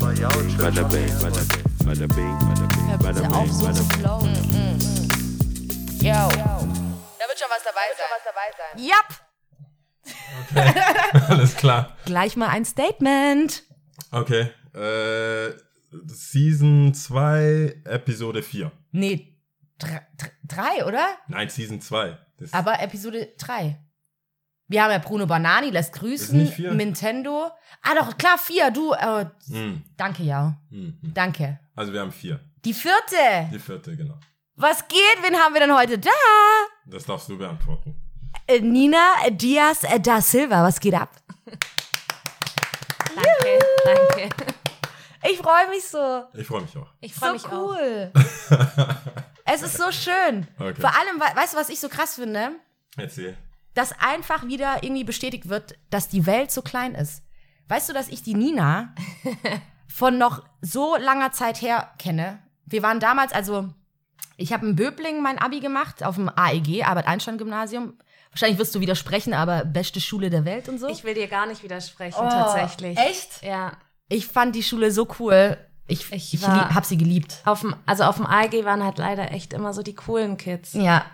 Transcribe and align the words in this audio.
Bada 0.00 0.28
bing, 0.28 0.56
bada 0.58 0.82
bing, 0.84 1.12
bada 1.84 2.06
bing, 2.06 2.38
bada 2.48 2.62
bing, 2.68 2.98
bada 3.02 3.22
bing, 3.28 3.52
zu 3.52 3.64
bing. 3.66 3.90
flowen. 3.98 4.34
Yo. 6.02 6.12
Da 6.12 7.24
wird 7.26 7.38
schon 7.38 7.48
was 7.48 7.62
dabei 7.64 7.88
sein. 7.96 8.76
Japp. 8.84 9.10
Alles 11.30 11.56
klar. 11.56 11.96
Gleich 12.04 12.36
mal 12.36 12.48
ein 12.48 12.64
Statement. 12.66 13.62
Okay. 14.12 14.50
Äh, 14.74 15.54
Season 16.06 16.92
2, 16.92 17.82
Episode 17.86 18.42
4. 18.42 18.70
Nee, 18.92 19.34
dr 19.78 20.02
dr 20.18 20.30
drei, 20.44 20.84
oder? 20.84 21.16
Nein, 21.28 21.48
Season 21.48 21.80
2. 21.80 22.18
Das 22.38 22.52
Aber 22.52 22.80
Episode 22.80 23.32
3. 23.38 23.78
Wir 24.68 24.82
haben 24.82 24.90
ja 24.90 24.98
Bruno 24.98 25.26
Banani, 25.26 25.70
lässt 25.70 25.92
grüßen. 25.92 26.36
nicht 26.36 26.54
vier? 26.54 26.72
Nintendo. 26.74 27.50
Ah, 27.82 27.94
doch, 27.94 28.16
klar, 28.18 28.36
vier. 28.38 28.70
Du, 28.72 28.92
äh, 28.94 29.26
Hm, 29.48 29.82
danke, 29.96 30.22
ja. 30.24 30.56
hm. 30.70 30.98
Danke. 31.02 31.60
Also 31.76 31.92
wir 31.92 32.00
haben 32.00 32.10
vier. 32.12 32.40
Die 32.64 32.74
vierte. 32.74 33.48
Die 33.52 33.58
vierte, 33.60 33.96
genau. 33.96 34.18
Was 34.56 34.88
geht? 34.88 34.98
Wen 35.22 35.36
haben 35.36 35.54
wir 35.54 35.60
denn 35.60 35.74
heute 35.74 35.98
da? 35.98 36.10
Das 36.86 37.04
darfst 37.04 37.28
du 37.28 37.38
beantworten. 37.38 37.94
Äh, 38.48 38.60
Nina 38.60 38.98
Diaz 39.30 39.84
äh, 39.84 40.00
da 40.00 40.20
Silva. 40.20 40.62
Was 40.64 40.80
geht 40.80 40.94
ab? 40.94 41.10
Danke, 43.14 43.58
danke. 43.84 44.28
Ich 45.30 45.38
freue 45.38 45.68
mich 45.70 45.84
so. 45.84 46.24
Ich 46.34 46.46
freue 46.46 46.62
mich 46.62 46.76
auch. 46.76 46.86
Ich 47.00 47.14
freue 47.14 47.28
so 47.30 47.34
mich 47.34 47.46
auch. 47.46 47.52
cool. 47.52 48.12
es 49.44 49.62
ist 49.62 49.76
so 49.76 49.90
schön. 49.90 50.46
Okay. 50.58 50.80
Vor 50.80 50.90
allem, 50.90 51.18
we- 51.20 51.36
weißt 51.36 51.54
du, 51.54 51.58
was 51.58 51.68
ich 51.68 51.80
so 51.80 51.88
krass 51.88 52.14
finde? 52.16 52.50
Erzähl. 52.96 53.36
Dass 53.76 53.92
einfach 54.00 54.44
wieder 54.48 54.82
irgendwie 54.82 55.04
bestätigt 55.04 55.48
wird, 55.48 55.76
dass 55.90 56.08
die 56.08 56.26
Welt 56.26 56.50
so 56.50 56.62
klein 56.62 56.96
ist. 56.96 57.22
Weißt 57.68 57.88
du, 57.88 57.92
dass 57.92 58.08
ich 58.08 58.22
die 58.24 58.34
Nina 58.34 58.92
von 59.86 60.18
noch 60.18 60.42
so 60.60 60.96
langer 60.96 61.30
Zeit 61.32 61.60
her 61.62 61.90
kenne? 61.98 62.38
Wir 62.64 62.82
waren 62.82 62.98
damals, 63.00 63.32
also 63.32 63.68
ich 64.36 64.52
habe 64.52 64.66
in 64.66 64.76
Böblingen 64.76 65.22
mein 65.22 65.38
Abi 65.38 65.60
gemacht, 65.60 66.02
auf 66.02 66.16
dem 66.16 66.28
AEG, 66.34 66.84
Albert-Einstein-Gymnasium. 66.84 67.98
Wahrscheinlich 68.30 68.58
wirst 68.58 68.74
du 68.74 68.80
widersprechen, 68.80 69.32
aber 69.34 69.64
beste 69.64 70.00
Schule 70.00 70.28
der 70.30 70.44
Welt 70.44 70.68
und 70.68 70.78
so. 70.78 70.88
Ich 70.88 71.04
will 71.04 71.14
dir 71.14 71.26
gar 71.28 71.46
nicht 71.46 71.62
widersprechen, 71.62 72.18
Oh, 72.20 72.28
tatsächlich. 72.28 72.98
Echt? 72.98 73.42
Ja. 73.42 73.72
Ich 74.08 74.26
fand 74.26 74.54
die 74.54 74.62
Schule 74.62 74.90
so 74.90 75.08
cool. 75.20 75.56
Ich, 75.88 76.10
Ich 76.12 76.34
ich, 76.34 76.42
war- 76.42 76.66
lieb, 76.66 76.74
hab 76.74 76.84
sie 76.84 76.96
geliebt. 76.98 77.40
Auf 77.44 77.60
dem, 77.60 77.76
also 77.86 78.04
auf 78.04 78.16
dem 78.16 78.26
AG 78.26 78.52
waren 78.64 78.82
halt 78.82 78.98
leider 78.98 79.30
echt 79.32 79.52
immer 79.52 79.72
so 79.72 79.82
die 79.82 79.94
coolen 79.94 80.36
Kids. 80.36 80.74
Ja. 80.74 81.04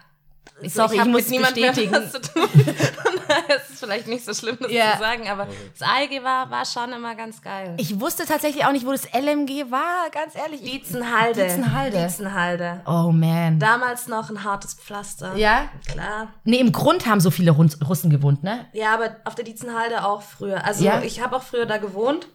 Sorry, 0.64 0.94
ich, 0.94 1.00
hab 1.00 1.08
muss 1.08 1.22
mit 1.22 1.30
niemandem 1.30 1.62
mehr 1.62 1.72
bestätigen. 1.72 2.02
was 2.04 2.12
zu 2.12 2.20
tun. 2.20 2.48
Daher 3.28 3.56
ist 3.56 3.70
es 3.72 3.80
vielleicht 3.80 4.06
nicht 4.06 4.24
so 4.24 4.32
schlimm, 4.34 4.58
das 4.60 4.70
Ja. 4.70 4.92
zu 4.92 4.98
sagen, 4.98 5.28
aber 5.28 5.46
das 5.46 5.88
AG 5.88 6.22
war, 6.22 6.50
war 6.50 6.64
schon 6.64 6.92
immer 6.92 7.14
ganz 7.16 7.42
geil. 7.42 7.74
Ich 7.78 7.98
wusste 7.98 8.26
tatsächlich 8.26 8.64
auch 8.64 8.70
nicht, 8.72 8.86
wo 8.86 8.92
das 8.92 9.06
LMG 9.12 9.70
war, 9.70 10.08
ganz 10.12 10.36
ehrlich. 10.36 10.62
Ich- 10.62 10.70
Dietzenhalde. 10.72 11.42
Dietzenhalde. 11.42 11.98
Dietzenhalde. 11.98 12.80
Oh 12.86 13.10
man. 13.12 13.58
Damals 13.58 14.06
noch 14.06 14.30
ein 14.30 14.44
hartes 14.44 14.74
Pflaster. 14.74 15.34
ja? 15.36 15.68
Klar. 15.90 16.28
Nee, 16.44 16.58
im 16.58 16.70
Grund 16.72 17.06
haben 17.06 17.20
so 17.20 17.30
viele 17.32 17.50
Russen 17.52 18.10
gewohnt, 18.10 18.42
ne? 18.44 18.66
Ja, 18.72 18.94
aber 18.94 19.16
auf 19.24 19.34
der 19.34 19.44
Dietzenhalde 19.44 20.04
auch 20.04 20.22
früher. 20.22 20.64
Also 20.64 20.84
Ja? 20.84 21.02
ich 21.02 21.20
habe 21.22 21.36
auch 21.36 21.42
früher 21.42 21.66
da 21.66 21.78
gewohnt. 21.78 22.28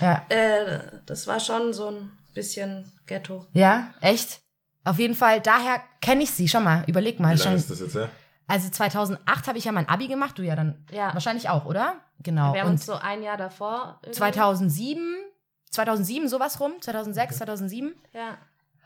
Ja. 0.00 0.22
Äh, 0.28 0.78
das 1.06 1.26
war 1.26 1.40
schon 1.40 1.72
so 1.72 1.88
ein 1.88 2.12
bisschen 2.34 2.90
Ghetto. 3.06 3.44
Ja, 3.52 3.90
echt? 4.00 4.40
Auf 4.88 4.98
jeden 4.98 5.14
Fall, 5.14 5.40
daher 5.40 5.82
kenne 6.00 6.22
ich 6.24 6.30
sie. 6.30 6.48
Schau 6.48 6.60
mal, 6.60 6.84
überleg 6.86 7.20
mal. 7.20 7.34
Wie 7.34 7.38
lange 7.38 7.42
Schon, 7.50 7.54
ist 7.56 7.70
das 7.70 7.80
jetzt 7.80 7.94
her? 7.94 8.08
also 8.46 8.68
2008 8.70 9.46
habe 9.48 9.58
ich 9.58 9.64
ja 9.64 9.72
mein 9.72 9.88
Abi 9.88 10.08
gemacht, 10.08 10.38
du 10.38 10.42
ja 10.42 10.56
dann 10.56 10.84
Ja. 10.90 11.12
wahrscheinlich 11.14 11.48
auch, 11.48 11.64
oder? 11.66 11.96
Genau. 12.20 12.52
Wir 12.54 12.60
haben 12.60 12.68
Und 12.68 12.72
uns 12.74 12.86
so 12.86 12.94
ein 12.94 13.22
Jahr 13.22 13.36
davor. 13.36 13.98
irgendwie- 14.02 14.18
2007, 14.18 15.16
2007 15.70 16.28
sowas 16.28 16.58
rum, 16.60 16.72
2006, 16.80 17.36
2007. 17.38 17.94
Ja. 18.12 18.38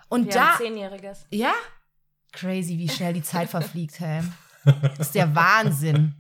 Und 0.09 0.27
Wir 0.27 0.33
da, 0.35 0.49
haben 0.55 0.59
Zehnjähriges. 0.59 1.27
ja, 1.31 1.53
crazy, 2.33 2.77
wie 2.79 2.89
schnell 2.89 3.13
die 3.15 3.23
Zeit 3.23 3.49
verfliegt, 3.51 4.01
hä? 4.01 4.23
Das 4.65 4.99
ist 5.09 5.15
der 5.15 5.35
Wahnsinn. 5.35 6.15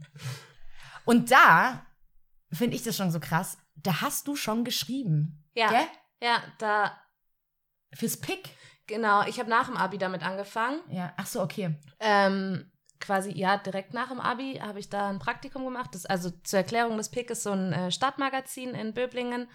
Und 1.04 1.30
da 1.30 1.84
finde 2.52 2.76
ich 2.76 2.82
das 2.82 2.96
schon 2.96 3.10
so 3.10 3.20
krass. 3.20 3.58
Da 3.76 4.00
hast 4.00 4.26
du 4.28 4.36
schon 4.36 4.64
geschrieben. 4.64 5.44
Ja. 5.54 5.68
Gell? 5.68 5.86
Ja, 6.22 6.36
da, 6.58 6.92
Fürs 7.94 8.16
Pick. 8.16 8.50
Genau. 8.86 9.22
Ich 9.26 9.38
habe 9.38 9.50
nach 9.50 9.66
dem 9.66 9.76
Abi 9.76 9.98
damit 9.98 10.22
angefangen. 10.24 10.80
Ja, 10.90 11.12
ach 11.16 11.26
so, 11.26 11.42
okay. 11.42 11.76
Ähm, 12.00 12.70
quasi, 13.00 13.32
ja, 13.32 13.56
direkt 13.56 13.94
nach 13.94 14.08
dem 14.08 14.20
Abi 14.20 14.60
habe 14.62 14.78
ich 14.78 14.88
da 14.88 15.08
ein 15.08 15.18
Praktikum 15.18 15.64
gemacht. 15.64 15.90
Das, 15.94 16.06
also 16.06 16.30
zur 16.42 16.58
Erklärung, 16.60 16.96
das 16.96 17.10
PIK 17.10 17.30
ist 17.30 17.42
so 17.42 17.50
ein 17.52 17.72
äh, 17.72 17.90
Stadtmagazin 17.90 18.70
in 18.74 18.94
Böblingen. 18.94 19.48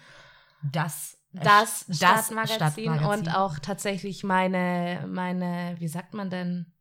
Das, 0.62 1.18
äh, 1.34 1.40
Das, 1.44 1.86
das 1.86 1.96
Stadtmagazin, 1.98 2.56
Stadtmagazin. 2.56 3.08
und 3.28 3.34
auch 3.34 3.58
tatsächlich 3.58 4.24
meine, 4.24 5.04
meine, 5.08 5.76
wie 5.78 5.88
sagt 5.88 6.14
man 6.14 6.30
denn, 6.30 6.72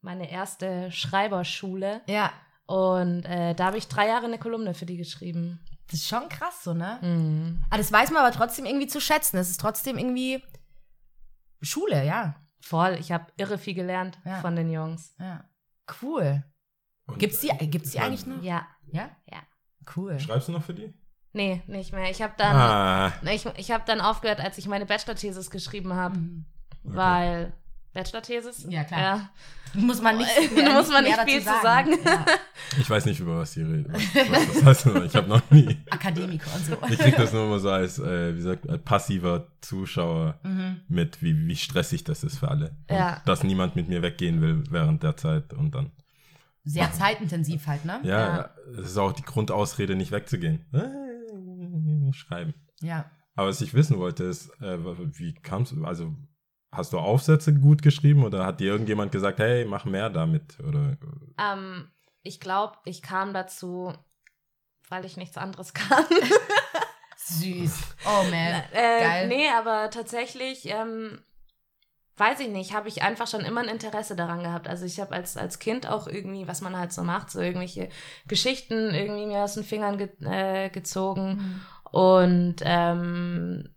meine 0.00 0.30
erste 0.30 0.90
Schreiberschule. 0.90 2.00
Ja, 2.06 2.32
Und 2.66 3.24
äh, 3.24 3.54
da 3.54 3.66
habe 3.66 3.78
ich 3.78 3.86
drei 3.88 4.08
Jahre 4.08 4.26
eine 4.26 4.38
Kolumne 4.38 4.74
für 4.74 4.86
die 4.86 4.96
geschrieben. 4.96 5.60
das 5.86 6.00
ist 6.00 6.08
schon 6.08 6.28
krass 6.28 6.64
so, 6.64 6.74
ne? 6.74 6.98
Mhm. 7.02 7.62
Aber 7.70 7.78
das 7.78 7.92
weiß 7.92 8.10
man 8.10 8.24
aber 8.24 8.34
trotzdem 8.34 8.64
irgendwie 8.64 8.86
zu 8.88 9.00
schätzen. 9.00 9.36
Es 9.36 9.50
ist 9.50 9.60
trotzdem 9.60 9.98
irgendwie 9.98 10.42
Schule, 11.62 12.04
ja. 12.04 12.34
Voll, 12.60 12.96
ich 13.00 13.10
habe 13.12 13.26
irre 13.36 13.58
viel 13.58 13.74
gelernt 13.74 14.18
Ja. 14.24 14.40
von 14.40 14.54
den 14.56 14.70
Jungs. 14.70 15.14
Ja. 15.18 15.44
Cool. 16.02 16.44
Und, 17.06 17.18
Gibt's 17.18 17.40
die, 17.40 17.48
äh, 17.50 17.66
gibt's 17.66 17.90
die 17.92 17.98
mein, 17.98 18.06
eigentlich 18.06 18.26
noch? 18.26 18.42
Ja. 18.42 18.66
Ja? 18.86 19.10
Ja. 19.30 19.38
Cool. 19.96 20.18
Schreibst 20.20 20.48
du 20.48 20.52
noch 20.52 20.62
für 20.62 20.74
die? 20.74 20.94
Nee, 21.32 21.62
nicht 21.66 21.92
mehr. 21.92 22.10
Ich 22.10 22.20
habe 22.22 22.34
dann, 22.36 22.54
Ah, 22.56 23.12
ich, 23.30 23.46
ich 23.56 23.70
habe 23.70 23.84
dann 23.86 24.00
aufgehört, 24.00 24.38
als 24.40 24.58
ich 24.58 24.68
meine 24.68 24.86
Bachelor-Thesis 24.86 25.50
geschrieben 25.50 25.94
habe, 25.94 26.18
Mhm. 26.18 26.44
weil 26.82 27.52
Bachelor-Thesis? 27.94 28.66
Ja, 28.68 28.84
klar. 28.84 29.00
Ja. 29.00 29.30
Muss 29.74 30.02
man 30.02 30.18
nicht, 30.18 30.30
Da 30.56 30.72
muss 30.74 30.88
man 30.88 31.04
mehr 31.04 31.24
nicht 31.24 31.30
viel 31.30 31.40
zu 31.40 31.52
sagen. 31.62 31.92
Ja. 32.04 32.24
ich 32.80 32.88
weiß 32.88 33.06
nicht, 33.06 33.20
über 33.20 33.38
was 33.38 33.52
die 33.52 33.62
reden. 33.62 33.92
Was, 33.92 34.02
was 34.64 34.84
das 34.84 34.94
heißt, 34.94 35.04
ich 35.06 35.16
habe 35.16 35.28
noch 35.28 35.50
nie. 35.50 35.76
Akademiker 35.90 36.50
und 36.54 36.64
so. 36.66 36.76
Ich 36.90 36.98
krieg 36.98 37.16
das 37.16 37.32
nur 37.32 37.46
mal 37.48 37.58
so 37.58 37.70
als, 37.70 37.98
äh, 37.98 38.36
wie 38.36 38.40
sagt, 38.42 38.68
als 38.68 38.82
passiver 38.82 39.48
Zuschauer 39.60 40.38
Mhm. 40.42 40.80
mit, 40.88 41.22
wie, 41.22 41.46
wie 41.46 41.56
stressig 41.56 42.04
das 42.04 42.24
ist 42.24 42.38
für 42.38 42.48
alle. 42.48 42.70
Und 42.88 42.96
Ja. 42.96 43.22
Dass 43.24 43.42
niemand 43.44 43.76
mit 43.76 43.88
mir 43.88 44.02
weggehen 44.02 44.40
will 44.42 44.64
während 44.70 45.02
der 45.02 45.16
Zeit 45.16 45.52
und 45.54 45.74
dann. 45.74 45.90
Sehr 46.64 46.92
zeitintensiv 46.92 47.66
halt, 47.66 47.84
ne? 47.84 48.00
Ja, 48.04 48.08
Ja. 48.18 48.36
ja. 48.36 48.50
es 48.78 48.90
ist 48.90 48.98
auch 48.98 49.12
die 49.12 49.22
Grundausrede, 49.22 49.96
nicht 49.96 50.12
wegzugehen. 50.12 50.64
Äh, 50.72 52.12
Schreiben. 52.12 52.54
Ja. 52.80 53.10
Aber 53.34 53.48
was 53.48 53.60
ich 53.62 53.72
wissen 53.74 53.98
wollte, 53.98 54.24
ist, 54.24 54.50
äh, 54.60 54.78
wie 55.18 55.32
kamst 55.34 55.72
du, 55.72 55.84
also 55.84 56.14
hast 56.72 56.92
du 56.92 56.98
Aufsätze 56.98 57.54
gut 57.54 57.82
geschrieben 57.82 58.24
oder 58.24 58.46
hat 58.46 58.60
dir 58.60 58.72
irgendjemand 58.72 59.12
gesagt, 59.12 59.38
hey, 59.38 59.64
mach 59.64 59.84
mehr 59.84 60.10
damit? 60.10 60.58
Oder 60.66 60.96
Ähm, 61.38 61.88
ich 62.22 62.40
glaube, 62.40 62.76
ich 62.84 63.02
kam 63.02 63.34
dazu, 63.34 63.92
weil 64.88 65.04
ich 65.04 65.16
nichts 65.16 65.36
anderes 65.36 65.74
kann. 65.74 66.04
Süß. 67.16 67.72
Oh 68.06 68.24
man. 68.24 68.62
äh, 68.72 69.00
Geil. 69.00 69.28
Nee, 69.28 69.48
aber 69.56 69.90
tatsächlich, 69.90 70.66
ähm, 70.66 71.20
weiß 72.16 72.40
ich 72.40 72.48
nicht, 72.48 72.74
habe 72.74 72.88
ich 72.88 73.02
einfach 73.02 73.26
schon 73.26 73.42
immer 73.42 73.60
ein 73.60 73.68
Interesse 73.68 74.16
daran 74.16 74.42
gehabt. 74.42 74.66
Also 74.68 74.86
ich 74.86 74.98
habe 74.98 75.14
als, 75.14 75.36
als 75.36 75.58
Kind 75.58 75.86
auch 75.86 76.06
irgendwie, 76.06 76.48
was 76.48 76.62
man 76.62 76.76
halt 76.76 76.92
so 76.92 77.02
macht, 77.02 77.30
so 77.30 77.40
irgendwelche 77.40 77.90
Geschichten 78.26 78.94
irgendwie 78.94 79.26
mir 79.26 79.44
aus 79.44 79.54
den 79.54 79.64
Fingern 79.64 79.98
ge 79.98 80.08
äh, 80.24 80.70
gezogen. 80.70 81.36
Mhm. 81.36 81.60
Und 81.90 82.56
ähm, 82.62 83.68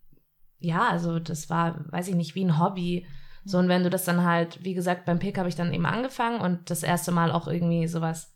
ja, 0.65 0.87
also 0.89 1.19
das 1.19 1.49
war, 1.49 1.91
weiß 1.91 2.07
ich 2.07 2.15
nicht, 2.15 2.35
wie 2.35 2.43
ein 2.45 2.59
Hobby. 2.59 3.05
So, 3.43 3.59
und 3.59 3.67
wenn 3.69 3.83
du 3.83 3.89
das 3.89 4.05
dann 4.05 4.23
halt, 4.23 4.63
wie 4.63 4.73
gesagt, 4.73 5.05
beim 5.05 5.19
Pick 5.19 5.37
habe 5.37 5.49
ich 5.49 5.55
dann 5.55 5.73
eben 5.73 5.85
angefangen 5.85 6.41
und 6.41 6.69
das 6.69 6.81
erste 6.83 7.11
Mal 7.11 7.31
auch 7.31 7.47
irgendwie 7.47 7.87
sowas 7.87 8.33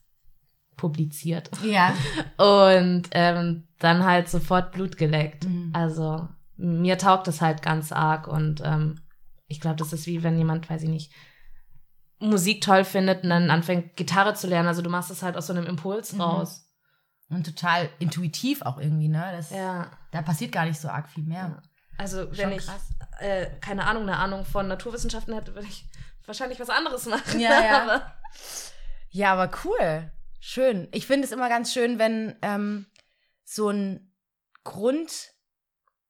publiziert. 0.78 1.50
Ja. 1.64 1.94
Und 2.38 3.10
ähm, 3.12 3.68
dann 3.80 4.06
halt 4.06 4.30
sofort 4.30 4.72
Blut 4.72 4.96
geleckt. 4.98 5.46
Mhm. 5.46 5.72
Also 5.74 6.30
mir 6.56 6.98
taugt 6.98 7.28
das 7.28 7.42
halt 7.42 7.62
ganz 7.62 7.92
arg 7.92 8.28
und 8.28 8.62
ähm, 8.64 9.02
ich 9.48 9.60
glaube, 9.60 9.75
das 9.78 9.92
ist 9.94 10.08
wie 10.08 10.24
wenn 10.24 10.38
jemand, 10.38 10.70
weiß 10.70 10.84
ich 10.84 10.90
nicht, 10.90 11.12
Musik 12.20 12.62
toll 12.62 12.84
findet 12.86 13.24
und 13.24 13.30
dann 13.30 13.50
anfängt 13.50 13.96
Gitarre 13.96 14.34
zu 14.36 14.48
lernen. 14.48 14.68
Also 14.68 14.82
du 14.82 14.90
machst 14.90 15.10
es 15.12 15.24
halt 15.24 15.36
aus 15.38 15.48
so 15.48 15.54
einem 15.54 15.66
Impuls 15.66 16.14
Mhm. 16.14 16.22
raus. 16.22 16.66
Und 17.30 17.46
total 17.46 17.90
intuitiv 18.00 18.62
auch 18.64 18.80
irgendwie, 18.80 19.08
ne? 19.08 19.32
Das, 19.34 19.52
Ja. 19.52 19.92
Da 20.12 20.22
passiert 20.22 20.52
gar 20.52 20.66
nicht 20.66 20.80
so 20.80 20.88
arg 20.90 21.10
viel 21.10 21.24
mehr. 21.24 21.62
Also 22.00 22.22
Schon 22.28 22.38
wenn 22.38 22.51
ich, 22.54 22.66
äh, 23.19 23.48
keine 23.60 23.86
Ahnung, 23.86 24.04
eine 24.04 24.18
Ahnung 24.18 24.46
von 24.46 24.69
Naturwissenschaften 24.69 25.34
hätte, 25.34 25.54
würde 25.54 25.68
ich 25.68 25.86
wahrscheinlich 26.25 26.57
was 26.60 26.69
anderes 26.69 27.06
machen. 27.06 27.42
Ja, 27.42 27.62
ja. 27.62 27.84
Aber, 27.84 28.16
Ja, 29.10 29.34
aber 29.34 29.51
cool. 29.66 30.10
Schön. 30.40 30.88
Ich 30.94 31.06
finde 31.06 31.25
es 31.25 31.34
immer 31.34 31.50
ganz 31.50 31.74
schön, 31.74 32.00
wenn 32.00 32.38
ähm, 32.42 32.86
so 33.44 33.69
ein 33.69 34.16
Grund, 34.63 35.34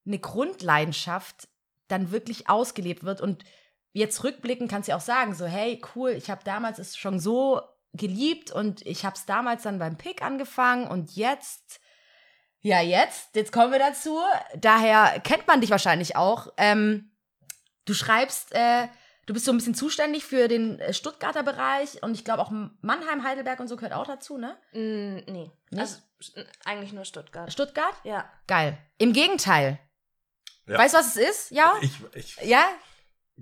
eine 0.05 0.19
Grundleidenschaft 0.19 1.47
dann 1.87 2.11
wirklich 2.11 2.49
ausgelebt 2.49 3.03
wird. 3.03 3.19
Und 3.19 3.43
jetzt 3.91 4.23
rückblickend 4.23 4.69
kannst 4.69 4.87
du 4.87 4.91
ja 4.91 4.97
auch 4.97 5.01
sagen, 5.01 5.33
so, 5.33 5.47
hey, 5.47 5.81
cool, 5.95 6.11
ich 6.11 6.29
habe 6.29 6.43
damals 6.43 6.77
es 6.77 6.97
schon 6.97 7.19
so 7.19 7.61
geliebt 7.93 8.51
und 8.51 8.85
ich 8.85 9.05
habe 9.05 9.15
es 9.15 9.25
damals 9.25 9.63
dann 9.63 9.79
beim 9.79 9.97
Pick 9.97 10.21
angefangen 10.21 10.87
und 10.87 11.15
jetzt 11.15 11.79
Ja, 12.61 12.81
jetzt, 12.81 13.35
jetzt 13.35 13.51
kommen 13.51 13.71
wir 13.71 13.79
dazu. 13.79 14.19
Daher 14.55 15.19
kennt 15.21 15.47
man 15.47 15.61
dich 15.61 15.69
wahrscheinlich 15.69 16.15
auch. 16.15 16.47
Ähm, 16.57 17.11
du 17.85 17.93
schreibst, 17.93 18.53
äh, 18.53 18.87
du 19.25 19.33
bist 19.33 19.45
so 19.45 19.51
ein 19.51 19.57
bisschen 19.57 19.75
zuständig 19.75 20.25
für 20.25 20.47
den 20.47 20.79
äh, 20.79 20.93
Stuttgarter 20.93 21.43
Bereich 21.43 22.03
und 22.03 22.13
ich 22.13 22.25
glaube 22.25 22.41
auch 22.41 22.51
Mannheim, 22.81 23.23
Heidelberg 23.23 23.59
und 23.59 23.67
so 23.67 23.77
gehört 23.77 23.93
auch 23.93 24.07
dazu, 24.07 24.37
ne? 24.37 24.57
Mm, 24.73 25.31
nee. 25.31 25.51
Nicht? 25.69 25.79
Also 25.79 25.99
eigentlich 26.65 26.91
nur 26.91 27.05
Stuttgart. 27.05 27.51
Stuttgart? 27.51 27.95
ja. 28.03 28.29
Geil. 28.47 28.77
Im 28.97 29.13
Gegenteil. 29.13 29.79
Ja. 30.67 30.77
Weißt 30.77 30.93
du, 30.93 30.99
was 30.99 31.15
es 31.15 31.29
ist? 31.29 31.51
Ja? 31.51 31.73
Ich, 31.81 31.91
ich, 32.13 32.35
Ja? 32.43 32.65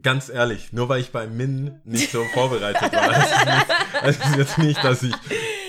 Ganz 0.01 0.29
ehrlich, 0.29 0.73
nur 0.73 0.89
weil 0.89 1.01
ich 1.01 1.11
bei 1.11 1.27
Min 1.27 1.81
nicht 1.83 2.11
so 2.11 2.23
vorbereitet 2.33 2.91
war, 2.93 3.11
es 3.11 3.29
nicht- 3.45 4.01
heißt 4.01 4.21
es 4.25 4.35
jetzt 4.37 4.57
nicht, 4.57 4.83
dass 4.83 5.03
ich 5.03 5.13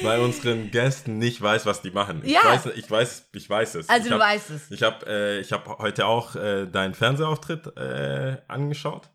bei 0.02 0.18
unseren 0.20 0.70
Gästen 0.70 1.18
nicht 1.18 1.40
weiß, 1.42 1.66
was 1.66 1.82
die 1.82 1.90
machen. 1.90 2.22
Ja. 2.24 2.40
Ich 2.40 2.46
weiß, 2.46 2.66
ich 2.76 2.90
weiß, 2.90 3.28
ich 3.32 3.50
weiß 3.50 3.74
es. 3.76 3.88
Also 3.88 4.04
ich 4.04 4.08
du 4.08 4.14
hab, 4.20 4.20
weißt 4.32 4.50
es. 4.50 4.70
Ich 4.70 4.82
habe 4.82 5.06
äh, 5.06 5.40
ich 5.40 5.52
hab 5.52 5.78
heute 5.78 6.06
auch 6.06 6.36
äh, 6.36 6.66
deinen 6.66 6.94
Fernsehauftritt 6.94 7.76
äh, 7.76 8.36
angeschaut. 8.48 9.10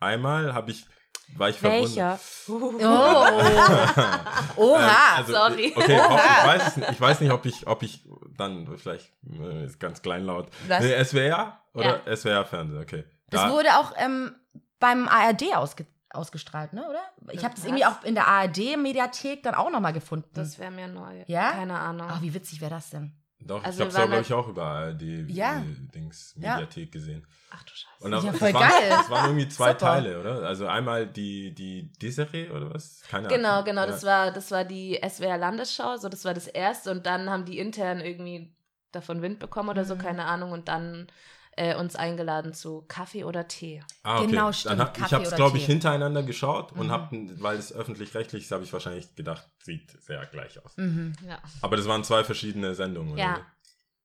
Einmal 0.00 0.52
habe 0.54 0.70
ich, 0.72 0.86
war 1.36 1.48
ich 1.48 1.62
Welcher? 1.62 2.18
verwundert. 2.18 2.82
Oh. 4.56 4.56
Oha. 4.74 5.16
Also, 5.16 5.32
Sorry. 5.32 5.72
Okay, 5.74 5.98
hoff, 5.98 6.20
ich, 6.20 6.46
weiß 6.46 6.76
ich 6.92 7.00
weiß 7.00 7.20
nicht, 7.20 7.32
ob 7.32 7.46
ich, 7.46 7.66
ob 7.66 7.82
ich 7.82 8.04
dann 8.36 8.76
vielleicht 8.76 9.12
äh, 9.40 9.64
ist 9.64 9.80
ganz 9.80 10.02
kleinlaut. 10.02 10.50
Was? 10.68 10.82
Nee, 10.82 11.04
SWR 11.04 11.60
oder 11.74 12.02
SWR 12.16 12.44
Fernsehen, 12.44 12.80
okay. 12.82 13.04
Das 13.30 13.42
Da- 13.42 13.50
wurde 13.50 13.78
auch 13.78 13.92
ähm, 13.96 14.34
beim 14.80 15.08
ARD 15.08 15.54
ausge 15.56 15.86
ausgestrahlt, 16.10 16.72
ne, 16.72 16.88
oder? 16.88 17.02
Ich 17.32 17.44
habe 17.44 17.54
das 17.54 17.64
irgendwie 17.66 17.84
auch 17.84 18.02
in 18.02 18.14
der 18.14 18.26
ARD-Mediathek 18.28 19.42
dann 19.42 19.54
auch 19.54 19.70
nochmal 19.70 19.92
gefunden. 19.92 20.30
Das 20.32 20.58
wäre 20.58 20.70
mir 20.70 20.88
neu. 20.88 21.22
Ja? 21.26 21.52
Keine 21.52 21.78
Ahnung. 21.78 22.08
Ach, 22.10 22.22
wie 22.22 22.32
witzig 22.32 22.60
wäre 22.62 22.70
das 22.70 22.88
denn? 22.90 23.12
Doch, 23.40 23.62
Also 23.62 23.76
ich 23.76 23.80
habe 23.80 23.88
es 23.90 23.94
waren 23.96 24.08
glaube 24.08 24.22
ich 24.22 24.32
auch 24.32 24.48
über 24.48 24.92
die 24.94 25.26
Ja. 25.28 25.62
Dings 25.94 26.34
Ja. 26.38 26.54
Mediathek 26.56 26.90
gesehen. 26.90 27.26
Ach 27.50 27.62
du 27.62 27.70
Scheiße. 27.72 28.04
Und 28.04 28.12
Ja, 28.12 28.20
das, 28.30 28.38
voll 28.38 28.52
das 28.52 28.60
waren, 28.62 28.70
geil. 28.70 28.88
Das 28.90 29.10
waren 29.10 29.24
irgendwie 29.26 29.48
zwei 29.48 29.68
Super. 29.72 29.78
Teile, 29.78 30.18
oder? 30.20 30.42
Also 30.46 30.66
einmal 30.66 31.06
die 31.06 31.54
die 31.54 31.92
Desiree 31.92 32.50
oder 32.50 32.72
was? 32.74 33.02
Keine 33.08 33.28
Ahnung. 33.28 33.36
Genau, 33.38 33.62
genau, 33.64 33.80
Ja. 33.82 33.86
das 33.86 34.02
war, 34.04 34.30
das 34.32 34.50
war 34.50 34.64
die 34.64 34.98
SWR 35.06 35.36
Landesschau, 35.38 35.98
so 35.98 36.08
das 36.08 36.24
war 36.24 36.34
das 36.34 36.46
erste 36.48 36.90
und 36.90 37.04
dann 37.06 37.28
haben 37.30 37.44
die 37.44 37.58
intern 37.58 38.00
irgendwie 38.00 38.52
davon 38.92 39.20
Wind 39.22 39.38
bekommen 39.38 39.68
oder 39.68 39.84
so, 39.84 39.94
Mhm. 39.94 39.98
keine 40.00 40.24
Ahnung, 40.24 40.50
und 40.52 40.68
dann 40.68 41.06
äh, 41.58 41.74
uns 41.76 41.96
eingeladen 41.96 42.54
zu 42.54 42.84
Kaffee 42.88 43.24
oder 43.24 43.48
Tee. 43.48 43.82
Ah, 44.02 44.18
okay. 44.20 44.28
Genau, 44.30 44.52
stimmt. 44.52 44.72
Dann 44.72 44.80
hab, 44.86 44.96
ich 44.96 45.02
Kaffee 45.02 45.14
habe 45.16 45.24
es, 45.24 45.28
oder 45.30 45.36
glaube 45.36 45.56
ich, 45.58 45.66
Tee. 45.66 45.72
hintereinander 45.72 46.22
geschaut 46.22 46.72
und 46.72 46.86
Mhm. 46.86 46.90
habe, 46.92 47.16
weil 47.40 47.58
es 47.58 47.72
öffentlich-rechtlich 47.72 48.44
ist, 48.44 48.52
habe 48.52 48.64
ich 48.64 48.72
wahrscheinlich 48.72 49.14
gedacht, 49.14 49.46
sieht 49.62 49.90
sehr 50.02 50.24
gleich 50.26 50.64
aus. 50.64 50.76
Mhm. 50.76 51.12
Ja. 51.26 51.38
Aber 51.60 51.76
das 51.76 51.86
waren 51.86 52.04
zwei 52.04 52.24
verschiedene 52.24 52.74
Sendungen. 52.74 53.12
oder 53.14 53.22
Ja. 53.22 53.36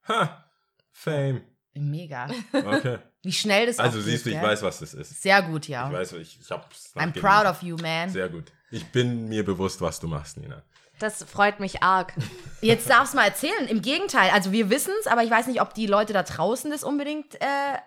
wie? 0.07 0.13
Ha! 0.13 0.45
Fame. 0.91 1.41
Mega. 1.75 2.27
Okay. 2.53 2.99
Wie 3.23 3.31
schnell 3.31 3.65
das 3.67 3.79
Also 3.79 3.97
auch 3.99 4.03
siehst 4.03 4.25
du, 4.25 4.29
ich 4.29 4.35
gell? 4.35 4.43
weiß, 4.43 4.61
was 4.61 4.79
das 4.79 4.93
ist. 4.93 5.21
Sehr 5.21 5.41
gut, 5.41 5.67
ja. 5.67 5.87
Ich 5.87 5.93
weiß, 5.93 6.11
ich, 6.13 6.39
ich 6.41 6.51
hab's 6.51 6.93
I'm 6.95 7.11
proud 7.13 7.45
of 7.49 7.63
you, 7.63 7.77
man. 7.77 8.09
Sehr 8.09 8.27
gut. 8.29 8.51
Ich 8.69 8.85
bin 8.91 9.27
mir 9.29 9.43
bewusst, 9.45 9.79
was 9.81 9.99
du 9.99 10.07
machst, 10.07 10.37
Nina. 10.37 10.61
Das 10.99 11.23
freut 11.23 11.59
mich 11.59 11.83
arg. 11.83 12.13
Jetzt 12.61 12.89
darfst 12.89 13.13
du 13.13 13.17
mal 13.17 13.25
erzählen. 13.25 13.67
Im 13.67 13.81
Gegenteil, 13.81 14.29
also 14.31 14.51
wir 14.51 14.69
wissen 14.69 14.93
es, 15.01 15.07
aber 15.07 15.23
ich 15.23 15.31
weiß 15.31 15.47
nicht, 15.47 15.61
ob 15.61 15.73
die 15.73 15.87
Leute 15.87 16.13
da 16.13 16.23
draußen 16.23 16.71
das 16.71 16.83
unbedingt 16.83 17.35
äh, 17.41 17.77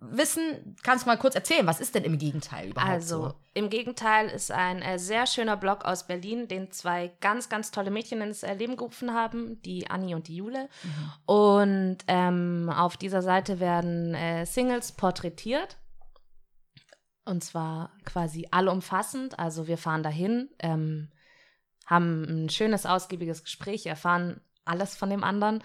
wissen. 0.00 0.76
Kannst 0.82 1.04
du 1.04 1.08
mal 1.08 1.16
kurz 1.16 1.34
erzählen, 1.34 1.66
was 1.66 1.80
ist 1.80 1.94
denn 1.94 2.04
im 2.04 2.18
Gegenteil 2.18 2.68
überhaupt 2.70 2.90
Also, 2.90 3.28
so? 3.28 3.34
im 3.54 3.70
Gegenteil 3.70 4.28
ist 4.28 4.50
ein 4.50 4.82
äh, 4.82 4.98
sehr 4.98 5.26
schöner 5.26 5.56
Blog 5.56 5.84
aus 5.84 6.06
Berlin, 6.06 6.48
den 6.48 6.70
zwei 6.70 7.12
ganz, 7.20 7.48
ganz 7.48 7.70
tolle 7.70 7.90
Mädchen 7.90 8.20
ins 8.20 8.42
äh, 8.42 8.52
Leben 8.54 8.76
gerufen 8.76 9.14
haben, 9.14 9.62
die 9.62 9.88
Anni 9.88 10.14
und 10.14 10.28
die 10.28 10.36
Jule. 10.36 10.68
Und 11.24 11.98
ähm, 12.08 12.70
auf 12.74 12.96
dieser 12.96 13.22
Seite 13.22 13.58
werden 13.58 14.14
äh, 14.14 14.44
Singles 14.44 14.92
porträtiert. 14.92 15.78
Und 17.24 17.42
zwar 17.42 17.90
quasi 18.04 18.46
allumfassend. 18.50 19.38
Also 19.38 19.66
wir 19.66 19.78
fahren 19.78 20.02
dahin, 20.02 20.48
ähm, 20.60 21.08
haben 21.86 22.44
ein 22.44 22.48
schönes, 22.48 22.84
ausgiebiges 22.84 23.44
Gespräch, 23.44 23.86
erfahren 23.86 24.40
alles 24.64 24.96
von 24.96 25.10
dem 25.10 25.24
anderen. 25.24 25.60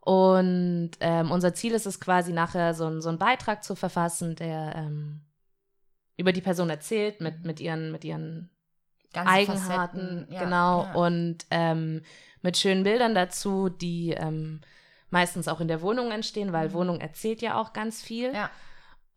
Und 0.00 0.90
ähm, 1.00 1.30
unser 1.30 1.54
Ziel 1.54 1.72
ist 1.72 1.86
es 1.86 2.00
quasi 2.00 2.32
nachher 2.32 2.74
so, 2.74 3.00
so 3.00 3.08
einen 3.08 3.18
Beitrag 3.18 3.62
zu 3.62 3.76
verfassen, 3.76 4.34
der 4.34 4.74
ähm, 4.76 5.20
über 6.16 6.32
die 6.32 6.40
Person 6.40 6.70
erzählt, 6.70 7.20
mit, 7.20 7.44
mit, 7.44 7.60
ihren, 7.60 7.92
mit 7.92 8.04
ihren 8.04 8.50
Ganze 9.12 9.32
Eigenarten, 9.32 10.26
ja, 10.30 10.44
genau, 10.44 10.84
ja. 10.84 10.92
und 10.94 11.38
ähm, 11.50 12.02
mit 12.42 12.56
schönen 12.56 12.84
Bildern 12.84 13.14
dazu, 13.14 13.68
die 13.68 14.10
ähm, 14.10 14.60
meistens 15.10 15.48
auch 15.48 15.60
in 15.60 15.68
der 15.68 15.82
Wohnung 15.82 16.12
entstehen, 16.12 16.52
weil 16.52 16.68
Mhm. 16.68 16.74
Wohnung 16.74 17.00
erzählt 17.00 17.42
ja 17.42 17.60
auch 17.60 17.72
ganz 17.72 18.02
viel. 18.02 18.32
Ja. 18.32 18.50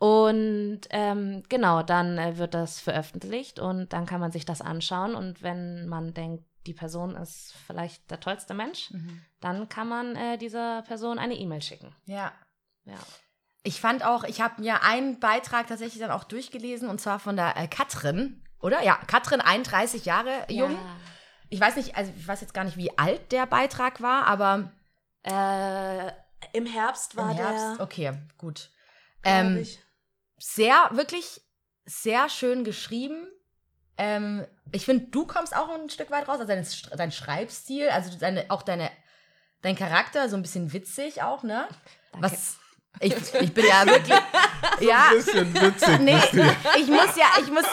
Und 0.08 0.82
ähm, 0.90 1.44
genau, 1.48 1.82
dann 1.82 2.18
äh, 2.18 2.38
wird 2.38 2.54
das 2.54 2.82
veröffentlicht 2.82 3.60
und 3.60 3.94
dann 3.94 4.06
kann 4.06 4.20
man 4.20 4.34
sich 4.34 4.44
das 4.44 4.60
anschauen 4.60 5.16
und 5.16 5.42
wenn 5.42 5.88
man 5.88 6.14
denkt, 6.14 6.44
die 6.68 6.74
Person 6.74 7.16
ist 7.16 7.54
vielleicht 7.68 8.12
der 8.12 8.20
tollste 8.20 8.54
Mensch, 8.54 8.92
Mhm. 8.92 9.22
dann 9.40 9.70
kann 9.70 9.88
man 9.88 10.18
äh, 10.18 10.38
dieser 10.38 10.82
Person 10.82 11.20
eine 11.20 11.36
E-Mail 11.36 11.62
schicken. 11.62 11.96
Ja. 12.06 12.34
Ja. 12.84 12.98
Ich 13.64 13.80
fand 13.80 14.04
auch, 14.06 14.26
ich 14.26 14.42
habe 14.42 14.62
mir 14.62 14.84
einen 14.84 15.22
Beitrag 15.22 15.68
tatsächlich 15.68 16.02
dann 16.02 16.12
auch 16.12 16.26
durchgelesen 16.26 16.90
und 16.90 17.00
zwar 17.00 17.20
von 17.20 17.38
der 17.38 17.56
äh, 17.56 17.70
Katrin, 17.70 18.44
oder? 18.60 18.84
Ja, 18.84 18.96
Katrin, 19.08 19.40
31 19.40 20.04
Jahre 20.04 20.32
jung. 20.50 20.78
Ich 21.50 21.62
weiß 21.62 21.78
nicht, 21.78 21.96
also 21.96 22.12
ich 22.18 22.28
weiß 22.28 22.42
jetzt 22.42 22.54
gar 22.54 22.66
nicht, 22.66 22.76
wie 22.76 22.98
alt 22.98 23.32
der 23.32 23.46
Beitrag 23.46 24.02
war, 24.02 24.26
aber 24.28 24.70
Äh, 25.26 26.12
Im 26.52 26.66
Herbst 26.66 27.16
war 27.16 27.32
im 27.32 27.38
Herbst. 27.38 27.78
der. 27.80 27.84
Okay, 27.86 28.14
gut. 28.38 28.70
Ähm, 29.24 29.58
ich. 29.58 29.80
Sehr, 30.44 30.90
wirklich 30.92 31.42
sehr 31.86 32.28
schön 32.30 32.64
geschrieben. 32.64 33.28
Ähm, 33.98 34.46
ich 34.72 34.86
finde, 34.86 35.06
du 35.08 35.26
kommst 35.26 35.56
auch 35.56 35.70
ein 35.70 35.90
Stück 35.90 36.12
weit 36.12 36.28
raus, 36.28 36.40
also 36.40 36.48
dein, 36.48 36.68
dein 36.98 37.12
Schreibstil, 37.12 37.90
also 37.90 38.18
deine, 38.18 38.46
auch 38.50 38.62
deine, 38.62 38.92
dein 39.62 39.76
Charakter, 39.76 40.28
so 40.28 40.36
ein 40.36 40.42
bisschen 40.42 40.74
witzig 40.74 41.22
auch, 41.22 41.44
ne? 41.44 41.68
Danke. 42.12 42.28
Was, 42.28 42.58
ich, 43.00 43.14
ich 43.40 43.54
bin 43.54 43.66
ja 43.66 43.86
wirklich, 43.86 44.20
ja, 44.82 45.12
Bisschen 45.14 45.54
witzig. 45.54 46.00
nee, 46.00 46.18
ich 46.78 46.88
muss 46.88 47.16
ja, 47.16 47.28
ich 47.40 47.50
muss, 47.50 47.66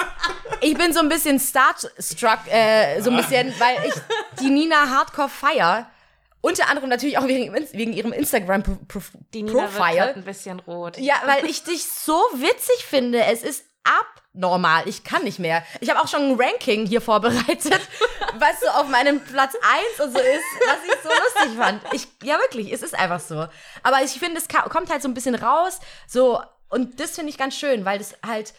ich 0.60 0.74
bin 0.74 0.92
so 0.92 1.00
ein 1.00 1.08
bisschen 1.08 1.40
starstruck, 1.40 2.46
äh, 2.46 3.00
so 3.00 3.10
ein 3.10 3.16
bisschen, 3.16 3.52
weil 3.58 3.84
ich 3.88 3.94
die 4.40 4.50
Nina 4.50 4.88
Hardcore 4.88 5.28
feier. 5.28 5.90
Unter 6.42 6.68
anderem 6.68 6.88
natürlich 6.88 7.18
auch 7.18 7.26
wegen, 7.26 7.52
wegen 7.52 7.92
ihrem 7.92 7.92
Die 7.92 7.96
Nina 8.02 8.04
wird 8.04 8.16
Instagram-Profile. 8.16 9.96
grad 9.96 10.16
ein 10.16 10.24
bisschen 10.24 10.60
rot. 10.60 10.98
Ja, 10.98 11.16
weil 11.26 11.44
ich 11.44 11.64
dich 11.64 11.84
so 11.86 12.14
witzig 12.34 12.84
finde. 12.86 13.22
Es 13.24 13.42
ist 13.42 13.64
abnormal. 13.84 14.88
Ich 14.88 15.04
kann 15.04 15.24
nicht 15.24 15.38
mehr. 15.38 15.62
Ich 15.80 15.90
habe 15.90 16.00
auch 16.00 16.08
schon 16.08 16.22
ein 16.22 16.40
Ranking 16.40 16.86
hier 16.86 17.00
vorbereitet, 17.00 17.80
was 18.38 18.60
so 18.60 18.68
auf 18.68 18.88
meinem 18.88 19.20
Platz 19.20 19.54
1 19.98 20.06
und 20.06 20.12
so 20.12 20.18
ist, 20.18 20.44
was 20.66 20.78
ich 20.86 21.02
so 21.02 21.08
lustig 21.08 21.58
fand. 21.58 21.82
Ich, 21.92 22.08
ja, 22.22 22.38
wirklich, 22.38 22.72
es 22.72 22.82
ist 22.82 22.98
einfach 22.98 23.20
so. 23.20 23.46
Aber 23.82 24.02
ich 24.02 24.12
finde, 24.12 24.38
es 24.38 24.48
kommt 24.48 24.90
halt 24.90 25.02
so 25.02 25.08
ein 25.08 25.14
bisschen 25.14 25.34
raus. 25.34 25.80
So, 26.06 26.40
und 26.68 27.00
das 27.00 27.12
finde 27.12 27.30
ich 27.30 27.38
ganz 27.38 27.56
schön, 27.56 27.84
weil 27.84 27.98
das 27.98 28.16
halt 28.26 28.54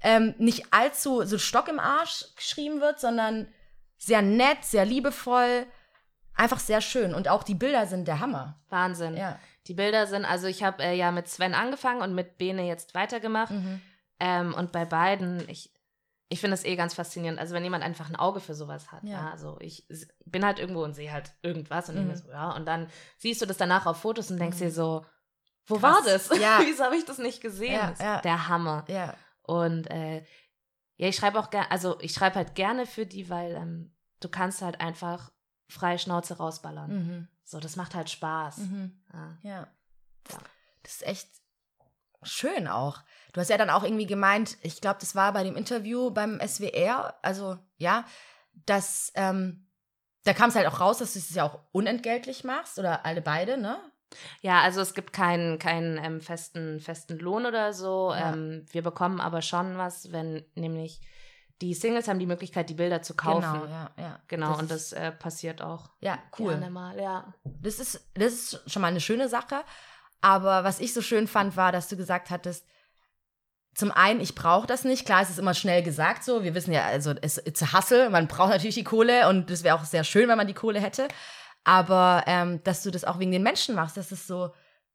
ähm, 0.00 0.34
nicht 0.38 0.72
allzu 0.72 1.24
so 1.24 1.38
Stock 1.38 1.68
im 1.68 1.80
Arsch 1.80 2.24
geschrieben 2.36 2.80
wird, 2.80 3.00
sondern 3.00 3.48
sehr 3.98 4.22
nett, 4.22 4.58
sehr 4.62 4.84
liebevoll. 4.84 5.66
Einfach 6.36 6.58
sehr 6.60 6.80
schön. 6.80 7.14
Und 7.14 7.28
auch 7.28 7.42
die 7.42 7.54
Bilder 7.54 7.86
sind 7.86 8.06
der 8.06 8.20
Hammer. 8.20 8.60
Wahnsinn. 8.68 9.16
Ja. 9.16 9.38
Die 9.66 9.74
Bilder 9.74 10.06
sind, 10.06 10.24
also 10.24 10.46
ich 10.46 10.62
habe 10.62 10.82
äh, 10.82 10.94
ja 10.94 11.10
mit 11.10 11.28
Sven 11.28 11.54
angefangen 11.54 12.02
und 12.02 12.14
mit 12.14 12.38
Bene 12.38 12.66
jetzt 12.66 12.94
weitergemacht. 12.94 13.50
Mhm. 13.52 13.80
Ähm, 14.20 14.54
und 14.54 14.70
bei 14.72 14.84
beiden, 14.84 15.48
ich, 15.48 15.72
ich 16.28 16.40
finde 16.40 16.54
es 16.54 16.64
eh 16.64 16.76
ganz 16.76 16.94
faszinierend. 16.94 17.38
Also 17.38 17.54
wenn 17.54 17.64
jemand 17.64 17.82
einfach 17.84 18.08
ein 18.08 18.16
Auge 18.16 18.40
für 18.40 18.54
sowas 18.54 18.92
hat. 18.92 19.02
Ja. 19.02 19.10
Ja. 19.12 19.30
Also 19.30 19.56
ich 19.60 19.86
bin 20.24 20.44
halt 20.44 20.58
irgendwo 20.58 20.84
und 20.84 20.94
sehe 20.94 21.10
halt 21.12 21.32
irgendwas 21.42 21.88
und 21.88 21.94
Mhm. 21.96 21.98
denke 22.08 22.16
so, 22.18 22.30
ja. 22.30 22.50
Und 22.54 22.66
dann 22.66 22.88
siehst 23.16 23.40
du 23.42 23.46
das 23.46 23.56
danach 23.56 23.86
auf 23.86 23.96
Fotos 23.98 24.30
und 24.30 24.38
denkst 24.38 24.58
Mhm. 24.58 24.64
dir 24.64 24.70
so, 24.70 25.06
wo 25.66 25.78
Krass. 25.78 25.96
war 25.96 26.02
das? 26.04 26.28
Ja. 26.38 26.60
Wieso 26.64 26.84
habe 26.84 26.96
ich 26.96 27.04
das 27.04 27.18
nicht 27.18 27.40
gesehen? 27.40 27.72
Ja, 27.72 27.88
Das 27.90 27.98
ja. 27.98 28.20
Der 28.20 28.48
Hammer. 28.48 28.84
Ja. 28.88 29.14
Und 29.42 29.90
äh, 29.90 30.18
ja, 30.96 31.08
ich 31.08 31.16
schreibe 31.16 31.38
auch 31.38 31.50
gerne, 31.50 31.70
also 31.70 31.98
ich 32.00 32.12
schreibe 32.12 32.36
halt 32.36 32.54
gerne 32.54 32.86
für 32.86 33.04
die, 33.06 33.28
weil 33.30 33.52
ähm, 33.54 33.94
du 34.20 34.28
kannst 34.28 34.62
halt 34.62 34.80
einfach 34.80 35.30
freie 35.68 35.98
Schnauze 35.98 36.36
rausballern. 36.36 36.90
Mhm. 36.90 37.28
So, 37.44 37.60
das 37.60 37.76
macht 37.76 37.94
halt 37.94 38.10
Spaß. 38.10 38.58
Mhm. 38.58 38.98
Ja. 39.12 39.38
Ja. 39.42 39.68
Das 40.82 40.94
ist 40.94 41.06
echt 41.06 41.28
schön 42.22 42.66
auch. 42.68 43.02
Du 43.32 43.40
hast 43.40 43.50
ja 43.50 43.58
dann 43.58 43.70
auch 43.70 43.84
irgendwie 43.84 44.06
gemeint, 44.06 44.56
ich 44.62 44.80
glaube, 44.80 44.98
das 45.00 45.14
war 45.14 45.32
bei 45.32 45.44
dem 45.44 45.56
Interview 45.56 46.10
beim 46.10 46.40
SWR, 46.40 47.14
also 47.22 47.58
ja, 47.76 48.04
dass 48.66 49.12
ähm, 49.14 49.66
da 50.24 50.32
kam 50.32 50.48
es 50.48 50.56
halt 50.56 50.66
auch 50.66 50.80
raus, 50.80 50.98
dass 50.98 51.12
du 51.12 51.18
es 51.20 51.34
ja 51.34 51.44
auch 51.44 51.60
unentgeltlich 51.72 52.42
machst 52.42 52.78
oder 52.78 53.06
alle 53.06 53.22
beide, 53.22 53.58
ne? 53.58 53.78
Ja, 54.40 54.60
also 54.60 54.80
es 54.80 54.94
gibt 54.94 55.12
keinen, 55.12 55.58
keinen 55.58 55.98
ähm, 56.02 56.20
festen, 56.20 56.80
festen 56.80 57.18
Lohn 57.18 57.46
oder 57.46 57.72
so. 57.72 58.12
Ja. 58.12 58.32
Ähm, 58.32 58.64
wir 58.70 58.82
bekommen 58.82 59.20
aber 59.20 59.42
schon 59.42 59.78
was, 59.78 60.12
wenn 60.12 60.44
nämlich 60.54 61.00
die 61.62 61.74
Singles 61.74 62.06
haben 62.08 62.18
die 62.18 62.26
Möglichkeit, 62.26 62.68
die 62.68 62.74
Bilder 62.74 63.02
zu 63.02 63.14
kaufen. 63.14 63.40
Genau, 63.60 63.64
ja, 63.66 63.90
ja. 63.98 64.20
Genau, 64.28 64.54
und 64.58 64.70
ist- 64.70 64.92
das 64.92 64.92
äh, 64.92 65.12
passiert 65.12 65.62
auch. 65.62 65.90
Ja, 66.00 66.18
cool. 66.38 66.52
Gerne 66.52 66.70
mal, 66.70 66.98
ja. 67.00 67.32
Das 67.44 67.78
ist, 67.78 68.06
das 68.14 68.32
ist 68.32 68.70
schon 68.70 68.82
mal 68.82 68.88
eine 68.88 69.00
schöne 69.00 69.28
Sache. 69.28 69.62
Aber 70.20 70.64
was 70.64 70.80
ich 70.80 70.92
so 70.92 71.02
schön 71.02 71.26
fand, 71.28 71.56
war, 71.56 71.72
dass 71.72 71.88
du 71.88 71.96
gesagt 71.96 72.30
hattest, 72.30 72.66
zum 73.74 73.90
einen, 73.92 74.20
ich 74.20 74.34
brauche 74.34 74.66
das 74.66 74.84
nicht. 74.84 75.04
Klar, 75.04 75.20
es 75.22 75.30
ist 75.30 75.38
immer 75.38 75.52
schnell 75.54 75.82
gesagt 75.82 76.24
so. 76.24 76.42
Wir 76.42 76.54
wissen 76.54 76.72
ja, 76.72 76.84
also 76.86 77.12
es 77.20 77.36
ist 77.38 77.72
hustle. 77.74 78.08
Man 78.10 78.26
braucht 78.26 78.48
natürlich 78.50 78.74
die 78.74 78.84
Kohle 78.84 79.28
und 79.28 79.50
es 79.50 79.62
wäre 79.64 79.76
auch 79.76 79.84
sehr 79.84 80.02
schön, 80.04 80.28
wenn 80.28 80.38
man 80.38 80.46
die 80.46 80.54
Kohle 80.54 80.80
hätte. 80.80 81.08
Aber 81.64 82.24
ähm, 82.26 82.62
dass 82.64 82.82
du 82.82 82.90
das 82.90 83.04
auch 83.04 83.18
wegen 83.18 83.32
den 83.32 83.42
Menschen 83.42 83.74
machst, 83.74 83.96
dass 83.96 84.12
es 84.12 84.26
so 84.26 84.50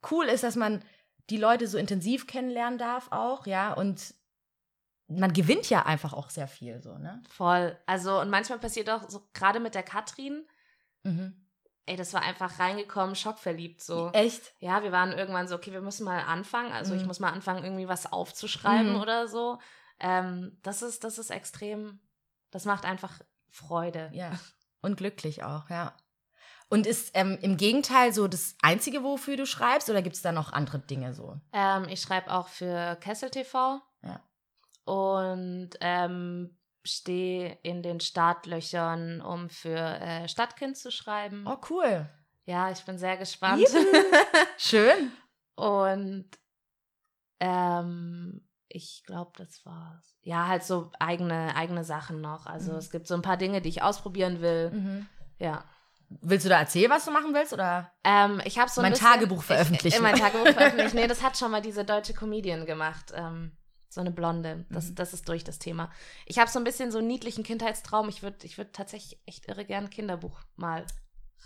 cool 0.10 0.26
ist, 0.26 0.44
dass 0.44 0.56
man 0.56 0.84
die 1.30 1.38
Leute 1.38 1.68
so 1.68 1.78
intensiv 1.78 2.26
kennenlernen 2.28 2.80
darf 2.80 3.12
auch, 3.12 3.46
ja. 3.46 3.74
Und 3.74 4.16
man 5.20 5.34
gewinnt 5.34 5.70
ja 5.70 5.86
einfach 5.86 6.14
auch 6.14 6.30
sehr 6.30 6.48
viel 6.48 6.82
so, 6.82 6.98
ne? 6.98 7.22
Voll. 7.30 7.78
Also, 7.86 8.20
und 8.20 8.30
manchmal 8.30 8.60
passiert 8.60 8.90
auch 8.90 9.10
so, 9.10 9.28
gerade 9.34 9.60
mit 9.60 9.76
der 9.76 9.84
Katrin, 9.84 10.46
Mhm. 11.04 11.36
ey, 11.88 11.96
das 11.96 12.14
war 12.14 12.22
einfach 12.22 12.60
reingekommen, 12.60 13.16
schockverliebt 13.16 13.82
so. 13.82 14.10
Echt? 14.14 14.54
Ja, 14.60 14.84
wir 14.84 14.92
waren 14.92 15.12
irgendwann 15.14 15.48
so, 15.48 15.56
okay, 15.56 15.72
wir 15.72 15.82
müssen 15.82 16.04
mal 16.06 16.22
anfangen. 16.22 16.72
Also 16.72 16.94
ich 16.94 17.02
Mhm. 17.02 17.08
muss 17.08 17.20
mal 17.20 17.32
anfangen, 17.32 17.64
irgendwie 17.64 17.88
was 17.88 18.12
aufzuschreiben 18.12 18.94
Mhm. 18.94 19.02
oder 19.02 19.28
so. 19.28 19.58
Ähm, 20.00 20.58
das 20.62 20.82
ist, 20.84 21.04
das 21.04 21.18
ist 21.18 21.32
extrem, 21.32 22.00
das 22.52 22.66
macht 22.66 22.86
einfach 22.86 23.20
Freude. 23.50 24.10
Ja. 24.14 24.32
Und 24.82 24.96
glücklich 24.98 25.44
auch, 25.44 25.70
ja. 25.70 25.94
Und 26.70 26.88
ist 26.88 27.12
ähm, 27.16 27.38
im 27.42 27.58
Gegenteil 27.58 28.14
so 28.14 28.28
das 28.30 28.56
Einzige, 28.62 29.04
wofür 29.04 29.36
du 29.36 29.46
schreibst, 29.46 29.90
oder 29.90 30.02
gibt 30.02 30.16
es 30.16 30.22
da 30.22 30.32
noch 30.32 30.54
andere 30.54 30.80
Dinge 30.80 31.14
so? 31.14 31.38
Ähm, 31.52 31.86
ich 31.90 32.00
schreibe 32.02 32.32
auch 32.32 32.48
für 32.48 32.96
Kessel 33.02 33.30
TV. 33.30 33.82
Ja. 34.04 34.22
Und 34.86 35.70
ähm, 35.82 36.58
stehe 36.84 37.58
in 37.64 37.84
den 37.84 38.00
Startlöchern, 38.00 39.22
um 39.22 39.50
für 39.50 39.78
äh, 39.78 40.28
Stadtkind 40.28 40.78
zu 40.78 40.92
schreiben. 40.92 41.46
Oh, 41.48 41.58
cool. 41.70 42.10
Ja, 42.46 42.72
ich 42.72 42.84
bin 42.86 42.98
sehr 42.98 43.18
gespannt. 43.18 43.68
Schön. 44.58 45.12
Und 45.56 46.26
ähm, 47.40 48.48
ich 48.68 49.04
glaube, 49.06 49.32
das 49.38 49.66
war's. 49.66 50.16
Ja, 50.22 50.48
halt 50.48 50.64
so 50.64 50.92
eigene, 51.00 51.56
eigene 51.56 51.84
Sachen 51.84 52.22
noch. 52.22 52.46
Also 52.46 52.72
Mhm. 52.72 52.78
es 52.78 52.90
gibt 52.90 53.08
so 53.08 53.14
ein 53.16 53.22
paar 53.22 53.38
Dinge, 53.38 53.62
die 53.62 53.70
ich 53.70 53.82
ausprobieren 53.84 54.42
will. 54.42 54.72
Mhm. 54.72 55.08
Ja. 55.40 55.66
Willst 56.22 56.46
du 56.46 56.50
da 56.50 56.60
erzählen, 56.60 56.92
was 56.92 57.06
du 57.06 57.12
machen 57.12 57.34
willst? 57.34 57.54
Oder? 57.54 57.92
Ähm, 58.04 58.42
ich 58.44 58.60
habe 58.60 58.70
so 58.70 58.82
ein 58.82 58.84
Mein 58.84 58.92
bisschen, 58.94 59.08
Tagebuch 59.08 59.44
veröffentlichen. 59.44 59.88
Ich, 59.88 59.96
äh, 59.96 60.02
mein 60.02 60.16
Tagebuch 60.16 60.52
veröffentlichen. 60.52 60.96
Nee, 60.96 61.08
das 61.08 61.24
hat 61.24 61.38
schon 61.38 61.52
mal 61.52 61.62
diese 61.62 61.86
deutsche 61.86 62.14
Comedian 62.14 62.66
gemacht. 62.66 63.12
Ähm, 63.16 63.56
so 63.92 64.02
eine 64.02 64.12
Blonde. 64.12 64.66
Das, 64.70 64.90
Mhm. 64.90 64.96
das 64.96 65.14
ist 65.14 65.28
durch 65.28 65.44
das 65.44 65.60
Thema. 65.60 65.92
Ich 66.26 66.40
habe 66.40 66.50
so 66.50 66.60
ein 66.60 66.64
bisschen 66.64 66.92
so 66.92 67.00
einen 67.00 67.08
niedlichen 67.08 67.44
Kindheitstraum. 67.44 68.08
Ich 68.10 68.24
würde 68.24 68.46
ich 68.46 68.58
würd 68.58 68.74
tatsächlich 68.74 69.20
echt 69.26 69.48
irre 69.48 69.66
gern 69.66 69.86
ein 69.86 69.90
Kinderbuch 69.90 70.40
mal 70.56 70.86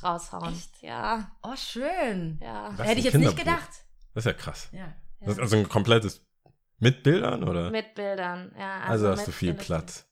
raushauen. 0.04 0.54
Echt? 0.54 0.82
Ja, 0.82 1.32
Oh, 1.42 1.56
schön. 1.56 2.40
ja. 2.42 2.74
Was, 2.78 2.88
Hätte 2.88 3.00
ich 3.00 3.06
jetzt 3.06 3.16
nicht 3.16 3.36
Kinderbuch? 3.38 3.60
gedacht. 3.60 3.70
Das 4.14 4.25
ist 4.25 4.25
ja 4.25 4.34
krass. 4.34 4.70
Ja. 4.72 4.94
Das 5.22 5.34
ist 5.34 5.40
also 5.40 5.58
ein 5.58 5.68
komplettes 5.70 6.22
mit 6.78 7.04
Bildern 7.04 7.44
oder? 7.44 7.72
Mit 7.72 7.96
Bildern, 7.96 8.54
ja. 8.58 8.82
also 8.82 9.10
hast 9.10 9.20
mit 9.20 9.28
du 9.28 9.32
viel. 9.32 9.54
Platz. 9.54 10.06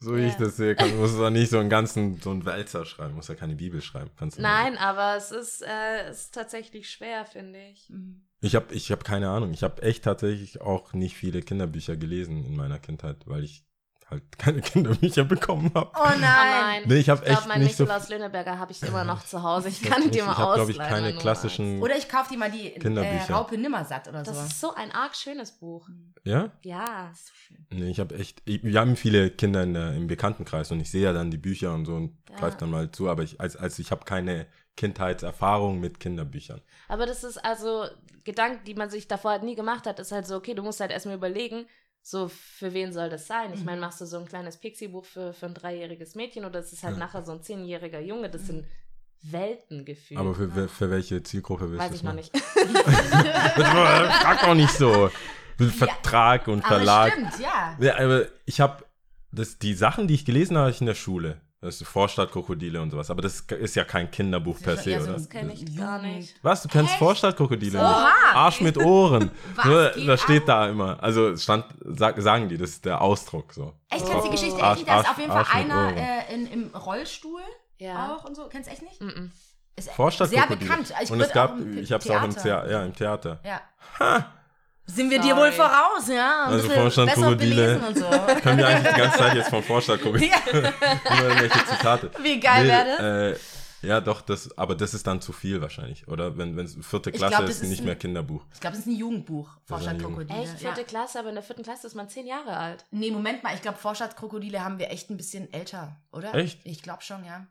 So 0.00 0.16
wie 0.16 0.22
ich 0.26 0.32
Ja. 0.34 0.40
das 0.40 0.56
sehe, 0.56 0.74
kann, 0.74 0.96
musst 0.98 1.14
du 1.14 1.20
da 1.20 1.30
nicht 1.30 1.50
so 1.50 1.58
einen 1.58 1.70
ganzen, 1.70 2.20
so 2.20 2.30
einen 2.30 2.44
Wälzer 2.44 2.84
schreiben, 2.84 3.14
musst 3.14 3.28
ja 3.28 3.34
keine 3.34 3.54
Bibel 3.54 3.80
schreiben. 3.80 4.10
Kannst 4.16 4.38
du 4.38 4.42
Nein, 4.42 4.76
aber 4.76 5.16
es 5.16 5.30
ist, 5.30 5.62
äh, 5.62 6.08
es 6.08 6.22
ist 6.24 6.34
tatsächlich 6.34 6.90
schwer, 6.90 7.24
finde 7.26 7.60
ich. 7.68 7.88
Mhm. 7.90 8.26
Ich 8.44 8.54
habe 8.54 8.74
ich 8.74 8.92
hab 8.92 9.04
keine 9.04 9.30
Ahnung. 9.30 9.52
Ich 9.52 9.62
habe 9.62 9.82
echt 9.82 10.04
tatsächlich 10.04 10.60
auch 10.60 10.92
nicht 10.92 11.16
viele 11.16 11.40
Kinderbücher 11.40 11.96
gelesen 11.96 12.44
in 12.44 12.56
meiner 12.56 12.78
Kindheit, 12.78 13.16
weil 13.26 13.42
ich 13.42 13.64
halt 14.10 14.22
keine 14.38 14.60
Kinderbücher 14.60 15.24
bekommen 15.24 15.70
habe. 15.74 15.90
Oh 15.94 16.04
nein. 16.04 16.14
Oh 16.16 16.20
nein. 16.20 16.82
Nee, 16.86 16.96
ich 16.96 17.08
habe 17.08 17.22
Ich 17.22 17.26
glaube, 17.26 17.40
echt 17.40 17.48
mein 17.48 17.62
nicht 17.62 17.76
so. 17.76 17.84
Nikolaus 17.84 18.10
Lüneberger 18.10 18.58
habe 18.58 18.70
ich 18.72 18.82
immer 18.86 19.04
noch 19.04 19.24
zu 19.24 19.42
Hause. 19.42 19.68
Ich 19.70 19.80
kann 19.80 20.04
hab 20.04 20.12
dir 20.12 20.24
mal 20.24 20.32
Ich 20.32 20.38
habe, 20.38 20.54
glaube 20.56 20.70
ich, 20.72 20.80
ausleihen, 20.80 21.04
keine 21.04 21.16
klassischen. 21.16 21.80
Oder 21.80 21.96
ich 21.96 22.06
kaufe 22.08 22.30
dir 22.32 22.38
mal 22.38 22.50
die 22.50 22.74
äh, 22.74 22.78
Kinderbücher. 22.78 23.32
Raupe 23.34 23.56
Nimmersatt 23.56 24.08
oder 24.08 24.18
magst. 24.18 24.30
Das 24.30 24.38
so. 24.38 24.44
ist 24.44 24.60
so 24.60 24.74
ein 24.74 24.92
arg 24.92 25.16
schönes 25.16 25.52
Buch. 25.52 25.88
Ja? 26.24 26.50
Ja. 26.62 27.08
Das 27.08 27.20
ist 27.20 27.26
so 27.28 27.34
schön. 27.34 27.66
Nee, 27.70 27.90
ich 27.90 27.98
habe 27.98 28.14
echt. 28.16 28.42
Ich, 28.44 28.62
wir 28.62 28.78
haben 28.78 28.96
viele 28.96 29.30
Kinder 29.30 29.62
in 29.62 29.72
der, 29.72 29.94
im 29.94 30.06
Bekanntenkreis 30.06 30.70
und 30.70 30.80
ich 30.80 30.90
sehe 30.90 31.04
ja 31.04 31.14
dann 31.14 31.30
die 31.30 31.38
Bücher 31.38 31.72
und 31.74 31.86
so 31.86 31.94
und 31.96 32.18
Ja. 32.30 32.36
greife 32.36 32.58
dann 32.58 32.70
mal 32.70 32.90
zu, 32.90 33.08
aber 33.08 33.22
ich, 33.22 33.40
als, 33.40 33.56
als 33.56 33.78
ich 33.78 33.90
habe 33.90 34.04
keine 34.04 34.46
Kindheitserfahrung 34.76 35.80
mit 35.80 36.00
Kinderbüchern. 36.00 36.60
Aber 36.88 37.06
das 37.06 37.24
ist 37.24 37.38
also 37.44 37.86
Gedanken, 38.24 38.64
die 38.64 38.74
man 38.74 38.90
sich 38.90 39.06
davor 39.08 39.32
halt 39.32 39.42
nie 39.42 39.54
gemacht 39.54 39.86
hat, 39.86 39.98
ist 40.00 40.12
halt 40.12 40.26
so, 40.26 40.36
okay, 40.36 40.54
du 40.54 40.62
musst 40.62 40.80
halt 40.80 40.90
erstmal 40.90 41.16
überlegen, 41.16 41.66
so 42.02 42.28
für 42.28 42.74
wen 42.74 42.92
soll 42.92 43.08
das 43.08 43.26
sein? 43.26 43.52
Ich 43.54 43.60
Mhm. 43.60 43.66
meine, 43.66 43.80
machst 43.80 44.00
du 44.00 44.06
so 44.06 44.18
ein 44.18 44.26
kleines 44.26 44.58
Pixie-Buch 44.58 45.04
für, 45.04 45.32
für 45.32 45.46
ein 45.46 45.54
dreijähriges 45.54 46.14
Mädchen 46.14 46.44
oder 46.44 46.60
ist 46.60 46.72
es 46.72 46.82
halt 46.82 46.94
Ja. 46.94 46.98
nachher 47.00 47.22
so 47.24 47.32
ein 47.32 47.42
zehnjähriger 47.42 48.00
Junge? 48.00 48.28
Das 48.30 48.46
sind 48.46 48.66
Weltengefühle. 49.22 50.20
Aber 50.20 50.34
für, 50.34 50.50
für, 50.50 50.68
für 50.68 50.90
welche 50.90 51.22
Zielgruppe 51.22 51.70
willst 51.70 51.82
Weiß 51.82 51.88
du 51.90 51.94
ich 51.96 52.02
das 52.02 52.04
noch 52.04 52.14
machen? 52.14 52.74
nicht. 52.74 52.84
Frag 53.54 54.40
doch 54.42 54.54
nicht 54.54 54.72
so. 54.72 55.10
Vertrag 55.56 56.48
und 56.48 56.64
Aber 56.64 56.76
Verlag. 56.76 57.12
stimmt, 57.12 57.38
ja. 57.40 57.76
Ja, 57.80 57.98
aber 57.98 58.26
ich 58.44 58.60
habe 58.60 58.84
das 59.30 59.58
die 59.58 59.74
Sachen, 59.74 60.08
die 60.08 60.14
ich 60.14 60.24
gelesen 60.24 60.58
habe, 60.58 60.70
ich 60.70 60.80
in 60.80 60.86
der 60.86 60.94
Schule. 60.94 61.40
Das 61.64 61.80
ist 61.80 61.88
Vorstadtkrokodile 61.88 62.80
und 62.82 62.90
sowas. 62.90 63.10
Aber 63.10 63.22
das 63.22 63.40
ist 63.40 63.74
ja 63.74 63.84
kein 63.84 64.10
Kinderbuch 64.10 64.60
per 64.60 64.76
se, 64.76 64.98
so 65.00 65.04
oder? 65.04 65.12
Das 65.14 65.28
kenne 65.30 65.52
ich 65.54 65.76
gar 65.76 66.00
nicht. 66.02 66.34
Was? 66.42 66.62
Du 66.62 66.68
kennst 66.68 66.90
Echt? 66.90 66.98
Vorstadtkrokodile? 66.98 67.78
Oha! 67.78 68.12
Arsch 68.34 68.60
mit 68.60 68.76
Ohren. 68.76 69.30
Was 69.56 69.94
das 70.06 70.20
steht 70.20 70.42
ab? 70.42 70.46
da 70.46 70.68
immer. 70.68 71.02
Also 71.02 71.34
stand, 71.36 71.64
sag, 71.84 72.20
sagen 72.20 72.50
die, 72.50 72.58
das 72.58 72.70
ist 72.70 72.84
der 72.84 73.00
Ausdruck 73.00 73.52
so. 73.54 73.72
Echt, 73.88 74.04
kennst 74.06 74.26
du 74.26 74.30
die 74.30 74.36
Geschichte? 74.36 74.62
Arsch- 74.62 74.78
echt? 74.80 74.88
Da 74.88 75.00
ist 75.00 75.06
Arsch- 75.06 75.10
auf 75.12 75.18
jeden 75.18 75.30
Fall 75.32 75.38
Arsch 75.40 75.54
einer 75.54 75.96
äh, 75.96 76.34
in, 76.34 76.46
im 76.48 76.66
Rollstuhl 76.76 77.40
Ja. 77.78 78.14
auch 78.14 78.24
und 78.24 78.36
so. 78.36 78.46
Kennst 78.48 78.68
du 78.68 78.72
echt 78.72 78.82
nicht? 78.82 79.00
Mm-mm. 79.00 79.30
Ist 79.76 79.84
sehr 79.86 79.94
Vorstadtkrokodile. 79.94 80.58
bekannt. 80.58 80.92
Ich 81.02 81.10
und 81.10 81.20
es 81.20 81.32
gab, 81.32 81.58
ich 81.58 81.90
habe 81.92 82.04
es 82.04 82.10
auch 82.10 82.22
im, 82.22 82.30
Theater. 82.30 82.42
Thea 82.42 82.70
ja, 82.70 82.84
im 82.84 82.94
Theater. 82.94 83.40
Ja. 83.42 83.60
Ha! 83.98 84.32
Sind 84.86 85.10
wir 85.10 85.18
dir 85.18 85.34
Sorry. 85.34 85.50
wohl 85.50 85.52
voraus, 85.52 86.08
ja? 86.08 86.44
Ein 86.46 86.52
Also 86.54 86.68
belesen 87.36 87.84
und 87.84 87.98
so. 87.98 88.04
Können 88.42 88.58
wir 88.58 88.66
eigentlich 88.68 88.92
die 88.92 89.00
ganze 89.00 89.18
Zeit 89.18 89.34
jetzt 89.34 89.48
vom 89.50 89.62
Vorstadtkrokodil 89.62 90.28
ja, 90.28 90.36
immer 90.52 91.22
irgendwelche 91.22 91.64
Zitate. 91.66 92.10
wie 92.22 92.38
geil 92.38 92.64
Nee, 92.64 92.68
wäre 92.70 93.32
das? 93.32 93.40
Äh, 93.40 93.86
ja, 93.88 94.00
doch, 94.00 94.20
das, 94.22 94.56
aber 94.56 94.74
das 94.74 94.94
ist 94.94 95.06
dann 95.06 95.20
zu 95.20 95.32
viel 95.32 95.60
wahrscheinlich, 95.60 96.08
oder? 96.08 96.36
Wenn 96.38 96.58
es 96.58 96.76
vierte 96.80 97.12
Klasse 97.12 97.36
glaub, 97.36 97.48
ist, 97.48 97.62
ist 97.62 97.68
nicht 97.68 97.80
ein- 97.80 97.84
mehr 97.86 97.96
Kinderbuch. 97.96 98.42
Ich 98.54 98.60
glaube, 98.60 98.76
das 98.76 98.86
ist 98.86 98.90
ein 98.92 98.96
Jugendbuch, 98.96 99.48
ein 99.56 99.60
Vorstadtkrokodile. 99.66 100.38
Echt? 100.42 100.58
Vierte 100.58 100.80
Ja. 100.82 100.86
Klasse, 100.86 101.18
aber 101.18 101.28
in 101.30 101.34
der 101.34 101.44
vierten 101.44 101.62
Klasse 101.62 101.86
ist 101.86 101.94
man 101.94 102.08
zehn 102.08 102.26
Jahre 102.26 102.56
alt. 102.56 102.84
Nee, 102.90 103.10
Moment 103.10 103.42
mal, 103.42 103.54
ich 103.54 103.62
glaube, 103.62 103.76
Vorstadtkrokodile 103.78 104.64
haben 104.64 104.78
wir 104.78 104.90
echt 104.90 105.10
ein 105.10 105.16
bisschen 105.18 105.52
älter, 105.52 105.96
oder? 106.12 106.34
Echt? 106.34 106.60
Ich 106.64 106.82
glaube 106.82 107.02
schon, 107.02 107.24
ja. 107.24 107.46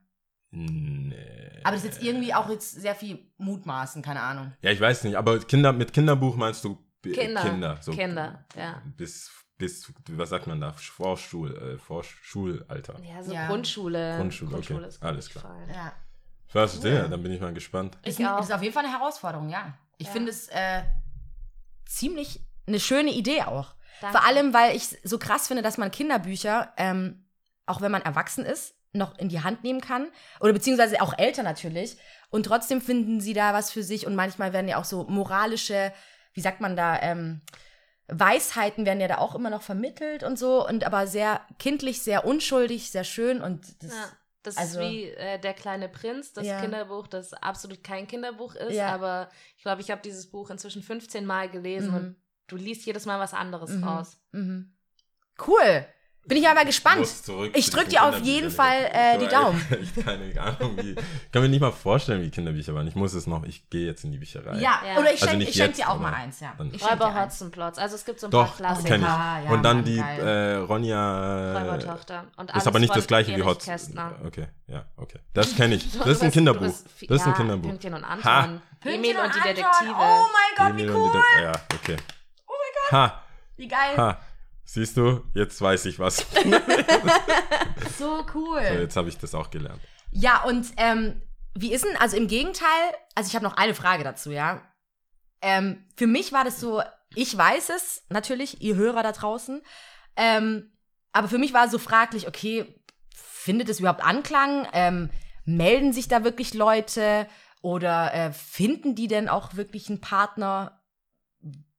Nee. 0.52 1.16
Aber 1.64 1.76
das 1.76 1.84
ist 1.84 1.96
jetzt 1.96 2.04
irgendwie 2.04 2.34
auch 2.34 2.50
jetzt 2.50 2.72
sehr 2.80 2.96
viel 2.96 3.20
Mutmaßen, 3.38 4.02
keine 4.02 4.22
Ahnung. 4.22 4.54
Ja, 4.62 4.72
ich 4.72 4.80
weiß 4.80 5.04
nicht, 5.04 5.18
aber 5.18 5.40
Kinder 5.40 5.74
mit 5.74 5.94
Kinderbuch 5.94 6.36
meinst 6.36 6.64
du 6.64 6.78
Kinder. 7.12 7.42
Kinder, 7.42 7.78
so 7.82 7.92
Kinder, 7.92 8.46
ja. 8.56 8.82
Bis, 8.98 9.30
bis, 9.58 9.92
was 10.10 10.30
sagt 10.30 10.48
man 10.48 10.62
da? 10.62 10.72
Vorschul, 10.72 11.56
äh, 11.56 11.78
Vorschulalter. 11.78 12.96
Ja, 13.04 13.22
so 13.24 13.34
Ja. 13.34 13.48
Grundschule. 13.48 14.16
Grundschule, 14.18 14.58
okay. 14.58 14.88
ist 14.88 15.04
Alles 15.04 15.30
klar. 15.30 15.44
gefallen. 15.44 15.70
Ja. 15.70 15.94
Was 16.54 16.78
Cool. 16.84 16.90
ja, 16.92 17.08
dann 17.08 17.22
bin 17.24 17.32
ich 17.32 17.42
mal 17.42 17.54
gespannt. 17.54 17.98
Ich 18.04 18.20
ist, 18.20 18.26
auch. 18.26 18.40
ist 18.42 18.52
auf 18.54 18.62
jeden 18.62 18.74
Fall 18.74 18.86
eine 18.86 18.94
Herausforderung, 18.94 19.50
ja. 19.50 19.74
Ich 19.98 20.08
Ja. 20.08 20.14
finde 20.14 20.32
es 20.32 20.48
äh, 20.50 20.84
ziemlich 21.86 22.42
eine 22.68 22.80
schöne 22.80 23.12
Idee 23.12 23.44
auch. 23.44 23.76
Danke. 24.02 24.18
Vor 24.18 24.28
allem, 24.28 24.54
weil 24.54 24.76
ich 24.76 24.98
so 25.04 25.18
krass 25.18 25.48
finde, 25.48 25.64
dass 25.64 25.78
man 25.78 25.92
Kinderbücher, 25.92 26.74
ähm, 26.78 27.26
auch 27.66 27.82
wenn 27.82 27.92
man 27.92 28.02
erwachsen 28.02 28.46
ist, 28.46 28.76
noch 28.94 29.18
in 29.18 29.30
die 29.30 29.42
Hand 29.42 29.64
nehmen 29.64 29.82
kann. 29.82 30.08
Oder 30.40 30.54
beziehungsweise 30.54 31.02
auch 31.02 31.18
Eltern 31.18 31.46
natürlich. 31.46 31.98
Und 32.30 32.46
trotzdem 32.46 32.82
finden 32.82 33.22
sie 33.22 33.34
da 33.34 33.54
was 33.54 33.72
für 33.72 33.82
sich. 33.84 34.06
Und 34.06 34.16
manchmal 34.16 34.54
werden 34.54 34.68
ja 34.68 34.78
auch 34.78 34.86
so 34.86 35.04
moralische, 35.06 35.92
wie 36.34 36.42
sagt 36.42 36.62
man 36.62 36.76
da, 36.76 37.00
ähm, 37.02 37.42
Weisheiten 38.08 38.86
werden 38.86 39.00
ja 39.00 39.08
da 39.08 39.18
auch 39.20 39.34
immer 39.36 39.50
noch 39.50 39.62
vermittelt 39.62 40.24
und 40.24 40.38
so. 40.38 40.68
Und 40.68 40.84
aber 40.86 41.08
sehr 41.08 41.42
kindlich, 41.60 42.02
sehr 42.02 42.26
unschuldig, 42.26 42.92
sehr 42.92 43.04
schön. 43.06 43.42
Und 43.42 43.82
das, 43.82 43.92
Ja, 43.94 44.10
das 44.44 44.58
also- 44.58 44.82
ist 44.82 44.90
wie 44.90 45.06
äh, 45.10 45.40
Der 45.40 45.54
kleine 45.54 45.88
Prinz, 45.90 46.34
das 46.34 46.46
Ja. 46.46 46.60
Kinderbuch, 46.60 47.08
das 47.08 47.34
absolut 47.34 47.84
kein 47.84 48.08
Kinderbuch 48.08 48.56
ist, 48.56 48.74
Ja. 48.76 48.94
aber 48.94 49.30
ich 49.58 49.64
glaube, 49.64 49.82
ich 49.82 49.90
habe 49.90 50.02
dieses 50.02 50.30
Buch 50.30 50.50
inzwischen 50.50 50.84
15 50.84 51.26
Mal 51.26 51.50
gelesen 51.50 51.90
Mhm. 51.92 51.96
und 51.96 52.16
du 52.48 52.58
liest 52.58 52.86
jedes 52.86 53.06
Mal 53.06 53.20
was 53.20 53.34
anderes 53.34 53.70
Mhm. 53.72 53.84
raus. 53.86 54.18
Mhm. 54.34 54.76
Cool. 55.48 55.86
Bin 56.26 56.38
ich 56.38 56.48
aber 56.48 56.64
gespannt. 56.64 57.02
Ich 57.02 57.22
zu 57.24 57.34
drück 57.34 57.52
diesen 57.54 57.90
dir 57.90 58.04
auf 58.06 58.20
jeden 58.22 58.50
Fall, 58.50 58.90
äh, 58.94 59.18
die 59.20 59.28
Daumen. 59.28 59.60
Ich 59.82 60.06
keine 60.06 60.42
Ahnung, 60.42 60.78
wie. 60.78 60.92
Ich 60.92 61.32
kann 61.34 61.42
mir 61.42 61.50
nicht 61.50 61.60
mal 61.60 61.72
vorstellen, 61.74 62.22
wie 62.22 62.30
Kinderbücher 62.30 62.74
waren. 62.74 62.88
Ich 62.88 62.96
muss 62.96 63.14
es 63.14 63.28
noch, 63.28 63.44
ich 63.44 63.70
gehe 63.70 63.86
jetzt 63.88 64.06
in 64.06 64.12
die 64.14 64.18
Bücherei. 64.20 64.58
Ja, 64.60 64.80
Ja. 64.88 65.00
oder 65.00 65.14
ich 65.14 65.22
Also 65.22 65.28
schenke 65.38 65.52
schenk 65.52 65.74
dir 65.76 65.90
auch 65.90 66.00
mal 66.00 66.14
eins, 66.14 66.40
ja. 66.40 66.54
Räuber. 66.58 67.14
Hotzenplotz, 67.22 67.78
also 67.78 67.96
es 67.96 68.06
gibt 68.06 68.22
so 68.22 68.28
ein 68.28 68.32
Doch, 68.32 68.58
paar 68.58 68.76
kenne 68.84 68.84
Klassiker. 68.84 68.96
ich. 68.98 69.04
Ah, 69.06 69.42
ja, 69.44 69.50
und 69.52 69.64
dann 69.64 69.76
Mann, 69.78 69.86
die 69.86 69.98
äh, 69.98 70.56
Ronja. 70.56 71.54
Äh, 71.56 71.58
Räubertochter. 71.58 72.26
Und 72.38 72.50
ist 72.50 72.54
alles 72.56 72.68
aber 72.68 72.80
nicht 72.80 72.96
das 72.96 73.06
gleiche 73.08 73.32
wie 73.32 73.34
Erich 73.36 73.46
Hot. 73.46 73.64
Kästner. 73.66 74.16
Okay, 74.26 74.48
ja, 74.68 74.86
okay. 74.96 75.20
Das 75.34 75.54
kenne 75.56 75.76
ich. 75.76 75.92
Das 76.00 76.08
ist 76.08 76.24
ein 76.24 76.32
Kinderbuch. 76.32 76.74
Das 77.08 77.22
ist 77.22 77.28
ein 77.28 77.34
Kinderbuch. 77.34 77.70
Pünktchen 77.70 77.94
und 77.96 78.06
Ha. 78.06 78.40
Anton. 78.40 78.62
Pünktchen 78.80 79.04
Emil 79.04 79.18
und 79.18 79.36
die. 79.36 79.40
Detektive. 79.42 79.94
Oh 79.98 80.26
mein 80.32 80.70
Gott, 80.72 80.78
wie 80.78 80.90
cool. 80.90 81.12
Ja, 81.42 81.52
okay. 81.74 81.98
Oh 82.48 82.54
mein 82.58 82.72
Gott. 82.76 82.92
Ha, 82.94 83.24
Wie 83.58 83.68
geil. 83.68 83.98
ha. 83.98 84.18
Siehst 84.66 84.98
du, 84.98 85.24
jetzt 85.34 85.62
weiß 85.62 85.86
ich 85.86 86.00
was. 86.00 86.26
So 87.98 88.26
cool. 88.34 88.62
So, 88.68 88.74
jetzt 88.80 88.96
habe 88.96 89.10
ich 89.10 89.18
das 89.18 89.36
auch 89.36 89.50
gelernt. 89.52 89.82
Ja, 90.12 90.44
und 90.44 90.68
ähm, 90.78 91.22
wie 91.56 91.74
ist 91.74 91.86
denn, 91.86 91.96
also 91.98 92.18
im 92.18 92.28
Gegenteil, 92.28 92.68
also 93.16 93.28
ich 93.28 93.36
habe 93.36 93.46
noch 93.46 93.58
eine 93.58 93.76
Frage 93.76 94.04
dazu, 94.04 94.32
ja. 94.32 94.62
Ähm, 95.42 95.86
für 95.96 96.08
mich 96.08 96.32
war 96.32 96.44
das 96.44 96.60
so, 96.60 96.82
ich 97.16 97.38
weiß 97.38 97.70
es 97.70 98.04
natürlich, 98.10 98.62
ihr 98.62 98.76
Hörer 98.76 99.04
da 99.04 99.12
draußen, 99.12 99.62
ähm, 100.16 100.72
aber 101.12 101.28
für 101.28 101.38
mich 101.38 101.54
war 101.54 101.66
es 101.66 101.72
so 101.72 101.78
fraglich, 101.78 102.28
okay, 102.28 102.82
findet 103.16 103.70
es 103.70 103.80
überhaupt 103.80 104.04
Anklang? 104.04 104.68
Ähm, 104.74 105.10
melden 105.46 105.94
sich 105.94 106.08
da 106.08 106.24
wirklich 106.24 106.54
Leute 106.54 107.28
oder 107.62 108.14
äh, 108.14 108.32
finden 108.32 108.96
die 108.96 109.08
denn 109.08 109.30
auch 109.30 109.56
wirklich 109.56 109.90
einen 109.90 110.02
Partner? 110.02 110.82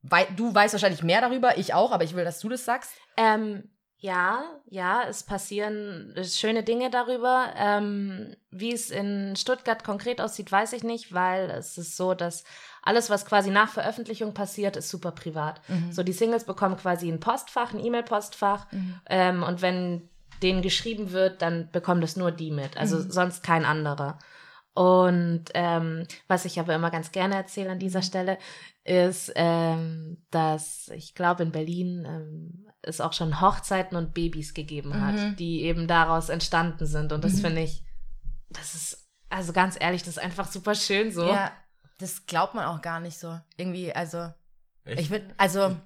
Wei 0.07 0.27
du 0.37 0.55
weißt 0.55 0.75
wahrscheinlich 0.75 1.03
mehr 1.03 1.23
darüber, 1.23 1.57
ich 1.57 1.73
auch, 1.73 1.91
aber 1.91 2.05
ich 2.05 2.15
will, 2.15 2.25
dass 2.25 2.41
du 2.41 2.49
das 2.51 2.65
sagst. 2.65 2.93
Ähm, 3.17 3.71
ja, 3.97 4.45
ja, 4.69 5.03
es 5.09 5.23
passieren 5.23 6.15
schöne 6.25 6.63
Dinge 6.63 6.91
darüber. 6.91 7.55
Ähm, 7.57 8.37
wie 8.51 8.73
es 8.73 8.91
in 8.91 9.35
Stuttgart 9.35 9.83
konkret 9.83 10.21
aussieht, 10.21 10.53
weiß 10.53 10.75
ich 10.75 10.85
nicht, 10.85 11.15
weil 11.15 11.51
es 11.51 11.79
ist 11.79 11.97
so, 11.97 12.13
dass 12.13 12.45
alles, 12.83 13.09
was 13.09 13.25
quasi 13.25 13.51
nach 13.51 13.71
Veröffentlichung 13.71 14.35
passiert, 14.35 14.77
ist 14.77 14.91
super 14.91 15.13
privat. 15.13 15.63
So, 15.91 16.03
die 16.03 16.13
Singles 16.13 16.45
bekommen 16.45 16.77
quasi 16.77 17.11
ein 17.11 17.19
Postfach, 17.19 17.73
ein 17.73 17.83
E-Mail-Postfach. 17.83 18.67
Ähm, 19.09 19.43
und 19.43 19.63
wenn 19.63 20.11
denen 20.43 20.61
geschrieben 20.61 21.13
wird, 21.13 21.41
dann 21.41 21.71
bekommen 21.73 22.03
das 22.03 22.17
nur 22.17 22.31
die 22.31 22.51
mit. 22.51 22.77
Also 22.77 23.01
sonst 23.01 23.43
kein 23.43 23.65
anderer. 23.65 24.19
Und 24.75 25.45
ähm, 25.55 26.07
was 26.27 26.45
ich 26.45 26.61
aber 26.61 26.75
immer 26.75 26.91
ganz 26.91 27.13
gerne 27.13 27.37
erzähle 27.37 27.71
an 27.71 27.79
dieser 27.79 28.03
Stelle, 28.03 28.39
ist, 28.85 29.33
ähm, 29.35 30.19
dass 30.31 30.89
ich 30.89 31.15
glaube, 31.15 31.43
in 31.43 31.53
Berlin 31.53 32.05
ähm, 32.07 32.67
es 32.83 33.01
auch 33.01 33.15
schon 33.15 33.41
Hochzeiten 33.41 33.97
und 33.97 34.13
Babys 34.13 34.53
gegeben 34.53 35.01
hat, 35.01 35.39
die 35.39 35.63
eben 35.63 35.89
daraus 35.89 36.29
entstanden 36.29 36.87
sind. 36.87 37.13
Und 37.13 37.25
das 37.25 37.41
finde 37.41 37.63
ich, 37.63 37.83
das 38.51 38.75
ist, 38.75 39.09
also 39.31 39.53
ganz 39.55 39.77
ehrlich, 39.81 40.03
das 40.03 40.17
ist 40.17 40.23
einfach 40.23 40.47
super 40.47 40.75
schön 40.75 41.11
so. 41.11 41.27
Ja, 41.27 41.51
das 41.99 42.27
glaubt 42.27 42.55
man 42.55 42.67
auch 42.67 42.83
gar 42.83 43.01
nicht 43.01 43.19
so. 43.19 43.41
Irgendwie, 43.57 43.93
also, 43.93 44.33
Echt? 44.85 45.01
ich 45.01 45.11
würde, 45.11 45.33
also, 45.39 45.77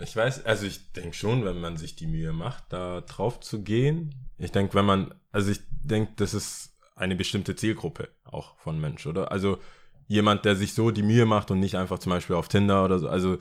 Ich 0.00 0.14
weiß, 0.14 0.44
also 0.44 0.66
ich 0.66 0.92
denke 0.92 1.16
schon, 1.16 1.44
wenn 1.44 1.60
man 1.60 1.76
sich 1.76 1.96
die 1.96 2.06
Mühe 2.06 2.32
macht, 2.32 2.72
da 2.72 3.00
drauf 3.00 3.40
zu 3.40 3.62
gehen. 3.62 4.14
Ich 4.38 4.52
denke, 4.52 4.74
wenn 4.74 4.84
man, 4.84 5.14
also 5.32 5.50
ich 5.50 5.60
denke, 5.82 6.12
das 6.16 6.34
ist 6.34 6.76
eine 6.94 7.16
bestimmte 7.16 7.56
Zielgruppe 7.56 8.10
auch 8.24 8.56
von 8.58 8.80
Mensch, 8.80 9.06
oder? 9.06 9.32
Also 9.32 9.58
jemand, 10.06 10.44
der 10.44 10.56
sich 10.56 10.74
so 10.74 10.90
die 10.90 11.02
Mühe 11.02 11.26
macht 11.26 11.50
und 11.50 11.60
nicht 11.60 11.76
einfach 11.76 11.98
zum 11.98 12.10
Beispiel 12.10 12.36
auf 12.36 12.48
Tinder 12.48 12.84
oder 12.84 12.98
so, 12.98 13.08
also 13.08 13.38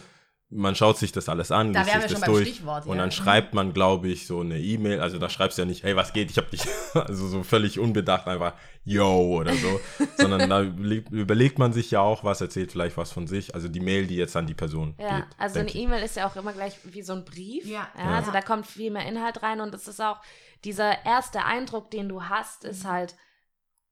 man 0.56 0.76
schaut 0.76 0.98
sich 0.98 1.12
das 1.12 1.30
alles 1.30 1.52
an, 1.52 1.74
Da 1.74 1.80
liest 1.82 1.94
wären 1.94 2.02
sich 2.02 2.12
wir 2.12 2.14
das 2.16 2.20
schon 2.20 2.22
beim 2.22 2.44
durch 2.44 2.50
Stichwort, 2.50 2.86
und 2.86 2.96
ja. 2.96 3.02
dann 3.02 3.12
schreibt 3.12 3.54
man, 3.54 3.74
glaube 3.74 4.08
ich, 4.10 4.28
so 4.28 4.42
eine 4.42 4.60
E-Mail, 4.60 5.00
also 5.02 5.18
da 5.18 5.30
schreibst 5.30 5.58
du 5.58 5.64
ja 5.64 5.66
nicht, 5.66 5.84
hey, 5.84 5.96
was 5.96 6.14
geht, 6.14 6.30
ich 6.30 6.38
hab 6.38 6.52
dich, 6.52 6.62
also 6.94 7.28
so 7.28 7.44
völlig 7.44 7.80
unbedacht 7.80 8.28
einfach, 8.28 8.54
yo 8.84 9.40
oder 9.40 9.56
so, 9.56 9.80
sondern 10.18 10.50
da 10.50 10.62
überlegt, 10.62 11.58
man 11.58 11.74
sich 11.74 11.90
ja 11.92 12.02
auch 12.02 12.24
was, 12.24 12.40
erzählt 12.42 12.72
vielleicht 12.72 12.98
was 12.98 13.12
von 13.12 13.26
sich, 13.26 13.56
also 13.56 13.68
die 13.68 13.80
Mail, 13.80 14.06
die 14.06 14.16
jetzt 14.16 14.36
an 14.36 14.46
die 14.46 14.54
Person 14.54 14.96
Ja, 15.00 15.22
geht. 15.22 15.26
also 15.38 15.60
eine. 15.60 15.72
E-Mail 15.72 16.04
ist 16.04 16.18
ja 16.18 16.28
auch 16.28 16.36
immer 16.36 16.54
gleich 16.54 16.78
wie 16.84 17.02
so 17.02 17.14
ein 17.14 17.26
Brief. 17.26 17.66
Ja. 17.66 17.88
Ja. 17.98 18.18
Also 18.18 18.32
da 18.32 18.42
kommt 18.42 18.68
viel 18.68 18.92
mehr 18.92 19.08
Inhalt 19.08 19.42
rein 19.42 19.60
und 19.60 19.74
es 19.74 19.88
ist 19.88 20.02
auch 20.02 20.22
dieser 20.64 21.04
erste 21.06 21.46
Eindruck, 21.46 21.90
den 21.90 22.10
du 22.10 22.24
hast, 22.24 22.64
ist 22.64 22.86
halt 22.86 23.16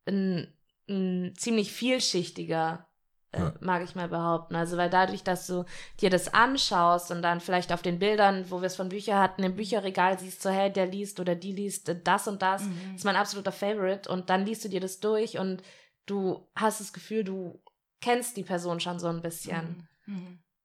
ein, 0.06 0.54
ein 0.91 1.33
ziemlich 1.36 1.71
vielschichtiger, 1.71 2.88
äh, 3.31 3.39
Ja. 3.39 3.53
mag 3.62 3.81
ich 3.83 3.95
mal 3.95 4.10
behaupten. 4.10 4.55
Also 4.55 4.77
weil 4.77 4.89
dadurch, 4.89 5.24
dass 5.24 5.48
du 5.48 5.63
dir 6.01 6.10
das 6.10 6.33
anschaust 6.33 7.12
und 7.12 7.21
dann 7.21 7.39
vielleicht 7.39 7.71
auf 7.71 7.81
den 7.81 7.98
Bildern, 7.98 8.45
wo 8.50 8.62
wir 8.62 8.67
es 8.67 8.75
von 8.75 8.89
Büchern 8.89 9.19
hatten, 9.19 9.43
im 9.43 9.55
Bücherregal 9.55 10.19
siehst, 10.19 10.41
so 10.41 10.50
hey, 10.50 10.71
der 10.71 10.86
liest 10.86 11.19
oder 11.19 11.36
die 11.36 11.53
liest 11.53 11.95
das 12.03 12.27
und 12.27 12.41
das, 12.41 12.63
ist 12.95 13.05
mein 13.05 13.15
absoluter 13.15 13.51
Favorite 13.53 14.10
und 14.10 14.29
dann 14.29 14.45
liest 14.45 14.65
du 14.65 14.69
dir 14.69 14.81
das 14.81 15.00
durch 15.00 15.38
und 15.39 15.63
du 16.05 16.45
hast 16.55 16.81
das 16.81 16.91
Gefühl, 16.93 17.24
du 17.24 17.62
kennst 18.01 18.36
die 18.36 18.43
Person 18.43 18.79
schon 18.79 19.00
so 19.00 19.07
ein 19.07 19.21
bisschen. 19.21 19.88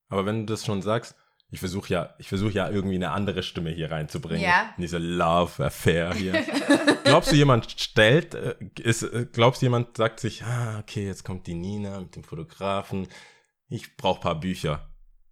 Aber 0.08 0.26
wenn 0.26 0.40
du 0.46 0.52
das 0.52 0.64
schon 0.64 0.82
sagst, 0.82 1.14
ich 1.50 1.60
versuche 1.60 1.92
ja, 1.92 2.14
ich 2.18 2.28
versuche 2.28 2.52
ja 2.52 2.68
irgendwie 2.68 2.96
eine 2.96 3.12
andere 3.12 3.42
Stimme 3.42 3.70
hier 3.70 3.90
reinzubringen. 3.90 4.42
Ja. 4.42 4.72
In 4.76 4.82
diese 4.82 4.98
Love 4.98 5.64
Affair 5.64 6.12
hier. 6.14 6.32
glaubst 7.04 7.30
du, 7.30 7.36
jemand 7.36 7.70
stellt, 7.80 8.34
äh, 8.34 8.56
ist, 8.80 9.02
äh, 9.04 9.26
glaubst 9.32 9.62
du, 9.62 9.66
jemand 9.66 9.96
sagt 9.96 10.20
sich, 10.20 10.42
ah, 10.44 10.78
okay, 10.80 11.06
jetzt 11.06 11.24
kommt 11.24 11.46
die 11.46 11.54
Nina 11.54 12.00
mit 12.00 12.16
dem 12.16 12.24
Fotografen. 12.24 13.06
Ich 13.68 13.96
brauche 13.96 14.20
paar 14.20 14.38
Bücher. 14.40 14.88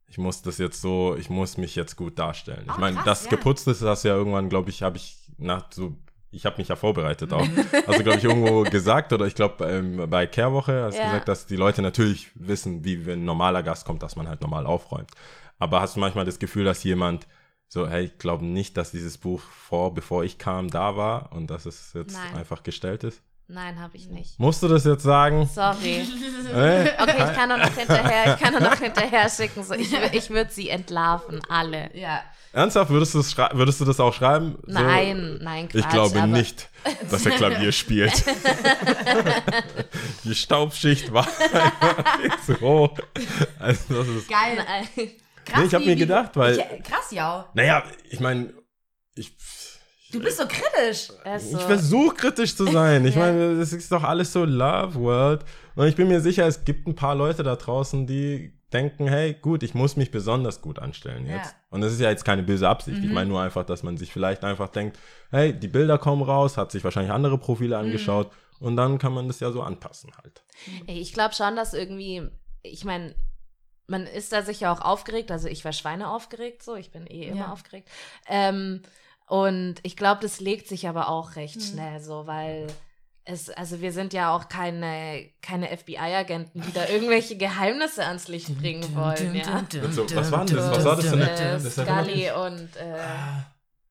Ich 0.06 0.18
muss 0.18 0.42
das 0.42 0.58
jetzt 0.58 0.80
so, 0.80 1.16
ich 1.18 1.30
muss 1.30 1.56
mich 1.56 1.74
jetzt 1.74 1.96
gut 1.96 2.18
darstellen. 2.18 2.64
Ich 2.66 2.76
Oh, 2.76 2.80
meine, 2.80 2.96
krass, 2.96 3.04
das 3.04 3.24
ja. 3.24 3.30
geputzt 3.30 3.66
ist, 3.66 3.82
das 3.82 4.04
ja 4.04 4.14
irgendwann, 4.14 4.48
glaube 4.48 4.70
ich, 4.70 4.82
habe 4.82 4.96
ich 4.96 5.16
nach 5.38 5.66
so, 5.72 5.96
ich 6.30 6.46
habe 6.46 6.58
mich 6.58 6.68
ja 6.68 6.76
vorbereitet 6.76 7.32
auch. 7.32 7.46
Also, 7.88 8.02
glaube 8.04 8.18
ich, 8.18 8.24
irgendwo 8.24 8.62
gesagt 8.70 9.12
oder 9.12 9.26
ich 9.26 9.34
glaube, 9.34 9.64
ähm, 9.66 10.08
bei 10.08 10.26
Kehrwoche 10.28 10.84
hast 10.84 10.94
du 10.94 11.00
Ja. 11.00 11.06
gesagt, 11.06 11.28
dass 11.28 11.46
die 11.46 11.56
Leute 11.56 11.82
natürlich 11.82 12.30
wissen, 12.36 12.84
wie 12.84 13.04
wenn 13.06 13.22
ein 13.22 13.24
normaler 13.24 13.64
Gast 13.64 13.84
kommt, 13.84 14.02
dass 14.04 14.14
man 14.14 14.28
halt 14.28 14.40
normal 14.42 14.66
aufräumt. 14.66 15.10
Aber 15.58 15.80
hast 15.80 15.96
du 15.96 16.00
manchmal 16.00 16.24
das 16.24 16.38
Gefühl, 16.38 16.64
dass 16.64 16.82
jemand 16.84 17.26
so, 17.68 17.88
hey, 17.88 18.04
ich 18.04 18.18
glaube 18.18 18.44
nicht, 18.44 18.76
dass 18.76 18.90
dieses 18.92 19.18
Buch 19.18 19.40
vor, 19.40 19.94
bevor 19.94 20.24
ich 20.24 20.38
kam, 20.38 20.68
da 20.70 20.96
war 20.96 21.32
und 21.32 21.48
dass 21.48 21.66
es 21.66 21.92
jetzt 21.94 22.12
Nein. 22.14 22.36
einfach 22.36 22.62
gestellt 22.62 23.04
ist? 23.04 23.22
Nein, 23.46 23.78
habe 23.78 23.96
ich 23.96 24.08
nicht. 24.08 24.38
Musst 24.40 24.62
du 24.62 24.68
das 24.68 24.84
jetzt 24.84 25.02
sagen? 25.02 25.46
Sorry. 25.52 26.06
Äh? 26.54 26.90
Okay, 27.02 27.16
ich 27.18 27.32
kann 27.36 27.48
doch 27.48 27.56
noch 27.58 27.72
hinterher, 27.74 28.34
ich 28.34 28.40
kann 28.40 28.52
doch 28.54 28.60
noch 28.60 28.78
hinterher 28.78 29.28
schicken. 29.28 29.64
So, 29.64 29.74
ich 29.74 29.92
ich 29.92 30.30
würde 30.30 30.52
sie 30.52 30.68
entlarven, 30.68 31.40
alle. 31.48 31.90
ja. 31.96 32.20
Ernsthaft, 32.52 32.90
würdest 32.90 33.14
du, 33.14 33.18
das 33.18 33.32
schrei- 33.32 33.50
würdest 33.54 33.80
du 33.80 33.84
das 33.84 33.98
auch 33.98 34.14
schreiben? 34.14 34.56
So, 34.64 34.72
Nein, 34.72 35.38
nein, 35.42 35.68
Quatsch. 35.68 35.80
Ich 35.80 35.88
glaube 35.88 36.16
aber 36.18 36.26
nicht, 36.28 36.68
dass 37.10 37.26
er 37.26 37.32
Klavier 37.32 37.72
spielt. 37.72 38.12
Die 40.24 40.34
Staubschicht 40.34 41.12
war 41.12 41.26
einfach 41.26 42.20
viel 42.20 42.56
zu 42.56 42.60
hoch. 42.60 42.96
Also 43.58 43.94
das 43.94 44.08
ist, 44.08 44.28
Geil. 44.28 44.64
Krass, 45.44 45.60
Nee, 45.60 45.66
ich 45.66 45.74
hab 45.74 45.82
wie- 45.82 45.86
mir 45.86 45.96
gedacht, 45.96 46.36
weil- 46.36 46.58
Ich, 46.58 46.82
krass, 46.84 47.10
ja. 47.10 47.48
naja, 47.54 47.82
ich 48.10 48.20
meine, 48.20 48.52
ich, 49.14 49.36
Du 50.12 50.20
bist 50.20 50.36
so 50.38 50.44
kritisch. 50.46 51.08
Also, 51.24 51.58
ich 51.58 51.64
versuche 51.64 52.14
kritisch 52.14 52.54
zu 52.54 52.66
sein. 52.70 53.04
Ich 53.04 53.14
Ja. 53.16 53.20
meine, 53.22 53.42
es 53.60 53.72
ist 53.72 53.90
doch 53.90 54.04
alles 54.04 54.32
so 54.32 54.44
Love 54.44 54.94
World. 54.94 55.44
Und 55.74 55.88
ich 55.88 55.96
bin 55.96 56.06
mir 56.06 56.20
sicher, 56.20 56.46
es 56.46 56.64
gibt 56.64 56.86
ein 56.86 56.94
paar 56.94 57.16
Leute 57.16 57.42
da 57.42 57.56
draußen, 57.56 58.06
die 58.06 58.56
denken, 58.72 59.08
hey, 59.08 59.34
gut, 59.34 59.64
ich 59.64 59.74
muss 59.74 59.96
mich 59.96 60.12
besonders 60.12 60.60
gut 60.60 60.78
anstellen 60.78 61.26
jetzt. 61.26 61.46
Ja. 61.46 61.52
Mhm. 61.52 61.74
Und 61.74 61.80
das 61.80 61.92
ist 61.92 62.00
ja 62.00 62.10
jetzt 62.10 62.24
keine 62.24 62.44
böse 62.44 62.68
Absicht. 62.68 63.02
Ich 63.02 63.10
meine 63.10 63.28
nur 63.28 63.40
einfach, 63.42 63.64
dass 63.66 63.82
man 63.82 63.96
sich 63.96 64.12
vielleicht 64.12 64.44
einfach 64.44 64.68
denkt, 64.68 64.98
hey, 65.32 65.52
die 65.52 65.66
Bilder 65.68 65.98
kommen 65.98 66.22
raus, 66.22 66.56
hat 66.56 66.70
sich 66.70 66.84
wahrscheinlich 66.84 67.12
andere 67.12 67.38
Profile 67.38 67.76
Mhm. 67.76 67.84
angeschaut 67.86 68.30
und 68.60 68.76
dann 68.76 68.98
kann 68.98 69.12
man 69.14 69.26
das 69.26 69.40
ja 69.40 69.50
so 69.50 69.62
anpassen 69.62 70.12
halt. 70.22 70.44
Ich 70.86 71.12
glaube 71.12 71.34
schon, 71.34 71.56
dass 71.56 71.74
irgendwie, 71.74 72.22
ich 72.62 72.84
meine, 72.84 73.16
man 73.86 74.06
ist 74.06 74.32
da 74.32 74.42
sicher 74.42 74.72
auch 74.72 74.80
aufgeregt. 74.80 75.30
Also 75.30 75.48
ich 75.48 75.64
war 75.64 75.72
Schweine 75.72 76.10
aufgeregt, 76.10 76.62
so. 76.62 76.74
Ich 76.76 76.90
bin 76.90 77.06
eh 77.06 77.26
immer 77.28 77.40
Ja. 77.46 77.52
aufgeregt. 77.52 77.88
Ähm, 78.28 78.82
und 79.26 79.76
ich 79.82 79.96
glaube, 79.96 80.20
das 80.22 80.40
legt 80.40 80.68
sich 80.68 80.88
aber 80.88 81.08
auch 81.08 81.36
recht 81.36 81.56
Mhm. 81.56 81.60
schnell 81.60 82.00
so, 82.00 82.26
weil 82.26 82.66
es, 83.24 83.48
also 83.48 83.80
wir 83.80 83.90
sind 83.92 84.12
ja 84.12 84.34
auch 84.36 84.48
keine, 84.50 85.30
keine 85.40 85.68
FBI-Agenten, 85.74 86.60
die 86.60 86.72
da 86.72 86.86
irgendwelche 86.88 87.36
Geheimnisse 87.38 88.04
ans 88.04 88.28
Licht 88.28 88.58
bringen 88.58 88.94
wollen, 88.94 89.34
ja. 89.34 89.64
So, 89.90 90.04
was 90.14 90.30
war 90.30 90.44
denn 90.44 90.56
das? 90.56 90.70
Was 90.70 90.84
war 90.84 90.96
das 90.96 91.12
eine- 91.12 91.30
Äh, 91.30 91.58
Scully 91.60 92.30
und 92.32 92.76
äh, 92.76 92.98
Ah. 93.00 93.46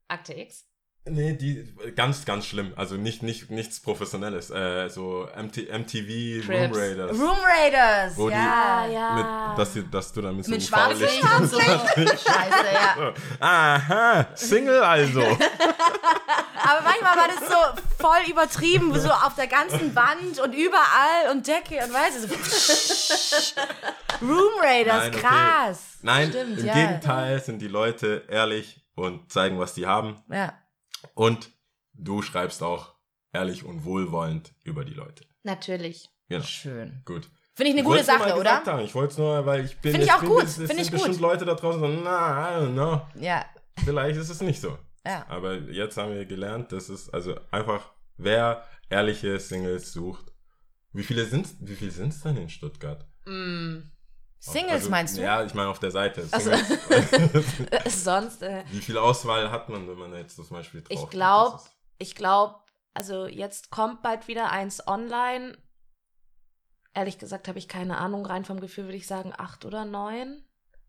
Akte 0.08 0.34
X. 0.34 0.66
Nee, 1.06 1.34
die 1.34 1.68
ganz, 1.98 2.24
ganz 2.24 2.46
schlimm. 2.46 2.72
Also 2.78 2.96
nicht, 2.96 3.24
nicht 3.24 3.52
nichts 3.52 3.82
Professionelles. 3.82 4.50
Äh, 4.52 4.88
so 4.90 5.28
MT, 5.36 5.58
MTV 5.70 6.48
Room 6.48 6.72
Crips. 6.72 6.78
Raiders. 6.78 7.20
Room 7.20 7.38
Raiders. 7.44 8.18
Wo 8.18 8.30
die- 8.30 8.36
ja. 8.36 8.88
ja. 8.88 9.16
Mit, 9.50 9.60
dass, 9.60 9.74
die, 9.74 9.92
dass 9.92 10.14
du 10.14 10.22
dann 10.22 10.38
mit 10.38 10.46
so 10.46 10.52
Mit 10.52 10.64
Schwarzlicht 10.64 11.22
Licht 11.22 11.34
und 11.40 11.50
so. 11.50 11.60
Scheiße, 11.60 12.66
ja. 12.74 13.14
Aha, 13.42 14.28
Single 14.36 14.82
also. 14.82 15.20
Aber 16.66 16.82
manchmal 16.84 17.18
war 17.18 17.28
das 17.28 17.50
so 17.50 17.82
voll 18.02 18.30
übertrieben, 18.32 18.98
so 18.98 19.10
auf 19.10 19.36
der 19.36 19.48
ganzen 19.48 19.94
Wand 19.94 20.40
und 20.42 20.54
überall 20.54 21.32
und 21.32 21.46
Decke 21.46 21.84
und 21.84 21.94
weißt 21.94 22.24
du. 22.24 22.28
So. 22.30 23.62
Room 24.26 24.54
Raiders, 24.62 24.96
Nein, 24.96 25.12
okay. 25.16 25.20
krass. 25.22 25.80
Nein, 26.02 26.30
Stimmt, 26.30 26.60
im 26.60 26.66
ja. 26.66 26.74
Gegenteil 26.74 27.44
sind 27.44 27.62
die 27.62 27.68
Leute 27.68 28.24
ehrlich 28.30 28.80
und 28.96 29.30
zeigen, 29.30 29.60
was 29.60 29.74
die 29.74 29.86
haben. 29.86 30.16
Ja. 30.32 30.54
Und 31.14 31.52
du 31.94 32.22
schreibst 32.22 32.62
auch 32.64 32.94
ehrlich 33.32 33.64
und 33.66 33.84
wohlwollend 33.86 34.54
über 34.64 34.86
die 34.86 34.94
Leute. 34.94 35.26
Natürlich. 35.44 36.10
Genau. 36.30 36.44
Schön. 36.44 37.02
Gut. 37.06 37.30
Finde 37.56 37.70
ich 37.72 37.76
eine 37.78 37.84
gute 37.84 38.04
Sache, 38.04 38.36
oder? 38.36 38.66
Haben. 38.66 38.80
Ich 38.84 38.96
wollte 38.96 39.12
es 39.12 39.18
nur, 39.18 39.46
weil 39.46 39.66
ich 39.66 39.78
bin. 39.80 39.92
Finde 39.92 40.06
ich 40.06 40.10
es 40.12 40.16
auch 40.16 40.22
bin- 40.22 40.30
gut, 40.30 40.44
Es, 40.44 40.50
es 40.50 40.56
finde 40.56 40.68
sind 40.76 40.80
ich 40.82 40.92
gut. 40.92 40.94
bestimmt 41.02 41.20
Leute 41.20 41.46
da 41.46 41.54
draußen 41.54 41.80
so, 41.80 41.88
na, 41.88 42.58
I 42.60 42.62
don't 42.64 42.74
know. 42.74 43.02
Ja. 43.20 43.46
Vielleicht 43.84 44.18
ist 44.20 44.30
es 44.30 44.42
nicht 44.42 44.60
so. 44.60 44.78
Ja. 45.06 45.26
Aber 45.28 45.56
jetzt 45.56 45.98
haben 45.98 46.14
wir 46.14 46.26
gelernt, 46.26 46.72
dass 46.72 46.90
es 46.90 47.10
also 47.10 47.36
einfach, 47.52 47.92
wer 48.18 48.64
ehrliche 48.90 49.40
Singles 49.40 49.92
sucht. 49.92 50.32
Wie 50.94 51.04
viele 51.04 51.26
sind 51.26 51.48
wie 51.60 51.76
viele 51.76 51.92
sind's 51.92 52.22
denn 52.22 52.38
in 52.38 52.50
Stuttgart? 52.50 53.06
Mm. 53.26 53.80
Singles 54.52 54.74
Also, 54.74 54.90
meinst 54.90 55.18
du? 55.18 55.22
Ja, 55.22 55.44
ich 55.44 55.54
meine 55.54 55.70
auf 55.70 55.80
der 55.80 55.92
Seite. 55.92 56.28
Also-. 56.32 56.52
Sonst, 57.90 58.42
äh, 58.44 58.64
Wie 58.72 58.82
viel 58.82 58.98
Auswahl 58.98 59.50
hat 59.52 59.70
man, 59.70 59.88
wenn 59.88 59.98
man 59.98 60.14
jetzt 60.16 60.36
zum 60.36 60.48
Beispiel 60.50 60.82
drauf 60.82 60.92
Ich 60.92 61.00
geht? 61.02 61.10
glaub- 61.12 61.52
Das 61.54 61.64
ist- 61.66 61.72
ich 62.00 62.16
glaube, 62.16 62.56
also 62.94 63.26
jetzt 63.28 63.70
kommt 63.72 64.02
bald 64.02 64.28
wieder 64.28 64.52
eins 64.52 64.86
online. 64.88 65.58
Ehrlich 66.94 67.18
gesagt 67.18 67.48
habe 67.48 67.58
ich 67.58 67.68
keine 67.68 67.98
Ahnung. 67.98 68.26
Rein 68.26 68.44
vom 68.46 68.60
Gefühl 68.60 68.86
würde 68.86 68.98
ich 68.98 69.08
sagen 69.08 69.34
acht 69.36 69.64
oder 69.66 69.86
neun. 69.86 70.44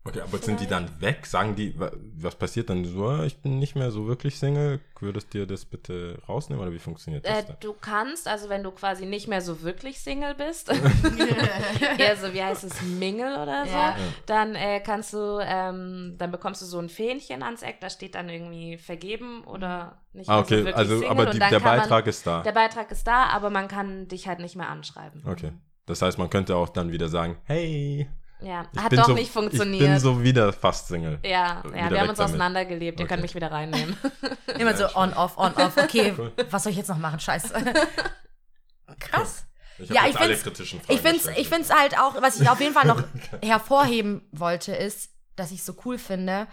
Okay, 0.07 0.21
aber 0.21 0.37
sind 0.37 0.59
die 0.59 0.67
dann 0.67 0.87
weg? 1.01 1.25
Sagen 1.25 1.55
die, 1.55 1.77
wa- 1.79 1.91
was 2.17 2.35
passiert 2.35 2.69
dann 2.69 2.85
so? 2.85 3.07
"Ah, 3.07 3.23
Ich 3.25 3.37
bin 3.37 3.57
nicht 3.57 3.75
mehr 3.75 3.89
so 3.89 4.05
wirklich 4.07 4.37
Single. 4.37 4.79
Würdest 4.99 5.33
dir 5.33 5.47
das 5.47 5.65
bitte 5.65 6.21
rausnehmen 6.29 6.61
oder 6.63 6.71
wie 6.71 6.77
funktioniert 6.79 7.25
das 7.25 7.39
Äh, 7.39 7.43
dann? 7.47 7.57
du 7.59 7.73
kannst, 7.73 8.27
also 8.27 8.47
wenn 8.47 8.61
du 8.61 8.69
quasi 8.71 9.07
nicht 9.07 9.27
mehr 9.27 9.41
so 9.41 9.63
wirklich 9.63 9.99
Single 9.99 10.35
bist, 10.35 10.69
eher 11.97 12.15
so, 12.17 12.33
wie 12.33 12.43
heißt 12.43 12.63
es, 12.65 12.81
Mingle 12.83 13.33
oder 13.41 13.65
so, 13.65 13.71
Ja. 13.71 13.95
dann 14.27 14.53
äh, 14.55 14.79
kannst 14.81 15.13
du, 15.13 15.39
ähm, 15.41 16.15
dann 16.17 16.31
bekommst 16.31 16.61
du 16.61 16.65
so 16.65 16.79
ein 16.79 16.89
Fähnchen 16.89 17.41
ans 17.43 17.61
Eck, 17.63 17.81
da 17.81 17.89
steht 17.89 18.13
dann 18.15 18.29
irgendwie 18.29 18.77
vergeben 18.77 19.43
oder 19.45 20.01
nicht 20.13 20.29
Ah, 20.29 20.35
mehr 20.37 20.45
so 20.45 20.53
okay, 20.53 20.57
wirklich 20.65 20.75
also 20.75 20.99
Single 20.99 21.09
aber 21.09 21.25
die, 21.31 21.39
der 21.39 21.59
Beitrag 21.59 22.07
ist 22.07 22.27
da. 22.27 22.35
Man, 22.35 22.43
der 22.43 22.51
Beitrag 22.51 22.91
ist 22.91 23.07
da, 23.07 23.25
aber 23.27 23.49
man 23.49 23.67
kann 23.67 24.07
dich 24.07 24.27
halt 24.27 24.39
nicht 24.39 24.55
mehr 24.55 24.69
anschreiben. 24.69 25.23
Okay. 25.25 25.51
Das 25.87 26.01
heißt, 26.01 26.17
man 26.17 26.29
könnte 26.29 26.55
auch 26.55 26.69
dann 26.69 26.91
wieder 26.91 27.09
sagen, 27.09 27.37
hey, 27.45 28.07
Ja, 28.41 28.65
ich 28.73 28.79
hat 28.81 28.91
doch 28.93 29.05
so, 29.07 29.13
nicht 29.13 29.31
funktioniert. 29.31 29.81
Ich 29.81 29.89
bin 29.89 29.99
so 29.99 30.21
wieder 30.21 30.51
fast 30.53 30.87
Single. 30.87 31.19
ja, 31.23 31.63
ja, 31.73 31.89
wir 31.89 31.99
haben 32.01 32.09
uns 32.09 32.17
damit. 32.17 32.19
auseinandergelebt, 32.33 32.99
ihr 32.99 33.03
Okay. 33.05 33.09
könnt 33.13 33.21
mich 33.23 33.33
wieder 33.33 33.51
reinnehmen. 33.51 33.95
Immer 34.59 34.75
so 34.75 34.85
on, 34.95 35.13
off, 35.13 35.37
on, 35.37 35.53
off. 35.53 35.77
Okay, 35.77 36.13
Cool. 36.17 36.31
was 36.51 36.63
soll 36.63 36.71
ich 36.71 36.77
jetzt 36.77 36.89
noch 36.89 36.97
machen? 36.97 37.19
Scheiße. 37.19 37.53
Krass. 38.99 39.45
Ich 39.77 39.89
Ja, 39.89 40.01
habe 40.01 40.09
ich 40.09 40.13
jetzt 40.13 40.21
alle 40.21 40.29
find's- 40.35 40.43
kritischen 40.43 40.79
Fragen 40.81 40.93
Ich 40.93 41.01
finde 41.01 41.17
es 41.17 41.23
gestellt. 41.23 41.39
ich 41.45 41.49
find's 41.49 41.73
halt 41.73 41.97
auch, 41.99 42.21
was 42.21 42.39
ich 42.39 42.49
auf 42.49 42.61
jeden 42.61 42.73
Fall 42.73 42.85
noch 42.87 43.03
hervorheben 43.43 44.21
wollte, 44.31 44.73
ist, 44.73 45.09
dass 45.35 45.51
ich 45.51 45.63
so 45.63 45.75
cool 45.85 45.97
finde. 45.97 46.47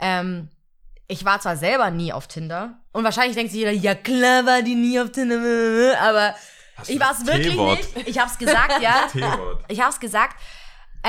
Ähm, 0.00 0.48
ich 1.06 1.24
war 1.24 1.40
zwar 1.40 1.56
selber 1.56 1.90
nie 1.90 2.12
auf 2.12 2.26
Tinder 2.26 2.80
und 2.92 3.04
wahrscheinlich 3.04 3.36
denkt 3.36 3.52
sich 3.52 3.60
jeder, 3.60 3.70
ja 3.70 3.94
klar 3.94 4.44
war 4.46 4.62
die 4.62 4.74
nie 4.74 4.98
auf 4.98 5.12
Tinder, 5.12 5.36
aber 6.00 6.34
Hast 6.76 6.90
ich 6.90 6.98
war 6.98 7.12
es 7.12 7.24
wirklich 7.24 7.54
nicht. 7.56 8.08
Ich 8.08 8.18
hab's 8.18 8.36
gesagt, 8.36 8.82
ja. 8.82 9.06
Ich 9.68 9.80
hab's 9.80 10.00
gesagt. 10.00 10.36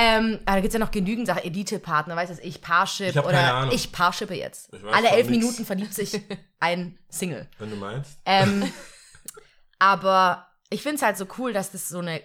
Ähm, 0.00 0.38
aber 0.46 0.56
da 0.56 0.60
gibt's 0.60 0.74
ja 0.74 0.78
noch 0.78 0.92
genügend 0.92 1.26
Sachen, 1.26 1.42
Elite-Partner, 1.42 2.14
weißt 2.14 2.38
du, 2.38 2.46
ich 2.46 2.62
Parship 2.62 3.08
Ich 3.08 3.18
oder 3.18 3.32
keine 3.32 3.52
Ahnung. 3.52 3.74
ich 3.74 3.90
Parshippe 3.90 4.34
jetzt. 4.34 4.72
Ich 4.72 4.80
weiß 4.84 4.94
Alle 4.94 5.08
elf 5.08 5.28
nix. 5.28 5.42
Minuten 5.42 5.64
verliebt 5.64 5.92
sich 5.92 6.20
ein 6.60 6.96
Single. 7.08 7.48
Wenn 7.58 7.70
du 7.70 7.76
meinst. 7.76 8.16
Ähm, 8.24 8.72
aber 9.80 10.46
ich 10.70 10.84
finde 10.84 10.96
es 10.96 11.02
halt 11.02 11.16
so 11.16 11.26
cool, 11.38 11.52
dass 11.52 11.72
das 11.72 11.88
so 11.88 11.98
eine 11.98 12.22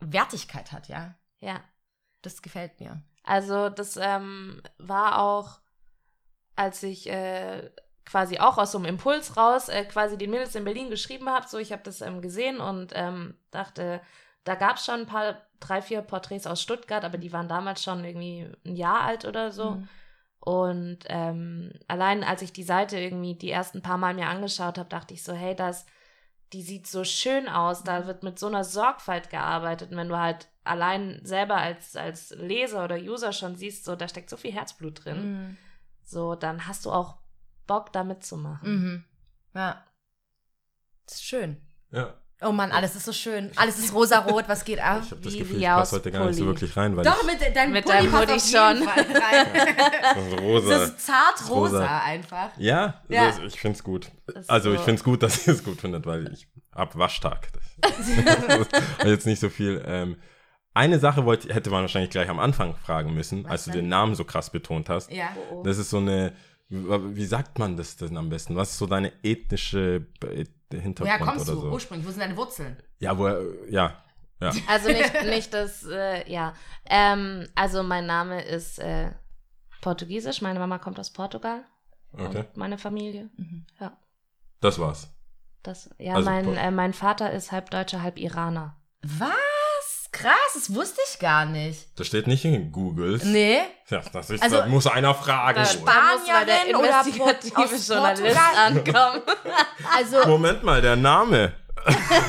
Wertigkeit 0.00 0.72
hat, 0.72 0.88
ja. 0.88 1.14
ja. 1.38 1.60
Das 2.22 2.42
gefällt 2.42 2.80
mir. 2.80 3.00
Also 3.22 3.68
das 3.68 3.96
ähm, 3.96 4.60
war 4.78 5.20
auch, 5.20 5.60
als 6.56 6.82
ich 6.82 7.08
äh, 7.08 7.70
quasi 8.04 8.40
auch 8.40 8.58
aus 8.58 8.72
so 8.72 8.78
einem 8.78 8.86
Impuls 8.86 9.36
raus 9.36 9.68
äh, 9.68 9.84
quasi 9.84 10.18
den 10.18 10.30
Mädels 10.30 10.56
in 10.56 10.64
Berlin 10.64 10.90
geschrieben 10.90 11.28
habe. 11.28 11.46
So, 11.46 11.58
ich 11.58 11.70
habe 11.70 11.84
das 11.84 12.00
ähm, 12.00 12.20
gesehen 12.20 12.58
und 12.58 12.92
ähm, 12.96 13.34
dachte, 13.52 14.00
da 14.44 14.54
gab 14.54 14.76
es 14.76 14.84
schon 14.84 15.00
ein 15.00 15.06
paar, 15.06 15.36
drei, 15.60 15.80
vier 15.80 16.02
Porträts 16.02 16.46
aus 16.46 16.60
Stuttgart, 16.60 17.04
aber 17.04 17.18
die 17.18 17.32
waren 17.32 17.48
damals 17.48 17.82
schon 17.82 18.04
irgendwie 18.04 18.50
ein 18.66 18.74
Jahr 18.76 19.02
alt 19.02 19.24
oder 19.24 19.52
so. 19.52 19.72
Mhm. 19.72 19.88
Und 20.40 20.98
ähm, 21.06 21.72
allein 21.86 22.24
als 22.24 22.42
ich 22.42 22.52
die 22.52 22.64
Seite 22.64 22.98
irgendwie 22.98 23.36
die 23.36 23.50
ersten 23.50 23.80
paar 23.80 23.96
Mal 23.98 24.14
mir 24.14 24.26
angeschaut 24.26 24.76
habe, 24.76 24.88
dachte 24.88 25.14
ich 25.14 25.22
so, 25.22 25.32
hey, 25.32 25.54
das, 25.54 25.86
die 26.52 26.62
sieht 26.62 26.88
so 26.88 27.04
schön 27.04 27.48
aus, 27.48 27.84
da 27.84 28.08
wird 28.08 28.24
mit 28.24 28.40
so 28.40 28.48
einer 28.48 28.64
Sorgfalt 28.64 29.30
gearbeitet. 29.30 29.92
Und 29.92 29.98
wenn 29.98 30.08
du 30.08 30.18
halt 30.18 30.48
allein 30.64 31.20
selber 31.22 31.58
als, 31.58 31.94
als 31.94 32.30
Leser 32.30 32.82
oder 32.84 32.96
User 32.96 33.32
schon 33.32 33.54
siehst, 33.54 33.84
so, 33.84 33.94
da 33.94 34.08
steckt 34.08 34.30
so 34.30 34.36
viel 34.36 34.52
Herzblut 34.52 35.04
drin, 35.04 35.32
Mhm. 35.50 35.56
so, 36.02 36.34
dann 36.34 36.66
hast 36.66 36.86
du 36.86 36.90
auch 36.90 37.18
Bock, 37.68 37.92
da 37.92 38.02
mitzumachen. 38.02 38.68
Mhm. 38.68 39.04
Ja. 39.54 39.84
Das 41.06 41.14
ist 41.14 41.24
schön. 41.24 41.62
Ja. 41.92 42.14
Oh 42.44 42.52
Mann, 42.52 42.72
alles 42.72 42.94
ist 42.96 43.04
so 43.04 43.12
schön. 43.12 43.50
Alles 43.56 43.78
ist 43.78 43.94
rosarot, 43.94 44.48
was 44.48 44.64
geht 44.64 44.80
ab? 44.80 45.02
Ich 45.04 45.10
habe 45.10 45.20
das 45.22 45.32
Wie- 45.32 45.38
Gefühl, 45.38 45.58
ich 45.58 45.68
aus 45.68 45.78
passe 45.90 45.96
heute 45.96 46.10
gar 46.10 46.26
nicht 46.26 46.36
so 46.36 46.44
Pulli. 46.44 46.54
wirklich 46.54 46.76
rein, 46.76 46.96
weil 46.96 47.04
Doch, 47.04 47.20
ich 47.20 47.26
mit 47.40 47.56
deinem 47.56 47.72
Mit 47.72 47.84
Pulli 47.84 47.96
deinem 47.98 48.10
passt 48.10 48.30
auf 48.30 48.50
schon. 48.50 48.88
Rein. 48.88 49.06
so 50.30 50.36
Das 50.36 50.40
rosa. 50.42 50.84
ist 50.84 51.00
zart 51.06 51.48
rosa, 51.50 51.76
Rosa. 51.78 51.98
einfach. 52.04 52.50
Ja, 52.58 53.02
Ja. 53.08 53.26
Das, 53.26 53.38
ich 53.40 53.60
finde 53.60 53.76
es 53.76 53.84
gut. 53.84 54.10
Das 54.26 54.36
ist 54.42 54.50
Also 54.50 54.72
ich 54.72 54.78
so- 54.78 54.84
finde 54.84 54.98
es 54.98 55.04
gut, 55.04 55.22
dass 55.22 55.46
ihr 55.46 55.54
es 55.54 55.62
gut 55.64 55.80
findet, 55.80 56.04
weil 56.06 56.32
ich 56.32 56.46
ab 56.72 56.96
Waschtag. 56.98 57.48
Das, 57.80 57.92
jetzt 59.04 59.26
nicht 59.26 59.40
so 59.40 59.48
viel. 59.48 59.82
Ähm, 59.86 60.16
eine 60.74 60.98
Sache 60.98 61.24
wollte, 61.26 61.52
hätte 61.52 61.68
man 61.70 61.82
wahrscheinlich 61.82 62.10
gleich 62.10 62.28
am 62.30 62.38
Anfang 62.38 62.74
fragen 62.76 63.12
müssen, 63.12 63.44
Was 63.44 63.50
als 63.50 63.64
du 63.66 63.70
denn? 63.72 63.80
den 63.82 63.88
Namen 63.88 64.14
so 64.14 64.24
krass 64.24 64.50
betont 64.50 64.88
hast. 64.88 65.10
Ja. 65.12 65.26
Oh, 65.50 65.56
oh. 65.56 65.62
Das 65.64 65.76
ist 65.78 65.90
so 65.90 65.98
eine, 65.98 66.32
wie 66.72 67.24
sagt 67.26 67.58
man 67.58 67.76
das 67.76 67.96
denn 67.96 68.16
am 68.16 68.30
besten? 68.30 68.56
Was 68.56 68.70
ist 68.70 68.78
so 68.78 68.86
deine 68.86 69.12
ethnische 69.22 70.06
äh, 70.24 70.44
Hintergrund 70.70 71.00
Woher 71.00 71.18
kommst 71.18 71.48
oder 71.48 71.56
du 71.56 71.66
so? 71.66 71.70
ursprünglich? 71.72 72.06
Wo 72.06 72.10
sind 72.10 72.20
deine 72.20 72.36
Wurzeln? 72.36 72.76
Ja, 72.98 73.16
wo, 73.18 73.28
ja, 73.68 74.02
ja. 74.40 74.52
Also 74.68 74.88
nicht, 74.88 75.24
nicht 75.26 75.52
das, 75.52 75.84
äh, 75.84 76.30
ja. 76.32 76.54
Ähm, 76.86 77.46
also 77.54 77.82
mein 77.82 78.06
Name 78.06 78.42
ist 78.42 78.78
äh, 78.78 79.10
Portugiesisch, 79.82 80.40
meine 80.40 80.58
Mama 80.58 80.78
kommt 80.78 80.98
aus 80.98 81.12
Portugal. 81.12 81.64
Okay. 82.12 82.38
Und 82.38 82.56
meine 82.56 82.78
Familie. 82.78 83.30
Ja. 83.80 83.98
Das 84.60 84.78
war's. 84.78 85.08
Das, 85.62 85.90
ja, 85.98 86.14
Also, 86.14 86.30
mein, 86.30 86.56
äh, 86.56 86.70
mein 86.70 86.92
Vater 86.92 87.32
ist 87.32 87.52
halb 87.52 87.70
Deutscher, 87.70 88.02
halb 88.02 88.18
Iraner. 88.18 88.76
Was? 89.02 89.30
Krass, 90.12 90.32
das 90.54 90.74
wusste 90.74 91.00
ich 91.10 91.18
gar 91.18 91.46
nicht. 91.46 91.98
Das 91.98 92.06
steht 92.06 92.26
nicht 92.26 92.44
in 92.44 92.70
Google. 92.70 93.18
Nee. 93.24 93.60
Ja, 93.88 94.02
das 94.12 94.28
ist, 94.30 94.42
Also, 94.42 94.58
da 94.58 94.66
muss 94.66 94.86
einer 94.86 95.14
fragen. 95.14 95.64
Spanierin 95.64 96.76
oder 96.76 96.88
investigative 97.04 97.76
Journalist 97.94 98.38
ankommen. 98.56 99.22
Also, 99.96 100.26
Moment 100.28 100.62
mal, 100.62 100.80
der 100.82 100.96
Name. 100.96 101.52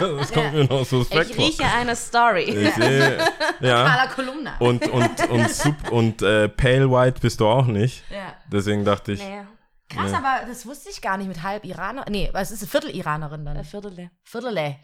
das 0.00 0.32
kommt 0.32 0.52
mir 0.52 0.64
noch 0.64 0.84
suspekt 0.84 1.30
Ich 1.30 1.36
vor. 1.36 1.44
rieche 1.44 1.64
eine 1.64 1.94
Story. 1.94 2.42
Ich 2.42 2.74
sehe, 2.74 3.18
ja. 3.60 3.84
Carla 3.86 4.06
Kolumna. 4.08 4.56
Und, 4.58 4.88
und, 4.88 5.28
und, 5.30 5.48
Sup 5.50 5.90
und 5.90 6.22
äh, 6.22 6.48
Pale 6.48 6.90
White 6.90 7.20
bist 7.20 7.38
du 7.40 7.46
auch 7.46 7.66
nicht. 7.66 8.02
ja. 8.10 8.34
Deswegen 8.50 8.84
dachte 8.84 9.12
ich, 9.12 9.20
Nee, 9.20 9.42
Krass, 9.88 10.10
Nee. 10.10 10.16
aber 10.16 10.46
das 10.48 10.66
wusste 10.66 10.88
ich 10.90 11.00
gar 11.02 11.16
nicht 11.16 11.28
mit 11.28 11.42
halb 11.42 11.64
Iraner. 11.64 12.04
Nee, 12.08 12.30
es 12.34 12.50
ist 12.50 12.62
eine 12.62 12.68
Viertel-Iranerin 12.70 13.44
dann. 13.44 13.56
äh, 13.56 13.64
Viertel. 13.64 14.10
Viertel. 14.24 14.76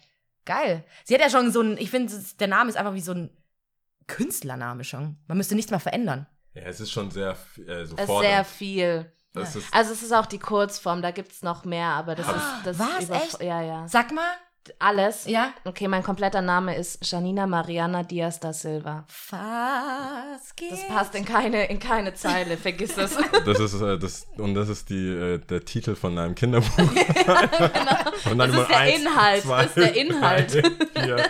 Geil. 0.47 0.85
Sie 1.05 1.13
hat 1.13 1.21
ja 1.21 1.29
schon 1.29 1.53
so 1.53 1.61
ein, 1.61 1.77
ich 1.77 1.91
finde, 1.91 2.15
der 2.41 2.49
Name 2.49 2.71
ist 2.71 2.77
einfach 2.77 2.95
wie 2.95 3.01
so 3.01 3.13
ein 3.13 3.31
Künstlername 4.07 4.85
schon. 4.85 5.19
Man 5.27 5.37
müsste 5.37 5.55
nichts 5.55 5.71
mehr 5.71 5.81
verändern. 5.81 6.27
ja, 6.55 6.63
es 6.63 6.81
ist 6.81 6.93
schon 6.93 7.11
sehr 7.11 7.37
äh, 7.67 7.85
so 7.85 7.97
Es 7.97 8.07
sehr 8.07 8.45
viel. 8.45 9.13
Ist, 9.35 9.59
Also 9.73 9.93
es 9.93 10.03
ist 10.03 10.13
auch 10.13 10.25
die 10.25 10.39
Kurzform, 10.39 11.03
da 11.03 11.11
gibt 11.11 11.33
es 11.33 11.43
noch 11.43 11.67
mehr, 11.67 11.89
aber 11.89 12.15
das 12.15 12.27
ist 12.27 12.45
das 12.65 12.79
Was? 12.79 13.11
Echt? 13.11 13.43
Ja, 13.43 13.61
ja. 13.61 13.87
Sag 13.87 14.13
mal. 14.13 14.33
Alles. 14.79 15.27
Ja. 15.27 15.53
Okay, 15.65 15.89
mein 15.89 16.03
kompletter 16.03 16.43
Name 16.43 16.77
ist 16.77 16.99
Janina 17.11 17.47
Mariana 17.47 18.03
Diaz 18.03 18.41
da 18.41 18.53
Silva. 18.53 19.05
Was 19.31 20.55
geht? 20.57 20.73
Das 20.73 20.89
passt 20.89 21.15
in 21.15 21.25
keine, 21.25 21.67
in 21.67 21.79
keine 21.79 22.15
Zeile, 22.15 22.57
vergiss 22.57 22.97
es. 22.97 23.17
das 23.47 23.61
ist, 23.61 23.81
äh, 23.81 23.99
das, 23.99 24.27
und 24.37 24.55
das 24.55 24.69
ist 24.69 24.91
die, 24.91 25.09
äh, 25.09 25.39
der 25.39 25.65
Titel 25.65 25.95
von 25.95 26.17
einem 26.19 26.35
Kinderbuch. 26.35 26.79
und 28.31 28.39
dann 28.39 28.53
Das 28.53 28.61
ist 28.61 28.69
der 28.69 28.79
eins, 28.79 29.01
Inhalt, 29.01 29.43
Zwei, 29.43 29.63
das 29.63 29.67
ist 29.67 29.77
der 29.77 29.97
Inhalt. 29.97 30.55
Drei, 30.55 31.03
vier. 31.03 31.25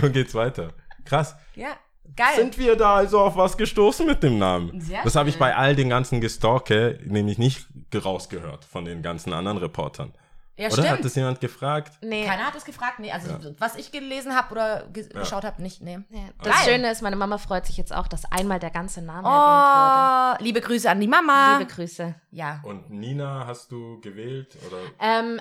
So 0.00 0.10
geht's 0.10 0.34
weiter. 0.34 0.72
Krass. 1.04 1.36
Ja. 1.54 1.76
Geil. 2.16 2.34
Sind 2.36 2.58
wir 2.58 2.74
da 2.74 2.96
also 2.96 3.20
auf 3.20 3.36
was 3.36 3.56
gestoßen 3.56 4.04
mit 4.04 4.22
dem 4.22 4.38
Namen? 4.38 4.80
Sehr 4.80 5.04
das 5.04 5.14
habe 5.14 5.28
ich 5.28 5.38
bei 5.38 5.54
all 5.54 5.76
den 5.76 5.88
ganzen 5.88 6.20
Gestalke 6.20 6.98
nämlich 7.04 7.38
nicht 7.38 7.68
rausgehört 7.94 8.64
von 8.64 8.84
den 8.84 9.02
ganzen 9.02 9.32
anderen 9.32 9.58
Reportern. 9.58 10.12
Ja, 10.58 10.66
Oder 10.66 10.72
stimmt. 10.72 10.88
hat 10.90 11.04
das 11.04 11.14
jemand 11.14 11.40
gefragt? 11.40 11.98
Nee. 12.02 12.26
Keiner 12.26 12.46
hat 12.46 12.54
es 12.56 12.64
gefragt. 12.64 12.98
Nee, 12.98 13.10
also 13.12 13.28
was 13.58 13.76
ich 13.76 13.90
gelesen 13.92 14.34
habe 14.36 14.52
oder 14.52 14.88
ge 14.92 15.08
Ja. 15.12 15.20
geschaut 15.20 15.44
habe, 15.44 15.62
nicht. 15.62 15.80
Nee. 15.80 16.00
Ja, 16.10 16.20
Das 16.42 16.64
Geil. 16.64 16.74
Schöne 16.74 16.90
ist, 16.90 17.00
meine 17.00 17.16
Mama 17.16 17.38
freut 17.38 17.64
sich 17.66 17.76
jetzt 17.76 17.94
auch, 17.94 18.08
dass 18.08 18.30
einmal 18.30 18.58
der 18.58 18.70
ganze 18.70 19.00
Name 19.00 19.26
erwähnt 19.28 20.38
Oh, 20.40 20.44
liebe 20.44 20.60
Grüße 20.60 20.90
an 20.90 21.00
die 21.00 21.06
wurde. 21.06 21.16
Mama. 21.22 21.58
Liebe 21.58 21.70
Grüße. 21.70 22.14
ja. 22.32 22.60
Und 22.64 22.90
Nina 22.90 23.46
hast 23.46 23.70
du 23.72 24.00
gewählt? 24.00 24.56
Oder? 24.66 24.78
Ähm, 25.00 25.40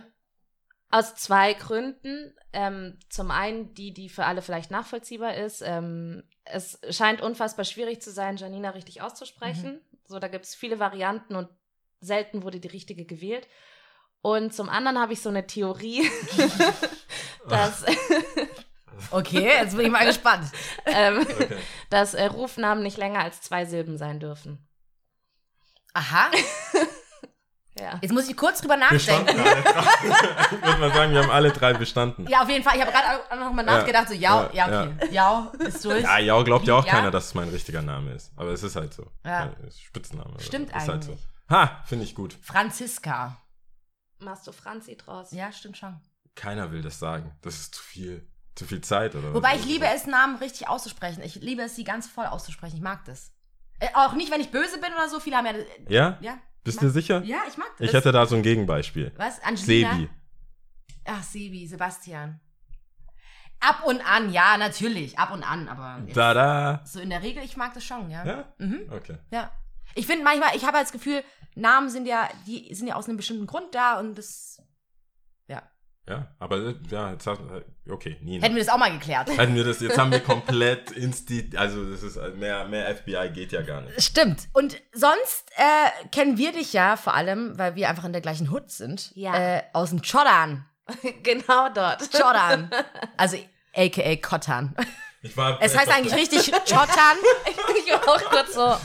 aus 0.89 1.15
zwei 1.15 1.53
Gründen. 1.53 2.33
Ähm, 2.53 2.97
zum 3.09 3.29
einen 3.31 3.73
die, 3.73 3.93
die 3.93 4.09
für 4.09 4.25
alle 4.25 4.41
vielleicht 4.41 4.71
nachvollziehbar 4.71 5.35
ist. 5.35 5.61
Ähm, 5.65 6.23
es 6.45 6.79
scheint 6.89 7.21
unfassbar 7.21 7.65
schwierig 7.65 8.01
zu 8.01 8.09
sein, 8.11 8.37
Janina 8.37 8.69
richtig 8.69 9.01
auszusprechen. 9.01 9.81
So, 10.05 10.17
da 10.19 10.27
gibt 10.29 10.45
es 10.45 10.55
viele 10.55 10.79
Varianten 10.79 11.35
und 11.35 11.49
selten 11.99 12.43
wurde 12.43 12.59
die 12.61 12.69
richtige 12.69 13.03
gewählt. 13.05 13.47
Und 14.27 14.53
zum 14.53 14.67
anderen 14.67 14.99
habe 14.99 15.13
ich 15.13 15.21
so 15.21 15.29
eine 15.29 15.47
Theorie, 15.47 16.11
dass, 17.47 17.85
Okay, 19.09 19.45
jetzt 19.45 19.77
bin 19.77 19.85
ich 19.85 19.91
mal 19.91 20.05
gespannt. 20.05 20.51
ähm, 20.85 21.19
Okay. 21.21 21.47
dass 21.89 22.13
äh, 22.13 22.25
Rufnamen 22.25 22.83
nicht 22.83 22.97
länger 22.97 23.21
als 23.21 23.39
zwei 23.39 23.63
Silben 23.63 23.97
sein 23.97 24.19
dürfen. 24.19 24.67
Aha. 25.93 26.29
Ja. 27.79 27.99
Jetzt 28.01 28.11
muss 28.11 28.27
ich 28.27 28.35
kurz 28.35 28.59
drüber 28.59 28.75
nachdenken. 28.75 29.29
ich 29.29 30.61
würde 30.63 30.79
mal 30.79 30.91
sagen, 30.91 31.11
wir 31.13 31.21
haben 31.21 31.29
alle 31.29 31.51
drei 31.51 31.73
bestanden. 31.73 32.25
Ja, 32.27 32.41
auf 32.41 32.49
jeden 32.49 32.63
Fall. 32.63 32.75
Ich 32.75 32.81
habe 32.81 32.91
gerade 32.91 33.19
auch 33.29 33.35
noch 33.35 33.53
mal 33.53 33.61
nachgedacht, 33.61 34.07
so, 34.07 34.15
ja, 34.15 34.49
ja, 34.51 34.67
ja, 34.67 34.81
okay. 34.81 35.07
Ja, 35.11 35.51
ist 35.59 35.85
durch. 35.85 36.01
Ja, 36.01 36.17
Jao 36.17 36.43
glaubt 36.43 36.65
ja 36.65 36.73
auch 36.73 36.85
Ja. 36.87 36.91
keiner, 36.93 37.11
dass 37.11 37.25
es 37.25 37.33
mein 37.35 37.49
richtiger 37.49 37.83
Name 37.83 38.13
ist. 38.13 38.31
Aber 38.35 38.49
es 38.49 38.63
ist 38.63 38.75
halt 38.75 38.95
so. 38.95 39.05
Ja. 39.23 39.51
Spitzname. 39.79 40.39
Stimmt 40.39 40.69
ist 40.69 40.87
Halt 40.87 41.03
so. 41.03 41.11
eigentlich. 41.11 41.27
Ha, 41.51 41.83
finde 41.85 42.05
ich 42.05 42.15
gut. 42.15 42.35
Franziska. 42.41 43.37
Machst 44.19 44.47
du 44.47 44.51
Franzi 44.51 44.95
draus? 44.97 45.31
Ja, 45.31 45.51
stimmt 45.51 45.77
schon. 45.77 45.99
Keiner 46.35 46.71
will 46.71 46.81
das 46.81 46.99
sagen. 46.99 47.35
Das 47.41 47.55
ist 47.55 47.75
zu 47.75 47.83
viel. 47.83 48.27
Zu 48.55 48.65
viel 48.65 48.81
Zeit, 48.81 49.13
oder? 49.13 49.35
Wobei 49.35 49.53
was? 49.53 49.59
ich 49.59 49.65
liebe 49.65 49.85
es, 49.85 50.07
Namen 50.07 50.37
richtig 50.37 50.67
auszusprechen. 50.67 51.21
Ich 51.21 51.35
liebe 51.35 51.61
es, 51.61 51.75
sie 51.75 51.83
ganz 51.83 52.07
voll 52.07 52.25
auszusprechen. 52.25 52.75
Ich 52.75 52.81
mag 52.81 53.05
das. 53.05 53.31
Äh, 53.79 53.89
auch 53.93 54.13
nicht, 54.13 54.31
wenn 54.31 54.41
ich 54.41 54.49
böse 54.49 54.79
bin 54.79 54.91
oder 54.93 55.07
so. 55.09 55.19
Viele 55.19 55.37
haben 55.37 55.45
ja. 55.45 55.53
Ja? 55.87 56.17
Ja. 56.21 56.37
Bist 56.63 56.81
du 56.81 56.89
sicher? 56.89 57.21
Ja, 57.23 57.37
ich 57.47 57.57
mag 57.57 57.69
das. 57.77 57.87
Ich 57.87 57.93
hätte 57.93 58.11
da 58.11 58.25
so 58.25 58.35
ein 58.35 58.43
Gegenbeispiel. 58.43 59.13
Was? 59.15 59.41
Angelina? 59.43 59.91
Sebi. 59.91 60.09
Ach, 61.05 61.23
Sebi, 61.23 61.67
Sebastian. 61.67 62.39
Ab 63.59 63.83
und 63.85 64.01
an, 64.01 64.31
ja, 64.31 64.57
natürlich. 64.57 65.17
Ab 65.17 65.31
und 65.31 65.43
an, 65.43 65.67
aber. 65.67 66.03
jetzt 66.05 66.17
Da, 66.17 66.33
da. 66.33 66.81
So 66.85 66.99
in 66.99 67.09
der 67.09 67.23
Regel, 67.23 67.43
ich 67.43 67.57
mag 67.57 67.73
das 67.73 67.83
schon, 67.83 68.09
ja. 68.09 68.25
Ja? 68.25 68.53
Mhm. 68.57 68.81
Okay. 68.91 69.17
Ja. 69.31 69.51
Ich 69.95 70.05
finde 70.05 70.23
manchmal, 70.23 70.55
ich 70.55 70.63
habe 70.63 70.77
halt 70.77 70.85
das 70.85 70.91
Gefühl, 70.91 71.23
Namen 71.57 71.89
sind 71.89 72.07
ja, 72.07 72.29
die 72.45 72.73
sind 72.73 72.87
ja 72.87 72.95
aus 72.95 73.07
einem 73.07 73.17
bestimmten 73.17 73.47
Grund 73.47 73.73
da 73.73 73.99
und 73.99 74.17
das. 74.17 74.61
Ja. 75.47 75.63
Ja, 76.07 76.33
aber 76.39 76.75
ja, 76.89 77.11
jetzt 77.11 77.27
hat, 77.27 77.39
okay, 77.89 78.17
Nina. 78.21 78.43
Hätten 78.43 78.55
wir 78.55 78.63
das 78.63 78.73
auch 78.73 78.77
mal 78.77 78.91
geklärt. 78.91 79.35
Hätten 79.35 79.55
wir 79.55 79.65
das, 79.65 79.81
jetzt 79.81 79.97
haben 79.97 80.11
wir 80.11 80.21
komplett 80.21 80.91
insti, 80.91 81.49
also 81.57 81.89
das 81.89 82.03
ist 82.03 82.17
mehr, 82.35 82.65
mehr 82.67 82.95
FBI 82.95 83.31
geht 83.33 83.51
ja 83.51 83.61
gar 83.61 83.81
nicht. 83.81 84.01
Stimmt. 84.01 84.47
Und 84.53 84.81
sonst 84.93 85.51
äh, 85.57 86.07
kennen 86.11 86.37
wir 86.37 86.53
dich 86.53 86.71
ja 86.73 86.95
vor 86.95 87.13
allem, 87.13 87.57
weil 87.57 87.75
wir 87.75 87.89
einfach 87.89 88.05
in 88.05 88.13
der 88.13 88.21
gleichen 88.21 88.49
Hood 88.51 88.71
sind. 88.71 89.11
Ja. 89.15 89.57
Äh, 89.57 89.63
aus 89.73 89.89
dem 89.89 89.99
Jordan. 89.99 90.65
genau 91.23 91.69
dort. 91.73 92.07
Jordan. 92.13 92.69
also 93.17 93.37
aka 93.75 94.15
Kottan. 94.17 94.75
Ich 95.21 95.35
war, 95.35 95.61
Es 95.61 95.75
heißt 95.77 95.91
eigentlich 95.91 96.15
richtig 96.15 96.47
Jordan. 96.47 97.17
ich 97.87 97.93
auch 97.93 98.23
kurz 98.29 98.53
so. 98.53 98.75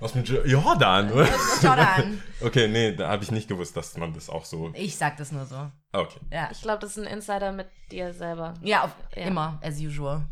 Was 0.00 0.14
mit 0.14 0.28
Jo- 0.28 0.44
Jordan, 0.44 1.10
oder? 1.12 1.28
Jordan. 1.62 2.22
Okay, 2.40 2.68
nee, 2.68 2.92
da 2.94 3.08
habe 3.08 3.22
ich 3.24 3.30
nicht 3.30 3.48
gewusst, 3.48 3.76
dass 3.76 3.96
man 3.96 4.12
das 4.14 4.28
auch 4.28 4.44
so. 4.44 4.70
Ich 4.74 4.96
sag 4.96 5.16
das 5.16 5.32
nur 5.32 5.46
so. 5.46 5.70
Okay. 5.92 6.18
Ja. 6.32 6.48
Ich 6.50 6.60
glaube, 6.62 6.80
das 6.80 6.96
ist 6.96 7.04
ein 7.04 7.12
Insider 7.12 7.52
mit 7.52 7.68
dir 7.90 8.12
selber. 8.12 8.54
Ja, 8.62 8.84
auf, 8.84 8.90
Ja. 9.14 9.22
immer, 9.24 9.58
as 9.62 9.78
usual. 9.78 10.26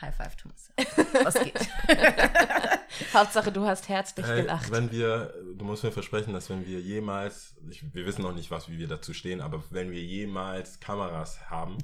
High 0.00 0.14
five 0.14 0.36
to 0.36 0.48
myself. 0.48 1.24
Was 1.24 1.34
geht? 1.42 1.54
Hauptsache, 3.14 3.50
du 3.52 3.64
hast 3.66 3.88
herzlich 3.88 4.26
Hey, 4.26 4.42
gelacht. 4.42 4.70
wenn 4.70 4.90
wir, 4.90 5.32
du 5.56 5.64
musst 5.64 5.84
mir 5.84 5.92
versprechen, 5.92 6.32
dass 6.34 6.50
wenn 6.50 6.66
wir 6.66 6.80
jemals, 6.80 7.54
ich, 7.70 7.82
wir 7.94 8.04
wissen 8.06 8.22
noch 8.22 8.34
nicht, 8.34 8.50
was, 8.50 8.68
wie 8.68 8.78
wir 8.78 8.88
dazu 8.88 9.14
stehen, 9.14 9.40
aber 9.40 9.62
wenn 9.70 9.90
wir 9.90 10.02
jemals 10.02 10.80
Kameras 10.80 11.48
haben, 11.50 11.78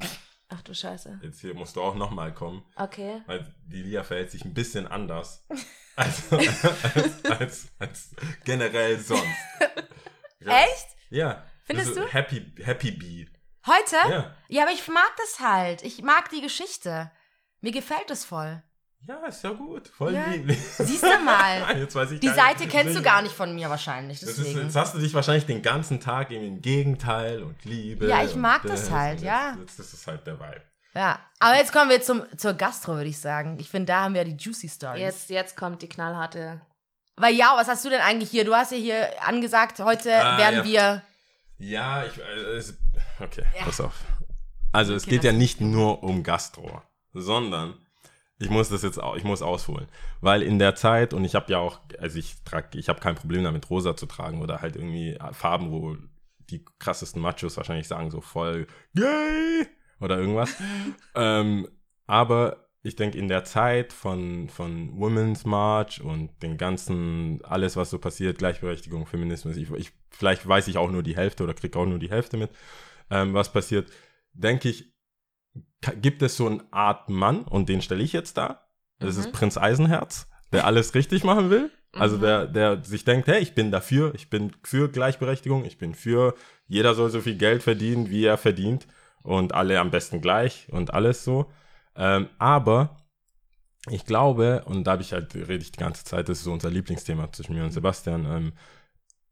Ach 0.54 0.60
du 0.62 0.74
Scheiße. 0.74 1.20
jetzt 1.22 1.40
hier 1.40 1.54
musst 1.54 1.76
du 1.76 1.82
auch 1.82 1.94
nochmal 1.94 2.34
kommen, 2.34 2.62
Okay. 2.76 3.22
weil 3.26 3.54
die 3.64 3.82
Lia 3.82 4.02
verhält 4.04 4.30
sich 4.30 4.44
ein 4.44 4.52
bisschen 4.54 4.86
anders 4.86 5.46
als, 5.96 6.30
als, 6.32 7.24
als, 7.24 7.68
als 7.78 8.10
generell 8.44 8.98
sonst. 8.98 9.24
Echt? 10.40 10.86
Ja. 11.10 11.44
Findest 11.64 11.96
du? 11.96 12.06
Happy, 12.06 12.52
Happy 12.62 12.90
Bee. 12.90 13.28
Heute? 13.66 13.96
Ja. 14.10 14.36
Ja, 14.48 14.62
aber 14.64 14.72
ich 14.72 14.86
mag 14.88 15.12
das 15.16 15.40
halt. 15.40 15.82
Ich 15.82 16.02
mag 16.02 16.28
die 16.30 16.40
Geschichte. 16.40 17.10
Mir 17.60 17.70
gefällt 17.72 18.10
es 18.10 18.24
voll. 18.24 18.62
Ja, 19.06 19.16
ist 19.26 19.42
ja 19.42 19.50
gut. 19.50 19.88
Voll 19.88 20.14
Ja. 20.14 20.26
lieb. 20.30 20.50
Siehst 20.78 21.02
du 21.02 21.18
mal. 21.24 21.76
Jetzt 21.78 21.94
weiß 21.94 22.12
ich 22.12 22.20
Die 22.20 22.26
gar 22.26 22.36
Seite 22.36 22.60
nicht, 22.60 22.70
kennst 22.70 22.96
du 22.96 23.02
gar 23.02 23.20
nicht 23.22 23.34
von 23.34 23.52
mir 23.54 23.68
wahrscheinlich. 23.68 24.20
Das 24.20 24.28
ist, 24.30 24.38
Deswegen. 24.38 24.60
jetzt 24.62 24.76
hast 24.76 24.94
du 24.94 24.98
dich 24.98 25.12
wahrscheinlich 25.12 25.46
den 25.46 25.60
ganzen 25.62 25.98
Tag 26.00 26.30
im 26.30 26.60
Gegenteil 26.62 27.42
und 27.42 27.64
Liebe. 27.64 28.06
Ja, 28.08 28.22
ich 28.22 28.36
mag 28.36 28.62
das 28.62 28.90
halt, 28.90 29.18
und 29.20 29.24
ja. 29.26 29.50
Jetzt, 29.50 29.60
jetzt, 29.60 29.78
das 29.80 29.92
ist 29.94 30.06
halt 30.06 30.24
der 30.26 30.38
Vibe. 30.38 30.62
ja. 30.94 31.18
Aber 31.40 31.56
jetzt 31.56 31.72
kommen 31.72 31.90
wir 31.90 32.00
zum, 32.00 32.22
zur 32.36 32.54
Gastro, 32.54 32.94
würde 32.94 33.08
ich 33.10 33.18
sagen. 33.18 33.56
Ich 33.58 33.68
finde, 33.68 33.86
da 33.86 34.02
haben 34.02 34.14
wir 34.14 34.24
die 34.24 34.36
Juicy 34.36 34.68
Stories. 34.68 35.00
Jetzt, 35.00 35.30
jetzt 35.30 35.56
kommt 35.56 35.82
die 35.82 35.88
knallharte. 35.88 36.60
Weil 37.16 37.34
ja, 37.34 37.54
was 37.56 37.66
hast 37.68 37.84
du 37.84 37.90
denn 37.90 38.00
eigentlich 38.00 38.30
hier? 38.30 38.44
Du 38.44 38.54
hast 38.54 38.70
ja 38.70 38.78
hier 38.78 39.08
angesagt, 39.26 39.80
heute 39.80 40.14
Ah, 40.14 40.38
werden 40.38 40.58
ja. 40.58 40.64
wir. 40.64 41.02
Ja, 41.58 42.04
ich. 42.04 42.16
Äh, 42.18 42.62
okay, 43.22 43.44
pass 43.64 43.80
auf. 43.80 43.94
Also, 44.72 44.94
es 44.94 45.02
Okay, 45.02 45.10
geht 45.16 45.24
ja 45.24 45.32
das- 45.32 45.38
nicht 45.38 45.60
nur 45.60 46.02
um 46.04 46.22
Gastro, 46.22 46.80
sondern 47.12 47.74
ich 48.42 48.50
muss 48.50 48.68
das 48.68 48.82
jetzt 48.82 49.02
auch, 49.02 49.16
ich 49.16 49.24
muss 49.24 49.42
ausholen. 49.42 49.86
Weil 50.20 50.42
in 50.42 50.58
der 50.58 50.74
Zeit, 50.74 51.14
und 51.14 51.24
ich 51.24 51.34
habe 51.34 51.50
ja 51.52 51.58
auch, 51.58 51.80
also 51.98 52.18
ich 52.18 52.42
trage, 52.44 52.78
ich 52.78 52.88
habe 52.88 53.00
kein 53.00 53.14
Problem 53.14 53.44
damit, 53.44 53.70
rosa 53.70 53.96
zu 53.96 54.06
tragen 54.06 54.42
oder 54.42 54.60
halt 54.60 54.76
irgendwie 54.76 55.18
Farben, 55.32 55.70
wo 55.70 55.96
die 56.50 56.64
krassesten 56.78 57.22
Machos 57.22 57.56
wahrscheinlich 57.56 57.88
sagen, 57.88 58.10
so 58.10 58.20
voll 58.20 58.66
gay 58.94 59.66
oder 60.00 60.18
irgendwas. 60.18 60.54
ähm, 61.14 61.68
aber 62.06 62.68
ich 62.82 62.96
denke, 62.96 63.16
in 63.16 63.28
der 63.28 63.44
Zeit 63.44 63.92
von, 63.92 64.48
von 64.48 64.98
Women's 64.98 65.44
March 65.44 66.00
und 66.00 66.30
den 66.42 66.58
ganzen, 66.58 67.40
alles, 67.44 67.76
was 67.76 67.90
so 67.90 67.98
passiert, 67.98 68.38
Gleichberechtigung, 68.38 69.06
Feminismus, 69.06 69.56
ich, 69.56 69.70
ich, 69.70 69.92
vielleicht 70.10 70.46
weiß 70.46 70.66
ich 70.66 70.78
auch 70.78 70.90
nur 70.90 71.04
die 71.04 71.16
Hälfte 71.16 71.44
oder 71.44 71.54
kriege 71.54 71.78
auch 71.78 71.86
nur 71.86 72.00
die 72.00 72.10
Hälfte 72.10 72.36
mit, 72.36 72.50
ähm, 73.10 73.34
was 73.34 73.52
passiert, 73.52 73.90
denke 74.32 74.68
ich, 74.68 74.91
gibt 76.00 76.22
es 76.22 76.36
so 76.36 76.46
eine 76.46 76.62
Art 76.70 77.08
Mann, 77.08 77.42
und 77.42 77.68
den 77.68 77.82
stelle 77.82 78.02
ich 78.02 78.12
jetzt 78.12 78.36
da. 78.36 78.66
Das 78.98 79.16
Mhm. 79.16 79.20
ist 79.22 79.32
Prinz 79.32 79.56
Eisenherz, 79.58 80.28
der 80.52 80.66
alles 80.66 80.94
richtig 80.94 81.24
machen 81.24 81.50
will. 81.50 81.70
Also 81.94 82.16
Mhm. 82.16 82.20
der, 82.22 82.46
der 82.46 82.84
sich 82.84 83.04
denkt, 83.04 83.28
hey, 83.28 83.40
ich 83.42 83.54
bin 83.54 83.70
dafür, 83.70 84.14
ich 84.14 84.30
bin 84.30 84.52
für 84.62 84.88
Gleichberechtigung, 84.90 85.64
ich 85.64 85.76
bin 85.76 85.94
für, 85.94 86.34
jeder 86.66 86.94
soll 86.94 87.10
so 87.10 87.20
viel 87.20 87.36
Geld 87.36 87.62
verdienen, 87.62 88.08
wie 88.08 88.24
er 88.24 88.38
verdient 88.38 88.86
und 89.22 89.52
alle 89.54 89.78
am 89.78 89.90
besten 89.90 90.20
gleich 90.22 90.68
und 90.70 90.94
alles 90.94 91.24
so. 91.24 91.50
Ähm, 91.94 92.28
aber 92.38 92.96
ich 93.90 94.06
glaube, 94.06 94.62
und 94.66 94.84
da 94.84 94.92
habe 94.92 95.02
ich 95.02 95.12
halt, 95.12 95.34
rede 95.34 95.56
ich 95.56 95.72
die 95.72 95.80
ganze 95.80 96.04
Zeit, 96.04 96.28
das 96.28 96.38
ist 96.38 96.44
so 96.44 96.52
unser 96.52 96.70
Lieblingsthema 96.70 97.30
zwischen 97.32 97.54
mir 97.54 97.64
und 97.64 97.72
Sebastian, 97.72 98.24
ähm, 98.24 98.52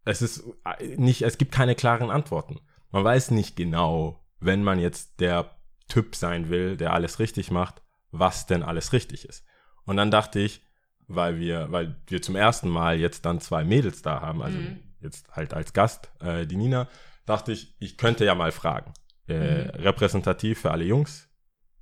es 0.05 0.21
ist 0.21 0.45
äh, 0.79 0.97
nicht, 0.97 1.23
es 1.23 1.39
gibt 1.39 1.53
keine 1.53 1.75
klaren 1.75 2.11
Antworten. 2.11 2.61
Man 2.91 3.05
weiß 3.05 3.31
nicht 3.31 3.57
genau, 3.57 4.21
wenn 4.41 4.63
man 4.65 4.79
jetzt 4.81 5.21
der 5.21 5.51
Typ 5.91 6.17
sein 6.17 6.49
will, 6.49 6.79
der 6.79 6.95
alles 6.95 7.19
richtig 7.19 7.51
macht, 7.51 7.83
was 8.11 8.47
denn 8.47 8.63
alles 8.63 8.95
richtig 8.95 9.27
ist. 9.29 9.45
Und 9.85 9.99
dann 9.99 10.11
dachte 10.11 10.41
ich, 10.41 10.63
weil 11.07 11.39
wir, 11.39 11.71
weil 11.71 11.97
wir 12.07 12.23
zum 12.23 12.37
ersten 12.37 12.69
Mal 12.71 12.99
jetzt 12.99 13.25
dann 13.27 13.41
zwei 13.41 13.65
Mädels 13.65 14.01
da 14.01 14.23
haben, 14.23 14.41
also 14.43 14.59
Mhm. 14.59 14.81
jetzt 15.01 15.29
halt 15.33 15.53
als 15.53 15.73
Gast, 15.75 16.11
äh, 16.21 16.47
die 16.47 16.57
Nina, 16.57 16.89
dachte 17.27 17.53
ich, 17.53 17.77
ich 17.81 17.99
könnte 17.99 18.25
ja 18.25 18.35
mal 18.35 18.53
fragen. 18.53 18.95
Äh, 19.29 19.65
Mhm. 19.65 19.71
Repräsentativ 19.83 20.61
für 20.63 20.71
alle 20.71 20.85
Jungs, 20.85 21.29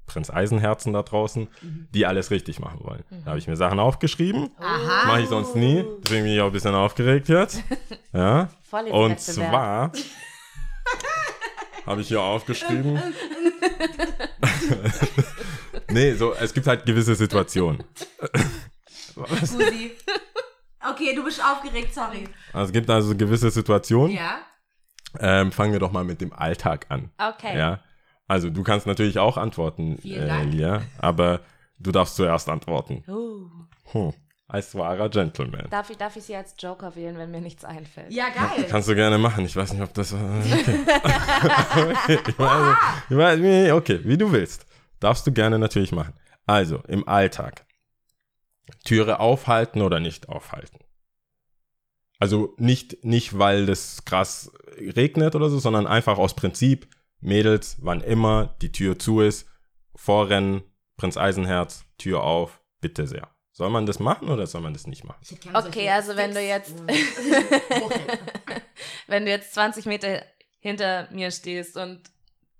Prinz 0.07 0.31
Eisenherzen 0.31 0.95
da 0.95 1.03
draußen, 1.03 1.49
Mhm. 1.61 1.89
die 1.93 2.07
alles 2.07 2.31
richtig 2.31 2.59
machen 2.61 2.81
wollen. 2.83 3.05
Da 3.11 3.27
habe 3.31 3.39
ich 3.39 3.47
mir 3.47 3.57
Sachen 3.57 3.79
aufgeschrieben. 3.79 4.51
Aha. 4.59 5.07
Mache 5.07 5.21
ich 5.23 5.29
sonst 5.29 5.55
nie. 5.55 5.85
Deswegen 6.03 6.25
bin 6.25 6.33
ich 6.35 6.41
auch 6.41 6.47
ein 6.47 6.53
bisschen 6.53 6.75
aufgeregt 6.75 7.29
jetzt. 7.29 7.63
Ja. 8.15 8.49
Und 8.91 9.21
zwar 9.21 9.93
habe 11.89 12.03
ich 12.03 12.09
hier 12.09 12.21
aufgeschrieben. 12.21 13.01
nee, 15.91 16.13
so, 16.15 16.35
es 16.35 16.53
gibt 16.53 16.67
halt 16.67 16.85
gewisse 16.85 17.15
Situationen. 17.15 17.83
Susi. 19.43 19.93
Okay, 20.91 21.15
du 21.15 21.25
bist 21.25 21.43
aufgeregt, 21.43 21.95
sorry. 21.95 22.29
Also 22.53 22.67
es 22.67 22.73
gibt 22.73 22.89
also 22.91 23.17
gewisse 23.17 23.51
Situationen. 23.51 24.15
Ja. 24.15 24.39
Ähm, 25.19 25.51
fangen 25.51 25.73
wir 25.73 25.81
doch 25.81 25.91
mal 25.91 26.05
mit 26.05 26.21
dem 26.21 26.33
Alltag 26.33 26.87
an. 26.91 27.11
Okay. 27.19 27.57
Ja. 27.57 27.81
Also 28.27 28.51
du 28.51 28.63
kannst 28.63 28.87
natürlich 28.87 29.19
auch 29.19 29.39
antworten, 29.39 29.99
Vielen 30.01 30.25
äh, 30.25 30.29
Dank. 30.29 30.53
Lia, 30.53 30.83
aber 30.99 31.41
du 31.79 31.91
darfst 31.91 32.17
zuerst 32.17 32.49
antworten. 32.49 33.03
Uh, 33.09 33.49
Hm. 33.93 34.13
Als 34.51 34.75
wahrer 34.75 35.11
Gentleman. 35.11 35.69
darf, 35.69 35.91
ich, 35.91 35.99
darf 35.99 36.17
ich 36.17 36.25
sie 36.25 36.35
als 36.35 36.55
Joker 36.59 36.97
wählen, 36.97 37.19
wenn 37.19 37.31
mir 37.31 37.43
nichts 37.43 37.67
einfällt? 37.67 38.11
Ja, 38.11 38.31
geil. 38.31 38.65
Kannst 38.71 38.89
du 38.89 38.95
gerne 38.95 39.19
machen. 39.19 39.45
Ich 39.45 39.55
weiß 39.55 39.75
nicht, 39.75 39.83
ob 39.83 39.93
das. 39.93 40.15
Okay. 40.15 40.25
okay. 41.85 42.19
Ich 42.29 42.39
weiß, 42.39 43.39
ich 43.39 43.45
weiß, 43.45 43.73
okay, 43.73 44.01
wie 44.05 44.17
du 44.17 44.33
willst. 44.33 44.65
Darfst 45.01 45.27
du 45.27 45.33
gerne 45.33 45.59
natürlich 45.59 45.93
machen. 45.93 46.15
Also, 46.47 46.79
im 46.89 47.07
Alltag. 47.07 47.67
Türe 48.85 49.21
aufhalten 49.21 49.83
oder 49.83 50.01
nicht 50.01 50.31
aufhalten. 50.31 50.79
Also 52.19 52.55
nicht, 52.57 53.05
nicht, 53.05 53.39
weil 53.39 53.67
das 53.67 54.05
krass 54.05 54.51
regnet 54.79 55.35
oder 55.37 55.51
so, 55.51 55.59
sondern 55.59 55.87
einfach 55.87 56.19
aus 56.19 56.35
Prinzip, 56.35 56.89
Mädels, 57.21 57.77
wann 57.81 58.01
immer 58.01 58.57
die 58.61 58.73
Tür 58.73 58.99
zu 58.99 59.21
ist, 59.21 59.47
vorrennen, 59.95 60.63
Prinz 60.97 61.17
Eisenherz, 61.17 61.85
Tür 61.97 62.23
auf, 62.23 62.61
bitte 62.81 63.07
sehr. 63.07 63.29
Soll 63.59 63.71
man 63.71 63.87
das 63.87 63.99
machen 63.99 64.29
oder 64.29 64.47
soll 64.47 64.61
man 64.61 64.73
das 64.73 64.87
nicht 64.87 65.03
machen? 65.03 65.19
Ich 65.21 65.33
hätte 65.33 65.49
gerne 65.51 65.67
Okay, 65.67 65.91
also 65.91 66.15
wenn 66.15 66.33
du 66.33 66.41
jetzt- 66.41 66.77
Wenn 69.09 69.25
du 69.25 69.33
jetzt 69.33 69.53
20 69.55 69.85
Meter 69.87 70.25
hinter 70.61 71.09
mir 71.11 71.33
stehst 71.33 71.77
und 71.77 72.09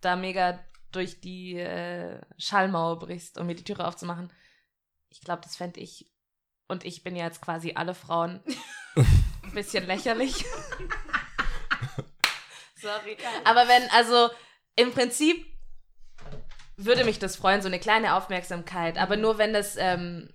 da 0.01 0.17
mega 0.17 0.59
durch 0.91 1.21
die 1.21 1.55
äh, 1.55 2.21
Schallmauer 2.37 2.99
brichst, 2.99 3.39
um 3.39 3.47
mir 3.47 3.55
die 3.55 3.63
Türe 3.63 3.87
aufzumachen, 3.87 4.33
ich 5.11 5.21
glaube, 5.21 5.43
das 5.45 5.55
fände 5.55 5.79
ich, 5.79 6.11
und 6.67 6.85
ich 6.85 7.05
bin 7.05 7.15
ja 7.15 7.27
jetzt 7.27 7.43
quasi 7.43 7.75
alle 7.77 7.95
Frauen, 7.95 8.43
ein 8.97 9.07
bisschen 9.55 9.87
lächerlich. 9.87 10.35
Sorry. 12.75 13.17
Aber 13.45 13.69
wenn, 13.69 13.89
also 13.91 14.31
im 14.75 14.91
Prinzip 14.93 15.47
würde 16.77 17.05
mich 17.05 17.21
das 17.21 17.37
freuen, 17.37 17.63
so 17.63 17.69
eine 17.69 17.79
kleine 17.79 18.17
Aufmerksamkeit. 18.17 18.99
Aber 18.99 19.17
nur 19.17 19.39
wenn 19.39 19.53
das 19.53 19.77
ähm, 19.79 20.31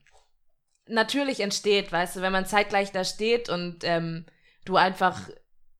natürlich 0.87 1.39
entsteht, 1.39 1.91
weißt 1.91 2.17
du, 2.17 2.21
wenn 2.21 2.31
man 2.31 2.45
zeitgleich 2.45 2.91
da 2.91 3.03
steht 3.03 3.49
und 3.49 3.83
ähm, 3.83 4.25
du 4.65 4.75
einfach 4.75 5.29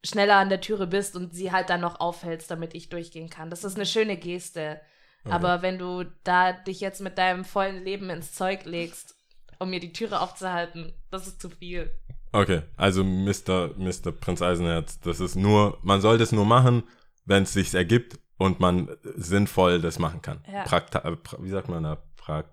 schneller 0.04 0.36
an 0.36 0.50
der 0.50 0.62
Türe 0.62 0.88
bist 0.88 1.16
und 1.16 1.34
sie 1.34 1.52
halt 1.52 1.70
dann 1.70 1.82
noch 1.82 2.00
aufhältst, 2.00 2.52
damit 2.52 2.76
ich 2.76 2.90
durchgehen 2.90 3.30
kann. 3.30 3.50
Das 3.50 3.64
ist 3.64 3.76
eine 3.76 3.86
schöne 3.86 4.18
Geste. 4.18 4.82
Aber 5.26 5.62
wenn 5.62 5.80
du 5.80 6.04
da 6.24 6.52
dich 6.52 6.82
jetzt 6.82 7.02
mit 7.02 7.18
deinem 7.18 7.46
vollen 7.46 7.84
Leben 7.84 8.10
ins 8.10 8.34
Zeug 8.34 8.66
legst, 8.66 9.16
um 9.60 9.70
mir 9.70 9.80
die 9.80 9.94
Türe 9.94 10.20
aufzuhalten, 10.20 10.94
das 11.12 11.28
ist 11.28 11.42
zu 11.42 11.50
viel. 11.50 11.92
Okay, 12.34 12.64
also 12.76 13.04
Mr. 13.04 13.74
Mr. 13.78 14.12
Prinz 14.12 14.42
Eisenherz, 14.42 15.00
das 15.00 15.20
ist 15.20 15.36
nur, 15.36 15.78
man 15.82 16.02
soll 16.02 16.18
das 16.18 16.32
nur 16.32 16.46
machen, 16.46 16.84
wenn 17.26 17.44
es 17.44 17.54
sich 17.54 17.74
ergibt 17.74 18.20
und 18.38 18.60
man 18.60 18.90
sinnvoll 19.04 19.80
das 19.80 20.00
machen 20.00 20.22
kann. 20.22 20.44
Ja. 20.52 20.64
Prakta 20.64 21.00
äh, 21.00 21.16
wie 21.40 21.50
sagt 21.50 21.70
man 21.70 21.84
da? 21.84 22.04
Praktisch. 22.18 22.52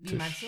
Wie 0.00 0.14
meinst 0.16 0.42
du? 0.42 0.46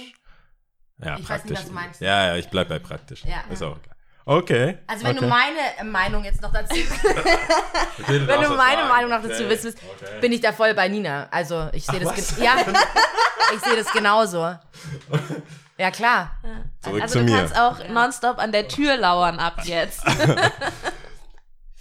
Ja, 1.05 1.19
Ich 1.19 1.29
weiß 1.29 1.45
nicht, 1.45 1.55
praktisch. 1.55 1.59
was 1.59 1.67
du 1.67 1.73
meinst. 1.73 2.01
Ja, 2.01 2.27
ja, 2.27 2.37
ich 2.37 2.49
bleib 2.49 2.69
bei 2.69 2.79
praktisch. 2.79 3.25
Ja. 3.25 3.45
Ist 3.51 3.63
auch 3.63 3.77
okay. 3.77 3.91
Okay. 4.25 4.79
Also 4.87 5.05
wenn 5.07 5.17
okay. 5.17 5.25
du 5.25 5.31
meine 5.31 5.91
Meinung 5.91 6.23
jetzt 6.23 6.43
noch 6.43 6.53
dazu, 6.53 6.75
wenn 8.09 8.27
wenn 8.27 8.43
du 8.43 8.51
meine 8.51 8.85
Meinung 8.85 9.11
noch 9.11 9.23
dazu 9.23 9.49
wissen 9.49 9.73
willst, 9.73 10.21
bin 10.21 10.33
ich 10.33 10.43
da 10.43 10.53
voll 10.53 10.75
bei 10.75 10.87
Nina. 10.89 11.29
Also 11.31 11.71
ich 11.73 11.87
sehe 11.87 12.01
das, 12.01 12.39
ja, 12.39 12.57
ich 13.55 13.61
sehe 13.61 13.77
das 13.77 13.91
genauso. 13.91 14.55
Ja 15.79 15.91
klar. 15.91 16.33
Zurück 16.81 17.01
also 17.01 17.21
zu 17.21 17.25
du 17.25 17.31
mir. 17.33 17.39
kannst 17.39 17.59
auch 17.59 17.89
nonstop 17.89 18.39
an 18.39 18.53
der 18.53 18.69
Tür 18.69 18.99
lauern 18.99 19.39
ab 19.39 19.61
jetzt. 19.65 20.03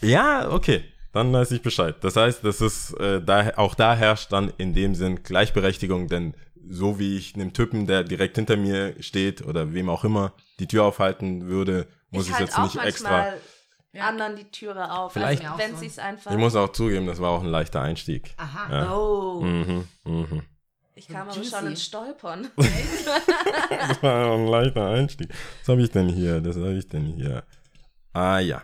Ja, 0.02 0.50
okay. 0.52 0.84
Dann 1.14 1.34
weiß 1.34 1.52
ich 1.52 1.62
Bescheid. 1.62 1.96
Das 2.02 2.16
heißt, 2.16 2.44
das 2.44 2.62
ist, 2.62 2.92
äh, 3.00 3.22
da, 3.22 3.54
auch 3.56 3.74
da 3.74 3.96
herrscht 3.96 4.32
dann 4.32 4.54
in 4.58 4.74
dem 4.74 4.94
Sinn 4.94 5.24
Gleichberechtigung, 5.24 6.08
denn 6.08 6.36
so 6.68 7.00
wie 7.00 7.18
ich 7.18 7.36
einem 7.36 7.54
Typen, 7.54 7.86
der 7.88 8.04
direkt 8.04 8.36
hinter 8.38 8.58
mir 8.58 8.96
steht 9.02 9.46
oder 9.46 9.74
wem 9.74 9.90
auch 9.90 10.04
immer 10.04 10.34
die 10.60 10.68
Tür 10.68 10.84
aufhalten 10.86 11.48
würde, 11.48 11.88
muss 12.12 12.28
ich, 12.28 12.34
halt 12.34 12.48
jetzt 12.48 12.58
nicht 12.60 12.78
extra. 12.84 13.10
manchmal 13.10 13.40
anderen 14.00 14.36
die 14.36 14.52
Türe 14.52 14.92
auf. 14.92 15.14
Vielleicht- 15.14 15.44
also, 15.46 15.58
wenn 15.58 15.76
sie 15.78 15.88
es 15.88 15.98
einfach. 15.98 16.32
Ich 16.32 16.38
muss 16.38 16.56
auch 16.56 16.72
zugeben, 16.72 17.08
das 17.08 17.20
war 17.20 17.32
auch 17.32 17.42
ein 17.44 17.50
leichter 17.50 17.82
Einstieg. 17.82 18.34
Aha. 18.38 18.72
Ja. 18.72 18.96
oh, 18.96 19.42
Mhm, 19.42 19.88
mhm. 20.06 20.44
ich 20.94 21.08
kam 21.08 21.28
aber 21.30 21.44
schon 21.44 21.68
ins 21.68 21.84
Stolpern. 21.84 22.48
Das 23.70 24.04
war 24.04 24.28
auch 24.28 24.38
ein 24.38 24.48
leichter 24.48 24.88
Einstieg. 24.88 25.30
Was 25.62 25.70
habe 25.70 25.82
ich 25.82 25.92
denn 25.92 26.10
hier? 26.10 26.42
Das 26.42 26.56
habe 26.58 26.74
ich 26.78 26.88
denn 26.88 27.06
hier. 27.06 27.44
Ah 28.14 28.40
ja. 28.40 28.62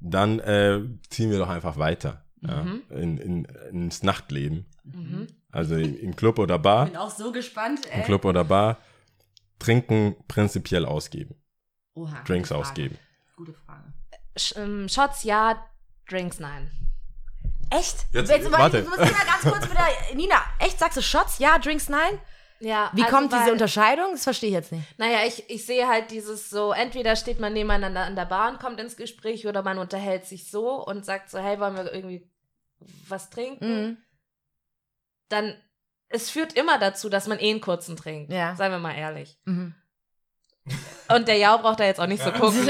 Dann 0.00 0.38
äh, 0.40 0.80
ziehen 1.08 1.30
wir 1.30 1.38
doch 1.38 1.48
einfach 1.48 1.76
weiter. 1.78 2.23
Ja, 2.46 2.62
Mhm. 2.62 2.82
in, 2.90 3.18
in, 3.18 3.44
ins 3.72 4.02
Nachtleben. 4.02 4.66
Mhm. 4.84 5.26
Also 5.50 5.76
im 5.76 5.96
im 5.98 6.14
Club 6.16 6.38
oder 6.38 6.58
Bar. 6.58 6.86
Bin 6.86 6.96
auch 6.96 7.10
so 7.10 7.32
gespannt. 7.32 7.86
Im 7.86 8.00
Ey. 8.00 8.04
Club 8.04 8.24
oder 8.24 8.44
Bar. 8.44 8.78
Trinken 9.58 10.16
prinzipiell 10.28 10.84
ausgeben. 10.84 11.34
Oha, 11.94 12.22
Drinks 12.26 12.48
gute 12.50 12.60
ausgeben. 12.60 12.98
Gute 13.36 13.54
Frage. 13.54 13.92
Sch 14.36 14.54
ähm, 14.56 14.88
Shots 14.88 15.22
ja, 15.22 15.64
Drinks 16.08 16.38
nein. 16.40 16.70
Echt? 17.70 18.06
Jetzt- 18.12 18.30
Jetzt, 18.30 18.50
warte. 18.52 18.82
Du 18.82 18.88
musst 18.88 19.00
mal 19.00 19.06
ganz 19.08 19.42
kurz 19.42 19.70
wieder. 19.70 19.86
Nina, 20.14 20.36
echt 20.58 20.78
sagst 20.78 20.96
du 20.98 21.02
Shots? 21.02 21.38
Ja, 21.38 21.58
Drinks 21.58 21.88
nein? 21.88 22.18
Ja, 22.60 22.90
Wie 22.94 23.02
also 23.02 23.14
kommt 23.16 23.32
diese 23.32 23.44
weil- 23.46 23.52
Unterscheidung? 23.52 24.12
Das 24.12 24.22
verstehe 24.24 24.48
ich 24.50 24.54
jetzt 24.54 24.72
nicht. 24.72 24.98
Naja, 24.98 25.18
ich, 25.26 25.48
ich 25.50 25.66
sehe 25.66 25.86
halt 25.88 26.10
dieses 26.10 26.50
so, 26.50 26.72
entweder 26.72 27.16
steht 27.16 27.40
man 27.40 27.52
nebeneinander 27.52 28.04
an 28.04 28.16
der 28.16 28.26
Bar 28.26 28.50
und 28.52 28.60
kommt 28.60 28.80
ins 28.80 28.96
Gespräch 28.96 29.46
oder 29.46 29.62
man 29.62 29.78
unterhält 29.78 30.24
sich 30.26 30.50
so 30.50 30.84
und 30.84 31.04
sagt 31.04 31.30
so, 31.30 31.38
hey, 31.38 31.58
wollen 31.58 31.74
wir 31.76 31.92
irgendwie 31.92 32.28
trinken? 33.30 33.66
Mhm. 33.66 33.96
Dann, 35.28 35.54
es 36.08 36.30
führt 36.30 36.52
immer 36.54 36.78
dazu, 36.78 37.08
dass 37.08 37.26
man 37.26 37.38
eh 37.38 37.50
einen 37.50 37.60
kurzen 37.60 37.96
trinkt. 37.96 38.32
Ja. 38.32 38.54
Seien 38.56 38.72
wir 38.72 38.78
mal 38.78 38.94
ehrlich. 38.94 39.38
Mhm. 39.44 39.74
Und 41.08 41.28
der 41.28 41.36
Jau 41.36 41.58
braucht 41.58 41.80
da 41.80 41.84
jetzt 41.84 42.00
auch 42.00 42.06
nicht 42.06 42.22
so 42.22 42.32
gucken. 42.32 42.66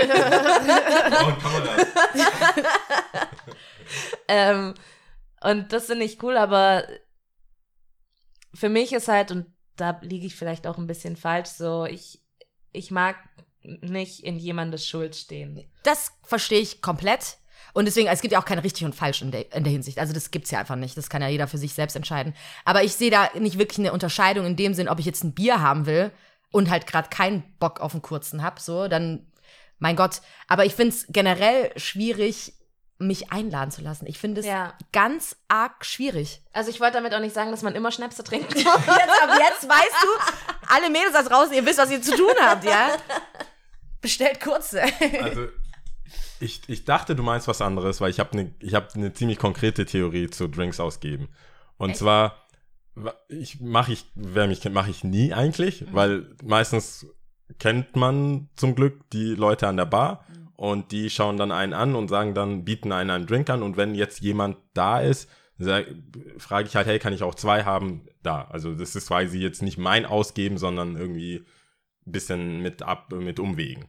ähm, 4.29 4.75
und 5.41 5.73
das 5.73 5.87
finde 5.87 6.05
ich 6.05 6.21
cool, 6.23 6.37
aber 6.37 6.89
für 8.53 8.69
mich 8.69 8.93
ist 8.93 9.09
halt, 9.09 9.31
und 9.31 9.47
da 9.77 10.01
liege 10.03 10.27
ich 10.27 10.35
vielleicht 10.35 10.67
auch 10.67 10.79
ein 10.79 10.89
bisschen 10.89 11.17
falsch, 11.17 11.51
so, 11.51 11.85
ich, 11.85 12.21
ich 12.73 12.91
mag 12.91 13.17
nicht 13.63 14.25
in 14.25 14.39
jemandes 14.39 14.87
Schuld 14.87 15.15
stehen. 15.17 15.71
Das 15.83 16.13
verstehe 16.23 16.61
ich 16.61 16.83
komplett. 16.83 17.39
Und 17.75 17.85
deswegen, 17.87 18.09
es 18.09 18.23
gibt 18.23 18.33
ja 18.33 18.41
auch 18.41 18.45
kein 18.47 18.61
richtig 18.61 18.85
und 18.87 18.95
falsch 18.95 19.21
in 19.21 19.31
der, 19.33 19.53
in 19.53 19.65
der 19.65 19.73
Hinsicht. 19.73 19.99
Also 19.99 20.13
das 20.15 20.31
gibt's 20.31 20.51
ja 20.51 20.61
einfach 20.61 20.77
nicht. 20.77 20.97
Das 20.97 21.11
kann 21.11 21.21
ja 21.21 21.29
jeder 21.29 21.47
für 21.49 21.59
sich 21.59 21.75
selbst 21.75 21.97
entscheiden. 21.97 22.33
Aber 22.65 22.83
ich 22.85 22.95
sehe 22.95 23.11
da 23.11 23.29
nicht 23.39 23.59
wirklich 23.59 23.81
eine 23.81 23.93
Unterscheidung 23.93 24.47
in 24.47 24.57
dem 24.57 24.75
Sinn, 24.75 24.89
ob 24.89 24.99
ich 25.01 25.07
jetzt 25.07 25.25
ein 25.25 25.35
Bier 25.35 25.61
haben 25.61 25.85
will 25.85 26.11
und 26.53 26.71
halt 26.71 26.87
gerade 26.87 27.09
keinen 27.11 27.43
Bock 27.59 27.81
auf 27.81 27.93
einen 27.93 28.01
kurzen 28.03 28.43
hab, 28.43 28.61
so, 28.61 28.87
dann, 28.89 29.27
mein 29.81 29.97
Gott. 29.97 30.23
Aber 30.49 30.65
ich 30.65 30.75
finde 30.75 30.95
es 30.95 31.07
generell 31.09 31.73
schwierig, 31.77 32.55
mich 32.99 33.33
einladen 33.33 33.73
zu 33.73 33.83
lassen. 33.83 34.07
Ich 34.07 34.19
finde 34.21 34.41
es 34.41 34.47
Ja. 34.47 34.73
ganz 34.93 35.35
arg 35.49 35.85
schwierig. 35.85 36.43
Also 36.53 36.71
ich 36.71 36.79
wollte 36.81 36.95
damit 36.95 37.13
auch 37.13 37.19
nicht 37.19 37.35
sagen, 37.35 37.51
dass 37.51 37.63
man 37.63 37.75
immer 37.75 37.91
Schnäpse 37.91 38.23
trinken 38.23 38.55
muss. 38.55 38.63
Jetzt, 38.65 38.87
ab 38.87 39.31
jetzt 39.37 39.69
weißt 39.69 39.97
du, 40.01 40.73
alle 40.73 40.91
Mädels 40.91 41.13
da 41.13 41.25
draußen, 41.25 41.53
ihr 41.55 41.67
wisst, 41.67 41.79
was 41.79 41.91
ihr 41.91 42.01
zu 42.01 42.17
tun 42.17 42.33
habt, 42.41 42.63
ja? 42.65 42.91
Bestellt 44.01 44.41
kurze. 44.41 44.83
Also, 45.21 45.49
ich, 46.45 46.63
ich 46.69 46.85
dachte, 46.85 47.17
du 47.17 47.23
meinst 47.23 47.49
was 47.49 47.61
anderes, 47.63 48.01
weil 48.01 48.11
ich 48.11 48.21
habe 48.21 48.33
eine 48.33 48.53
hab 48.73 48.95
ne 48.97 49.13
ziemlich 49.13 49.39
konkrete 49.39 49.85
Theorie 49.87 50.29
zu 50.31 50.49
Drinks 50.49 50.81
ausgeben. 50.81 51.29
Und 51.77 51.97
zwar, 51.97 52.37
wa- 52.95 53.15
ich 53.29 53.61
mache 53.61 53.93
ich, 53.93 54.07
wer 54.15 54.47
mich 54.47 54.61
kennt, 54.61 54.75
mache 54.75 54.91
ich 54.91 55.03
nie 55.05 55.33
eigentlich, 55.33 55.85
weil 55.93 56.35
meistens 56.43 57.07
kennt 57.59 57.97
man 57.97 58.49
zum 58.57 58.75
Glück 58.75 59.09
die 59.11 59.35
Leute 59.35 59.67
an 59.69 59.77
der 59.77 59.87
Bar 59.87 60.25
und 60.57 60.93
die 60.93 61.11
schauen 61.11 61.37
dann 61.37 61.53
einen 61.53 61.73
an 61.73 61.95
und 61.95 62.09
sagen 62.09 62.35
dann, 62.35 62.65
bieten 62.65 62.93
einen 62.93 63.11
einen 63.11 63.27
Drink 63.27 63.51
an 63.51 63.63
und 63.63 63.77
wenn 63.77 63.95
jetzt 63.95 64.21
jemand 64.21 64.57
da 64.73 65.01
ist, 65.01 65.29
frage 66.39 66.69
ich 66.69 66.75
halt, 66.77 66.87
hey, 66.87 66.99
kann 66.99 67.13
ich 67.13 67.23
auch 67.23 67.35
zwei 67.35 67.65
haben? 67.65 68.07
Da. 68.23 68.43
Also 68.51 68.75
das 68.75 68.97
ist 68.97 69.09
quasi 69.09 69.39
jetzt 69.39 69.63
nicht 69.63 69.79
mein 69.79 70.05
Ausgeben, 70.07 70.59
sondern 70.59 70.97
irgendwie 70.97 71.45
ein 72.07 72.13
bisschen 72.13 72.61
mit 72.61 72.83
ab, 72.83 73.13
mit 73.13 73.39
Umwegen. 73.39 73.85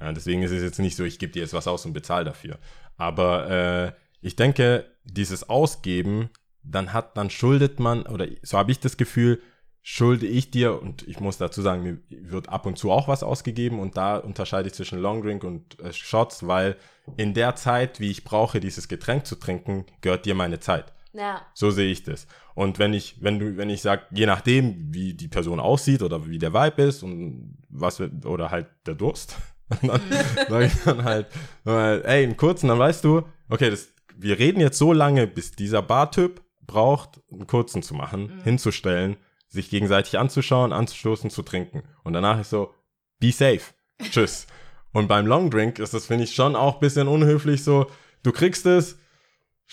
Ja, 0.00 0.12
deswegen 0.12 0.42
ist 0.42 0.50
es 0.50 0.62
jetzt 0.62 0.78
nicht 0.78 0.96
so, 0.96 1.04
ich 1.04 1.18
gebe 1.18 1.32
dir 1.32 1.42
jetzt 1.42 1.54
was 1.54 1.68
aus 1.68 1.86
und 1.86 1.92
bezahle 1.92 2.24
dafür. 2.24 2.58
Aber 2.96 3.50
äh, 3.50 3.92
ich 4.20 4.36
denke, 4.36 4.86
dieses 5.04 5.48
Ausgeben, 5.48 6.30
dann 6.62 6.92
hat, 6.92 7.16
dann 7.16 7.30
schuldet 7.30 7.78
man, 7.78 8.04
oder 8.04 8.26
so 8.42 8.58
habe 8.58 8.72
ich 8.72 8.80
das 8.80 8.96
Gefühl, 8.96 9.42
schulde 9.82 10.26
ich 10.26 10.50
dir, 10.50 10.80
und 10.80 11.06
ich 11.06 11.20
muss 11.20 11.36
dazu 11.36 11.60
sagen, 11.60 11.82
mir 11.82 11.98
wird 12.08 12.48
ab 12.48 12.64
und 12.64 12.78
zu 12.78 12.90
auch 12.90 13.06
was 13.06 13.22
ausgegeben 13.22 13.80
und 13.80 13.98
da 13.98 14.16
unterscheide 14.16 14.68
ich 14.68 14.74
zwischen 14.74 14.98
Long 14.98 15.22
Drink 15.22 15.44
und 15.44 15.78
äh, 15.78 15.92
Shots, 15.92 16.46
weil 16.46 16.76
in 17.18 17.34
der 17.34 17.54
Zeit, 17.54 18.00
wie 18.00 18.10
ich 18.10 18.24
brauche, 18.24 18.60
dieses 18.60 18.88
Getränk 18.88 19.26
zu 19.26 19.36
trinken, 19.36 19.84
gehört 20.00 20.24
dir 20.24 20.34
meine 20.34 20.58
Zeit. 20.58 20.93
Ja. 21.14 21.42
So 21.54 21.70
sehe 21.70 21.90
ich 21.90 22.02
das. 22.02 22.26
Und 22.54 22.78
wenn 22.78 22.92
ich, 22.92 23.22
wenn 23.22 23.38
du, 23.38 23.56
wenn 23.56 23.70
ich 23.70 23.82
sage, 23.82 24.02
je 24.10 24.26
nachdem, 24.26 24.92
wie 24.92 25.14
die 25.14 25.28
Person 25.28 25.60
aussieht 25.60 26.02
oder 26.02 26.28
wie 26.28 26.38
der 26.38 26.52
Vibe 26.52 26.82
ist 26.82 27.02
und 27.02 27.56
was 27.68 28.00
oder 28.00 28.50
halt 28.50 28.66
der 28.86 28.94
Durst, 28.94 29.36
dann 29.82 30.00
sage 30.48 30.66
ich 30.66 30.74
dann 30.84 31.04
halt, 31.04 31.28
ey, 31.64 32.24
einen 32.24 32.36
kurzen, 32.36 32.68
dann 32.68 32.78
weißt 32.78 33.04
du, 33.04 33.22
okay, 33.48 33.70
das, 33.70 33.88
wir 34.16 34.38
reden 34.38 34.60
jetzt 34.60 34.78
so 34.78 34.92
lange, 34.92 35.26
bis 35.26 35.52
dieser 35.52 35.82
Bartyp 35.82 36.42
braucht, 36.66 37.20
einen 37.30 37.46
kurzen 37.46 37.82
zu 37.82 37.94
machen, 37.94 38.40
hinzustellen, 38.42 39.16
sich 39.48 39.70
gegenseitig 39.70 40.18
anzuschauen, 40.18 40.72
anzustoßen, 40.72 41.30
zu 41.30 41.42
trinken. 41.42 41.84
Und 42.02 42.12
danach 42.12 42.40
ist 42.40 42.50
so, 42.50 42.74
be 43.20 43.30
safe. 43.30 43.72
Tschüss. 44.02 44.46
Und 44.92 45.08
beim 45.08 45.26
Long 45.26 45.50
Drink 45.50 45.80
ist 45.80 45.92
das, 45.92 46.06
finde 46.06 46.24
ich, 46.24 46.34
schon 46.34 46.54
auch 46.54 46.74
ein 46.74 46.80
bisschen 46.80 47.08
unhöflich 47.08 47.64
so, 47.64 47.90
du 48.22 48.30
kriegst 48.30 48.64
es, 48.64 48.96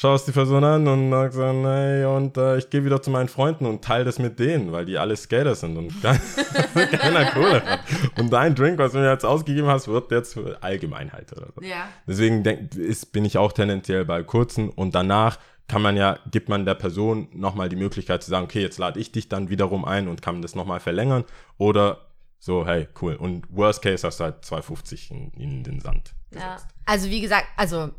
schaust 0.01 0.27
die 0.27 0.31
Person 0.31 0.63
an 0.63 0.87
und 0.87 1.11
sagst 1.11 1.37
dann, 1.37 1.63
hey, 1.63 2.05
und 2.05 2.35
äh, 2.35 2.57
ich 2.57 2.71
gehe 2.71 2.83
wieder 2.83 3.03
zu 3.03 3.11
meinen 3.11 3.29
Freunden 3.29 3.67
und 3.67 3.83
teile 3.83 4.03
das 4.03 4.17
mit 4.17 4.39
denen, 4.39 4.71
weil 4.71 4.83
die 4.83 4.97
alle 4.97 5.15
Skater 5.15 5.53
sind 5.53 5.77
und 5.77 5.93
keiner 6.73 7.25
Kohle 7.25 7.63
hat. 7.63 7.81
Und 8.17 8.33
dein 8.33 8.55
Drink, 8.55 8.79
was 8.79 8.93
du 8.93 8.97
mir 8.97 9.11
jetzt 9.11 9.25
ausgegeben 9.25 9.67
hast, 9.67 9.87
wird 9.87 10.09
jetzt 10.09 10.33
für 10.33 10.57
Allgemeinheit 10.63 11.31
oder 11.33 11.49
so. 11.55 11.61
Ja. 11.61 11.87
Deswegen 12.07 12.41
denk, 12.41 12.73
ist, 12.73 13.11
bin 13.11 13.25
ich 13.25 13.37
auch 13.37 13.51
tendenziell 13.51 14.03
bei 14.03 14.23
kurzen 14.23 14.69
und 14.69 14.95
danach 14.95 15.37
kann 15.67 15.83
man 15.83 15.95
ja, 15.95 16.17
gibt 16.31 16.49
man 16.49 16.65
der 16.65 16.73
Person 16.73 17.27
nochmal 17.31 17.69
die 17.69 17.75
Möglichkeit 17.75 18.23
zu 18.23 18.31
sagen, 18.31 18.45
okay, 18.45 18.61
jetzt 18.61 18.79
lade 18.79 18.99
ich 18.99 19.11
dich 19.11 19.29
dann 19.29 19.49
wiederum 19.49 19.85
ein 19.85 20.07
und 20.07 20.23
kann 20.23 20.41
das 20.41 20.55
nochmal 20.55 20.79
verlängern 20.79 21.25
oder 21.59 22.07
so, 22.39 22.65
hey, 22.65 22.87
cool. 23.03 23.13
Und 23.13 23.45
worst 23.51 23.83
case 23.83 24.07
hast 24.07 24.19
du 24.19 24.23
halt 24.23 24.43
2,50 24.43 25.11
in, 25.11 25.31
in 25.37 25.63
den 25.63 25.79
Sand. 25.79 26.15
Ja. 26.33 26.57
Also 26.85 27.07
wie 27.11 27.21
gesagt, 27.21 27.45
also 27.55 27.91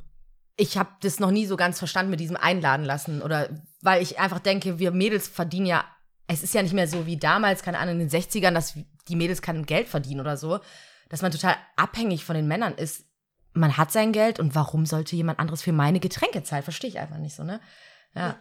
ich 0.57 0.77
habe 0.77 0.91
das 1.01 1.21
noch 1.21 1.31
nie 1.31 1.47
so 1.47 1.57
ganz 1.57 1.79
verstanden 1.79 2.11
mit 2.11 2.21
diesem 2.21 2.37
Einladen 2.37 2.85
lassen 2.85 3.23
oder 3.23 3.49
weil 3.81 4.03
ich 4.03 4.19
einfach 4.19 4.39
denke, 4.39 4.79
wir 4.79 4.91
Mädels 4.93 5.29
verdienen 5.29 5.67
ja, 5.67 5.85
es 6.27 6.43
ist 6.43 6.55
ja 6.55 6.63
nicht 6.63 6.75
mehr 6.75 6.89
so 6.89 7.07
wie 7.07 7.17
damals, 7.17 7.63
keine 7.63 7.79
Ahnung, 7.79 8.01
in 8.01 8.09
den 8.09 8.11
60ern, 8.11 8.53
dass 8.53 8.75
die 9.09 9.17
Mädels 9.17 9.43
kein 9.43 9.67
Geld 9.67 9.89
verdienen 9.89 10.21
oder 10.21 10.37
so, 10.37 10.61
dass 11.09 11.23
man 11.23 11.33
total 11.33 11.57
abhängig 11.77 12.25
von 12.25 12.37
den 12.37 12.49
Männern 12.49 12.75
ist. 12.75 13.05
man 13.55 13.77
hat 13.77 13.93
sein 13.93 14.13
Geld 14.13 14.41
und 14.41 14.55
warum 14.55 14.87
sollte 14.87 15.17
jemand 15.17 15.39
anderes 15.39 15.63
für 15.63 15.73
meine 15.73 16.01
Getränke 16.01 16.43
zahlen? 16.43 16.63
Verstehe 16.63 16.89
ich 16.89 16.99
einfach 16.99 17.19
nicht 17.19 17.35
so, 17.35 17.45
ne? 17.45 17.61
Ja. 18.15 18.37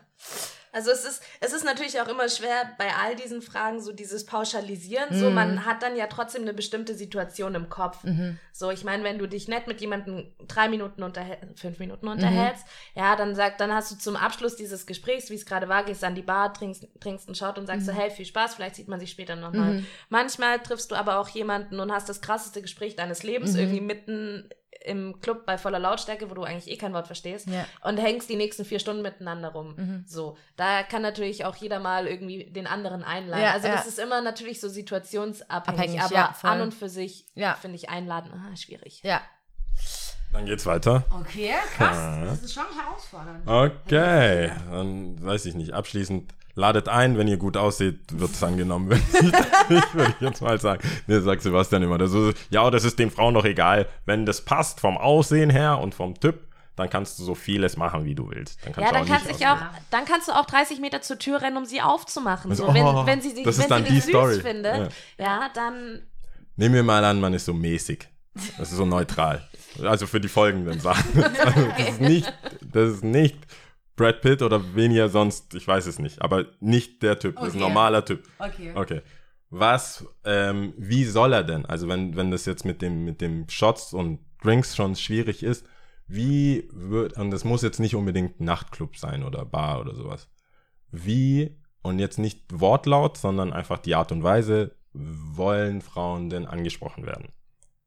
Also 0.73 0.89
es 0.91 1.03
ist, 1.03 1.21
es 1.41 1.51
ist 1.53 1.65
natürlich 1.65 1.99
auch 1.99 2.07
immer 2.07 2.29
schwer 2.29 2.71
bei 2.77 2.87
all 2.95 3.15
diesen 3.15 3.41
Fragen 3.41 3.81
so 3.81 3.91
dieses 3.91 4.25
Pauschalisieren. 4.25 5.09
So, 5.19 5.29
man 5.29 5.65
hat 5.65 5.83
dann 5.83 5.95
ja 5.97 6.07
trotzdem 6.07 6.43
eine 6.43 6.53
bestimmte 6.53 6.95
Situation 6.95 7.55
im 7.55 7.67
Kopf. 7.69 7.97
So, 8.53 8.71
ich 8.71 8.83
meine, 8.83 9.03
wenn 9.03 9.17
du 9.17 9.27
dich 9.27 9.47
nett 9.47 9.67
mit 9.67 9.81
jemandem 9.81 10.33
drei 10.47 10.69
Minuten 10.69 11.03
unterhältst, 11.03 11.59
fünf 11.59 11.79
Minuten 11.79 12.07
unterhältst, 12.07 12.65
ja, 12.95 13.15
dann 13.15 13.35
sagt, 13.35 13.59
dann 13.59 13.73
hast 13.73 13.91
du 13.91 13.97
zum 13.97 14.15
Abschluss 14.15 14.55
dieses 14.55 14.85
Gesprächs, 14.85 15.29
wie 15.29 15.35
es 15.35 15.45
gerade 15.45 15.67
war, 15.67 15.83
gehst 15.83 16.03
an 16.03 16.15
die 16.15 16.21
Bar, 16.21 16.53
trinkst, 16.53 16.87
trinkst 16.99 17.27
einen 17.27 17.35
Shot 17.35 17.57
und 17.57 17.67
sagst 17.67 17.85
so, 17.85 17.91
hey, 17.91 18.09
viel 18.09 18.25
Spaß, 18.25 18.55
vielleicht 18.55 18.75
sieht 18.75 18.87
man 18.87 18.99
sich 18.99 19.11
später 19.11 19.35
nochmal. 19.35 19.83
Manchmal 20.09 20.59
triffst 20.59 20.91
du 20.91 20.95
aber 20.95 21.19
auch 21.19 21.29
jemanden 21.29 21.79
und 21.79 21.91
hast 21.91 22.07
das 22.07 22.21
krasseste 22.21 22.61
Gespräch 22.61 22.95
deines 22.95 23.23
Lebens 23.23 23.55
irgendwie 23.55 23.81
mitten 23.81 24.49
im 24.85 25.19
Club 25.21 25.45
bei 25.45 25.57
voller 25.57 25.79
Lautstärke, 25.79 26.29
wo 26.29 26.33
du 26.33 26.43
eigentlich 26.43 26.69
eh 26.69 26.77
kein 26.77 26.93
Wort 26.93 27.07
verstehst 27.07 27.47
Ja. 27.47 27.65
und 27.83 27.97
hängst 27.97 28.29
die 28.29 28.35
nächsten 28.35 28.65
vier 28.65 28.79
Stunden 28.79 29.01
miteinander 29.01 29.49
rum. 29.49 29.75
Mhm. 29.77 30.05
So, 30.07 30.37
da 30.55 30.83
kann 30.83 31.01
natürlich 31.01 31.45
auch 31.45 31.55
jeder 31.55 31.79
mal 31.79 32.07
irgendwie 32.07 32.45
den 32.45 32.67
anderen 32.67 33.03
einladen. 33.03 33.43
Ja, 33.43 33.51
also 33.51 33.67
ja. 33.67 33.75
das 33.75 33.87
ist 33.87 33.99
immer 33.99 34.21
natürlich 34.21 34.59
so 34.59 34.69
situationsabhängig, 34.69 36.01
Abhängig, 36.01 36.01
aber 36.01 36.35
an 36.43 36.61
und 36.61 36.73
für 36.73 36.89
sich 36.89 37.25
Ja. 37.35 37.55
finde 37.55 37.75
ich 37.77 37.89
einladen 37.89 38.31
ah, 38.33 38.55
schwierig. 38.55 39.01
Ja. 39.03 39.21
Dann 40.33 40.45
geht's 40.45 40.65
weiter. 40.65 41.03
Okay, 41.19 41.53
krass. 41.75 41.97
Das 42.23 42.41
ist 42.41 42.53
schon 42.53 42.63
herausfordernd. 42.73 43.45
Okay, 43.47 44.51
dann 44.71 45.21
weiß 45.23 45.45
ich 45.45 45.55
nicht. 45.55 45.73
Abschließend 45.73 46.33
ladet 46.55 46.89
ein, 46.89 47.17
wenn 47.17 47.27
ihr 47.27 47.37
gut 47.37 47.57
aussieht, 47.57 47.99
wird 48.11 48.31
es 48.31 48.43
angenommen. 48.43 48.91
Ich 49.69 49.93
würde 49.93 50.13
jetzt 50.19 50.41
mal 50.41 50.59
sagen. 50.59 50.81
Ne, 51.07 51.21
sagt 51.21 51.41
Sebastian 51.43 51.83
immer. 51.83 51.97
Das 51.97 52.11
ist, 52.13 52.37
ja, 52.49 52.69
das 52.69 52.83
ist 52.83 52.99
den 52.99 53.09
Frauen 53.09 53.33
doch 53.35 53.45
egal. 53.45 53.87
Wenn 54.05 54.25
das 54.25 54.41
passt 54.41 54.81
vom 54.81 54.97
Aussehen 54.97 55.49
her 55.49 55.79
und 55.79 55.95
vom 55.95 56.19
Typ, 56.19 56.39
dann 56.75 56.89
kannst 56.89 57.17
du 57.19 57.23
so 57.23 57.35
vieles 57.35 57.77
machen, 57.77 58.03
wie 58.03 58.15
du 58.15 58.29
willst. 58.29 58.59
Dann 58.65 58.73
kannst 58.73 58.79
Ja, 58.79 58.87
du 58.87 58.93
dann 58.93 59.03
auch 59.03 59.23
kannst, 59.25 59.39
ich 59.41 59.47
auch, 59.47 59.57
dann 59.91 60.05
kannst 60.05 60.27
du 60.27 60.33
auch 60.33 60.45
30 60.45 60.79
Meter 60.81 61.01
zur 61.01 61.19
Tür 61.19 61.41
rennen, 61.41 61.55
um 61.57 61.65
sie 61.65 61.81
aufzumachen. 61.81 62.53
So, 62.53 62.65
Also, 62.65 62.75
wenn, 62.75 62.85
oh, 62.85 63.05
wenn 63.05 63.21
sie, 63.21 63.29
sich- 63.31 63.43
das 63.45 63.57
ist 63.57 63.63
wenn 63.63 63.69
dann 63.69 63.85
sie 63.85 63.93
die 63.93 63.99
süß 64.01 64.09
Story. 64.09 64.39
findet, 64.41 64.91
ja. 65.17 65.49
dann 65.53 66.01
Nehmen 66.57 66.75
wir 66.75 66.83
mal 66.83 67.03
an, 67.05 67.19
man 67.21 67.33
ist 67.33 67.45
so 67.45 67.53
mäßig. 67.53 68.07
Das 68.57 68.71
ist 68.71 68.77
so 68.77 68.85
neutral. 68.85 69.47
Also 69.83 70.05
für 70.07 70.19
die 70.19 70.27
folgenden 70.27 70.79
Sachen. 70.79 71.03
Das 71.77 71.89
ist 71.89 72.01
nicht, 72.01 72.33
das 72.73 72.89
ist 72.95 73.03
nicht 73.03 73.37
Brad 74.01 74.21
Pitt 74.21 74.41
oder 74.41 74.75
weniger 74.75 75.09
sonst, 75.09 75.53
ich 75.53 75.67
weiß 75.67 75.85
es 75.85 75.99
nicht, 75.99 76.21
aber 76.21 76.45
nicht 76.59 77.03
der 77.03 77.19
Typ. 77.19 77.35
Das 77.35 77.49
ist 77.49 77.53
ein 77.53 77.61
Okay. 77.61 77.69
normaler 77.69 78.03
Typ. 78.03 78.23
Okay. 78.39 78.71
Okay. 78.75 79.01
Was, 79.51 80.05
ähm, 80.23 80.73
wie 80.77 81.03
soll 81.05 81.33
er 81.33 81.43
denn? 81.43 81.65
Also 81.65 81.87
wenn, 81.87 82.15
wenn 82.15 82.31
das 82.31 82.45
jetzt 82.45 82.65
mit 82.65 82.81
dem, 82.81 83.05
mit 83.05 83.21
dem 83.21 83.47
Shots 83.49 83.93
und 83.93 84.19
Drinks 84.41 84.75
schon 84.75 84.95
schwierig 84.95 85.43
ist, 85.43 85.65
wie 86.07 86.67
wird, 86.73 87.17
und 87.17 87.31
das 87.31 87.43
muss 87.43 87.61
jetzt 87.61 87.79
nicht 87.79 87.95
unbedingt 87.95 88.39
Nachtclub 88.41 88.97
sein 88.97 89.23
oder 89.23 89.45
Bar 89.45 89.81
oder 89.81 89.93
sowas. 89.93 90.29
Wie, 90.89 91.57
und 91.83 91.99
jetzt 91.99 92.17
nicht 92.17 92.59
Wortlaut, 92.59 93.17
sondern 93.17 93.53
einfach 93.53 93.77
die 93.79 93.95
Art 93.95 94.11
und 94.11 94.23
Weise, 94.23 94.75
wollen 94.93 95.81
Frauen 95.81 96.29
denn 96.29 96.45
angesprochen 96.47 97.05
werden? 97.05 97.29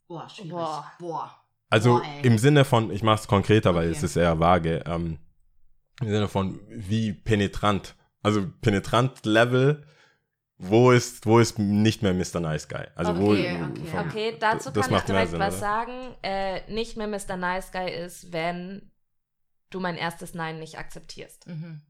Boah, 0.06 0.28
schwierig. 0.28 0.52
Boah. 0.52 0.92
Boah. 0.98 1.34
Also 1.70 1.96
Boah, 1.98 2.04
im 2.22 2.38
Sinne 2.38 2.64
von, 2.64 2.90
ich 2.90 3.02
mache 3.02 3.20
es 3.22 3.26
konkreter, 3.26 3.74
weil 3.74 3.88
Okay. 3.88 3.96
es 3.96 4.02
ist 4.02 4.16
eher 4.16 4.38
vage, 4.38 4.84
ähm, 4.86 5.18
im 6.00 6.08
Sinne 6.08 6.28
von 6.28 6.60
wie 6.68 7.12
penetrant. 7.12 7.94
Also 8.22 8.46
penetrant 8.62 9.24
Level, 9.26 9.86
wo 10.56 10.92
ist, 10.92 11.26
wo 11.26 11.38
ist 11.40 11.58
nicht 11.58 12.02
mehr 12.02 12.14
Mr. 12.14 12.40
Nice 12.40 12.68
Guy? 12.68 12.86
Also 12.94 13.12
Okay, 13.12 13.20
wo, 13.20 13.30
okay. 13.32 13.86
vom- 13.86 14.08
Okay, 14.08 14.36
dazu 14.40 14.70
das 14.70 14.86
kann 14.88 14.96
ich 14.96 15.02
direkt 15.04 15.30
Sinn, 15.30 15.40
was 15.40 15.54
oder? 15.54 15.60
sagen. 15.60 16.14
Äh, 16.22 16.72
nicht 16.72 16.96
mehr 16.96 17.06
Mr. 17.08 17.36
Nice 17.36 17.70
Guy 17.72 17.90
ist, 17.92 18.32
wenn 18.32 18.90
du 19.70 19.80
mein 19.80 19.96
erstes 19.96 20.34
Nein 20.34 20.58
nicht 20.58 20.78
akzeptierst. 20.78 21.46
Mhm. 21.48 21.82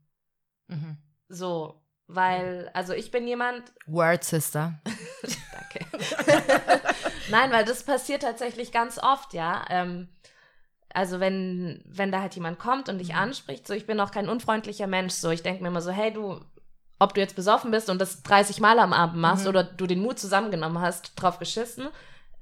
Mhm. 0.69 0.97
So, 1.29 1.83
weil, 2.07 2.71
also 2.75 2.93
ich 2.95 3.11
bin 3.11 3.27
jemand, 3.29 3.73
Word 3.87 4.25
Sister. 4.25 4.81
danke. 5.53 5.87
Nein, 7.31 7.53
weil 7.53 7.65
das 7.65 7.83
passiert 7.85 8.23
tatsächlich 8.23 8.73
ganz 8.73 8.99
oft, 8.99 9.35
ja. 9.35 9.65
Ähm, 9.71 10.09
also 10.95 11.21
wenn, 11.21 11.83
wenn 11.87 12.11
da 12.13 12.21
halt 12.21 12.35
jemand 12.35 12.59
kommt 12.59 12.89
und 12.89 12.95
Mhm. 12.95 12.99
dich 13.01 13.15
anspricht, 13.15 13.67
so 13.67 13.75
ich 13.75 13.87
bin 13.87 14.01
auch 14.01 14.11
kein 14.13 14.29
unfreundlicher 14.29 14.87
Mensch, 14.87 15.13
so 15.13 15.31
ich 15.31 15.43
denke 15.43 15.63
mir 15.63 15.69
immer 15.69 15.83
so, 15.83 15.91
hey 15.91 16.13
du, 16.13 16.41
ob 16.99 17.13
du 17.15 17.21
jetzt 17.21 17.37
besoffen 17.37 17.71
bist 17.71 17.91
und 17.91 18.01
das 18.01 18.23
30 18.23 18.61
Mal 18.61 18.79
am 18.79 18.93
Abend 18.93 19.17
machst 19.21 19.45
Mhm. 19.45 19.49
oder 19.51 19.65
du 19.65 19.87
den 19.87 20.01
Mut 20.01 20.19
zusammengenommen 20.19 20.81
hast, 20.81 21.13
drauf 21.21 21.39
geschissen, 21.39 21.89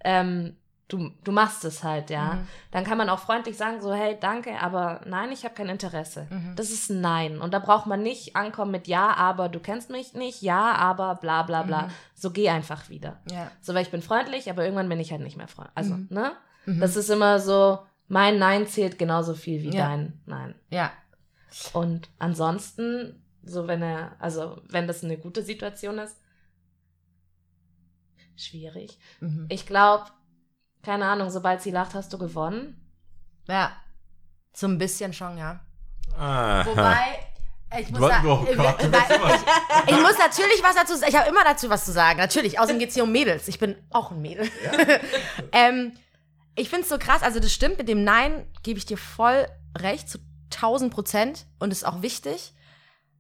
ähm, 0.05 0.57
du, 0.89 1.11
du 1.25 1.33
machst 1.33 1.65
es 1.65 1.83
halt, 1.83 2.11
ja. 2.11 2.35
Mhm. 2.35 2.49
Dann 2.71 2.85
kann 2.85 2.99
man 2.99 3.09
auch 3.09 3.21
freundlich 3.21 3.57
sagen, 3.57 3.81
so, 3.81 3.95
hey, 3.95 4.19
danke, 4.21 4.61
aber 4.61 5.01
nein, 5.07 5.33
ich 5.33 5.45
habe 5.45 5.55
kein 5.55 5.71
Interesse. 5.71 6.27
Mhm. 6.29 6.55
Das 6.57 6.71
ist 6.71 6.91
ein 6.91 7.01
Nein. 7.01 7.41
Und 7.41 7.55
da 7.55 7.59
braucht 7.61 7.87
man 7.87 8.03
nicht 8.03 8.37
ankommen 8.37 8.73
mit 8.73 8.87
Ja, 8.89 9.15
aber 9.17 9.49
du 9.49 9.59
kennst 9.61 9.89
mich 9.89 10.13
nicht, 10.13 10.43
ja, 10.43 10.75
aber 10.75 11.15
bla 11.15 11.43
bla 11.45 11.63
bla. 11.63 11.83
Mhm. 11.85 11.91
So 12.15 12.31
geh 12.31 12.51
einfach 12.51 12.91
wieder. 12.91 13.21
Ja. 13.31 13.51
So, 13.63 13.73
weil 13.73 13.83
ich 13.83 13.91
bin 13.91 14.03
freundlich, 14.03 14.51
aber 14.51 14.65
irgendwann 14.65 14.89
bin 14.91 15.01
ich 15.01 15.11
halt 15.13 15.23
nicht 15.23 15.39
mehr 15.39 15.49
freundlich. 15.49 15.77
Also, 15.77 15.95
Mhm. 15.95 16.09
ne? 16.11 16.33
Mhm. 16.67 16.81
Das 16.81 16.97
ist 16.97 17.09
immer 17.09 17.39
so, 17.41 17.79
mein 18.13 18.39
Nein 18.39 18.67
zählt 18.67 18.99
genauso 18.99 19.35
viel 19.35 19.63
wie 19.63 19.75
Ja. 19.75 19.89
dein 19.89 20.21
Nein. 20.27 20.55
Ja. 20.69 20.93
Und 21.73 22.11
ansonsten, 22.19 23.25
so 23.43 23.67
wenn 23.67 23.81
er, 23.83 24.17
also 24.19 24.61
wenn 24.69 24.87
das 24.87 25.03
eine 25.03 25.17
gute 25.17 25.43
Situation 25.43 25.99
ist, 25.99 26.15
schwierig. 28.37 28.99
Mhm. 29.21 29.47
Ich 29.49 29.65
glaube, 29.67 30.11
keine 30.83 31.07
Ahnung, 31.07 31.31
sobald 31.31 31.63
sie 31.63 31.71
lacht, 31.71 31.95
hast 31.95 32.13
du 32.13 32.19
gewonnen. 32.19 32.87
Ja. 33.49 33.73
So 34.53 34.67
ein 34.67 34.77
bisschen 34.77 35.15
schon, 35.15 35.39
ja. 35.39 35.61
Aha. 36.15 36.67
Wobei, 36.67 37.81
ich 37.81 37.91
muss, 37.93 38.01
da, 38.11 38.23
Oh 38.27 38.45
Gott, 38.45 38.83
ich 38.83 38.89
natürlich 38.91 40.63
was 40.63 40.75
dazu 40.75 40.97
sagen. 40.97 41.09
Ich 41.11 41.17
habe 41.17 41.31
immer 41.31 41.45
dazu 41.45 41.71
was 41.71 41.87
zu 41.87 41.93
sagen. 41.93 42.19
Natürlich. 42.19 42.59
Außerdem 42.59 42.79
geht 42.79 42.91
es 42.91 42.95
hier 42.95 43.05
um 43.05 43.13
Mädels. 43.13 43.49
Ich 43.49 43.59
bin 43.59 43.75
auch 43.89 44.11
ein 44.11 44.21
Mädel. 44.21 44.51
ähm, 45.53 45.95
ich 46.55 46.69
finde 46.69 46.83
es 46.83 46.89
so 46.89 46.99
krass. 46.99 47.23
Also, 47.23 47.41
das 47.41 47.53
stimmt. 47.53 47.79
Mit 47.79 47.89
dem 47.89 48.05
Nein 48.05 48.47
gebe 48.63 48.79
ich 48.79 48.87
dir 48.87 48.99
voll 48.99 49.47
recht. 49.79 50.09
Zu 50.09 50.19
1000 50.55 50.93
Prozent. 50.93 51.47
Und 51.59 51.71
ist 51.71 51.87
auch 51.87 52.03
wichtig. 52.03 52.53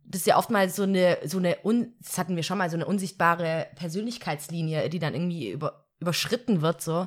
Das 0.04 0.22
ist 0.22 0.26
ja 0.26 0.36
oftmals 0.36 0.76
so 0.76 0.82
eine, 0.82 1.18
so 1.24 1.38
eine, 1.38 1.58
un, 1.64 1.94
das 2.00 2.18
hatten 2.18 2.36
wir 2.36 2.42
schon 2.42 2.58
mal, 2.58 2.68
so 2.68 2.76
eine 2.76 2.86
unsichtbare 2.86 3.68
Persönlichkeitslinie, 3.76 4.88
die 4.90 4.98
dann 4.98 5.14
irgendwie 5.14 5.50
über, 5.50 5.86
überschritten 6.00 6.60
wird, 6.60 6.82
so. 6.82 7.06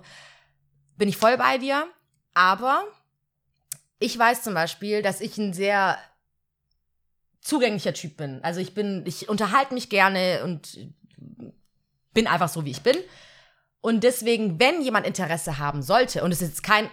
Bin 0.97 1.09
ich 1.09 1.17
voll 1.17 1.37
bei 1.37 1.57
dir. 1.57 1.87
Aber 2.33 2.83
ich 3.99 4.17
weiß 4.17 4.43
zum 4.43 4.53
Beispiel, 4.53 5.01
dass 5.01 5.21
ich 5.21 5.37
ein 5.37 5.53
sehr 5.53 5.97
zugänglicher 7.41 7.93
Typ 7.93 8.17
bin. 8.17 8.43
Also 8.43 8.59
ich 8.59 8.73
bin, 8.73 9.03
ich 9.05 9.29
unterhalte 9.29 9.73
mich 9.73 9.89
gerne 9.89 10.43
und 10.43 10.77
bin 12.13 12.27
einfach 12.27 12.49
so, 12.49 12.65
wie 12.65 12.71
ich 12.71 12.81
bin. 12.81 12.97
Und 13.85 14.03
deswegen, 14.03 14.59
wenn 14.59 14.81
jemand 14.81 15.05
Interesse 15.05 15.59
haben 15.59 15.83
sollte, 15.83 16.23
und 16.23 16.31
es 16.31 16.41
ist 16.41 16.47
jetzt 16.49 16.63
kein, 16.63 16.89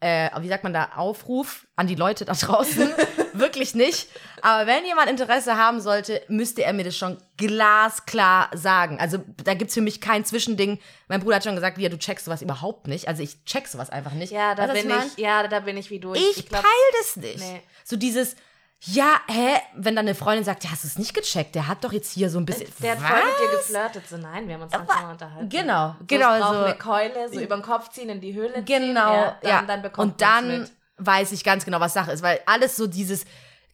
äh, 0.00 0.28
wie 0.40 0.48
sagt 0.48 0.64
man 0.64 0.72
da, 0.72 0.90
Aufruf 0.96 1.68
an 1.76 1.86
die 1.86 1.94
Leute 1.94 2.24
da 2.24 2.32
draußen, 2.32 2.90
wirklich 3.32 3.76
nicht. 3.76 4.08
Aber 4.42 4.66
wenn 4.66 4.84
jemand 4.84 5.08
Interesse 5.08 5.56
haben 5.56 5.80
sollte, 5.80 6.20
müsste 6.26 6.64
er 6.64 6.72
mir 6.72 6.82
das 6.82 6.96
schon 6.96 7.16
glasklar 7.36 8.50
sagen. 8.56 8.98
Also 8.98 9.18
da 9.44 9.54
gibt's 9.54 9.74
für 9.74 9.82
mich 9.82 10.00
kein 10.00 10.24
Zwischending. 10.24 10.80
Mein 11.06 11.20
Bruder 11.20 11.36
hat 11.36 11.44
schon 11.44 11.54
gesagt, 11.54 11.78
Lia, 11.78 11.88
du 11.88 11.96
checkst 11.96 12.24
sowas 12.24 12.42
überhaupt 12.42 12.88
nicht. 12.88 13.06
Also 13.06 13.22
ich 13.22 13.44
check 13.44 13.68
sowas 13.68 13.88
einfach 13.88 14.14
nicht. 14.14 14.32
Ja, 14.32 14.56
da 14.56 14.66
Weißt 14.66 14.82
bin 14.82 14.90
ich, 14.90 15.16
ja, 15.16 15.46
da 15.46 15.60
bin 15.60 15.76
ich 15.76 15.90
wie 15.90 16.00
du. 16.00 16.12
Ich, 16.14 16.48
glaub- 16.48 16.62
peil 16.62 16.90
das 16.98 17.14
nicht. 17.22 17.38
Nee. 17.38 17.62
So 17.84 17.94
dieses, 17.94 18.34
ja, 18.82 19.20
hä, 19.28 19.56
wenn 19.74 19.94
dann 19.94 20.06
eine 20.06 20.14
Freundin 20.14 20.42
sagt, 20.44 20.64
ja, 20.64 20.70
hast 20.70 20.84
du 20.84 20.88
es 20.88 20.98
nicht 20.98 21.12
gecheckt, 21.12 21.54
der 21.54 21.68
hat 21.68 21.84
doch 21.84 21.92
jetzt 21.92 22.12
hier 22.12 22.30
so 22.30 22.38
ein 22.38 22.46
bisschen. 22.46 22.66
Der 22.82 22.92
hat 22.92 23.02
Was? 23.02 23.08
voll 23.10 23.18
mit 23.24 23.38
dir 23.52 23.56
geflirtet. 23.58 24.08
So, 24.08 24.16
nein, 24.16 24.46
wir 24.48 24.54
haben 24.54 24.62
uns 24.62 24.72
ganz 24.72 24.88
normal 24.88 25.12
unterhalten. 25.12 25.48
Genau, 25.50 25.96
So, 25.98 26.04
genau 26.06 26.38
so. 26.38 26.58
eine 26.64 26.74
Keule, 26.76 27.28
so 27.30 27.40
über 27.40 27.56
den 27.56 27.62
Kopf 27.62 27.90
ziehen, 27.90 28.08
in 28.08 28.20
die 28.22 28.32
Höhle 28.32 28.54
ziehen. 28.54 28.64
Genau, 28.64 29.12
ja. 29.14 29.38
ja. 29.42 29.58
Dann, 29.58 29.66
dann 29.66 29.82
bekommt 29.82 30.12
Und 30.12 30.22
dann 30.22 30.60
mit. 30.62 30.72
weiß 30.96 31.32
ich 31.32 31.44
ganz 31.44 31.64
genau, 31.66 31.78
was 31.80 31.92
Sache 31.92 32.10
ist, 32.12 32.22
weil 32.22 32.40
alles 32.46 32.76
so 32.76 32.86
dieses 32.86 33.26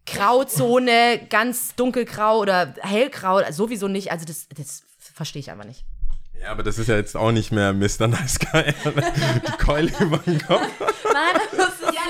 Grauzone, 0.07 1.21
ganz 1.31 1.75
dunkelgrau 1.77 2.39
oder 2.39 2.75
hellgrau, 2.81 3.41
sowieso 3.53 3.89
nicht. 3.89 4.11
Also 4.11 4.25
das, 4.25 4.49
das 4.57 4.83
verstehe 4.99 5.41
ich 5.41 5.51
einfach 5.51 5.65
nicht. 5.67 5.85
Ja, 6.43 6.53
aber 6.53 6.63
das 6.63 6.79
ist 6.79 6.87
ja 6.89 6.97
jetzt 6.97 7.17
auch 7.17 7.33
nicht 7.33 7.51
mehr 7.53 7.73
Mr. 7.73 8.07
Nice 8.09 8.39
Guy. 8.39 8.73
Die 8.85 9.57
Keule 9.65 9.91
über 10.01 10.19
den 10.19 10.41
Kopf. 10.41 10.61
Nein, 11.13 11.41
das 11.57 11.69
ist 11.75 11.95
ja, 11.95 12.01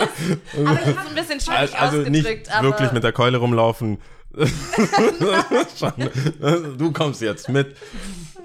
aber 0.61 0.73
ich 0.81 0.87
habe 0.97 1.09
ein 1.09 1.15
bisschen 1.15 1.41
schwierig 1.41 1.75
Also 1.79 1.97
nicht 1.99 2.27
ausgedrückt. 2.27 2.51
aber 2.53 2.69
wirklich 2.69 2.93
mit 2.93 3.03
der 3.05 3.13
Keule 3.13 3.39
rumlaufen. 3.39 3.99
Du 6.79 6.93
kommst 6.93 7.23
jetzt 7.23 7.49
mit. 7.49 7.77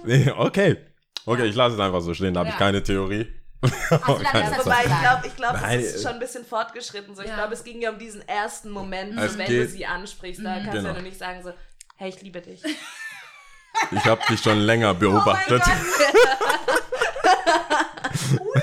Nee, 0.06 0.32
okay. 0.36 0.78
Okay, 1.26 1.46
ich 1.46 1.56
lasse 1.56 1.76
es 1.76 1.82
einfach 1.82 2.02
so 2.02 2.14
stehen, 2.14 2.34
da 2.34 2.40
habe 2.42 2.50
ich 2.50 2.58
keine 2.58 2.82
Theorie. 2.84 3.28
Also, 3.92 4.24
das. 4.24 4.66
Wobei 4.66 4.80
ich 4.86 5.00
glaube, 5.02 5.28
ich 5.28 5.36
glaub, 5.36 5.54
Nein, 5.54 5.80
es 5.82 5.96
ist 5.96 6.04
schon 6.04 6.14
ein 6.14 6.20
bisschen 6.20 6.44
fortgeschritten. 6.44 7.14
So. 7.16 7.22
Ich 7.22 7.28
Ja. 7.28 7.36
glaube, 7.36 7.54
es 7.54 7.64
ging 7.64 7.80
ja 7.82 7.92
um 7.92 8.00
diesen 8.00 8.28
ersten 8.28 8.72
Moment, 8.72 9.14
so, 9.22 9.38
wenn 9.38 9.46
geht- 9.48 9.62
du 9.62 9.68
sie 9.68 9.86
ansprichst. 9.86 10.44
Da 10.44 10.54
kannst 10.56 10.68
du 10.70 10.72
Genau. 10.78 10.88
ja 10.90 10.94
nur 10.94 11.04
nicht 11.04 11.20
sagen 11.20 11.44
so, 11.44 11.52
hey, 11.98 12.10
ich 12.10 12.20
liebe 12.24 12.42
dich. 12.42 12.64
Ich 13.92 14.06
habe 14.06 14.22
dich 14.30 14.42
schon 14.42 14.60
länger 14.60 14.94
beobachtet. 14.94 15.64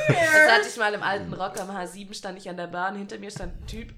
Das 0.08 0.56
hatte 0.56 0.68
ich 0.68 0.76
mal 0.76 0.94
im 0.94 1.02
alten 1.02 1.32
Rock 1.34 1.58
am 1.60 1.70
H7 1.70 2.14
stand 2.14 2.38
ich 2.38 2.48
an 2.48 2.56
der 2.56 2.66
Bahn, 2.68 2.96
hinter 2.96 3.18
mir 3.18 3.30
stand 3.30 3.60
ein 3.60 3.66
Typ 3.66 3.94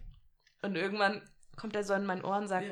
und 0.63 0.75
irgendwann 0.77 1.23
kommt 1.57 1.75
er 1.77 1.85
so 1.85 1.95
in 1.95 2.07
mein 2.07 2.25
Ohr 2.25 2.37
und 2.37 2.49
sagt, 2.49 2.67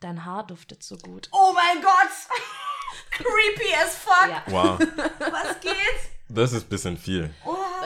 dein 0.00 0.24
Haar 0.24 0.46
duftet 0.46 0.82
so 0.82 0.96
gut. 0.98 1.28
Oh 1.32 1.52
mein 1.54 1.82
Gott! 1.82 2.10
Creepy 3.10 3.74
as 3.82 3.96
fuck! 3.96 4.28
Ja, 4.28 4.42
Wow, 4.48 4.78
Was 5.18 5.60
geht? 5.60 5.72
das 6.28 6.52
ist 6.52 6.64
ein 6.64 6.68
bisschen 6.68 6.98
viel. 6.98 7.30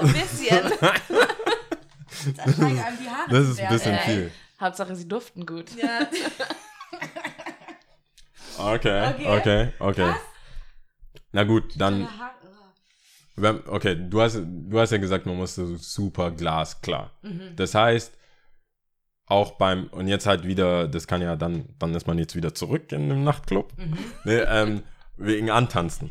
ein 0.01 0.13
bisschen. 0.13 0.73
Da 0.81 2.43
steigen 2.53 2.81
einem 2.81 2.99
die 2.99 3.09
Haare 3.11 3.31
Das 3.31 3.45
zu 3.45 3.51
ist 3.53 3.61
ein 3.61 3.69
bisschen 3.69 3.95
ey. 3.95 4.05
viel. 4.05 4.33
Hauptsache, 4.61 4.97
sie 4.97 5.07
duften 5.09 5.47
gut. 5.47 5.71
Ja. 5.77 6.01
Okay, 8.59 9.15
Okay. 9.15 9.27
okay, 9.39 9.69
okay. 9.79 10.15
Na 11.33 11.45
gut, 11.45 11.75
dann, 11.77 12.09
okay, 13.67 13.97
du 14.09 14.21
hast, 14.23 14.39
du 14.43 14.79
hast 14.81 14.93
ja 14.93 14.99
gesagt, 14.99 15.27
man 15.27 15.37
muss 15.37 15.55
so 15.55 15.77
super 15.77 16.31
glasklar. 16.31 17.11
Das 17.57 17.75
heißt, 17.75 18.17
auch 19.27 19.53
beim, 19.59 19.89
und 19.89 20.09
jetzt 20.09 20.27
halt 20.27 20.45
wieder, 20.47 20.89
das 20.89 21.07
kann 21.07 21.21
ja 21.21 21.37
dann, 21.37 21.69
dann 21.79 21.95
ist 21.95 22.07
man 22.07 22.19
jetzt 22.19 22.37
wieder 22.37 22.55
zurück 22.55 22.93
in 22.93 23.03
einem 23.11 23.25
Nachtclub. 23.25 23.73
Nee, 24.25 24.39
ähm, 24.39 24.83
wegen 25.17 25.51
Antanzen. 25.51 26.11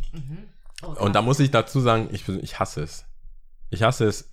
Oh, 0.83 1.03
Und 1.05 1.15
da 1.15 1.21
muss 1.21 1.39
ich 1.39 1.49
dazu 1.51 1.79
sagen, 1.79 2.09
ich, 2.11 2.27
ich 2.27 2.59
hasse 2.59 2.81
es. 2.83 3.05
Ich 3.69 3.83
hasse 3.83 4.05
es, 4.05 4.29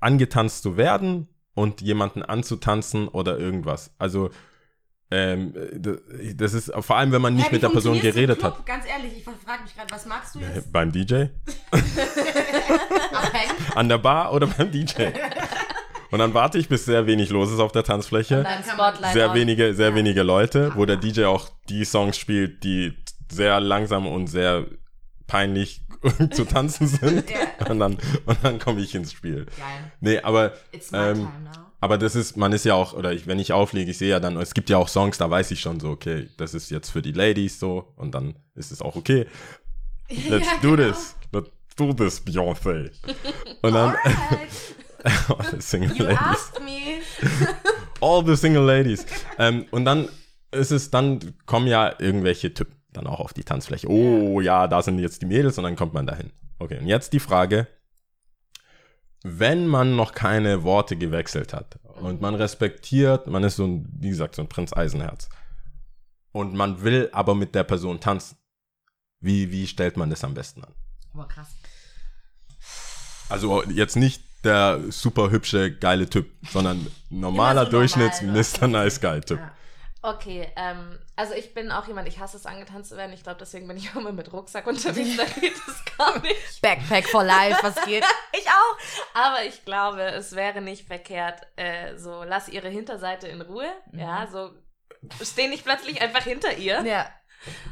angetanzt 0.00 0.62
zu 0.62 0.76
werden 0.76 1.28
und 1.54 1.80
jemanden 1.80 2.22
anzutanzen 2.22 3.08
oder 3.08 3.38
irgendwas. 3.38 3.94
Also, 3.98 4.30
ähm, 5.10 5.54
das- 6.34 6.54
ist 6.54 6.72
vor 6.80 6.96
allem, 6.96 7.12
wenn 7.12 7.22
man 7.22 7.34
nicht 7.34 7.50
wie 7.50 7.54
mit 7.54 7.62
der 7.62 7.68
Person 7.68 8.00
geredet 8.00 8.40
Club? 8.40 8.58
hat. 8.58 8.66
Ganz 8.66 8.84
ehrlich, 8.86 9.18
ich 9.18 9.24
frage 9.24 9.62
mich 9.62 9.74
gerade, 9.74 9.90
was 9.90 10.06
magst 10.06 10.34
du 10.34 10.40
jetzt? 10.40 10.72
Beim 10.72 10.92
DJ, 10.92 11.26
an 13.74 13.88
der 13.88 13.98
Bar 13.98 14.32
oder 14.32 14.46
beim 14.46 14.70
DJ. 14.70 15.06
Und 16.10 16.20
dann 16.20 16.34
warte 16.34 16.58
ich, 16.58 16.68
bis 16.68 16.84
sehr 16.84 17.06
wenig 17.06 17.30
los 17.30 17.50
ist 17.50 17.58
auf 17.58 17.72
der 17.72 17.82
Tanzfläche. 17.82 18.46
Sehr 19.12 19.34
wenige, 19.34 19.74
sehr 19.74 19.94
wenige 19.94 20.22
Leute, 20.22 20.72
wo 20.76 20.86
der 20.86 20.96
DJ 20.96 21.24
auch 21.24 21.48
die 21.68 21.84
Songs 21.84 22.16
spielt, 22.16 22.62
die 22.62 22.96
sehr 23.30 23.58
langsam 23.60 24.06
und 24.06 24.28
sehr 24.28 24.66
peinlich 25.26 25.82
zu 26.30 26.44
tanzen 26.44 26.86
sind. 26.86 27.28
Ja. 27.28 27.68
Und 27.68 27.80
dann, 27.80 27.98
und 28.24 28.38
dann 28.42 28.58
komme 28.60 28.80
ich 28.80 28.94
ins 28.94 29.12
Spiel. 29.12 29.46
Geil. 29.46 29.92
Nee, 30.00 30.20
aber, 30.20 30.52
It's 30.70 30.92
my 30.92 30.98
ähm, 30.98 31.14
time 31.14 31.28
now. 31.44 31.65
Aber 31.86 31.98
das 31.98 32.16
ist, 32.16 32.36
man 32.36 32.52
ist 32.52 32.64
ja 32.64 32.74
auch, 32.74 32.94
oder 32.94 33.12
ich, 33.12 33.28
wenn 33.28 33.38
ich 33.38 33.52
auflege, 33.52 33.92
ich 33.92 33.98
sehe 33.98 34.10
ja 34.10 34.18
dann, 34.18 34.36
es 34.38 34.54
gibt 34.54 34.68
ja 34.70 34.76
auch 34.76 34.88
Songs, 34.88 35.18
da 35.18 35.30
weiß 35.30 35.52
ich 35.52 35.60
schon 35.60 35.78
so, 35.78 35.90
okay, 35.90 36.28
das 36.36 36.52
ist 36.52 36.68
jetzt 36.68 36.90
für 36.90 37.00
die 37.00 37.12
Ladies 37.12 37.60
so 37.60 37.92
und 37.94 38.12
dann 38.12 38.34
ist 38.56 38.72
es 38.72 38.82
auch 38.82 38.96
okay. 38.96 39.26
Let's 40.28 40.46
Ja, 40.46 40.52
do 40.62 40.74
genau. 40.76 40.88
this. 40.92 41.14
Let's 41.32 41.50
do 41.76 41.92
this, 41.92 42.26
Beyoncé. 42.26 42.90
Und 43.62 43.72
dann, 43.72 43.94
all 45.28 45.46
the 45.52 45.60
single 45.60 45.96
you 45.96 46.04
ladies. 46.04 46.18
asked 46.20 46.60
me. 46.60 47.00
All 48.00 48.24
the 48.26 48.34
single 48.36 48.64
ladies. 48.64 49.06
ähm, 49.38 49.66
und 49.70 49.84
dann 49.84 50.08
ist 50.50 50.72
es, 50.72 50.90
dann 50.90 51.34
kommen 51.46 51.68
ja 51.68 51.94
irgendwelche 52.00 52.52
Typen 52.52 52.74
dann 52.92 53.06
auch 53.06 53.20
auf 53.20 53.32
die 53.32 53.44
Tanzfläche. 53.44 53.88
Oh 53.88 54.40
ja, 54.40 54.66
da 54.66 54.82
sind 54.82 54.98
jetzt 54.98 55.22
die 55.22 55.26
Mädels 55.26 55.56
und 55.58 55.64
dann 55.64 55.76
kommt 55.76 55.94
man 55.94 56.06
dahin. 56.06 56.32
Okay, 56.58 56.78
und 56.78 56.86
jetzt 56.86 57.12
die 57.12 57.20
Frage, 57.20 57.68
wenn 59.22 59.66
man 59.66 59.96
noch 59.96 60.12
keine 60.12 60.62
Worte 60.62 60.96
gewechselt 60.96 61.52
hat 61.52 61.78
und 62.00 62.20
man 62.20 62.34
respektiert, 62.34 63.26
man 63.26 63.44
ist 63.44 63.56
so 63.56 63.66
ein, 63.66 63.88
wie 63.98 64.10
gesagt, 64.10 64.34
so 64.34 64.42
ein 64.42 64.48
Prinz 64.48 64.72
Eisenherz 64.72 65.28
und 66.32 66.54
man 66.54 66.82
will 66.82 67.08
aber 67.12 67.34
mit 67.34 67.54
der 67.54 67.64
Person 67.64 68.00
tanzen, 68.00 68.36
wie, 69.20 69.50
wie 69.50 69.66
stellt 69.66 69.96
man 69.96 70.10
das 70.10 70.22
am 70.22 70.34
besten 70.34 70.62
an? 70.62 70.74
Boah, 71.12 71.26
krass. 71.26 71.48
Also 73.28 73.64
jetzt 73.64 73.96
nicht 73.96 74.22
der 74.44 74.80
super 74.90 75.30
hübsche, 75.30 75.74
geile 75.74 76.08
Typ, 76.08 76.30
sondern 76.50 76.86
normaler 77.10 77.64
so 77.64 77.72
Durchschnitts 77.72 78.22
normal, 78.22 78.44
Mr. 78.44 78.68
Nice 78.68 79.00
Guy 79.00 79.20
Typ. 79.20 79.38
Ja. 79.38 79.55
Okay, 80.02 80.46
ähm, 80.56 80.98
also 81.16 81.34
ich 81.34 81.52
bin 81.54 81.72
auch 81.72 81.86
jemand, 81.88 82.06
ich 82.06 82.20
hasse 82.20 82.36
es, 82.36 82.46
angetanzt 82.46 82.90
zu 82.90 82.96
werden. 82.96 83.12
Ich 83.12 83.22
glaube, 83.22 83.38
deswegen 83.40 83.66
bin 83.66 83.76
ich 83.76 83.90
auch 83.92 83.96
immer 83.96 84.12
mit 84.12 84.32
Rucksack 84.32 84.66
unterwegs. 84.66 85.16
Da 85.16 85.24
geht 85.24 85.54
es 85.54 85.84
gar 85.98 86.20
nicht. 86.20 86.60
Backpack 86.62 87.08
for 87.08 87.24
life, 87.24 87.58
was 87.62 87.74
geht? 87.84 88.04
ich 88.32 88.46
auch. 88.48 88.78
Aber 89.14 89.44
ich 89.44 89.64
glaube, 89.64 90.02
es 90.02 90.34
wäre 90.36 90.60
nicht 90.60 90.86
verkehrt, 90.86 91.40
äh, 91.56 91.96
so 91.96 92.22
lass 92.24 92.48
ihre 92.48 92.68
Hinterseite 92.68 93.26
in 93.28 93.40
Ruhe. 93.40 93.70
Ja, 93.92 94.26
so 94.30 94.50
steh 95.22 95.48
nicht 95.48 95.64
plötzlich 95.64 96.00
einfach 96.02 96.22
hinter 96.22 96.56
ihr, 96.56 96.82
Ja. 96.84 97.08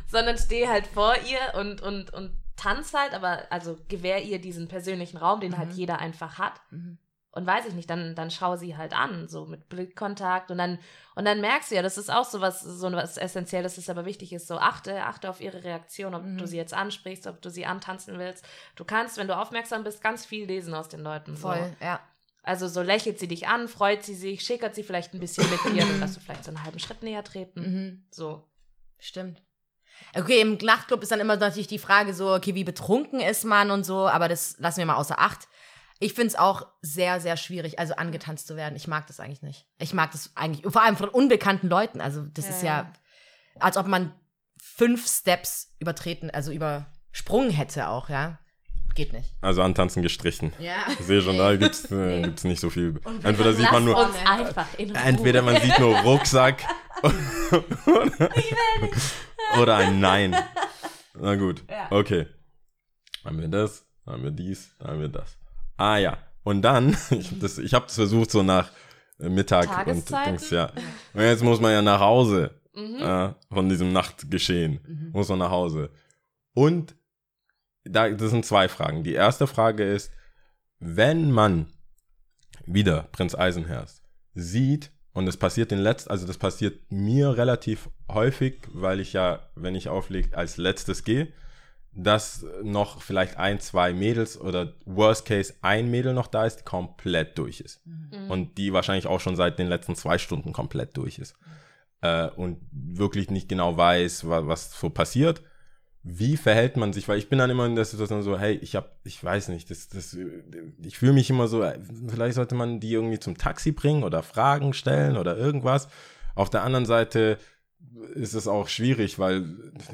sondern 0.08 0.38
steh 0.38 0.68
halt 0.68 0.86
vor 0.86 1.14
ihr 1.26 1.58
und, 1.58 1.80
und, 1.82 2.12
und 2.12 2.36
tanz 2.56 2.94
halt, 2.94 3.12
aber 3.14 3.42
also 3.50 3.78
gewähr 3.88 4.22
ihr 4.22 4.40
diesen 4.40 4.68
persönlichen 4.68 5.16
Raum, 5.18 5.40
den 5.40 5.58
halt 5.58 5.70
Mhm. 5.70 5.74
jeder 5.76 5.98
einfach 5.98 6.38
hat. 6.38 6.54
Mhm. 6.70 6.98
Und 7.32 7.46
weiß 7.46 7.66
ich 7.66 7.74
nicht, 7.74 7.90
dann, 7.90 8.14
dann 8.14 8.30
schau 8.30 8.54
sie 8.56 8.76
halt 8.76 8.94
an, 8.94 9.26
so 9.28 9.46
mit 9.46 9.68
Blickkontakt 9.68 10.52
und 10.52 10.58
dann, 10.58 10.78
und 11.14 11.24
dann 11.24 11.40
merkst 11.40 11.70
du 11.70 11.74
ja, 11.76 11.82
das 11.82 11.96
ist 11.98 12.10
auch 12.10 12.24
so 12.24 12.40
was, 12.40 12.60
so 12.60 12.90
was 12.92 13.16
Essentielles, 13.16 13.76
das 13.76 13.88
aber 13.90 14.04
wichtig 14.04 14.32
ist, 14.32 14.46
so 14.48 14.56
achte, 14.58 15.02
achte 15.04 15.30
auf 15.30 15.40
ihre 15.40 15.62
Reaktion, 15.64 16.14
ob 16.14 16.22
Mhm. 16.24 16.38
du 16.38 16.46
sie 16.46 16.56
jetzt 16.56 16.74
ansprichst, 16.74 17.26
ob 17.26 17.40
du 17.42 17.50
sie 17.50 17.66
antanzen 17.66 18.18
willst. 18.18 18.44
Du 18.76 18.84
kannst, 18.84 19.16
wenn 19.16 19.28
du 19.28 19.36
aufmerksam 19.36 19.84
bist, 19.84 20.02
ganz 20.02 20.26
viel 20.26 20.46
lesen 20.46 20.74
aus 20.74 20.88
den 20.88 21.00
Leuten. 21.00 21.36
So. 21.36 21.48
Voll, 21.48 21.76
ja. 21.80 22.00
Also 22.42 22.68
so 22.68 22.82
lächelt 22.82 23.18
sie 23.18 23.28
dich 23.28 23.48
an, 23.48 23.68
freut 23.68 24.02
sie 24.04 24.14
sich, 24.14 24.42
schickert 24.42 24.74
sie 24.74 24.82
vielleicht 24.82 25.14
ein 25.14 25.20
bisschen 25.20 25.48
mit 25.50 25.64
dir, 25.64 25.80
dann 25.86 26.00
darfst 26.00 26.16
du 26.16 26.20
vielleicht 26.20 26.44
so 26.44 26.50
einen 26.50 26.62
halben 26.62 26.78
Schritt 26.78 27.02
näher 27.02 27.24
treten. 27.24 27.60
Mhm. 27.60 28.04
So. 28.10 28.44
Stimmt. 28.98 29.42
Okay, 30.16 30.40
im 30.40 30.58
Nachtclub 30.58 31.02
ist 31.02 31.12
dann 31.12 31.20
immer 31.20 31.36
natürlich 31.36 31.68
die 31.68 31.78
Frage 31.78 32.14
so, 32.14 32.34
okay, 32.34 32.54
wie 32.54 32.64
betrunken 32.64 33.20
ist 33.20 33.44
man 33.44 33.70
und 33.70 33.84
so, 33.84 34.08
aber 34.08 34.28
das 34.28 34.56
lassen 34.58 34.78
wir 34.78 34.86
mal 34.86 34.96
außer 34.96 35.18
Acht. 35.18 35.48
Ich 36.00 36.12
finde 36.14 36.28
es 36.28 36.36
auch 36.36 36.66
sehr, 36.82 37.20
sehr 37.20 37.36
schwierig, 37.36 37.78
also 37.78 37.94
angetanzt 37.94 38.46
zu 38.46 38.56
werden. 38.56 38.74
Ich 38.76 38.88
mag 38.88 39.06
das 39.06 39.20
eigentlich 39.20 39.42
nicht. 39.42 39.66
Ich 39.78 39.94
mag 39.94 40.10
das 40.12 40.32
eigentlich, 40.34 40.70
vor 40.72 40.82
allem 40.82 40.96
von 40.96 41.08
unbekannten 41.08 41.68
Leuten. 41.68 42.00
Also, 42.00 42.22
das 42.22 42.46
Ja, 42.46 42.50
ist 42.50 42.62
ja. 42.62 42.68
ja, 42.68 42.92
als 43.60 43.76
ob 43.76 43.86
man 43.86 44.12
fünf 44.60 45.06
Steps 45.08 45.74
übertreten, 45.78 46.30
also 46.30 46.50
übersprungen 46.52 47.50
hätte 47.50 47.88
auch, 47.88 48.08
ja. 48.08 48.38
Geht 48.96 49.12
nicht. 49.12 49.34
Also 49.40 49.62
antanzen 49.62 50.02
gestrichen. 50.02 50.52
Ja. 50.60 50.74
Ich 50.88 51.04
sehe 51.06 51.20
schon, 51.20 51.36
da 51.38 51.56
gibt's, 51.56 51.90
äh, 51.90 52.22
gibt's 52.22 52.44
nicht 52.44 52.60
so 52.60 52.70
viel. 52.70 53.00
Entweder 53.22 53.52
sieht 53.52 53.70
man 53.72 53.84
nur, 53.84 53.96
uns 53.96 54.14
einfach 54.24 54.66
in 54.78 54.90
Ruhe. 54.90 54.98
entweder 55.04 55.42
man 55.42 55.60
sieht 55.60 55.78
nur 55.80 55.96
Rucksack 56.02 56.62
oder, 57.02 57.14
oder 59.60 59.76
ein 59.76 60.00
Nein. 60.00 60.36
Na 61.14 61.34
gut, 61.36 61.64
Ja. 61.70 61.86
okay. 61.90 62.26
Haben 63.24 63.40
wir 63.40 63.48
das, 63.48 63.84
haben 64.06 64.22
wir 64.22 64.30
dies, 64.30 64.70
haben 64.82 65.00
wir 65.00 65.08
das. 65.08 65.36
Ah 65.76 65.96
ja, 65.98 66.18
und 66.42 66.62
dann, 66.62 66.96
ich 67.10 67.30
habe 67.30 67.40
das, 67.40 67.58
ich 67.58 67.74
hab 67.74 67.86
das 67.86 67.96
versucht 67.96 68.30
so 68.30 68.42
nach 68.42 68.70
äh, 69.18 69.28
Mittag 69.28 69.86
und? 69.86 70.08
Dings, 70.10 70.50
ja. 70.50 70.72
Und 71.12 71.20
jetzt 71.22 71.42
muss 71.42 71.60
man 71.60 71.72
ja 71.72 71.82
nach 71.82 72.00
Hause 72.00 72.50
Mhm. 72.74 72.96
äh, 73.00 73.34
von 73.52 73.68
diesem 73.68 73.92
Nachtgeschehen. 73.92 74.80
Mhm. 74.86 75.10
Muss 75.12 75.28
man 75.28 75.38
nach 75.38 75.50
Hause. 75.50 75.90
Und 76.54 76.96
da, 77.84 78.08
das 78.08 78.30
sind 78.30 78.44
zwei 78.44 78.68
Fragen. 78.68 79.04
Die 79.04 79.12
erste 79.12 79.46
Frage 79.46 79.84
ist, 79.84 80.10
wenn 80.78 81.30
man 81.30 81.66
wieder 82.66 83.08
Prinz 83.12 83.34
Eisenherz 83.34 84.02
sieht, 84.34 84.90
und 85.12 85.26
das 85.26 85.36
passiert 85.36 85.70
den 85.70 85.78
letzten, 85.78 86.10
also 86.10 86.26
das 86.26 86.38
passiert 86.38 86.90
mir 86.90 87.36
relativ 87.36 87.88
häufig, 88.10 88.62
weil 88.72 88.98
ich 88.98 89.12
ja, 89.12 89.48
wenn 89.54 89.76
ich 89.76 89.88
auflege, 89.88 90.36
als 90.36 90.56
letztes 90.56 91.04
gehe, 91.04 91.32
dass 91.96 92.44
noch 92.62 93.00
vielleicht 93.00 93.36
ein, 93.36 93.60
zwei 93.60 93.92
Mädels 93.92 94.40
oder 94.40 94.74
worst 94.84 95.26
case 95.26 95.54
ein 95.62 95.90
Mädel 95.90 96.12
noch 96.12 96.26
da 96.26 96.44
ist, 96.44 96.60
die 96.60 96.64
komplett 96.64 97.38
durch 97.38 97.60
ist. 97.60 97.86
Mhm. 97.86 98.30
Und 98.30 98.58
die 98.58 98.72
wahrscheinlich 98.72 99.06
auch 99.06 99.20
schon 99.20 99.36
seit 99.36 99.58
den 99.58 99.68
letzten 99.68 99.94
zwei 99.94 100.18
Stunden 100.18 100.52
komplett 100.52 100.96
durch 100.96 101.18
ist. 101.18 101.36
Äh, 102.00 102.28
und 102.30 102.58
wirklich 102.72 103.30
nicht 103.30 103.48
genau 103.48 103.76
weiß, 103.76 104.28
wa 104.28 104.46
was 104.46 104.78
so 104.78 104.90
passiert. 104.90 105.42
Wie 106.02 106.36
verhält 106.36 106.76
man 106.76 106.92
sich? 106.92 107.08
Weil 107.08 107.18
ich 107.18 107.28
bin 107.28 107.38
dann 107.38 107.48
immer 107.48 107.64
in 107.64 107.76
der 107.76 107.84
Situation 107.84 108.22
so, 108.22 108.38
hey, 108.38 108.56
ich 108.56 108.76
hab, 108.76 108.98
ich 109.04 109.22
weiß 109.22 109.48
nicht, 109.48 109.70
das, 109.70 109.88
das, 109.88 110.18
ich 110.82 110.98
fühle 110.98 111.14
mich 111.14 111.30
immer 111.30 111.46
so, 111.46 111.62
äh, 111.62 111.78
vielleicht 112.08 112.34
sollte 112.34 112.56
man 112.56 112.80
die 112.80 112.92
irgendwie 112.92 113.20
zum 113.20 113.38
Taxi 113.38 113.72
bringen 113.72 114.02
oder 114.02 114.22
Fragen 114.22 114.72
stellen 114.74 115.16
oder 115.16 115.36
irgendwas. 115.36 115.88
Auf 116.34 116.50
der 116.50 116.64
anderen 116.64 116.86
Seite 116.86 117.38
ist 118.14 118.34
es 118.34 118.46
auch 118.46 118.68
schwierig, 118.68 119.18
weil 119.18 119.42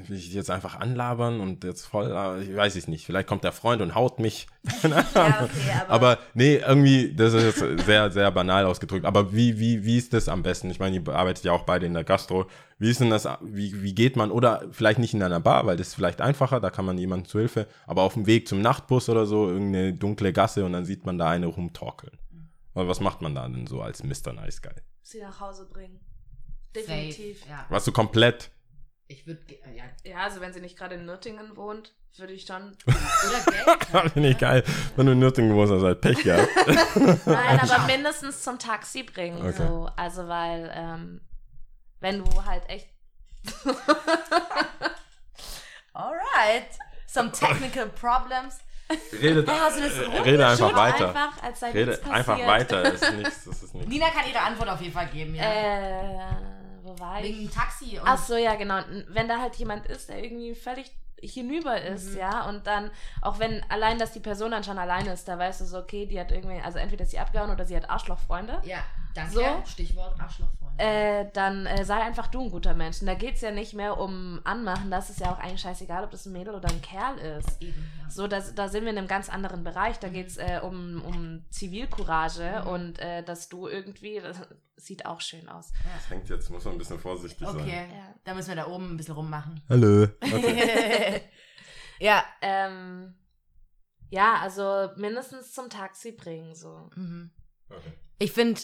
will 0.08 0.16
ich 0.16 0.32
jetzt 0.32 0.50
einfach 0.50 0.78
anlabern 0.78 1.40
und 1.40 1.64
jetzt 1.64 1.86
voll, 1.86 2.10
äh, 2.10 2.42
ich 2.42 2.54
weiß 2.54 2.76
es 2.76 2.88
nicht, 2.88 3.06
vielleicht 3.06 3.26
kommt 3.26 3.44
der 3.44 3.52
Freund 3.52 3.82
und 3.82 3.94
haut 3.94 4.18
mich. 4.18 4.46
Ja, 4.82 5.44
okay, 5.44 5.80
aber, 5.88 5.90
Aber 5.90 6.18
nee, 6.34 6.56
irgendwie, 6.56 7.14
das 7.14 7.34
ist 7.34 7.60
jetzt 7.60 7.86
sehr, 7.86 8.10
sehr 8.10 8.30
banal 8.30 8.64
ausgedrückt. 8.64 9.04
Aber 9.04 9.32
wie, 9.32 9.58
wie, 9.58 9.84
wie 9.84 9.96
ist 9.96 10.12
das 10.12 10.28
am 10.28 10.42
besten? 10.42 10.70
Ich 10.70 10.78
meine, 10.78 10.96
ihr 10.96 11.08
arbeitet 11.08 11.44
ja 11.44 11.52
auch 11.52 11.64
beide 11.64 11.86
in 11.86 11.94
der 11.94 12.04
Gastro. 12.04 12.46
Wie 12.78 12.90
ist 12.90 13.00
denn 13.00 13.10
das, 13.10 13.28
wie, 13.42 13.82
wie 13.82 13.94
geht 13.94 14.16
man, 14.16 14.30
oder 14.30 14.64
vielleicht 14.70 14.98
nicht 14.98 15.14
in 15.14 15.22
einer 15.22 15.40
Bar, 15.40 15.66
weil 15.66 15.76
das 15.76 15.88
ist 15.88 15.94
vielleicht 15.94 16.20
einfacher, 16.20 16.60
da 16.60 16.70
kann 16.70 16.84
man 16.84 16.98
jemandem 16.98 17.28
zu 17.28 17.38
Hilfe, 17.38 17.66
aber 17.86 18.02
auf 18.02 18.14
dem 18.14 18.26
Weg 18.26 18.48
zum 18.48 18.60
Nachtbus 18.60 19.08
oder 19.08 19.26
so, 19.26 19.48
irgendeine 19.48 19.92
dunkle 19.94 20.32
Gasse 20.32 20.64
und 20.64 20.72
dann 20.72 20.84
sieht 20.84 21.04
man 21.04 21.18
da 21.18 21.30
eine 21.30 21.46
rumtorkeln. 21.46 22.18
Aber 22.74 22.88
was 22.88 23.00
macht 23.00 23.20
man 23.20 23.34
da 23.34 23.48
denn 23.48 23.66
so 23.66 23.82
als 23.82 24.02
Mr. 24.02 24.32
Nice 24.32 24.62
Guy? 24.62 24.72
Sie 25.02 25.20
nach 25.20 25.40
Hause 25.40 25.68
bringen. 25.70 26.00
Safe, 26.74 26.86
Definitiv. 26.86 27.46
Ja. 27.48 27.66
Warst 27.68 27.86
du 27.86 27.92
komplett 27.92 28.50
Ich 29.08 29.26
würde, 29.26 29.40
ja. 29.74 29.84
Ja, 30.04 30.18
also 30.24 30.40
wenn 30.40 30.52
sie 30.52 30.60
nicht 30.60 30.78
gerade 30.78 30.94
in 30.94 31.04
Nürtingen 31.04 31.56
wohnt, 31.56 31.92
würde 32.16 32.32
ich 32.32 32.44
schon. 32.46 32.76
Oder 32.86 33.76
Geld. 33.90 34.12
Finde 34.12 34.28
ich 34.28 34.38
geil. 34.38 34.64
Wenn 34.96 35.06
du 35.06 35.12
in 35.12 35.18
Nürtingen 35.18 35.54
wohnst, 35.54 35.72
hast 35.72 35.80
du 35.80 35.86
halt 35.86 36.00
Pech 36.00 36.22
gehabt. 36.22 36.48
Nein, 37.26 37.60
aber 37.60 37.86
mindestens 37.86 38.42
zum 38.42 38.58
Taxi 38.58 39.02
bringen. 39.02 39.38
Okay. 39.38 39.52
So. 39.56 39.88
Also 39.96 40.28
weil, 40.28 40.70
ähm, 40.74 41.20
wenn 42.00 42.24
du 42.24 42.44
halt 42.44 42.68
echt. 42.68 42.88
Alright. 45.92 46.68
Some 47.06 47.32
technical 47.32 47.88
problems. 47.88 48.58
Redet, 49.12 49.48
Hey, 49.48 49.58
du 49.58 49.82
das 49.82 49.98
äh, 49.98 50.00
rumgeschickt? 50.02 50.26
rede 50.26 50.46
einfach 50.46 50.74
weiter. 50.74 51.08
Einfach, 51.08 51.42
als 51.42 51.60
sei 51.60 51.70
Rede 51.70 52.00
einfach 52.10 52.38
weiter. 52.38 52.82
Das 52.82 53.02
ist 53.02 53.12
nichts. 53.14 53.44
Das 53.44 53.62
ist 53.62 53.74
nichts. 53.74 53.88
Nina 53.88 54.10
kann 54.10 54.28
ihre 54.28 54.40
Antwort 54.40 54.68
auf 54.68 54.80
jeden 54.80 54.92
Fall 54.92 55.06
geben, 55.08 55.34
ja. 55.34 55.44
Äh, 55.44 56.59
wo 56.82 56.98
war 56.98 57.22
Wegen 57.22 57.40
ich? 57.44 57.50
dem 57.50 57.54
Taxi 57.54 57.98
und. 57.98 58.06
Ach 58.06 58.18
so, 58.18 58.36
ja, 58.36 58.54
genau. 58.56 58.80
Wenn 59.08 59.28
da 59.28 59.40
halt 59.40 59.56
jemand 59.56 59.86
ist, 59.86 60.08
der 60.08 60.22
irgendwie 60.22 60.54
völlig 60.54 60.90
hinüber 61.22 61.80
ist, 61.80 62.12
Mhm. 62.14 62.18
ja, 62.18 62.48
und 62.48 62.66
dann, 62.66 62.90
auch 63.20 63.38
wenn 63.38 63.62
allein, 63.70 63.98
dass 63.98 64.12
die 64.12 64.20
Person 64.20 64.52
dann 64.52 64.64
schon 64.64 64.78
alleine 64.78 65.12
ist, 65.12 65.28
da 65.28 65.38
weißt 65.38 65.60
du 65.60 65.64
so, 65.66 65.78
okay, 65.78 66.06
die 66.06 66.18
hat 66.18 66.32
irgendwie, 66.32 66.60
also 66.62 66.78
entweder 66.78 67.04
ist 67.04 67.10
sie 67.10 67.18
abgehauen 67.18 67.50
oder 67.50 67.64
sie 67.66 67.76
hat 67.76 67.90
Arschlochfreunde, 67.90 68.60
Ja, 68.64 68.78
danke. 69.14 69.32
So. 69.32 69.42
Stichwort 69.66 70.18
Arschlochfreund. 70.20 70.80
äh, 70.80 71.30
dann 71.32 71.66
äh, 71.66 71.84
sei 71.84 72.00
einfach 72.00 72.28
du 72.28 72.42
ein 72.42 72.50
guter 72.50 72.74
Mensch. 72.74 73.00
Und 73.00 73.06
da 73.06 73.14
geht 73.14 73.34
es 73.36 73.40
ja 73.40 73.50
nicht 73.50 73.74
mehr 73.74 73.98
um 73.98 74.40
Anmachen, 74.44 74.90
das 74.90 75.10
ist 75.10 75.20
ja 75.20 75.32
auch 75.32 75.38
eigentlich 75.38 75.60
scheißegal, 75.60 76.04
ob 76.04 76.10
das 76.10 76.26
ein 76.26 76.32
Mädel 76.32 76.54
oder 76.54 76.68
ein 76.68 76.80
Kerl 76.82 77.18
ist. 77.18 77.60
Eben, 77.62 77.90
ja. 78.02 78.10
So, 78.10 78.26
das, 78.26 78.54
da 78.54 78.68
sind 78.68 78.84
wir 78.84 78.90
in 78.92 78.98
einem 78.98 79.06
ganz 79.08 79.28
anderen 79.28 79.62
Bereich. 79.64 79.98
Da 79.98 80.08
geht 80.08 80.28
es 80.28 80.36
äh, 80.36 80.60
um, 80.62 81.02
um 81.02 81.44
Zivilcourage 81.50 82.62
Mhm. 82.64 82.66
und 82.70 82.98
äh, 83.00 83.22
dass 83.22 83.48
du 83.48 83.68
irgendwie, 83.68 84.20
das 84.20 84.40
sieht 84.76 85.04
auch 85.06 85.20
schön 85.20 85.48
aus. 85.48 85.72
Das 85.94 86.08
hängt 86.10 86.28
jetzt, 86.30 86.48
muss 86.50 86.64
man 86.64 86.74
ein 86.74 86.78
bisschen 86.78 86.98
vorsichtig 86.98 87.46
sein. 87.46 87.56
Okay, 87.60 87.86
Ja. 87.92 88.14
da 88.24 88.34
müssen 88.34 88.48
wir 88.48 88.56
da 88.56 88.66
oben 88.66 88.92
ein 88.92 88.96
bisschen 88.96 89.14
rummachen. 89.14 89.62
Hallo. 89.68 90.06
Okay. 90.22 91.20
ja. 92.00 92.24
Ähm, 92.40 93.14
ja, 94.08 94.36
also 94.40 94.88
mindestens 94.96 95.52
zum 95.52 95.68
Taxi 95.70 96.12
bringen, 96.12 96.54
so. 96.54 96.90
Mhm. 96.96 97.30
okay. 97.68 97.92
Ich 98.18 98.32
finde 98.32 98.60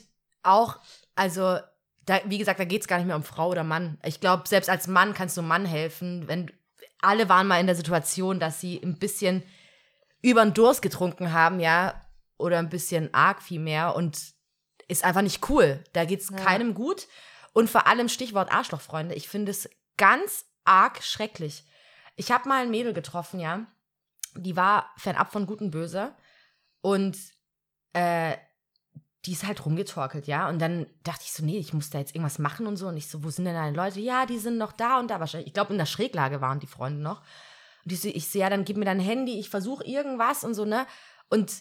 auch, 0.47 0.78
also, 1.14 1.59
da, 2.05 2.20
wie 2.26 2.38
gesagt, 2.38 2.61
da 2.61 2.64
geht 2.64 2.82
es 2.82 2.88
gar 2.88 2.99
nicht 2.99 3.07
mehr 3.07 3.16
um 3.16 3.24
Frau 3.24 3.49
oder 3.51 3.64
Mann. 3.64 3.99
Ich 4.05 4.20
glaube, 4.20 4.47
selbst 4.47 4.70
als 4.70 4.86
Mann 4.86 5.14
kannst 5.14 5.36
du 5.36 5.40
einem 5.40 5.49
Mann 5.49 5.66
helfen, 5.66 6.28
wenn 6.28 6.51
alle 7.01 7.28
waren 7.28 7.47
mal 7.47 7.61
in 7.61 7.66
der 7.66 7.76
Situation, 7.76 8.40
dass 8.40 8.61
sie 8.61 8.80
ein 8.82 8.99
bisschen 8.99 9.42
über 10.22 10.42
den 10.44 10.55
Durst 10.55 10.82
getrunken 10.82 11.32
haben, 11.32 11.61
ja, 11.61 12.01
oder 12.38 12.59
ein 12.59 12.68
bisschen 12.68 13.12
arg 13.14 13.42
viel 13.42 13.61
mehr 13.61 13.94
und 13.97 14.18
ist 14.88 15.05
einfach 15.05 15.22
nicht 15.22 15.49
cool. 15.49 15.82
Da 15.92 16.05
geht 16.05 16.20
es 16.20 16.30
Ja. 16.30 16.36
keinem 16.36 16.74
gut. 16.74 17.07
Und 17.53 17.70
vor 17.70 17.86
allem 17.86 18.09
Stichwort 18.09 18.53
Arschlochfreunde. 18.53 19.14
Ich 19.14 19.28
finde 19.28 19.51
es 19.51 19.68
ganz 19.97 20.44
arg 20.64 21.03
schrecklich. 21.03 21.64
Ich 22.16 22.30
habe 22.30 22.49
mal 22.49 22.62
ein 22.62 22.70
Mädel 22.70 22.92
getroffen, 22.92 23.40
ja. 23.40 23.66
Die 24.34 24.57
war 24.57 24.92
fernab 24.99 25.32
von 25.32 25.47
Gut 25.47 25.61
und 25.61 25.70
Böse. 25.70 26.14
Und 26.82 27.16
äh, 27.94 28.36
die 29.27 29.33
ist 29.33 29.47
halt 29.47 29.64
rumgetorkelt, 29.66 30.27
ja. 30.27 30.49
Und 30.49 30.61
dann 30.61 30.87
dachte 31.03 31.24
ich 31.24 31.33
so, 31.33 31.45
nee, 31.45 31.59
ich 31.59 31.72
muss 31.72 31.91
da 31.91 31.99
jetzt 31.99 32.14
irgendwas 32.14 32.39
machen 32.39 32.66
und 32.66 32.77
so. 32.77 32.87
Und 32.89 32.97
ich 32.97 33.09
so, 33.09 33.24
wo 33.24 33.31
sind 33.31 33.45
denn 33.45 33.55
deine 33.55 33.77
Leute? 33.77 33.99
Ja, 33.99 34.24
die 34.24 34.39
sind 34.39 34.57
noch 34.57 34.72
da 34.72 35.01
und 35.01 35.11
da 35.11 35.18
wahrscheinlich. 35.18 35.49
Ich 35.49 35.55
glaube, 35.55 35.72
in 35.72 35.79
der 35.79 35.87
Schräglage 35.87 36.41
waren 36.41 36.61
die 36.61 36.68
Freunde 36.68 37.01
noch. 37.01 37.22
Und 37.85 37.93
ich 37.93 38.01
so, 38.01 38.09
ich 38.09 38.29
so 38.29 38.39
ja, 38.39 38.49
dann 38.49 38.64
gib 38.64 38.77
mir 38.77 38.85
dein 38.85 39.01
Handy, 39.01 39.39
ich 39.39 39.51
versuche 39.51 39.85
irgendwas 39.85 40.45
und 40.45 40.55
so, 40.55 40.64
ne? 40.64 40.87
Und 41.29 41.53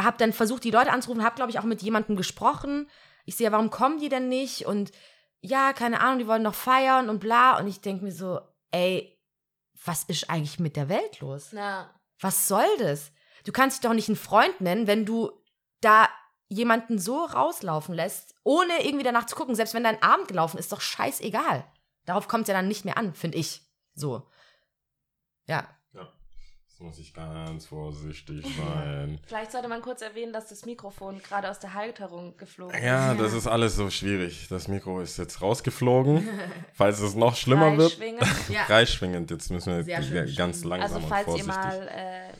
habe 0.00 0.16
dann 0.16 0.32
versucht, 0.32 0.64
die 0.64 0.70
Leute 0.70 0.90
anzurufen, 0.90 1.22
habe, 1.22 1.36
glaube 1.36 1.50
ich, 1.50 1.58
auch 1.58 1.64
mit 1.64 1.82
jemandem 1.82 2.16
gesprochen. 2.16 2.88
Ich 3.26 3.36
sehe, 3.36 3.46
ja, 3.46 3.52
warum 3.52 3.70
kommen 3.70 4.00
die 4.00 4.08
denn 4.08 4.28
nicht? 4.28 4.64
Und 4.66 4.90
ja, 5.40 5.72
keine 5.74 6.00
Ahnung, 6.00 6.18
die 6.18 6.26
wollen 6.26 6.42
noch 6.42 6.54
feiern 6.54 7.10
und 7.10 7.18
bla. 7.18 7.58
Und 7.58 7.66
ich 7.68 7.80
denke 7.80 8.04
mir 8.04 8.12
so, 8.12 8.40
ey, 8.70 9.18
was 9.84 10.04
ist 10.04 10.30
eigentlich 10.30 10.58
mit 10.58 10.76
der 10.76 10.88
Welt 10.88 11.20
los? 11.20 11.50
Na, 11.52 11.92
Was 12.20 12.48
soll 12.48 12.76
das? 12.78 13.12
Du 13.44 13.52
kannst 13.52 13.76
dich 13.76 13.88
doch 13.88 13.94
nicht 13.94 14.08
einen 14.08 14.16
Freund 14.16 14.60
nennen, 14.60 14.86
wenn 14.86 15.04
du 15.04 15.30
da 15.80 16.08
jemanden 16.52 16.98
so 16.98 17.24
rauslaufen 17.24 17.94
lässt, 17.94 18.34
ohne 18.44 18.84
irgendwie 18.84 19.04
danach 19.04 19.26
zu 19.26 19.36
gucken. 19.36 19.54
Selbst 19.54 19.74
wenn 19.74 19.84
dein 19.84 20.02
Abend 20.02 20.28
gelaufen 20.28 20.58
ist, 20.58 20.72
doch 20.72 20.80
scheißegal. 20.80 21.64
Darauf 22.04 22.28
kommt 22.28 22.42
es 22.42 22.48
ja 22.48 22.54
dann 22.54 22.68
nicht 22.68 22.84
mehr 22.84 22.96
an, 22.96 23.14
finde 23.14 23.38
ich. 23.38 23.62
So. 23.94 24.26
Ja. 25.46 25.68
Jetzt 25.94 26.80
muss 26.80 26.98
ich 26.98 27.12
ganz 27.14 27.66
vorsichtig 27.66 28.44
sein. 28.56 29.20
vielleicht 29.26 29.52
sollte 29.52 29.68
man 29.68 29.82
kurz 29.82 30.00
erwähnen, 30.02 30.32
dass 30.32 30.48
das 30.48 30.64
Mikrofon 30.64 31.20
gerade 31.22 31.50
aus 31.50 31.60
der 31.60 31.74
Halterung 31.74 32.36
geflogen 32.38 32.74
ist. 32.74 32.82
Ja, 32.82 33.14
das 33.14 33.34
ist 33.34 33.46
alles 33.46 33.76
so 33.76 33.90
schwierig. 33.90 34.48
Das 34.48 34.68
Mikro 34.68 35.00
ist 35.00 35.18
jetzt 35.18 35.42
rausgeflogen. 35.42 36.26
Falls 36.72 36.98
es 37.00 37.14
noch 37.14 37.36
schlimmer 37.36 37.76
wird. 37.76 37.92
Freischwingend. 37.92 38.26
Ja. 38.48 38.64
Freischwingend. 38.64 39.30
Jetzt 39.30 39.50
müssen 39.50 39.86
wir 39.86 40.34
ganz 40.34 40.64
langsam 40.64 40.82
Also 40.82 40.96
und 40.96 41.08
falls 41.08 41.26
ihr 41.26 41.44
vorsichtig. 41.44 41.54
mal 41.54 41.88
äh, 41.88 42.32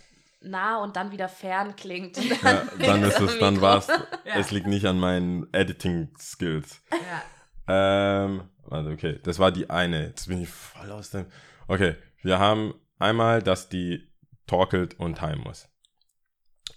nah 0.45 0.83
und 0.83 0.97
dann 0.97 1.11
wieder 1.11 1.29
fern 1.29 1.77
klingt. 1.77 2.17
ja, 2.43 2.63
dann 2.81 3.03
ist 3.03 3.21
es, 3.21 3.39
dann 3.39 3.61
war's. 3.61 3.89
Ja. 3.89 4.37
Es 4.37 4.51
liegt 4.51 4.67
nicht 4.67 4.87
an 4.87 4.99
meinen 4.99 5.53
Editing-Skills. 5.53 6.83
ja. 6.91 7.23
Ähm, 7.69 8.49
also 8.71 8.91
okay, 8.91 9.21
das 9.23 9.39
war 9.39 9.53
die 9.53 9.71
eine. 9.71 10.07
Jetzt 10.07 10.27
bin 10.29 10.43
ich 10.43 10.49
voll 10.49 10.91
aus 10.91 11.11
dem. 11.11 11.27
Okay, 11.69 11.97
wir 12.23 12.39
haben 12.39 12.75
einmal, 12.99 13.43
dass 13.43 13.69
die 13.69 14.13
torkelt 14.47 14.99
und 14.99 15.21
heim 15.21 15.41
muss. 15.41 15.69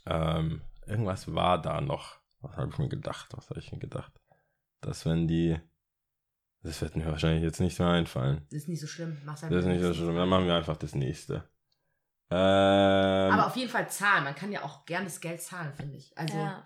Ähm, 0.05 0.61
irgendwas 0.85 1.33
war 1.33 1.61
da 1.61 1.81
noch. 1.81 2.19
Was 2.41 2.57
habe 2.57 2.69
ich 2.71 2.77
mir 2.77 2.89
gedacht? 2.89 3.29
Was 3.35 3.49
habe 3.49 3.59
ich 3.59 3.71
mir 3.71 3.79
gedacht? 3.79 4.13
Dass 4.81 5.05
wenn 5.05 5.27
die. 5.27 5.59
Das 6.61 6.81
wird 6.81 6.95
mir 6.95 7.05
wahrscheinlich 7.05 7.43
jetzt 7.43 7.59
nicht 7.59 7.77
mehr 7.77 7.89
einfallen. 7.89 8.45
Das 8.49 8.61
ist 8.61 8.67
nicht 8.67 8.81
so 8.81 8.87
schlimm. 8.87 9.17
Mach's 9.23 9.43
halt 9.43 9.51
Das 9.51 9.59
ist 9.59 9.65
einfach 9.65 9.79
nicht 9.81 9.87
so 9.87 9.93
schlimm. 9.93 10.15
Dann 10.15 10.29
machen 10.29 10.47
wir 10.47 10.55
einfach 10.55 10.77
das 10.77 10.95
nächste. 10.95 11.47
Ähm, 12.31 12.37
Aber 13.33 13.47
auf 13.47 13.55
jeden 13.55 13.69
Fall 13.69 13.89
zahlen. 13.89 14.23
Man 14.23 14.35
kann 14.35 14.51
ja 14.51 14.63
auch 14.63 14.85
gern 14.85 15.03
das 15.03 15.21
Geld 15.21 15.41
zahlen, 15.41 15.73
finde 15.73 15.97
ich. 15.97 16.17
Also 16.17 16.37
Ja. 16.37 16.63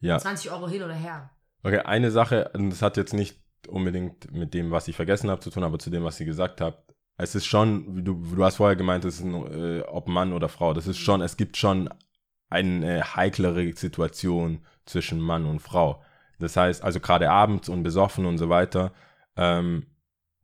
ja. 0.00 0.18
20 0.18 0.50
Euro 0.50 0.68
hin 0.68 0.82
oder 0.82 0.94
her. 0.94 1.30
Okay, 1.62 1.78
eine 1.80 2.10
Sache, 2.10 2.50
und 2.54 2.70
das 2.70 2.82
hat 2.82 2.96
jetzt 2.96 3.14
nicht 3.14 3.40
unbedingt 3.68 4.32
mit 4.32 4.54
dem, 4.54 4.70
was 4.70 4.88
ich 4.88 4.96
vergessen 4.96 5.30
habe, 5.30 5.40
zu 5.40 5.50
tun, 5.50 5.64
aber 5.64 5.78
zu 5.78 5.90
dem, 5.90 6.04
was 6.04 6.16
sie 6.16 6.24
gesagt 6.24 6.60
habt. 6.60 6.94
Es 7.18 7.34
ist 7.34 7.46
schon, 7.46 7.96
wie 7.96 8.02
du, 8.02 8.14
du 8.14 8.44
hast 8.44 8.56
vorher 8.56 8.76
gemeint, 8.76 9.04
es 9.04 9.16
ist 9.16 9.24
ein, 9.24 9.78
äh, 9.78 9.80
ob 9.82 10.06
Mann 10.06 10.32
oder 10.32 10.48
Frau. 10.48 10.74
Das 10.74 10.86
ist 10.86 10.98
schon, 10.98 11.22
es 11.22 11.36
gibt 11.36 11.56
schon 11.56 11.88
eine 12.50 13.16
heiklere 13.16 13.72
Situation 13.72 14.64
zwischen 14.84 15.20
Mann 15.20 15.46
und 15.46 15.60
Frau. 15.60 16.02
Das 16.38 16.56
heißt, 16.56 16.84
also 16.84 17.00
gerade 17.00 17.30
abends 17.30 17.68
und 17.68 17.82
besoffen 17.82 18.26
und 18.26 18.38
so 18.38 18.48
weiter, 18.48 18.92
ähm, 19.36 19.86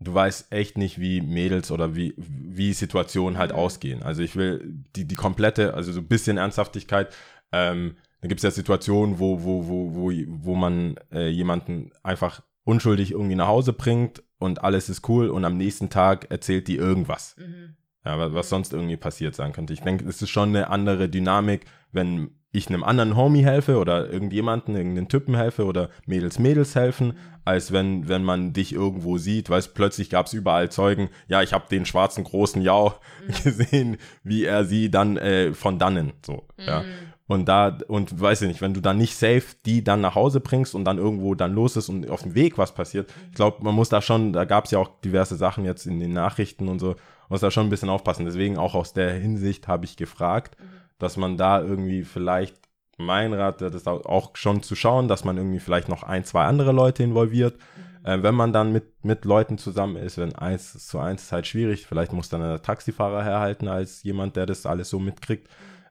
du 0.04 0.14
weißt 0.14 0.52
echt 0.52 0.78
nicht, 0.78 1.00
wie 1.00 1.20
Mädels 1.20 1.70
oder 1.70 1.94
wie, 1.96 2.14
wie 2.16 2.72
Situationen 2.72 3.38
halt 3.38 3.52
Mhm. 3.52 3.58
ausgehen. 3.58 4.02
Also 4.02 4.22
ich 4.22 4.36
will 4.36 4.74
die, 4.96 5.04
die 5.04 5.14
komplette, 5.14 5.74
also 5.74 5.92
so 5.92 6.00
ein 6.00 6.08
bisschen 6.08 6.38
Ernsthaftigkeit, 6.38 7.14
ähm, 7.52 7.96
da 8.20 8.28
gibt 8.28 8.38
es 8.38 8.44
ja 8.44 8.50
Situationen, 8.50 9.18
wo, 9.18 9.42
wo, 9.42 9.66
wo, 9.66 9.94
wo, 9.94 10.12
wo 10.44 10.54
man 10.54 10.94
äh, 11.12 11.28
jemanden 11.28 11.90
einfach 12.02 12.42
unschuldig 12.64 13.10
irgendwie 13.10 13.34
nach 13.34 13.48
Hause 13.48 13.72
bringt 13.72 14.22
und 14.38 14.62
alles 14.62 14.88
ist 14.88 15.08
cool 15.08 15.28
und 15.28 15.44
am 15.44 15.56
nächsten 15.56 15.90
Tag 15.90 16.30
erzählt 16.30 16.68
die 16.68 16.76
irgendwas. 16.76 17.34
Mhm. 17.36 17.76
Ja, 18.04 18.18
was, 18.18 18.32
was 18.32 18.48
sonst 18.48 18.72
irgendwie 18.72 18.96
passiert 18.96 19.34
sein 19.34 19.52
könnte. 19.52 19.72
Ich 19.72 19.80
denke, 19.80 20.08
es 20.08 20.22
ist 20.22 20.30
schon 20.30 20.50
eine 20.50 20.70
andere 20.70 21.08
Dynamik, 21.08 21.64
wenn 21.92 22.30
ich 22.52 22.68
einem 22.68 22.84
anderen 22.84 23.16
Homie 23.16 23.44
helfe 23.44 23.78
oder 23.78 24.10
irgendjemanden, 24.10 24.76
irgendeinen 24.76 25.08
Typen 25.08 25.34
helfe 25.34 25.64
oder 25.64 25.88
Mädels 26.06 26.38
Mädels 26.38 26.74
helfen, 26.74 27.14
als 27.44 27.72
wenn, 27.72 28.08
wenn 28.08 28.22
man 28.22 28.52
dich 28.52 28.74
irgendwo 28.74 29.16
sieht, 29.16 29.48
weißt 29.48 29.74
plötzlich 29.74 30.10
gab 30.10 30.26
es 30.26 30.34
überall 30.34 30.70
Zeugen, 30.70 31.08
ja, 31.28 31.42
ich 31.42 31.54
habe 31.54 31.64
den 31.70 31.86
schwarzen 31.86 32.24
großen 32.24 32.60
Jau 32.62 32.94
gesehen, 33.44 33.96
wie 34.22 34.44
er 34.44 34.64
sie 34.64 34.90
dann 34.90 35.16
äh, 35.16 35.54
von 35.54 35.78
dannen, 35.78 36.12
so, 36.24 36.44
ja. 36.58 36.84
Und 37.28 37.46
da, 37.46 37.78
und 37.88 38.20
weiß 38.20 38.42
ich 38.42 38.48
nicht, 38.48 38.60
wenn 38.60 38.74
du 38.74 38.82
dann 38.82 38.98
nicht 38.98 39.16
safe 39.16 39.44
die 39.64 39.82
dann 39.82 40.02
nach 40.02 40.14
Hause 40.14 40.40
bringst 40.40 40.74
und 40.74 40.84
dann 40.84 40.98
irgendwo 40.98 41.34
dann 41.34 41.54
los 41.54 41.76
ist 41.76 41.88
und 41.88 42.10
auf 42.10 42.22
dem 42.24 42.34
Weg 42.34 42.58
was 42.58 42.74
passiert, 42.74 43.10
ich 43.30 43.36
glaube, 43.36 43.64
man 43.64 43.74
muss 43.74 43.88
da 43.88 44.02
schon, 44.02 44.34
da 44.34 44.44
gab 44.44 44.66
es 44.66 44.72
ja 44.72 44.78
auch 44.78 45.00
diverse 45.02 45.36
Sachen 45.36 45.64
jetzt 45.64 45.86
in 45.86 45.98
den 45.98 46.12
Nachrichten 46.12 46.68
und 46.68 46.78
so, 46.78 46.94
muss 47.30 47.40
da 47.40 47.50
schon 47.50 47.66
ein 47.66 47.70
bisschen 47.70 47.88
aufpassen. 47.88 48.26
Deswegen 48.26 48.58
auch 48.58 48.74
aus 48.74 48.92
der 48.92 49.14
Hinsicht 49.14 49.66
habe 49.66 49.86
ich 49.86 49.96
gefragt, 49.96 50.58
dass 51.02 51.16
man 51.16 51.36
da 51.36 51.60
irgendwie 51.60 52.04
vielleicht, 52.04 52.56
mein 52.96 53.32
Rat, 53.32 53.60
das 53.60 53.74
ist 53.74 53.88
auch 53.88 54.36
schon 54.36 54.62
zu 54.62 54.76
schauen, 54.76 55.08
dass 55.08 55.24
man 55.24 55.36
irgendwie 55.36 55.58
vielleicht 55.58 55.88
noch 55.88 56.04
ein, 56.04 56.24
zwei 56.24 56.44
andere 56.44 56.70
Leute 56.70 57.02
involviert. 57.02 57.58
Äh, 58.04 58.22
wenn 58.22 58.36
man 58.36 58.52
dann 58.52 58.72
mit, 58.72 59.04
mit 59.04 59.24
Leuten 59.24 59.58
zusammen 59.58 59.96
ist, 59.96 60.16
wenn 60.18 60.36
eins 60.36 60.86
zu 60.86 61.00
eins 61.00 61.24
ist 61.24 61.32
halt 61.32 61.48
schwierig, 61.48 61.86
vielleicht 61.86 62.12
muss 62.12 62.28
dann 62.28 62.40
der 62.40 62.62
Taxifahrer 62.62 63.24
herhalten 63.24 63.66
als 63.66 64.04
jemand, 64.04 64.36
der 64.36 64.46
das 64.46 64.64
alles 64.64 64.90
so 64.90 65.00
mitkriegt. 65.00 65.48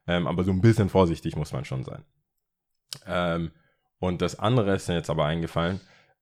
Ähm, 0.07 0.27
aber 0.27 0.45
so 0.45 0.51
ein 0.51 0.61
bisschen 0.61 0.87
vorsichtig 0.87 1.35
muss 1.35 1.51
man 1.51 1.65
schon 1.65 1.83
sein. 1.83 2.05
Ähm, 3.05 3.51
und 3.99 4.21
das 4.21 4.39
andere 4.39 4.75
ist 4.75 4.87
mir 4.87 4.95
jetzt 4.95 5.09
aber 5.09 5.25
eingefallen, 5.25 5.81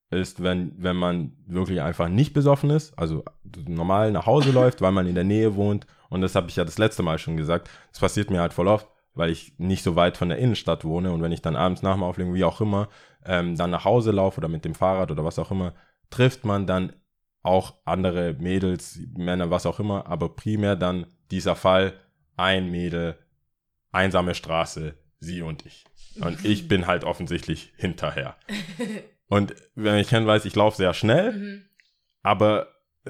ist, 0.10 0.42
wenn, 0.42 0.74
wenn 0.78 0.96
man 0.96 1.34
wirklich 1.46 1.82
einfach 1.82 2.10
nicht 2.10 2.34
besoffen 2.34 2.72
ist, 2.72 2.98
also 2.98 3.24
normal 3.68 4.12
nach 4.12 4.26
Hause 4.26 4.50
läuft, 4.52 4.82
weil 4.82 4.92
man 4.92 5.06
in 5.06 5.14
der 5.14 5.24
Nähe 5.24 5.56
wohnt. 5.56 5.86
Und 6.10 6.22
das 6.22 6.36
habe 6.36 6.50
ich 6.50 6.56
ja 6.56 6.66
das 6.66 6.78
letzte 6.78 7.04
Mal 7.04 7.18
schon 7.20 7.38
gesagt. 7.38 7.70
Das 7.92 8.00
passiert 8.00 8.32
mir 8.32 8.42
halt 8.42 8.54
voll 8.54 8.68
oft, 8.68 8.88
weil 9.14 9.30
ich 9.30 9.54
nicht 9.58 9.84
so 9.84 9.96
weit 9.96 10.18
von 10.18 10.30
der 10.30 10.40
Innenstadt 10.40 10.84
wohne. 10.84 11.12
Und 11.12 11.22
wenn 11.22 11.32
ich 11.32 11.42
dann 11.42 11.56
abends 11.56 11.82
nach 11.82 11.94
dem 11.94 12.04
Auflegen, 12.04 12.34
wie 12.34 12.44
auch 12.44 12.62
immer, 12.62 12.90
ähm, 13.26 13.56
dann 13.56 13.70
nach 13.70 13.86
Hause 13.86 14.12
laufe 14.12 14.40
oder 14.40 14.48
mit 14.48 14.66
dem 14.66 14.76
Fahrrad 14.76 15.12
oder 15.12 15.24
was 15.24 15.40
auch 15.40 15.52
immer, 15.52 15.74
trifft 16.10 16.46
man 16.46 16.66
dann 16.66 16.94
auch 17.42 17.76
andere 17.86 18.34
Mädels, 18.34 19.00
Männer, 19.16 19.50
was 19.50 19.66
auch 19.66 19.80
immer, 19.80 20.08
aber 20.08 20.36
primär 20.36 20.76
dann 20.76 21.06
dieser 21.32 21.56
Fall, 21.56 21.94
ein 22.36 22.70
Mädel, 22.72 23.18
einsame 23.92 24.36
Straße, 24.36 24.96
sie 25.20 25.42
und 25.42 25.66
ich. 25.66 25.86
Und 26.22 26.44
ich 26.46 26.68
bin 26.68 26.88
halt 26.88 27.04
offensichtlich 27.04 27.74
hinterher. 27.78 28.36
Und 29.32 29.54
wenn 29.76 30.00
ich 30.00 30.12
weiß, 30.12 30.46
ich 30.46 30.56
laufe 30.56 30.78
sehr 30.78 30.96
schnell, 30.96 31.34
Mhm. 31.34 31.62
aber 32.24 32.68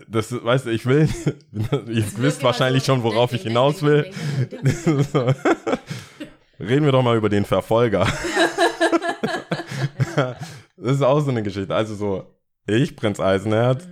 das, 0.08 0.32
weißt 0.32 0.68
du, 0.68 0.70
ich 0.70 0.86
will, 0.86 1.10
ihr 1.88 2.06
wisst 2.18 2.44
wahrscheinlich 2.44 2.86
schon, 2.86 3.04
worauf 3.04 3.34
ich 3.34 3.42
hinaus 3.44 3.82
will. 3.82 4.10
Reden 6.60 6.86
wir 6.86 6.92
doch 6.92 7.04
mal 7.04 7.18
über 7.18 7.30
den 7.30 7.46
Verfolger. 7.46 8.06
das 10.16 10.38
ist 10.78 11.02
auch 11.02 11.20
so 11.22 11.32
eine 11.32 11.44
Geschichte. 11.44 11.74
Also 11.74 11.96
so, 11.96 12.26
ich, 12.68 12.96
Prinz 12.96 13.20
Eisenherz, 13.20 13.88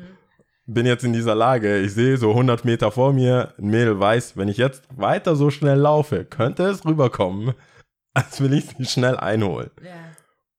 bin 0.65 0.85
jetzt 0.85 1.03
in 1.03 1.13
dieser 1.13 1.35
Lage. 1.35 1.79
Ich 1.79 1.93
sehe 1.93 2.17
so 2.17 2.31
100 2.31 2.65
Meter 2.65 2.91
vor 2.91 3.13
mir, 3.13 3.53
ein 3.57 3.67
Mädel 3.67 3.99
weiß, 3.99 4.37
wenn 4.37 4.49
ich 4.49 4.57
jetzt 4.57 4.83
weiter 4.95 5.35
so 5.35 5.49
schnell 5.49 5.77
laufe, 5.79 6.25
könnte 6.25 6.63
es 6.63 6.85
rüberkommen, 6.85 7.53
als 8.13 8.41
will 8.41 8.53
ich 8.53 8.65
sie 8.77 8.85
schnell 8.85 9.17
einholen. 9.17 9.71
Ja. 9.81 9.91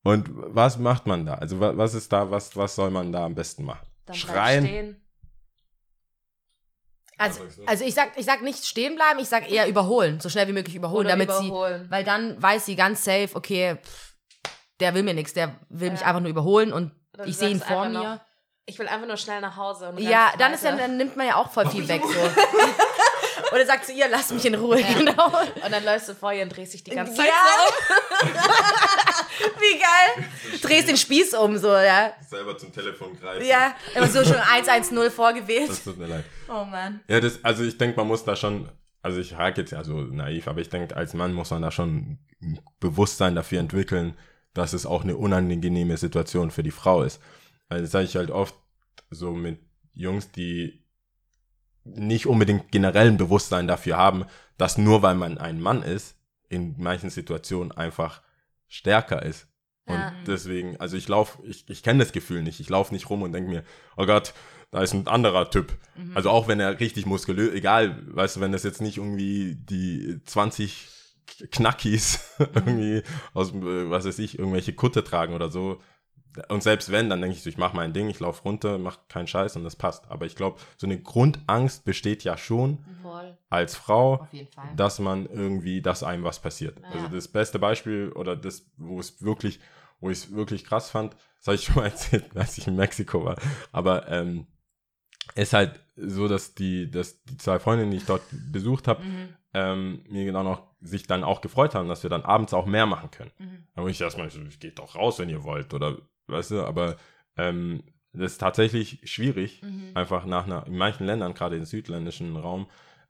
Und 0.05 0.31
was 0.33 0.79
macht 0.79 1.07
man 1.07 1.27
da? 1.27 1.35
Also 1.35 1.61
wa- 1.61 1.77
was 1.77 1.95
ist 1.95 2.13
da, 2.13 2.31
was, 2.31 2.57
was 2.57 2.75
soll 2.75 2.91
man 2.91 3.13
da 3.13 3.27
am 3.27 3.35
besten 3.35 3.65
machen? 3.65 3.87
Dann 4.07 4.17
Schreien? 4.17 4.97
Also, 7.19 7.41
du? 7.45 7.65
also 7.67 7.85
ich 7.85 7.95
sag, 7.95 8.13
ich 8.17 8.25
sag 8.25 8.43
nicht 8.43 8.65
stehen 8.65 8.95
bleiben, 8.95 9.19
ich 9.19 9.29
sag 9.29 9.51
eher 9.51 9.67
überholen, 9.69 10.21
so 10.21 10.29
schnell 10.29 10.47
wie 10.49 10.53
möglich 10.53 10.75
überholen, 10.77 11.01
Oder 11.07 11.11
damit 11.17 11.29
überholen. 11.29 11.85
sie, 11.85 11.91
weil 11.91 12.05
dann 12.05 12.41
weiß 12.41 12.65
sie 12.67 12.77
ganz 12.77 13.05
safe, 13.05 13.31
okay, 13.35 13.77
pff, 13.83 14.15
der 14.81 14.95
will 14.95 15.03
mir 15.03 15.15
nichts, 15.15 15.33
der 15.35 15.57
will 15.69 15.91
mich 15.91 16.01
Ja. 16.01 16.07
einfach 16.07 16.21
nur 16.21 16.31
überholen 16.31 16.73
und 16.73 16.93
Oder 17.15 17.25
du 17.25 17.31
ich 17.31 17.37
sehe 17.37 17.49
ihn 17.51 17.61
vor 17.61 17.87
mir. 17.89 17.99
noch, 17.99 18.21
Ich 18.67 18.79
will 18.79 18.87
einfach 18.87 19.07
nur 19.09 19.17
schnell 19.17 19.41
nach 19.41 19.57
Hause. 19.57 19.89
Und 19.89 19.99
Ja, 19.99 20.33
dann 20.39 20.53
ist 20.55 20.63
ja, 20.63 20.73
dann 20.77 20.97
nimmt 20.97 21.17
man 21.17 21.27
ja 21.27 21.37
auch 21.37 21.51
voll 21.51 21.69
viel 21.69 21.89
weg 21.89 22.03
so. 22.05 22.31
Oder 23.55 23.65
sagt 23.67 23.87
zu 23.87 23.93
ihr, 23.93 24.07
lass 24.09 24.31
mich 24.31 24.45
in 24.45 24.55
Ruhe, 24.55 24.77
genau. 24.83 25.27
Und 25.65 25.73
dann 25.73 25.83
läufst 25.85 26.09
du 26.11 26.15
vor 26.15 26.33
ihr 26.33 26.43
und 26.43 26.51
drehst 26.55 26.75
dich 26.75 26.85
die 26.85 26.91
ganze 26.91 27.15
Zeit 27.15 27.27
Ja. 27.29 28.29
Wie 29.61 29.79
geil. 29.79 30.29
Drehst 30.61 30.89
den 30.89 30.97
Spieß 30.97 31.35
um, 31.35 31.57
so, 31.59 31.69
ja. 31.69 32.13
Selber 32.29 32.57
zum 32.57 32.73
Telefon 32.73 33.19
greifen. 33.19 33.47
Ja, 33.47 33.75
immer 33.95 34.09
so 34.09 34.25
schon 34.25 34.37
110 34.37 35.11
vorgewählt. 35.11 35.71
Das 35.71 35.85
tut 35.85 35.99
mir 35.99 36.07
leid. 36.07 36.25
Oh 36.49 36.65
Mann. 36.65 37.01
Ja, 37.09 37.21
das, 37.21 37.45
also 37.45 37.65
ich 37.65 37.79
denke, 37.79 37.97
man 37.97 38.09
muss 38.09 38.25
da 38.25 38.37
schon, 38.37 38.69
also 39.03 39.21
ich 39.21 39.37
hake 39.37 39.61
jetzt 39.61 39.71
ja 39.71 39.85
so 39.85 40.01
naiv, 40.01 40.49
aber 40.49 40.61
ich 40.61 40.69
denke, 40.69 40.97
als 40.97 41.15
Mann 41.15 41.33
muss 41.33 41.51
man 41.51 41.63
da 41.63 41.71
schon 41.71 42.19
ein 42.43 42.61
Bewusstsein 42.81 43.35
dafür 43.35 43.61
entwickeln, 43.61 44.17
dass 44.55 44.73
es 44.73 44.87
auch 44.87 45.05
eine 45.05 45.17
unangenehme 45.17 45.97
Situation 45.97 46.51
für 46.51 46.63
die 46.63 46.71
Frau 46.71 47.03
ist. 47.03 47.21
Also 47.69 47.83
das 47.83 47.93
sage 47.93 48.05
ich 48.07 48.17
halt 48.17 48.31
oft 48.31 48.55
so 49.11 49.33
mit 49.33 49.61
Jungs, 49.93 50.31
die 50.33 50.85
nicht 51.85 52.27
unbedingt 52.27 52.71
generell 52.71 53.09
ein 53.09 53.17
Bewusstsein 53.17 53.67
dafür 53.67 53.97
haben, 53.97 54.25
dass 54.57 54.79
nur 54.79 55.03
weil 55.03 55.15
man 55.15 55.39
ein 55.39 55.61
Mann 55.61 55.83
ist, 55.83 56.17
in 56.49 56.75
manchen 56.79 57.11
Situationen 57.11 57.73
einfach 57.73 58.23
stärker 58.69 59.23
ist. 59.23 59.49
Und 59.87 59.95
Ja. 59.95 60.13
deswegen, 60.27 60.77
also 60.79 60.97
ich 60.97 61.09
laufe, 61.09 61.43
ich, 61.47 61.69
ich 61.69 61.83
kenne 61.83 62.01
das 62.05 62.13
Gefühl 62.13 62.43
nicht. 62.43 62.61
Ich 62.61 62.69
laufe 62.69 62.93
nicht 62.93 63.09
rum 63.11 63.23
und 63.23 63.33
denke 63.33 63.51
mir, 63.51 63.65
oh 63.97 64.05
Gott, 64.07 64.35
da 64.71 64.83
ist 64.83 64.93
ein 64.93 65.07
anderer 65.07 65.51
Typ. 65.51 65.73
Also 66.15 66.29
auch 66.31 66.47
wenn 66.47 66.61
er 66.61 66.79
richtig 66.79 67.07
muskulös, 67.07 67.55
egal, 67.55 68.03
weißt 68.15 68.37
du, 68.37 68.41
wenn 68.41 68.53
das 68.53 68.65
jetzt 68.65 68.83
nicht 68.83 68.99
irgendwie 68.99 69.57
die 69.57 70.21
20 70.25 70.89
Knackis 71.51 72.35
irgendwie 72.39 73.03
aus, 73.33 73.51
äh, 73.53 73.91
was 73.91 74.05
weiß 74.05 74.19
ich, 74.19 74.39
irgendwelche 74.39 74.75
Kutte 74.75 75.05
tragen 75.05 75.35
oder 75.35 75.51
so. 75.51 75.81
Und 76.49 76.63
selbst 76.63 76.91
wenn, 76.91 77.09
dann 77.11 77.21
denke 77.21 77.37
ich 77.37 77.43
so, 77.43 77.49
ich 77.51 77.59
mache 77.59 77.75
mein 77.77 77.93
Ding, 77.93 78.09
ich 78.09 78.21
laufe 78.21 78.43
runter, 78.43 78.79
mach 78.79 78.99
keinen 79.09 79.27
Scheiß 79.27 79.57
und 79.57 79.65
das 79.65 79.77
passt. 79.77 80.11
Aber 80.11 80.27
ich 80.27 80.37
glaube, 80.37 80.59
so 80.77 80.87
eine 80.87 81.01
Grundangst 81.01 81.85
besteht 81.85 82.25
ja 82.25 82.37
schon 82.37 82.79
Voll. 83.03 83.37
als 83.51 83.75
Frau, 83.77 84.27
dass 84.77 84.99
man 84.99 85.27
irgendwie, 85.27 85.81
dass 85.83 86.03
einem 86.03 86.25
was 86.25 86.41
passiert. 86.41 86.79
Ja. 86.81 86.89
Also 86.91 87.09
das 87.09 87.29
beste 87.29 87.59
Beispiel 87.59 88.13
oder 88.13 88.37
das, 88.37 88.71
wo 88.77 89.01
es 89.01 89.23
wirklich, 89.23 89.61
wo 90.01 90.11
ich 90.11 90.19
es 90.19 90.33
wirklich 90.35 90.65
krass 90.65 90.91
fand, 90.91 91.15
das 91.39 91.47
habe 91.47 91.55
ich 91.57 91.65
schon 91.65 91.77
mal 91.77 91.85
erzählt, 91.91 92.37
als 92.37 92.59
ich 92.59 92.67
in 92.67 92.77
Mexiko 92.77 93.25
war. 93.25 93.37
Aber 93.73 94.09
ähm, 94.09 94.47
ist 95.35 95.53
halt 95.53 95.81
so, 95.97 96.29
dass 96.29 96.55
die, 96.55 96.91
dass 96.91 97.23
die 97.25 97.37
zwei 97.37 97.59
Freundinnen, 97.59 97.91
die 97.91 97.99
ich 97.99 98.07
dort 98.07 98.23
besucht 98.53 98.89
habe, 98.89 99.03
Mhm. 99.03 99.29
ähm, 99.55 100.05
mir 100.09 100.25
genau 100.25 100.43
noch 100.43 100.63
sich 100.81 101.07
dann 101.07 101.25
auch 101.25 101.41
gefreut 101.41 101.75
haben, 101.75 101.89
dass 101.89 102.03
wir 102.05 102.11
dann 102.11 102.23
abends 102.23 102.55
auch 102.55 102.67
mehr 102.67 102.87
machen 102.87 103.11
können. 103.11 103.33
Mhm. 103.39 103.65
Da 103.75 103.83
wo 103.83 103.89
ich 103.89 104.01
erstmal 104.01 104.31
so, 104.31 104.41
geht 104.61 104.79
doch 104.79 104.95
raus, 104.95 105.19
wenn 105.19 105.29
ihr 105.29 105.43
wollt, 105.43 105.75
oder 105.75 105.97
weißt 106.29 106.53
du, 106.53 106.65
aber 106.65 106.97
ähm, 107.37 107.83
das 108.13 108.33
ist 108.33 108.39
tatsächlich 108.39 109.01
schwierig, 109.05 109.63
Mhm. 109.63 109.91
einfach 109.95 110.25
nach 110.25 110.47
einer, 110.47 110.67
in 110.67 110.77
manchen 110.77 111.07
Ländern, 111.07 111.35
gerade 111.35 111.57
im 111.57 111.65
südländischen 111.65 112.37
Raum, 112.37 112.67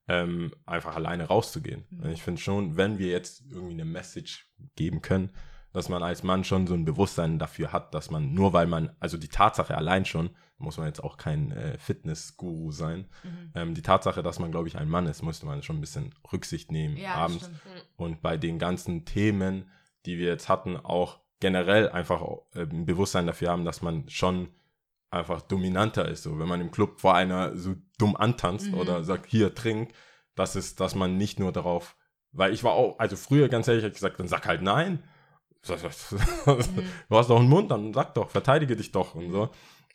ähm, 0.09 0.53
einfach 0.67 0.97
alleine 0.97 1.25
rauszugehen. 1.25 1.85
Mhm. 1.91 2.03
Und 2.03 2.11
ich 2.11 2.23
finde 2.23 2.41
schon, 2.41 2.77
wenn 2.77 2.99
wir 2.99 3.09
jetzt 3.09 3.45
irgendwie 3.51 3.75
eine 3.75 3.85
Message 3.85 4.51
geben 4.77 5.03
können, 5.03 5.31
dass 5.73 5.89
man 5.91 6.03
als 6.03 6.23
Mann 6.23 6.45
schon 6.45 6.67
so 6.67 6.73
ein 6.75 6.87
Bewusstsein 6.87 7.39
dafür 7.39 7.73
hat, 7.73 7.95
dass 7.95 8.11
man 8.11 8.33
nur 8.33 8.55
weil 8.55 8.67
man, 8.67 8.91
also 9.01 9.19
die 9.19 9.29
Tatsache 9.29 9.77
allein 9.77 10.05
schon, 10.07 10.31
muss 10.57 10.79
man 10.79 10.87
jetzt 10.87 11.05
auch 11.05 11.19
kein 11.19 11.53
äh, 11.53 11.79
Fitness-Guru 11.79 12.73
sein, 12.73 13.07
Mhm. 13.23 13.53
ähm, 13.55 13.75
die 13.75 13.83
Tatsache, 13.83 14.23
dass 14.23 14.39
man, 14.39 14.51
glaube 14.51 14.67
ich, 14.67 14.77
ein 14.79 14.89
Mann 14.89 15.07
ist, 15.07 15.23
musste 15.23 15.47
man 15.47 15.63
schon 15.63 15.77
ein 15.77 15.81
bisschen 15.83 16.15
Rücksicht 16.33 16.73
nehmen 16.73 16.97
Ja, 16.97 17.15
abends. 17.15 17.51
Und 17.97 18.23
bei 18.23 18.37
den 18.39 18.59
ganzen 18.59 19.05
Themen, 19.05 19.71
die 20.07 20.19
wir 20.19 20.27
jetzt 20.29 20.49
hatten, 20.49 20.77
auch 20.77 21.21
generell 21.41 21.89
einfach 21.91 22.23
äh, 22.55 22.63
ein 22.63 22.87
Bewusstsein 22.87 23.27
dafür 23.27 23.51
haben, 23.51 23.65
dass 23.65 23.83
man 23.83 24.09
schon 24.09 24.49
einfach 25.11 25.41
dominanter 25.43 26.07
ist. 26.09 26.23
So, 26.25 26.39
wenn 26.39 26.49
man 26.49 26.61
im 26.61 26.71
Club 26.71 27.01
vor 27.01 27.15
einer 27.15 27.57
so 27.57 27.75
dumm 27.99 28.17
antanzt 28.17 28.69
Mhm. 28.73 28.75
oder 28.79 29.05
sagt, 29.05 29.27
hier, 29.27 29.55
trink, 29.55 29.93
das 30.35 30.57
ist, 30.57 30.81
dass 30.81 30.95
man 30.95 31.17
nicht 31.17 31.39
nur 31.41 31.53
darauf, 31.53 31.97
weil 32.33 32.53
ich 32.53 32.63
war 32.65 32.73
auch, 32.73 32.99
also 32.99 33.17
früher 33.17 33.49
ganz 33.49 33.69
ehrlich, 33.69 33.91
gesagt, 33.93 34.21
dann 34.21 34.29
sag 34.29 34.47
halt 34.47 34.63
nein. 34.63 35.03
Sag, 35.63 35.79
Du 37.09 37.17
hast 37.17 37.31
doch 37.31 37.39
einen 37.41 37.49
Mund, 37.49 37.71
dann 37.71 37.93
sag 37.93 38.15
doch, 38.15 38.31
verteidige 38.31 38.77
dich 38.77 38.93
doch 38.93 39.15
und 39.15 39.31
so. 39.33 39.51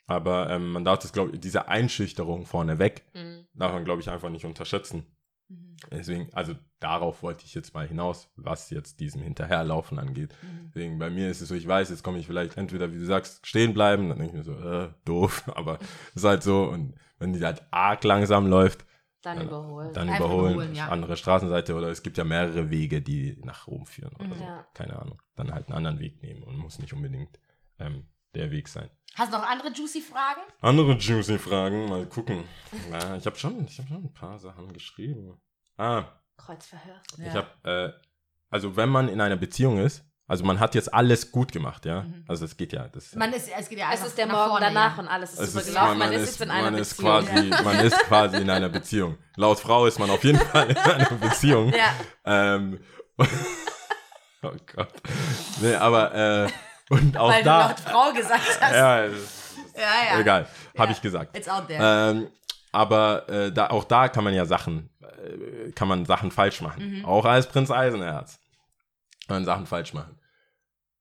Aber 0.05 0.49
ähm, 0.49 0.71
man 0.73 0.83
darf 0.83 0.99
das, 0.99 1.13
glaube 1.13 1.31
ich, 1.33 1.39
diese 1.39 1.67
Einschüchterung 1.69 2.45
vorneweg, 2.45 3.03
Mhm. 3.13 3.45
darf 3.53 3.71
man, 3.71 3.85
glaube 3.85 4.01
ich, 4.01 4.09
einfach 4.09 4.29
nicht 4.29 4.45
unterschätzen. 4.45 5.05
Mhm. 5.49 5.75
Deswegen, 5.91 6.33
also 6.33 6.53
darauf 6.79 7.23
wollte 7.23 7.45
ich 7.45 7.53
jetzt 7.53 7.73
mal 7.73 7.87
hinaus, 7.87 8.29
was 8.35 8.69
jetzt 8.69 8.99
diesem 8.99 9.21
Hinterherlaufen 9.21 9.99
angeht. 9.99 10.33
Mhm. 10.41 10.67
Deswegen, 10.69 10.99
bei 10.99 11.09
mir 11.09 11.29
ist 11.29 11.41
es 11.41 11.49
so, 11.49 11.55
ich 11.55 11.67
weiß, 11.67 11.89
jetzt 11.89 12.03
komme 12.03 12.19
ich 12.19 12.27
vielleicht 12.27 12.57
entweder, 12.57 12.91
wie 12.93 12.99
du 12.99 13.05
sagst, 13.05 13.45
stehen 13.47 13.73
bleiben, 13.73 14.09
dann 14.09 14.17
denke 14.19 14.37
ich 14.39 14.45
mir 14.47 14.53
so, 14.53 14.59
äh, 14.59 14.89
doof, 15.05 15.43
aber 15.55 15.79
ist 16.15 16.23
halt 16.25 16.43
so. 16.43 16.63
Und 16.69 16.95
wenn 17.19 17.33
die 17.33 17.43
halt 17.43 17.63
arg 17.71 18.03
langsam 18.03 18.47
läuft, 18.47 18.85
Dann 19.21 19.37
Dann- 19.37 19.47
überholen. 19.47 19.93
dann 19.93 20.07
überholen, 20.09 20.53
überholen, 20.55 20.75
ja. 20.75 20.89
andere 20.89 21.15
Straßenseite 21.15 21.75
oder 21.75 21.87
es 21.89 22.03
gibt 22.03 22.17
ja 22.17 22.25
mehrere 22.25 22.69
Wege, 22.69 23.01
die 23.01 23.37
nach 23.45 23.67
Rom 23.67 23.85
führen 23.85 24.13
oder 24.15 24.27
Mhm. 24.27 24.33
so. 24.35 24.43
Ja. 24.43 24.67
Keine 24.73 24.99
Ahnung. 24.99 25.21
Dann 25.35 25.53
halt 25.53 25.67
einen 25.67 25.77
anderen 25.77 25.99
Weg 25.99 26.21
nehmen 26.21 26.43
und 26.43 26.57
muss 26.57 26.79
nicht 26.79 26.91
unbedingt 26.93 27.39
ähm, 27.79 28.05
der 28.35 28.51
Weg 28.51 28.67
sein. 28.67 28.89
Hast 29.15 29.31
du 29.31 29.37
noch 29.37 29.47
andere 29.47 29.71
juicy 29.71 30.01
Fragen? 30.01 30.41
Andere 30.61 30.93
juicy 30.93 31.37
Fragen, 31.37 31.87
mal 31.87 32.05
gucken. 32.07 32.45
Ja, 32.91 33.15
ich 33.15 33.25
habe 33.25 33.37
schon, 33.37 33.65
ich 33.65 33.77
habe 33.77 33.87
schon 33.87 34.05
ein 34.05 34.13
paar 34.13 34.39
Sachen 34.39 34.73
geschrieben. 34.73 35.39
Ah, 35.77 36.05
Kreuzverhör. 36.37 36.99
Ich 37.19 37.33
habe, 37.33 37.47
äh, 37.63 38.01
also 38.49 38.75
wenn 38.75 38.89
man 38.89 39.07
in 39.09 39.21
einer 39.21 39.35
Beziehung 39.37 39.77
ist, 39.79 40.03
also 40.25 40.43
man 40.45 40.59
hat 40.59 40.73
jetzt 40.73 40.91
alles 40.93 41.31
gut 41.31 41.51
gemacht, 41.51 41.85
ja. 41.85 42.03
Mhm. 42.03 42.25
Also 42.27 42.45
es 42.45 42.57
geht 42.57 42.73
ja. 42.73 42.87
Das, 42.87 43.13
Man 43.15 43.33
ist, 43.33 43.49
es 43.55 43.69
geht 43.69 43.77
ja 43.77 43.91
Es 43.93 44.03
ist 44.05 44.17
der 44.17 44.25
nach 44.25 44.33
Morgen 44.33 44.49
vorne, 44.51 44.65
danach 44.67 44.95
ja. 44.97 45.03
und 45.03 45.09
alles 45.09 45.33
ist 45.33 45.39
es 45.39 45.49
super 45.53 45.61
ist, 45.61 45.67
gelaufen. 45.67 45.97
man, 45.97 46.09
Man, 46.09 46.13
ist 46.13 46.25
jetzt 46.25 46.41
in 46.41 46.49
einer 46.49 46.71
man 46.71 46.75
ist 46.79 46.97
Beziehung. 46.97 47.25
quasi, 47.25 47.63
man 47.63 47.79
ist 47.85 47.99
quasi 47.99 48.37
in 48.37 48.49
einer 48.49 48.69
Beziehung. 48.69 49.17
Laut 49.35 49.59
Frau 49.59 49.85
ist 49.85 49.99
man 49.99 50.09
auf 50.09 50.23
jeden 50.23 50.39
Fall 50.39 50.71
in 50.71 50.77
einer 50.77 51.05
Beziehung. 51.21 51.73
Ja. 51.73 51.93
Ähm, 52.25 52.79
oh 53.17 54.51
Gott. 54.75 54.93
Nee, 55.61 55.75
aber 55.75 56.45
äh, 56.45 56.49
und 56.93 57.17
auch 57.17 57.29
Weil 57.31 57.43
da. 57.43 57.63
du 57.63 57.67
laut 57.69 57.79
Frau 57.79 58.13
gesagt 58.13 58.41
hast. 58.61 58.73
ja, 58.75 59.05
ja. 59.05 59.11
ja. 60.13 60.19
egal, 60.19 60.47
habe 60.77 60.91
ich 60.91 61.01
gesagt. 61.01 61.35
It's 61.37 61.49
out 61.49 61.67
there. 61.67 62.11
Ähm, 62.11 62.27
aber 62.71 63.29
äh, 63.29 63.51
da, 63.51 63.67
auch 63.67 63.83
da 63.83 64.07
kann 64.09 64.23
man 64.23 64.33
ja 64.33 64.45
Sachen, 64.45 64.89
äh, 65.01 65.71
kann 65.71 65.87
man 65.87 66.05
Sachen 66.05 66.31
falsch 66.31 66.61
machen. 66.61 66.99
Mhm. 66.99 67.05
Auch 67.05 67.25
als 67.25 67.47
Prinz 67.47 67.69
Eisenherz. 67.71 68.39
Kann 69.27 69.37
man 69.37 69.45
Sachen 69.45 69.65
falsch 69.67 69.93
machen. 69.93 70.19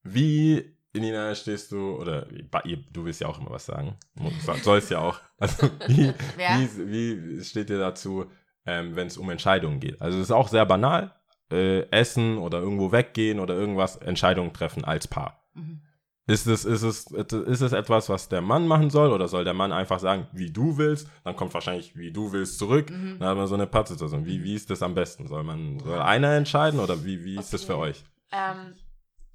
Wie, 0.03 0.77
Nina, 0.95 1.35
stehst 1.35 1.73
du, 1.73 1.97
oder 1.97 2.23
du 2.27 3.05
willst 3.05 3.21
ja 3.21 3.29
auch 3.29 3.39
immer 3.41 3.51
was 3.51 3.67
sagen. 3.67 3.97
So- 4.45 4.55
Sollst 4.63 4.91
ja 4.91 4.99
auch. 4.99 5.19
Also, 5.43 5.69
wie, 5.89 6.15
wie, 6.37 7.39
wie 7.39 7.45
steht 7.45 7.69
ihr 7.69 7.81
dazu, 7.81 8.31
ähm, 8.65 8.95
wenn 8.95 9.09
es 9.09 9.17
um 9.17 9.29
Entscheidungen 9.29 9.81
geht? 9.81 10.01
Also, 10.01 10.19
es 10.19 10.27
ist 10.27 10.31
auch 10.31 10.47
sehr 10.47 10.65
banal. 10.67 11.17
Äh, 11.51 11.89
essen 11.91 12.39
oder 12.39 12.61
irgendwo 12.61 12.93
weggehen 12.93 13.41
oder 13.41 13.55
irgendwas, 13.55 13.97
Entscheidungen 13.97 14.53
treffen 14.53 14.85
als 14.85 15.09
Paar. 15.09 15.42
Mhm. 15.55 15.81
Ist 16.29 16.47
es, 16.47 16.65
ist, 16.65 16.83
es, 16.83 17.07
ist 17.11 17.61
es 17.63 17.73
etwas, 17.73 18.09
was 18.09 18.29
der 18.29 18.41
Mann 18.43 18.69
machen 18.69 18.91
soll 18.91 19.11
oder 19.11 19.27
soll 19.27 19.43
der 19.43 19.55
Mann 19.55 19.73
einfach 19.73 19.99
sagen, 19.99 20.29
wie 20.33 20.53
du 20.53 20.79
willst? 20.79 21.09
Dann 21.25 21.35
kommt 21.35 21.53
wahrscheinlich, 21.53 21.97
wie 21.97 22.13
du 22.13 22.31
willst, 22.31 22.59
zurück. 22.59 22.91
Mhm. 22.91 23.19
Dann 23.19 23.29
hat 23.31 23.37
man 23.37 23.49
so 23.49 23.55
eine 23.55 23.67
Pattsituation. 23.67 24.25
Wie, 24.25 24.43
wie 24.45 24.55
ist 24.55 24.71
das 24.71 24.83
am 24.83 24.95
besten? 24.95 25.27
Soll 25.27 25.43
man, 25.43 25.81
soll 25.81 25.99
einer 26.01 26.33
entscheiden 26.37 26.79
oder 26.79 27.05
wie, 27.05 27.25
wie 27.25 27.37
ist 27.37 27.53
das 27.53 27.65
für 27.65 27.75
Okay. 27.75 27.83
euch? 27.91 28.05
Ähm, 28.31 28.77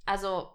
also 0.06 0.50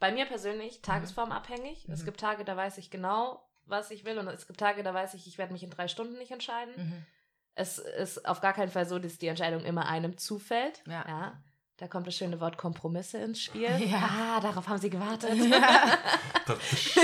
bei 0.00 0.10
mir 0.10 0.26
persönlich 0.26 0.82
tagesformabhängig. 0.82 1.88
Es 1.88 2.02
Mhm. 2.02 2.04
gibt 2.06 2.20
Tage, 2.20 2.44
da 2.44 2.56
weiß 2.56 2.78
ich 2.78 2.90
genau, 2.90 3.40
was 3.64 3.92
ich 3.92 4.04
will. 4.04 4.18
Und 4.18 4.26
es 4.26 4.48
gibt 4.48 4.58
Tage, 4.58 4.82
da 4.82 4.92
weiß 4.92 5.14
ich, 5.14 5.28
ich 5.28 5.38
werde 5.38 5.52
mich 5.52 5.62
in 5.62 5.70
drei 5.70 5.86
Stunden 5.86 6.18
nicht 6.18 6.32
entscheiden. 6.32 6.74
Mhm. 6.76 7.06
Es 7.54 7.78
ist 7.78 8.26
auf 8.28 8.40
gar 8.40 8.52
keinen 8.54 8.70
Fall 8.70 8.86
so, 8.86 8.98
dass 8.98 9.18
die 9.18 9.28
Entscheidung 9.28 9.64
immer 9.64 9.86
einem 9.86 10.18
zufällt. 10.18 10.82
Ja. 10.86 11.40
Da 11.78 11.88
kommt 11.88 12.06
das 12.06 12.16
schöne 12.16 12.40
Wort 12.40 12.56
Kompromisse 12.56 13.18
ins 13.18 13.40
Spiel. 13.42 13.68
Ja. 13.90 14.36
Ah, 14.36 14.40
darauf 14.40 14.68
haben 14.68 14.78
sie 14.80 14.90
gewartet. 14.90 15.32
Das- 16.46 16.94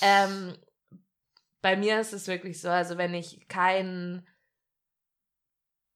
ähm, 0.00 0.56
bei 1.60 1.76
mir 1.76 2.00
ist 2.00 2.12
es 2.14 2.26
wirklich 2.26 2.60
so, 2.60 2.70
also 2.70 2.96
wenn 2.98 3.12
ich 3.14 3.46
kein 3.48 4.26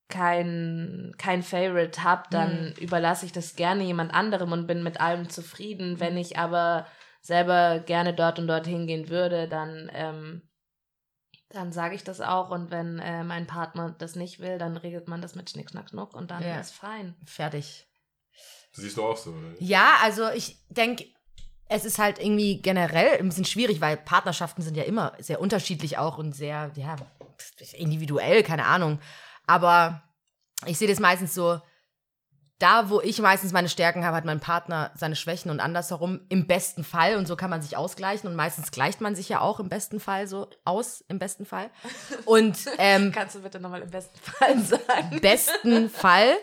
kein, 0.09 1.15
kein 1.19 1.43
Favorite 1.43 2.03
habe, 2.05 2.25
dann 2.31 2.73
überlasse 2.79 3.27
ich 3.27 3.33
das 3.33 3.57
gerne 3.57 3.83
jemand 3.83 4.15
anderem 4.15 4.53
und 4.53 4.67
bin 4.67 4.83
mit 4.83 5.01
allem 5.01 5.29
zufrieden. 5.29 5.99
Wenn 5.99 6.17
ich 6.17 6.39
aber 6.39 6.87
selber 7.23 7.81
gerne 7.81 8.15
dort 8.15 8.39
und 8.39 8.47
dort 8.47 8.67
hingehen 8.67 9.09
würde, 9.09 9.49
dann, 9.49 9.91
ähm, 9.93 10.43
dann 11.51 11.73
sage 11.73 11.95
ich 11.95 12.05
das 12.05 12.21
auch. 12.21 12.51
Und 12.51 12.71
wenn 12.71 12.99
äh, 12.99 13.25
mein 13.25 13.47
Partner 13.47 13.95
das 13.99 14.17
nicht 14.17 14.41
will, 14.41 14.59
dann 14.59 14.77
regelt 14.77 15.09
man 15.09 15.23
das 15.23 15.35
mit 15.35 15.51
Schnick, 15.51 15.71
Schnack, 15.71 15.91
Schnuck 15.91 16.15
und 16.15 16.31
dann 16.31 16.43
Ja. 16.43 16.61
ist 16.61 16.73
fein. 16.75 17.15
Fertig. 17.25 17.87
Siehst 18.73 18.97
du 18.97 19.05
auch 19.05 19.17
so, 19.17 19.31
oder? 19.31 19.55
Ja, 19.59 19.97
also 20.03 20.29
ich 20.31 20.59
denke, 20.69 21.07
es 21.69 21.85
ist 21.85 21.99
halt 21.99 22.19
irgendwie 22.19 22.61
generell 22.61 23.19
ein 23.19 23.29
bisschen 23.29 23.45
schwierig, 23.45 23.81
weil 23.81 23.97
Partnerschaften 23.97 24.63
sind 24.63 24.77
ja 24.77 24.85
immer 24.85 25.13
sehr 25.19 25.41
unterschiedlich 25.41 25.99
auch 25.99 26.19
und 26.19 26.33
sehr, 26.33 26.71
ja, 26.77 26.97
individuell, 27.73 28.43
keine 28.43 28.67
Ahnung. 28.67 29.01
Aber 29.47 30.03
ich 30.67 30.79
sehe 30.79 30.89
das 30.89 31.01
meistens 31.01 31.35
so, 31.35 31.61
da, 32.59 32.89
wo 32.89 33.01
ich 33.01 33.21
meistens 33.21 33.53
meine 33.53 33.69
Stärken 33.69 34.05
habe, 34.05 34.17
hat 34.17 34.25
mein 34.25 34.41
Partner 34.41 34.91
seine 34.95 35.15
Schwächen 35.17 35.51
und 35.51 35.61
andersherum 35.61 36.21
im 36.29 36.47
besten 36.47 36.85
Fall. 36.85 37.17
Und 37.17 37.27
so 37.27 37.37
kann 37.37 37.51
man 37.51 37.61
sich 37.63 37.77
ausgleichen. 37.77 38.29
Und 38.29 38.37
meistens 38.37 38.71
gleicht 38.71 39.01
man 39.01 39.15
sich 39.15 39.29
ja 39.29 39.41
auch 39.41 39.61
im 39.61 39.69
besten 39.69 40.01
Fall 40.01 40.27
so 40.27 40.49
aus, 40.65 41.05
im 41.09 41.19
besten 41.19 41.45
Fall. 41.45 41.71
Und 42.25 42.57
ähm, 42.79 43.13
Kannst 43.15 43.35
du 43.35 43.41
bitte 43.43 43.61
nochmal 43.61 43.83
im 43.83 43.91
besten 43.91 44.19
Fall 44.19 44.59
sagen? 44.59 45.21
besten 45.21 45.91
Fall 45.91 46.37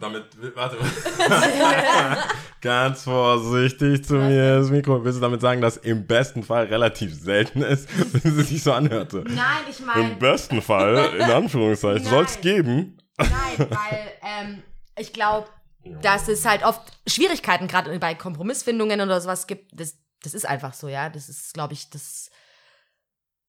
damit, 0.00 0.24
warte. 0.54 0.76
Ganz 2.60 3.04
vorsichtig 3.04 4.04
zu 4.04 4.14
mir 4.14 4.58
das 4.58 4.70
Mikro. 4.70 5.04
Willst 5.04 5.18
du 5.18 5.22
damit 5.22 5.40
sagen, 5.40 5.60
dass 5.60 5.76
im 5.76 6.06
besten 6.06 6.42
Fall 6.42 6.66
relativ 6.66 7.14
selten 7.14 7.62
ist, 7.62 7.88
wenn 8.12 8.38
es 8.38 8.48
sich 8.48 8.62
so 8.62 8.72
anhörte? 8.72 9.24
Nein, 9.26 9.36
ich 9.70 9.80
Im 9.80 9.86
meine. 9.86 10.14
besten 10.16 10.62
Fall, 10.62 11.14
in 11.16 11.22
Anführungszeichen, 11.22 12.04
soll 12.04 12.24
es 12.24 12.40
geben. 12.40 12.98
Nein, 13.18 13.30
weil 13.58 14.12
ähm, 14.22 14.62
ich 14.96 15.12
glaube, 15.12 15.48
dass 15.84 16.28
es 16.28 16.44
halt 16.44 16.64
oft 16.64 16.80
Schwierigkeiten 17.06 17.66
gerade 17.66 17.98
bei 17.98 18.14
Kompromissfindungen 18.14 19.00
oder 19.00 19.20
sowas 19.20 19.46
gibt. 19.46 19.78
Das, 19.78 19.96
das 20.22 20.34
ist 20.34 20.46
einfach 20.46 20.74
so, 20.74 20.88
ja. 20.88 21.08
Das 21.08 21.28
ist, 21.28 21.54
glaube 21.54 21.72
ich, 21.74 21.90
das 21.90 22.30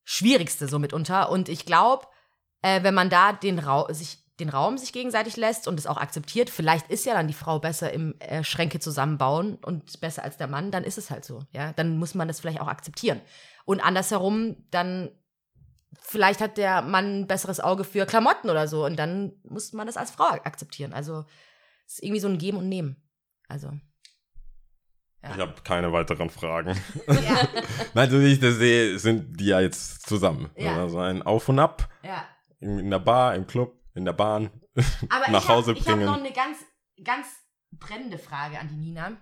Schwierigste 0.03 0.67
so 0.67 0.79
mitunter. 0.79 1.29
Und 1.29 1.49
ich 1.49 1.65
glaube, 1.65 2.07
äh, 2.61 2.83
wenn 2.83 2.93
man 2.93 3.09
da 3.09 3.33
den, 3.33 3.59
Ra 3.59 3.93
sich, 3.93 4.17
den 4.39 4.49
Raum 4.49 4.77
sich 4.77 4.93
gegenseitig 4.93 5.37
lässt 5.37 5.67
und 5.67 5.79
es 5.79 5.85
auch 5.85 5.97
akzeptiert, 5.97 6.49
vielleicht 6.49 6.89
ist 6.89 7.05
ja 7.05 7.13
dann 7.13 7.27
die 7.27 7.33
Frau 7.33 7.59
besser 7.59 7.93
im 7.93 8.19
äh, 8.19 8.43
Schränke 8.43 8.79
zusammenbauen 8.79 9.55
und 9.55 10.01
besser 10.01 10.23
als 10.23 10.37
der 10.37 10.47
Mann, 10.47 10.71
dann 10.71 10.83
ist 10.83 10.97
es 10.97 11.11
halt 11.11 11.25
so, 11.25 11.43
ja. 11.51 11.73
Dann 11.73 11.97
muss 11.97 12.15
man 12.15 12.27
das 12.27 12.39
vielleicht 12.39 12.61
auch 12.61 12.67
akzeptieren. 12.67 13.21
Und 13.65 13.79
andersherum, 13.79 14.57
dann 14.71 15.11
vielleicht 16.01 16.41
hat 16.41 16.57
der 16.57 16.81
Mann 16.81 17.21
ein 17.21 17.27
besseres 17.27 17.59
Auge 17.59 17.83
für 17.83 18.05
Klamotten 18.05 18.49
oder 18.49 18.67
so 18.67 18.85
und 18.85 18.97
dann 18.97 19.33
muss 19.43 19.73
man 19.73 19.87
das 19.87 19.97
als 19.97 20.11
Frau 20.11 20.25
akzeptieren. 20.25 20.93
Also 20.93 21.25
es 21.85 21.95
ist 21.95 22.03
irgendwie 22.03 22.19
so 22.19 22.27
ein 22.27 22.37
Geben 22.37 22.57
und 22.57 22.69
Nehmen. 22.69 23.01
Also 23.47 23.71
Ja. 25.21 25.31
Ich 25.35 25.39
habe 25.39 25.53
keine 25.63 25.91
weiteren 25.93 26.29
Fragen. 26.29 26.75
ja, 27.07 27.47
Nein, 27.93 28.09
so 28.09 28.19
wie 28.19 28.33
ich 28.33 28.39
das 28.39 28.55
sehe, 28.55 28.97
sind 28.99 29.39
die 29.39 29.45
ja 29.47 29.59
jetzt 29.61 30.07
zusammen. 30.07 30.49
Ja. 30.57 30.81
Also 30.81 30.99
ein 30.99 31.21
Auf 31.21 31.47
und 31.49 31.59
Ab 31.59 31.89
ja. 32.03 32.25
in 32.59 32.79
in 32.79 32.89
der 32.89 32.99
Bar, 32.99 33.35
im 33.35 33.47
Club, 33.47 33.79
in 33.95 34.05
der 34.05 34.13
Bahn. 34.13 34.49
Aber 35.09 35.31
Nach 35.31 35.47
Hause 35.47 35.71
hab, 35.71 35.77
ich 35.77 35.87
habe 35.87 35.97
bringen. 35.97 36.11
noch 36.11 36.19
eine 36.19 36.33
ganz, 36.33 36.57
ganz 37.03 37.27
brennende 37.71 38.17
Frage 38.17 38.59
an 38.59 38.67
die 38.67 38.75
Nina. 38.75 39.13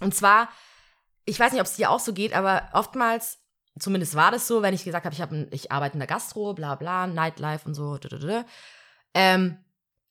Und 0.00 0.14
zwar, 0.14 0.48
ich 1.24 1.38
weiß 1.38 1.52
nicht, 1.52 1.60
ob 1.60 1.66
es 1.66 1.76
dir 1.76 1.90
auch 1.90 2.00
so 2.00 2.12
geht, 2.12 2.32
aber 2.32 2.68
oftmals, 2.72 3.39
zumindest 3.80 4.14
war 4.14 4.30
das 4.30 4.46
so, 4.46 4.62
wenn 4.62 4.74
ich 4.74 4.84
gesagt 4.84 5.04
habe, 5.04 5.14
ich, 5.14 5.20
hab 5.20 5.32
ich 5.50 5.72
arbeite 5.72 5.94
in 5.94 6.00
der 6.00 6.06
Gastro, 6.06 6.54
bla 6.54 6.74
bla, 6.74 7.06
Nightlife 7.06 7.66
und 7.66 7.74
so, 7.74 7.98
dü. 7.98 8.42
ähm, 9.14 9.58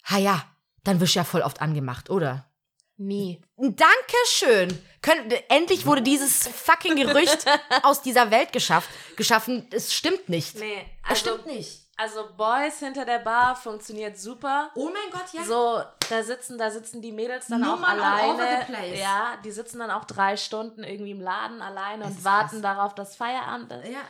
ha 0.03 0.17
ja, 0.17 0.43
dann 0.84 0.99
wirst 0.99 1.15
du 1.15 1.20
ja 1.20 1.24
voll 1.24 1.41
oft 1.41 1.61
angemacht, 1.61 2.09
oder? 2.09 2.49
Nie. 2.97 3.41
Dankeschön. 3.55 4.78
Könnt, 5.01 5.34
endlich 5.49 5.86
wurde 5.86 6.01
dieses 6.01 6.47
fucking 6.47 6.97
Gerücht 6.97 7.45
aus 7.84 8.01
dieser 8.01 8.30
Welt 8.30 8.51
geschafft, 8.51 8.89
geschaffen. 9.15 9.67
Es 9.72 9.93
stimmt 9.93 10.28
nicht. 10.28 10.59
Nee, 10.59 10.86
es 11.03 11.09
also, 11.09 11.22
stimmt 11.22 11.45
nicht. 11.45 11.89
Also 12.00 12.30
Boys 12.38 12.80
hinter 12.80 13.04
der 13.06 13.20
Bar 13.20 13.56
funktioniert 13.56 14.18
super. 14.18 14.72
Oh 14.76 14.89
mein 14.89 15.12
Gott, 15.12 15.32
ja. 15.34 15.43
So, 15.43 15.84
da 16.10 16.24
sitzen, 16.24 16.58
da 16.58 16.72
sitzen 16.72 17.02
die 17.02 17.12
Mädels 17.12 17.47
dann 17.47 17.64
auch 17.64 17.82
all 17.84 18.00
over 18.00 18.08
alleine. 18.08 18.66
the 18.66 18.72
place. 18.74 19.00
Ja, 19.00 19.38
die 19.43 19.52
sitzen 19.52 19.80
dann 19.80 19.91
auch 19.91 20.06
drei 20.06 20.38
Stunden 20.38 20.84
irgendwie 20.84 21.12
im 21.12 21.22
Laden 21.22 21.62
alleine 21.62 22.06
Es 22.06 22.12
und 22.12 22.24
warten 22.24 22.62
krass. 22.62 22.62
darauf, 22.62 22.95
dass 22.95 23.16
Feierabend 23.16 23.72
ist. 23.74 23.89
ja. 23.89 24.02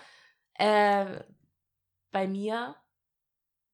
Äh, 1.02 1.24
bei 2.12 2.28
mir 2.28 2.76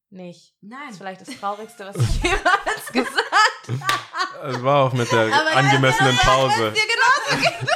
nicht. 0.10 0.54
Das 0.62 0.80
Nein. 0.80 0.90
ist 0.90 0.98
vielleicht 0.98 1.22
das 1.28 1.30
Traurigste, 1.40 1.86
was 1.88 1.96
ich 1.98 2.24
jemals 2.24 2.88
gesagt 2.92 3.68
habe. 3.82 4.48
Es 4.56 4.64
war 4.64 4.86
auch 4.86 4.94
mit 4.94 5.12
der 5.12 5.22
Aber 5.34 5.52
ja, 5.52 5.58
angemessenen 5.58 6.18
genau, 6.18 6.32
Pause. 6.48 6.72
Dir 6.72 6.84
genauso 6.88 7.42
geht. 7.42 7.70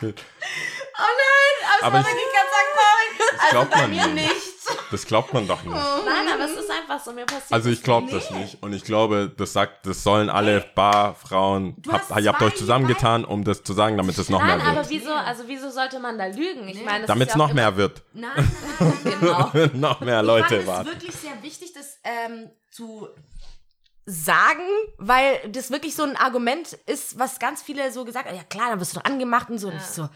Das. 0.00 0.24
Oh 1.02 1.02
nein, 1.02 1.68
aber, 1.78 1.86
Aber 1.86 1.98
das 1.98 2.06
war 2.06 2.12
ich- 2.12 2.16
wirklich 2.16 2.34
ganz 2.34 2.50
traurig. 2.74 3.18
Das 3.18 3.40
Also 3.40 3.50
glaubt 3.50 3.70
bei 3.70 3.80
man 3.82 3.90
mir 3.90 4.06
nicht. 4.08 4.39
Das 4.90 5.06
glaubt 5.06 5.32
man 5.32 5.46
doch 5.46 5.62
nicht. 5.62 5.72
Nein, 5.74 6.26
aber 6.34 6.44
es 6.44 6.52
ist 6.58 6.70
einfach 6.70 6.98
so, 7.04 7.12
mir 7.12 7.24
passiert 7.26 7.52
Also 7.52 7.70
ich 7.70 7.82
glaube 7.82 8.10
das 8.10 8.30
nicht. 8.30 8.62
Und 8.62 8.72
ich 8.72 8.82
glaube, 8.84 9.32
das 9.36 9.52
sagt, 9.52 9.86
das 9.86 10.02
sollen 10.02 10.28
alle 10.30 10.64
Barfrauen. 10.74 11.74
Du 11.78 11.92
Habt, 11.92 12.10
hast 12.10 12.20
ihr 12.22 12.28
habt 12.28 12.38
zwei 12.40 12.46
euch 12.46 12.56
zusammengetan, 12.56 13.24
um 13.24 13.44
das 13.44 13.62
zu 13.62 13.72
sagen, 13.72 13.96
damit 13.96 14.18
es 14.18 14.28
noch 14.28 14.40
Nein, 14.40 14.58
mehr 14.58 14.66
aber 14.66 14.76
wird. 14.78 14.90
wieso, 14.90 15.12
also 15.12 15.44
wieso 15.46 15.70
sollte 15.70 16.00
man 16.00 16.18
da 16.18 16.26
lügen? 16.26 16.68
Ich 16.68 16.84
meine, 16.84 17.06
Damit 17.06 17.28
ist 17.28 17.34
es 17.34 17.40
auch 17.40 17.46
noch 17.48 17.54
mehr 17.54 17.76
wird. 17.76 18.02
Nein, 18.12 18.30
nein, 18.36 18.92
nein, 19.04 19.16
nein. 19.20 19.50
Genau. 19.52 19.66
noch 19.74 20.00
mehr 20.00 20.20
Ich 20.20 20.26
Leute 20.26 20.56
es 20.56 20.66
warten. 20.66 20.88
wirklich 20.88 21.14
sehr 21.14 21.40
wichtig, 21.42 21.72
das 21.72 21.98
ähm, 22.04 22.50
zu 22.70 23.08
sagen, 24.06 24.62
weil 24.98 25.38
das 25.50 25.70
wirklich 25.70 25.94
so 25.94 26.02
ein 26.02 26.16
Argument 26.16 26.72
ist, 26.86 27.18
was 27.18 27.38
ganz 27.38 27.62
viele 27.62 27.92
so 27.92 28.04
gesagt 28.04 28.26
haben, 28.28 28.36
ja 28.36 28.42
klar, 28.44 28.70
dann 28.70 28.80
wirst 28.80 28.96
du 28.96 29.00
doch 29.00 29.04
angemacht 29.08 29.50
und 29.50 29.58
so. 29.58 29.68
Und 29.68 29.76
ich 29.76 29.82
so, 29.82 30.08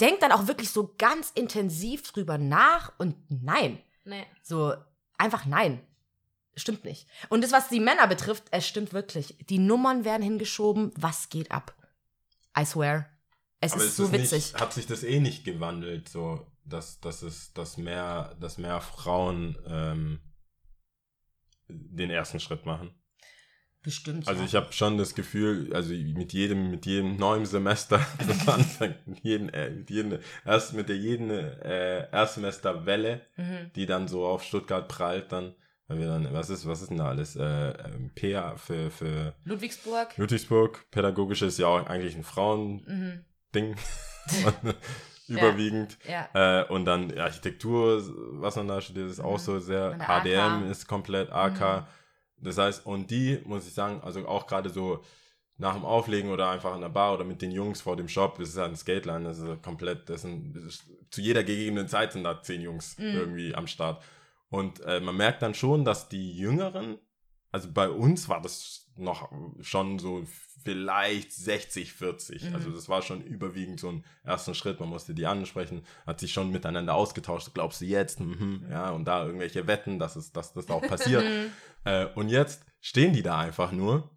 denk 0.00 0.20
dann 0.20 0.32
auch 0.32 0.46
wirklich 0.46 0.70
so 0.70 0.94
ganz 0.98 1.30
intensiv 1.34 2.02
drüber 2.02 2.38
nach 2.38 2.92
und 2.98 3.16
nein. 3.28 3.78
Nee. 4.04 4.26
So, 4.42 4.74
einfach 5.18 5.46
nein. 5.46 5.80
Stimmt 6.54 6.84
nicht. 6.84 7.06
Und 7.28 7.44
das, 7.44 7.52
was 7.52 7.68
die 7.68 7.80
Männer 7.80 8.06
betrifft, 8.06 8.44
es 8.50 8.66
stimmt 8.66 8.92
wirklich. 8.92 9.36
Die 9.48 9.58
Nummern 9.58 10.04
werden 10.04 10.22
hingeschoben. 10.22 10.92
Was 10.96 11.28
geht 11.28 11.50
ab? 11.50 11.74
I 12.58 12.64
swear. 12.64 13.10
Es 13.60 13.72
Aber 13.72 13.82
ist 13.82 13.90
ist 13.90 13.96
so 13.96 14.12
witzig. 14.12 14.52
Nicht, 14.52 14.60
hat 14.60 14.72
sich 14.72 14.86
das 14.86 15.02
eh 15.02 15.20
nicht 15.20 15.44
gewandelt, 15.44 16.08
so 16.08 16.46
dass, 16.64 17.00
dass 17.00 17.22
es, 17.22 17.52
dass 17.52 17.76
mehr, 17.76 18.34
dass 18.40 18.58
mehr 18.58 18.80
Frauen 18.80 19.56
ähm, 19.66 20.20
den 21.68 22.10
ersten 22.10 22.40
Schritt 22.40 22.66
machen? 22.66 22.94
Bestimmt. 23.86 24.26
Also 24.28 24.40
ja. 24.42 24.46
ich 24.46 24.54
habe 24.56 24.72
schon 24.72 24.98
das 24.98 25.14
Gefühl, 25.14 25.72
also 25.72 25.94
mit 25.94 26.32
jedem, 26.32 26.70
mit 26.72 26.84
jedem 26.86 27.16
neuen 27.16 27.46
Semester, 27.46 28.04
das 28.26 28.46
anfängt, 28.48 29.06
mit 29.06 29.20
jedem, 29.20 29.48
äh, 29.50 29.70
mit 29.70 29.88
jedem, 29.90 30.18
erst 30.44 30.74
mit 30.74 30.88
der 30.88 30.96
jeden 30.96 31.30
äh, 31.30 32.10
Erstsemesterwelle, 32.10 33.20
Mhm. 33.36 33.70
die 33.76 33.86
dann 33.86 34.08
so 34.08 34.26
auf 34.26 34.42
Stuttgart 34.42 34.88
prallt, 34.88 35.30
dann, 35.30 35.54
weil 35.86 35.98
wir 36.00 36.08
dann, 36.08 36.32
was 36.32 36.50
ist, 36.50 36.66
was 36.66 36.82
ist 36.82 36.90
denn 36.90 36.98
da 36.98 37.08
alles? 37.08 37.36
Äh, 37.36 37.44
ähm, 37.70 38.10
PA 38.14 38.56
für, 38.56 38.90
für 38.90 39.34
Ludwigsburg. 39.44 40.16
Ludwigsburg, 40.18 40.84
pädagogisch 40.90 41.42
ist 41.42 41.58
ja 41.60 41.68
auch 41.68 41.86
eigentlich 41.86 42.16
ein 42.16 42.24
Frauending, 42.24 42.84
Mhm. 43.54 43.74
überwiegend. 45.28 45.96
Ja. 46.08 46.28
Äh, 46.62 46.64
und 46.68 46.84
dann 46.86 47.16
Architektur, 47.18 48.02
was 48.40 48.56
man 48.56 48.68
da 48.68 48.80
studiert, 48.80 49.10
ist 49.10 49.20
auch 49.20 49.34
Mhm. 49.38 49.42
so 49.42 49.58
sehr. 49.60 49.96
HDM 49.98 50.64
AK. 50.64 50.70
ist 50.70 50.86
komplett 50.88 51.30
AK. 51.30 51.86
Das 52.38 52.58
heißt, 52.58 52.86
und 52.86 53.10
die, 53.10 53.40
muss 53.44 53.66
ich 53.66 53.74
sagen, 53.74 54.00
also 54.02 54.26
auch 54.28 54.46
gerade 54.46 54.70
so 54.70 55.02
nach 55.58 55.74
dem 55.74 55.84
Auflegen 55.84 56.30
oder 56.30 56.50
einfach 56.50 56.74
in 56.74 56.82
der 56.82 56.90
Bar 56.90 57.14
oder 57.14 57.24
mit 57.24 57.40
den 57.40 57.50
Jungs 57.50 57.80
vor 57.80 57.96
dem 57.96 58.08
Shop, 58.08 58.38
das 58.38 58.50
ist 58.50 58.56
ja 58.56 58.66
ein 58.66 58.76
Skateline, 58.76 59.24
das 59.24 59.38
ist 59.38 59.62
komplett, 59.62 60.08
das 60.10 60.22
sind, 60.22 60.54
das 60.54 60.64
ist, 60.64 60.84
zu 61.10 61.22
jeder 61.22 61.44
gegebenen 61.44 61.88
Zeit 61.88 62.12
sind 62.12 62.24
da 62.24 62.42
zehn 62.42 62.60
Jungs 62.60 62.98
Mhm. 62.98 63.04
irgendwie 63.14 63.54
am 63.54 63.66
Start. 63.66 64.02
Und 64.50 64.80
äh, 64.80 65.00
man 65.00 65.16
merkt 65.16 65.42
dann 65.42 65.54
schon, 65.54 65.84
dass 65.84 66.08
die 66.08 66.36
Jüngeren, 66.36 66.98
also 67.52 67.70
bei 67.72 67.88
uns 67.88 68.28
war 68.28 68.40
das 68.42 68.86
noch 68.96 69.30
schon 69.62 69.98
so 69.98 70.24
vielleicht 70.66 71.32
60, 71.32 71.92
40. 71.92 72.42
Mhm. 72.42 72.54
Also 72.56 72.70
das 72.70 72.88
war 72.88 73.02
schon 73.02 73.22
überwiegend 73.22 73.78
so 73.78 73.88
ein 73.88 74.04
ersten 74.24 74.52
Schritt. 74.54 74.80
Man 74.80 74.88
musste 74.88 75.14
die 75.14 75.26
ansprechen, 75.26 75.82
hat 76.04 76.18
sich 76.18 76.32
schon 76.32 76.50
miteinander 76.50 76.94
ausgetauscht. 76.94 77.50
Glaubst 77.54 77.80
du 77.80 77.84
jetzt? 77.84 78.18
Mhm, 78.18 78.66
ja, 78.68 78.90
und 78.90 79.04
da 79.04 79.24
irgendwelche 79.24 79.68
Wetten, 79.68 80.00
dass, 80.00 80.16
es, 80.16 80.32
dass 80.32 80.52
das 80.52 80.68
auch 80.70 80.82
passiert. 80.82 81.24
Mhm. 81.36 81.50
äh, 81.84 82.06
und 82.14 82.28
jetzt 82.28 82.64
stehen 82.80 83.12
die 83.12 83.22
da 83.22 83.38
einfach 83.38 83.72
nur. 83.72 84.10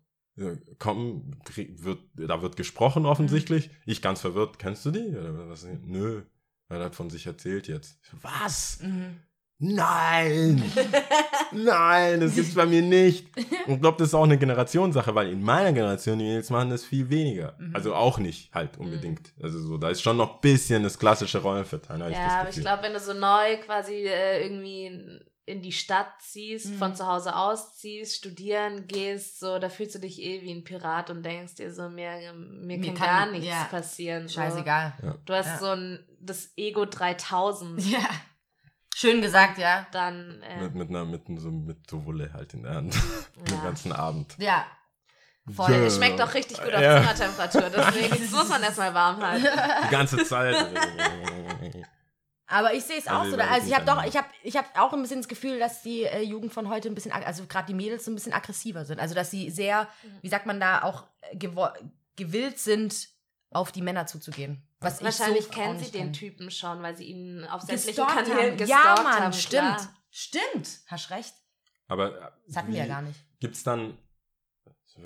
Kommen, 0.77 1.41
wird, 1.55 1.99
da 2.15 2.41
wird 2.41 2.55
gesprochen 2.55 3.05
offensichtlich. 3.05 3.71
Ich 3.85 4.01
ganz 4.01 4.21
verwirrt, 4.21 4.57
kennst 4.57 4.85
du 4.85 4.91
die? 4.91 5.13
Nö. 5.83 6.23
Er 6.69 6.85
hat 6.85 6.95
von 6.95 7.09
sich 7.09 7.25
erzählt 7.25 7.67
jetzt. 7.67 7.99
Was? 8.21 8.79
Mhm. 8.81 9.19
Nein! 9.61 10.63
Nein, 11.51 12.19
das 12.21 12.35
gibt's 12.35 12.53
bei 12.55 12.65
mir 12.65 12.81
nicht. 12.81 13.27
Und 13.67 13.75
ich 13.75 13.81
glaube, 13.81 13.97
das 13.97 14.09
ist 14.09 14.13
auch 14.13 14.23
eine 14.23 14.37
Generationssache, 14.37 15.13
weil 15.15 15.29
in 15.31 15.41
meiner 15.43 15.73
Generation, 15.73 16.17
die 16.19 16.25
Mädels 16.25 16.49
machen 16.49 16.69
das 16.69 16.85
viel 16.85 17.09
weniger. 17.09 17.55
Mhm. 17.59 17.75
Also 17.75 17.93
auch 17.93 18.19
nicht 18.19 18.53
halt 18.53 18.77
unbedingt. 18.77 19.33
Also 19.41 19.59
so, 19.59 19.77
da 19.77 19.89
ist 19.89 20.01
schon 20.01 20.17
noch 20.17 20.35
ein 20.35 20.41
bisschen 20.41 20.83
das 20.83 20.97
klassische 20.97 21.39
Rollenverteilen. 21.41 22.01
hab 22.03 22.09
ich 22.09 22.15
das 22.17 22.25
Ja, 22.27 22.39
aber 22.39 22.49
ich 22.49 22.59
glaube, 22.61 22.83
wenn 22.83 22.93
du 22.93 22.99
so 22.99 23.13
neu 23.13 23.57
quasi 23.65 23.93
äh, 24.07 24.43
irgendwie 24.43 25.19
in 25.45 25.61
die 25.63 25.71
Stadt 25.71 26.07
ziehst, 26.21 26.67
Mhm. 26.67 26.77
von 26.77 26.95
zu 26.95 27.07
Hause 27.07 27.35
ausziehst, 27.35 28.15
studieren 28.17 28.85
gehst, 28.87 29.39
so, 29.39 29.57
da 29.57 29.67
fühlst 29.69 29.95
du 29.95 29.99
dich 29.99 30.21
eh 30.21 30.41
wie 30.43 30.51
ein 30.51 30.63
Pirat 30.63 31.09
und 31.09 31.23
denkst 31.23 31.55
dir 31.55 31.73
so, 31.73 31.89
mir, 31.89 32.11
mir, 32.33 32.77
Mir 32.77 32.85
kann, 32.85 32.93
kann- 32.95 33.07
gar 33.07 33.31
nichts 33.31 33.47
ja. 33.47 33.63
passieren. 33.63 34.27
So. 34.27 34.35
Scheißegal. 34.35 34.93
Du 35.25 35.33
hast 35.33 35.47
Ja. 35.47 35.57
so 35.57 35.65
ein, 35.71 35.99
das 36.19 36.53
Ego 36.55 36.85
3000, 36.85 37.83
Ja. 37.91 37.97
Schön 38.99 39.21
gesagt, 39.21 39.57
ja. 39.57 39.87
dann, 39.93 40.41
äh, 40.41 40.61
mit, 40.63 40.75
mit, 40.75 40.89
einer, 40.89 41.05
mit, 41.05 41.23
so, 41.39 41.49
mit 41.51 41.89
so 41.89 42.03
Wulle 42.03 42.33
halt 42.33 42.53
in 42.53 42.63
der 42.63 42.75
Hand. 42.75 42.93
Den 43.47 43.55
Ja. 43.55 43.63
ganzen 43.63 43.93
Abend. 43.93 44.35
Ja. 44.39 44.65
Voll. 45.55 45.71
Ja. 45.71 45.77
es 45.85 45.95
schmeckt 45.95 46.19
doch 46.19 46.33
richtig 46.33 46.61
gut 46.61 46.73
auf 46.73 46.81
Ja. 46.81 46.97
Zimmertemperatur, 46.99 47.69
deswegen 47.69 48.21
das 48.21 48.31
muss 48.31 48.49
man 48.49 48.61
erstmal 48.61 48.93
warm 48.93 49.21
halten. 49.25 49.47
Die 49.85 49.89
ganze 49.89 50.21
Zeit. 50.25 50.53
Aber 52.47 52.73
ich 52.73 52.83
sehe 52.83 52.97
es 52.97 53.07
auch 53.07 53.19
Also, 53.19 53.31
so. 53.31 53.37
Da, 53.37 53.47
also 53.47 53.67
ich 53.67 53.73
habe 53.73 53.85
doch, 53.85 54.03
ich 54.03 54.17
habe, 54.17 54.27
ich 54.43 54.57
habe 54.57 54.67
auch 54.75 54.91
ein 54.91 55.01
bisschen 55.01 55.19
das 55.19 55.29
Gefühl, 55.29 55.59
dass 55.59 55.81
die 55.81 56.03
äh, 56.03 56.21
Jugend 56.21 56.51
von 56.53 56.67
heute 56.67 56.89
ein 56.89 56.95
bisschen, 56.95 57.13
also 57.13 57.45
gerade 57.45 57.67
die 57.67 57.73
Mädels 57.75 58.03
so 58.03 58.11
ein 58.11 58.15
bisschen 58.15 58.33
aggressiver 58.33 58.83
sind. 58.83 58.99
Also 58.99 59.15
dass 59.15 59.31
sie 59.31 59.49
sehr, 59.49 59.87
wie 60.21 60.29
sagt 60.29 60.45
man 60.45 60.59
da, 60.59 60.83
auch 60.83 61.05
gewillt 62.17 62.59
sind, 62.59 63.07
auf 63.51 63.71
die 63.71 63.81
Männer 63.81 64.07
zuzugehen. 64.07 64.61
Was 64.81 64.99
ich 64.99 65.05
Wahrscheinlich 65.05 65.45
so 65.45 65.49
kennen 65.51 65.77
sie 65.79 65.91
den 65.91 66.03
kenn. 66.03 66.13
Typen 66.13 66.51
schon, 66.51 66.81
weil 66.81 66.95
sie 66.95 67.05
ihn 67.05 67.43
auf 67.45 67.61
sämtlichen 67.61 67.87
Gestalkt 68.05 68.13
Kanälen 68.29 68.51
haben. 68.51 68.57
gestalkt 68.57 68.97
Ja, 68.97 69.03
Mann, 69.03 69.19
haben. 69.23 69.33
stimmt. 69.33 69.61
klar. 69.75 69.93
Stimmt. 70.11 70.69
Hast 70.87 71.09
recht. 71.11 71.33
Aber 71.87 72.33
Das 72.47 72.55
hatten 72.57 72.71
wir 72.71 72.79
ja 72.79 72.87
gar 72.87 73.01
nicht. 73.01 73.19
Gibt's 73.39 73.63
dann. 73.63 73.97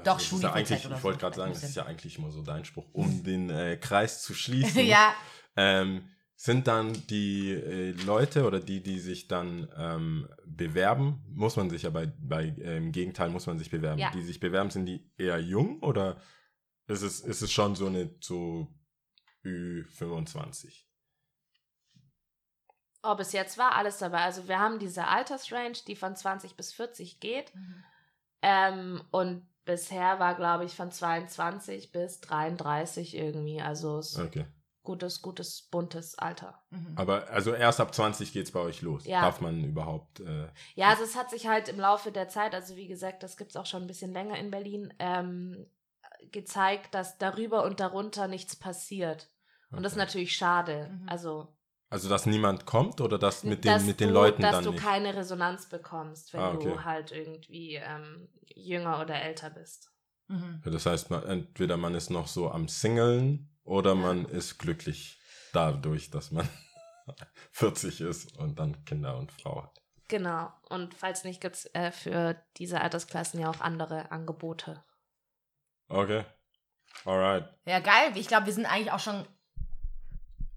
Doch, 0.03 0.17
das 0.17 0.31
ist 0.31 0.41
ja 0.43 0.53
eigentlich, 0.53 0.85
oder 0.85 0.95
Ich 0.95 1.01
so. 1.01 1.03
wollte 1.03 1.19
gerade 1.19 1.35
sagen, 1.35 1.53
das 1.53 1.63
ist 1.63 1.75
ja 1.75 1.85
eigentlich 1.85 2.17
immer 2.17 2.31
so 2.31 2.41
dein 2.41 2.65
Spruch, 2.65 2.87
um 2.93 3.23
den 3.25 3.49
äh, 3.49 3.77
Kreis 3.77 4.21
zu 4.23 4.33
schließen. 4.33 4.85
ja. 4.85 5.13
Ähm, 5.55 6.09
sind 6.35 6.67
dann 6.67 6.93
die 7.07 7.51
äh, 7.51 7.91
Leute 8.05 8.45
oder 8.45 8.59
die, 8.59 8.81
die 8.81 8.99
sich 8.99 9.27
dann 9.27 9.67
ähm, 9.77 10.27
bewerben, 10.45 11.23
muss 11.29 11.55
man 11.55 11.69
sich 11.69 11.83
ja 11.83 11.89
bei, 11.89 12.07
bei 12.19 12.45
äh, 12.57 12.77
im 12.77 12.91
Gegenteil 12.91 13.29
muss 13.29 13.45
man 13.47 13.59
sich 13.59 13.69
bewerben. 13.69 13.99
Ja. 13.99 14.11
Die 14.11 14.23
sich 14.23 14.39
bewerben, 14.39 14.69
sind 14.71 14.85
die 14.87 15.09
eher 15.17 15.39
jung 15.39 15.79
oder 15.81 16.17
ist 16.87 17.01
es, 17.01 17.19
ist 17.21 17.41
es 17.43 17.51
schon 17.51 17.75
so 17.75 17.85
eine 17.87 18.13
so 18.19 18.67
Ü25? 19.43 20.85
Oh, 23.03 23.15
bis 23.15 23.33
jetzt 23.33 23.57
war 23.57 23.75
alles 23.75 23.97
dabei. 23.97 24.21
Also 24.21 24.47
wir 24.47 24.59
haben 24.59 24.79
diese 24.79 25.07
Altersrange, 25.07 25.77
die 25.87 25.95
von 25.95 26.15
20 26.15 26.55
bis 26.55 26.71
40 26.71 27.19
geht. 27.19 27.53
Mhm. 27.53 27.83
Ähm, 28.41 29.01
und 29.11 29.47
bisher 29.65 30.19
war, 30.19 30.35
glaube 30.35 30.65
ich, 30.65 30.73
von 30.75 30.91
22 30.91 31.91
bis 31.91 32.21
33 32.21 33.15
irgendwie. 33.15 33.61
Also 33.61 33.97
es 33.99 34.11
ist 34.11 34.19
Okay. 34.19 34.45
gutes, 34.83 35.21
gutes, 35.21 35.63
buntes 35.69 36.17
Alter. 36.17 36.63
Mhm. 36.69 36.93
Aber 36.95 37.29
also 37.29 37.53
erst 37.53 37.81
ab 37.81 37.93
20 37.93 38.31
geht's 38.31 38.51
bei 38.51 38.61
euch 38.61 38.81
los. 38.81 39.05
Ja. 39.05 39.21
Darf 39.21 39.41
man 39.41 39.63
überhaupt. 39.65 40.21
Äh, 40.21 40.47
Ja, 40.75 40.89
also 40.89 41.03
es 41.03 41.17
hat 41.17 41.29
sich 41.29 41.47
halt 41.47 41.67
im 41.67 41.79
Laufe 41.79 42.11
der 42.11 42.29
Zeit, 42.29 42.55
also 42.55 42.77
wie 42.77 42.87
gesagt, 42.87 43.21
das 43.23 43.35
gibt 43.35 43.51
es 43.51 43.57
auch 43.57 43.65
schon 43.65 43.81
ein 43.83 43.87
bisschen 43.87 44.13
länger 44.13 44.37
in 44.37 44.49
Berlin, 44.49 44.93
ähm, 44.99 45.69
gezeigt, 46.31 46.95
dass 46.95 47.17
darüber 47.17 47.63
und 47.65 47.81
darunter 47.81 48.29
nichts 48.29 48.55
passiert. 48.55 49.29
Und 49.75 49.83
das 49.83 49.93
ist 49.93 49.97
natürlich 49.97 50.35
schade. 50.35 50.89
Mhm. 50.89 51.09
Also 51.09 51.47
Also 51.89 52.09
dass 52.09 52.25
niemand 52.25 52.65
kommt 52.65 53.01
oder 53.01 53.17
dass 53.19 53.43
mit 53.43 53.63
den, 53.63 53.73
dass 53.73 53.83
mit 53.83 53.99
den 53.99 54.09
du, 54.09 54.13
Leuten 54.13 54.41
dass 54.41 54.51
dann 54.51 54.63
du 54.65 54.71
nicht? 54.71 54.83
keine 54.83 55.15
Resonanz 55.15 55.67
bekommst, 55.69 56.33
wenn 56.33 56.41
Ah, 56.41 56.53
okay. 56.53 56.69
du 56.69 56.83
halt 56.83 57.11
irgendwie 57.11 57.75
ähm, 57.75 58.29
jünger 58.55 58.99
oder 59.01 59.15
älter 59.21 59.49
bist. 59.49 59.91
Mhm. 60.27 60.61
Ja, 60.65 60.71
Das 60.71 60.85
heißt, 60.85 61.09
man, 61.09 61.23
entweder 61.23 61.77
man 61.77 61.95
ist 61.95 62.09
noch 62.09 62.27
so 62.27 62.49
am 62.51 62.67
Singeln 62.67 63.49
oder 63.63 63.95
man 63.95 64.25
ist 64.25 64.57
glücklich 64.59 65.19
dadurch, 65.53 66.09
dass 66.09 66.31
man 66.31 66.47
40 67.51 68.01
ist 68.01 68.37
und 68.37 68.59
dann 68.59 68.83
Kinder 68.85 69.17
und 69.17 69.31
Frau 69.31 69.63
hat. 69.63 69.79
Genau. 70.07 70.51
Und 70.69 70.93
falls 70.93 71.23
nicht, 71.23 71.41
gibt 71.41 71.55
es 71.55 71.65
äh, 71.73 71.91
für 71.91 72.35
diese 72.57 72.81
Altersklassen 72.81 73.39
ja 73.39 73.49
auch 73.49 73.61
andere 73.61 74.11
Angebote. 74.11 74.83
Okay. 75.87 76.23
Alright. 77.05 77.49
Ja, 77.65 77.79
geil. 77.79 78.11
Ich 78.15 78.27
glaube, 78.27 78.45
wir 78.45 78.53
sind 78.53 78.65
eigentlich 78.65 78.91
auch 78.91 78.99
schon 78.99 79.25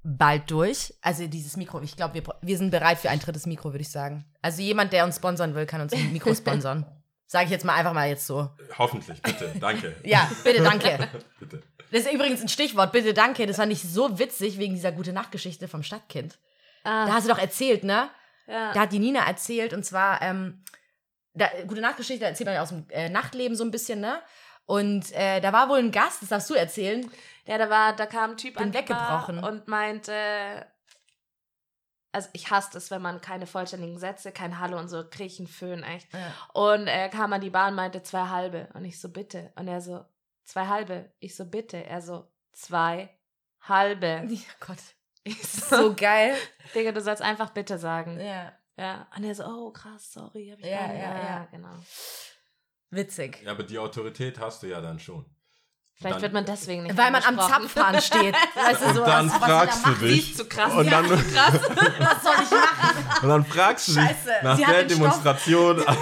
bald 0.07 0.51
durch. 0.51 0.95
Also 1.03 1.27
dieses 1.27 1.57
Mikro, 1.57 1.81
ich 1.81 1.97
glaube, 1.97 2.15
wir, 2.15 2.23
wir 2.41 2.59
sind 2.59 2.71
bereit 2.71 2.99
für 2.99 3.11
ein 3.11 3.19
drittes 3.19 3.47
Mikro, 3.47 3.73
würde 3.73 3.83
ich 3.83 3.91
sagen. 3.91 4.25
Also 4.41 4.63
jemand, 4.63 4.93
der 4.93 5.05
uns 5.05 5.17
sponsern 5.17 5.55
will, 5.55 5.67
kann 5.67 5.81
uns 5.81 5.93
ein 5.93 6.13
Mikro 6.13 6.35
sponsern. 6.35 6.87
Sage 7.27 7.47
ich 7.47 7.51
jetzt 7.51 7.65
mal 7.65 7.75
einfach 7.75 7.93
mal 7.93 8.09
jetzt 8.09 8.25
so. 8.27 8.49
Hoffentlich, 8.79 9.21
bitte. 9.21 9.53
Danke. 9.59 9.97
Ja, 10.05 10.31
bitte, 10.45 10.63
danke. 10.63 11.09
bitte. 11.41 11.61
Das 11.91 12.03
ist 12.03 12.13
übrigens 12.13 12.41
ein 12.41 12.49
Stichwort, 12.49 12.93
bitte, 12.93 13.15
danke. 13.15 13.47
Das 13.47 13.57
fand 13.57 13.73
ich 13.73 13.83
so 13.83 14.19
witzig 14.21 14.59
wegen 14.59 14.75
dieser 14.75 14.93
gute 14.93 15.13
Nachtgeschichte 15.13 15.67
vom 15.67 15.83
Stadtkind. 15.83 16.39
Da 16.85 17.07
Ah, 17.07 17.13
hast 17.15 17.27
du 17.27 17.33
doch 17.33 17.39
erzählt, 17.41 17.83
ne? 17.83 18.09
ja. 18.47 18.73
Da 18.73 18.81
hat 18.81 18.93
die 18.93 19.01
Nina 19.01 19.27
erzählt 19.27 19.73
und 19.73 19.85
zwar, 19.85 20.23
ähm, 20.23 20.63
da, 21.35 21.49
gute 21.67 21.81
Nachtgeschichte 21.81 22.21
da 22.21 22.29
erzählt 22.29 22.47
man 22.47 22.55
ja 22.55 22.63
aus 22.63 22.69
dem 22.69 22.87
äh, 22.91 23.09
Nachtleben 23.09 23.57
so 23.57 23.65
ein 23.65 23.73
bisschen, 23.73 24.01
ne? 24.01 24.21
Und 24.67 25.13
äh, 25.13 25.41
da 25.41 25.53
war 25.53 25.69
wohl 25.69 25.79
ein 25.79 25.91
Gast, 25.93 26.23
das 26.23 26.29
darfst 26.29 26.49
du 26.51 26.55
erzählen. 26.55 27.09
Ja, 27.47 27.59
da 27.59 27.71
war, 27.71 27.95
da 27.95 28.07
kam 28.07 28.33
ein 28.33 28.37
Typ 28.37 28.55
Bin 28.55 28.65
an 28.65 28.73
die 28.73 28.79
weggebrochen. 28.79 29.41
Bar 29.41 29.51
und 29.51 29.69
meinte, 29.69 30.67
also 32.13 32.29
ich 32.33 32.51
hasse 32.51 32.77
es, 32.79 32.91
wenn 32.91 33.03
man 33.03 33.21
keine 33.21 33.47
vollständigen 33.47 33.99
Sätze, 33.99 34.33
kein 34.33 34.59
Hallo 34.59 34.79
und 34.79 34.89
so, 34.89 35.05
kriege 35.09 35.27
ich 35.27 35.39
einen 35.39 35.49
Föhn, 35.49 35.83
echt. 35.83 36.09
Und 36.55 36.87
er 36.87 37.09
kam 37.09 37.33
an 37.33 37.41
die 37.41 37.51
Bar 37.51 37.69
und 37.69 37.75
meinte 37.75 38.03
zwei 38.03 38.29
halbe. 38.29 38.69
Und 38.75 38.85
ich 38.85 39.01
so, 39.01 39.11
bitte. 39.11 39.53
Und 39.57 39.69
er 39.69 39.81
so, 39.81 40.05
zwei 40.45 40.67
halbe. 40.67 41.13
Ich 41.19 41.37
so, 41.37 41.45
bitte. 41.45 41.77
Er 41.85 42.01
so, 42.03 42.31
zwei 42.53 43.11
halbe. 43.61 44.23
Ja, 44.29 44.41
Gott. 44.61 44.79
Ich 45.25 45.43
so, 45.43 45.77
So 45.77 45.95
geil. 45.95 46.37
Digga, 46.75 46.93
du 46.93 47.01
sollst 47.01 47.21
einfach 47.23 47.51
bitte 47.51 47.79
sagen. 47.79 48.19
Ja. 48.21 48.53
Ja. 48.77 49.09
Und 49.17 49.25
er 49.25 49.35
so, 49.35 49.45
oh 49.45 49.71
krass, 49.73 50.13
sorry. 50.13 50.51
Hab 50.53 50.59
ich 50.61 50.67
Ja, 50.67 50.87
nicht- 50.87 51.03
ja, 51.03 51.17
ja. 51.19 51.45
genau. 51.51 51.75
Witzig. 52.91 53.43
Ja, 53.43 53.51
aber 53.53 53.65
die 53.65 53.79
Autorität 53.79 54.39
hast 54.39 54.63
du 54.63 54.69
ja 54.69 54.81
dann 54.81 54.99
schon. 55.01 55.27
Vielleicht 55.99 56.17
Dann- 56.17 56.23
wird 56.23 56.33
man 56.35 56.45
deswegen 56.45 56.83
nicht 56.83 56.97
Weil 56.97 57.11
man 57.11 57.23
am. 57.25 57.39
Zapfhahn 57.39 58.01
steht. 58.03 58.35
Weißt 58.55 58.83
du, 58.83 58.95
so, 58.95 59.01
Und 59.03 59.09
dann 59.09 59.31
was, 59.31 59.41
was 59.41 59.49
fragst 59.49 59.79
sie 59.79 59.85
du 59.85 59.91
macht. 59.91 60.03
dich. 60.03 60.25
Siehst 60.27 60.41
du 60.41 60.45
krass. 60.45 60.73
Und 60.75 60.93
dann, 60.93 61.11
Was 61.11 62.23
soll 62.23 62.35
ich 62.43 62.51
machen? 62.51 63.07
und 63.23 63.29
dann 63.31 63.45
fragst 63.47 63.89
du 63.89 63.93
dich 63.95 64.11
nach 64.43 64.57
der 64.59 64.85
Demonstration. 64.85 65.83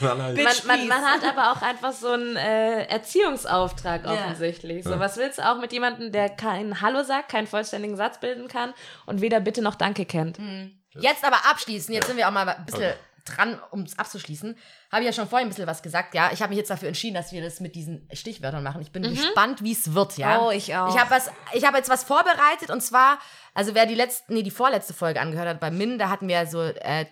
Man, 0.00 0.18
man, 0.66 0.86
man 0.88 1.02
hat 1.04 1.24
aber 1.24 1.50
auch 1.50 1.62
einfach 1.62 1.90
so 1.92 2.12
einen 2.12 2.36
äh, 2.36 2.84
Erziehungsauftrag 2.84 4.04
Ja. 4.04 4.12
offensichtlich. 4.12 4.84
So, 4.84 4.90
Ja. 4.90 5.00
was 5.00 5.16
willst 5.16 5.38
du 5.38 5.42
auch 5.50 5.58
mit 5.58 5.72
jemandem, 5.72 6.12
der 6.12 6.28
kein 6.28 6.80
Hallo 6.80 7.02
sagt, 7.02 7.28
keinen 7.30 7.48
vollständigen 7.48 7.96
Satz 7.96 8.20
bilden 8.20 8.46
kann 8.46 8.72
und 9.06 9.20
weder 9.20 9.40
Bitte 9.40 9.62
noch 9.62 9.74
Danke 9.74 10.04
kennt? 10.06 10.38
Jetzt 10.94 11.24
aber 11.24 11.38
abschließen. 11.50 11.92
Jetzt 11.92 12.04
Ja. 12.04 12.08
sind 12.08 12.18
wir 12.18 12.28
auch 12.28 12.32
mal 12.32 12.48
ein 12.48 12.64
bisschen 12.66 12.84
Okay. 12.84 12.94
Dran, 13.24 13.60
um 13.70 13.82
es 13.82 13.98
abzuschließen. 13.98 14.56
Habe 14.90 15.02
ich 15.02 15.06
ja 15.06 15.12
schon 15.12 15.28
vorhin 15.28 15.46
ein 15.46 15.50
bisschen 15.50 15.66
was 15.66 15.82
gesagt. 15.82 16.14
Ja, 16.14 16.30
ich 16.32 16.42
habe 16.42 16.50
mich 16.50 16.58
jetzt 16.58 16.70
dafür 16.70 16.88
entschieden, 16.88 17.14
dass 17.14 17.32
wir 17.32 17.42
das 17.42 17.60
mit 17.60 17.74
diesen 17.74 18.08
Stichwörtern 18.12 18.62
machen. 18.62 18.82
Ich 18.82 18.92
bin 18.92 19.02
gespannt, 19.02 19.62
wie 19.62 19.72
es 19.72 19.94
wird. 19.94 20.16
Ja. 20.18 20.40
Oh, 20.40 20.50
ich 20.50 20.74
auch. 20.74 20.94
Ich 20.94 21.00
habe 21.00 21.10
was, 21.10 21.30
ich 21.52 21.66
habe 21.66 21.76
jetzt 21.76 21.90
was 21.90 22.04
vorbereitet 22.04 22.70
und 22.70 22.80
zwar, 22.82 23.18
also 23.54 23.74
wer 23.74 23.86
die 23.86 23.94
letzte, 23.94 24.32
nee, 24.32 24.42
die 24.42 24.50
vorletzte 24.50 24.94
Folge 24.94 25.20
angehört 25.20 25.48
hat 25.48 25.60
bei 25.60 25.70
Min, 25.70 25.98
da 25.98 26.08
hatten 26.08 26.28
wir 26.28 26.46
so 26.46 26.62
äh, 26.62 27.06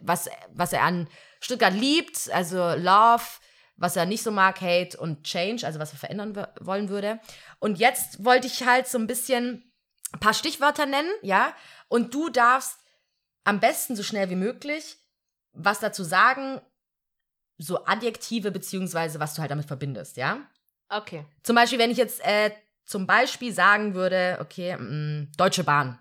was, 0.00 0.28
was 0.50 0.72
er 0.72 0.82
an 0.82 1.08
Stuttgart 1.40 1.74
liebt, 1.74 2.30
also 2.32 2.56
Love, 2.74 3.24
was 3.76 3.96
er 3.96 4.06
nicht 4.06 4.22
so 4.22 4.30
mag, 4.30 4.60
Hate 4.60 4.98
und 4.98 5.24
Change, 5.24 5.66
also 5.66 5.78
was 5.78 5.92
er 5.92 5.98
verändern 5.98 6.46
wollen 6.60 6.88
würde. 6.88 7.20
Und 7.58 7.78
jetzt 7.78 8.24
wollte 8.24 8.46
ich 8.46 8.64
halt 8.64 8.86
so 8.86 8.98
ein 8.98 9.06
bisschen 9.06 9.72
ein 10.12 10.20
paar 10.20 10.34
Stichwörter 10.34 10.86
nennen, 10.86 11.10
ja, 11.22 11.54
und 11.88 12.14
du 12.14 12.28
darfst 12.28 12.78
am 13.44 13.60
besten 13.60 13.96
so 13.96 14.02
schnell 14.02 14.30
wie 14.30 14.36
möglich 14.36 14.98
was 15.52 15.80
dazu 15.80 16.02
sagen, 16.04 16.60
so 17.58 17.84
Adjektive 17.84 18.50
beziehungsweise 18.50 19.20
was 19.20 19.34
du 19.34 19.40
halt 19.40 19.50
damit 19.50 19.66
verbindest, 19.66 20.16
ja. 20.16 20.38
Okay. 20.88 21.24
Zum 21.42 21.56
Beispiel, 21.56 21.78
wenn 21.78 21.90
ich 21.90 21.96
jetzt 21.98 22.20
äh, 22.24 22.50
zum 22.84 23.06
Beispiel 23.06 23.52
sagen 23.52 23.94
würde, 23.94 24.38
okay, 24.40 24.76
mh, 24.76 25.28
Deutsche 25.36 25.64
Bahn. 25.64 25.98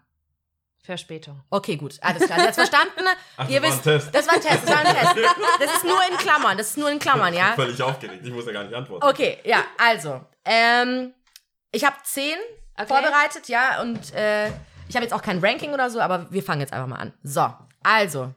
Verspätung. 0.83 1.39
Okay, 1.51 1.75
gut, 1.77 1.99
alles 2.01 2.25
klar. 2.25 2.39
Jetzt 2.39 2.55
verstanden? 2.55 3.03
Ach, 3.37 3.47
Ihr 3.47 3.61
das 3.61 3.69
war 3.69 3.71
ein 3.71 3.73
wisst, 3.77 3.83
Test. 3.83 4.15
das 4.15 4.27
war 4.27 4.33
ein 4.35 4.41
Test, 4.41 4.63
das 4.63 4.69
war 4.71 4.79
ein 4.79 4.95
Test. 5.15 5.15
Das 5.59 5.73
ist 5.75 5.83
nur 5.85 5.99
in 6.09 6.17
Klammern, 6.17 6.57
das 6.57 6.67
ist 6.71 6.77
nur 6.77 6.89
in 6.89 6.97
Klammern, 6.99 7.33
ja. 7.35 7.53
Völlig 7.53 7.81
aufgeregt. 7.83 8.25
Ich 8.25 8.31
muss 8.33 8.45
ja 8.47 8.51
gar 8.51 8.63
nicht 8.63 8.73
antworten. 8.73 9.05
Okay, 9.05 9.37
ja, 9.43 9.63
also, 9.77 10.21
ähm, 10.45 11.13
ich 11.71 11.85
habe 11.85 11.95
zehn 12.03 12.37
Okay. 12.75 12.87
vorbereitet, 12.87 13.47
ja, 13.47 13.79
und 13.81 14.11
äh, 14.15 14.47
ich 14.87 14.95
habe 14.95 15.03
jetzt 15.03 15.13
auch 15.13 15.21
kein 15.21 15.37
Ranking 15.39 15.71
oder 15.73 15.89
so, 15.91 15.99
aber 16.01 16.31
wir 16.31 16.41
fangen 16.41 16.61
jetzt 16.61 16.73
einfach 16.73 16.87
mal 16.87 16.95
an. 16.95 17.13
So, 17.21 17.53
also, 17.83 18.33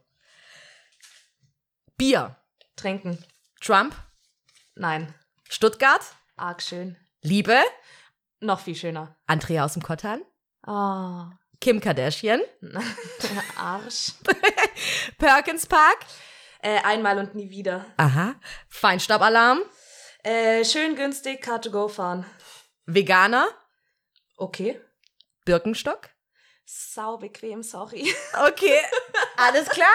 Bier, 1.96 2.36
Trinken. 2.76 3.24
Trump, 3.60 3.94
Nein. 4.74 5.14
Stuttgart, 5.48 6.02
Arg 6.36 6.60
schön. 6.62 6.96
Liebe, 7.22 7.62
Noch 8.40 8.60
viel 8.60 8.74
schöner. 8.74 9.16
Andrea 9.26 9.64
aus 9.64 9.74
dem 9.74 9.82
Kottan, 9.82 10.22
Oh, 10.66 11.26
Kim 11.60 11.80
Kardashian, 11.80 12.40
Arsch. 13.56 14.12
Perkins 15.18 15.66
Park, 15.66 15.98
Äh, 16.60 16.80
einmal 16.82 17.18
und 17.18 17.34
nie 17.34 17.50
wieder. 17.50 17.86
aha, 17.96 18.34
Feinstaubalarm, 18.68 19.60
Äh, 20.24 20.64
schön 20.64 20.96
günstig, 20.96 21.42
Car 21.42 21.60
to 21.60 21.70
go 21.70 21.88
fahren. 21.88 22.26
Veganer, 22.86 23.48
Okay. 24.36 24.80
Birkenstock. 25.44 26.10
Sau 26.64 27.18
bequem, 27.18 27.62
sorry. 27.62 28.12
Okay, 28.48 28.80
alles 29.36 29.68
klar. 29.68 29.94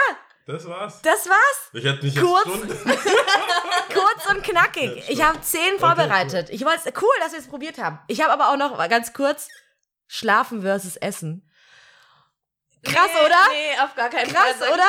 Das 0.49 0.67
war's. 0.67 0.99
Das 1.03 1.29
war's. 1.29 1.69
Ich 1.73 1.85
hätte 1.85 2.03
mich 2.03 2.15
Kurz. 2.15 2.43
Kurz 3.93 4.25
und 4.31 4.43
knackig. 4.43 5.07
Ich 5.07 5.23
habe 5.23 5.39
zehn 5.41 5.77
vorbereitet. 5.77 6.49
Ich 6.49 6.65
wollte 6.65 6.91
cool, 6.99 7.13
dass 7.19 7.33
wir 7.33 7.39
es 7.39 7.47
probiert 7.47 7.77
haben. 7.77 7.99
Ich 8.07 8.19
habe 8.23 8.33
aber 8.33 8.49
auch 8.49 8.57
noch 8.57 8.89
ganz 8.89 9.13
kurz 9.13 9.47
Schlafen 10.07 10.63
versus 10.63 10.95
Essen. 10.95 11.47
Krass, 12.83 13.09
nee, 13.13 13.25
oder? 13.27 13.35
Nee, 13.51 13.79
auf 13.83 13.93
gar 13.93 14.09
keinen 14.09 14.33
Krass, 14.33 14.55
Fall. 14.57 14.69
ich 14.69 14.73
oder? 14.73 14.83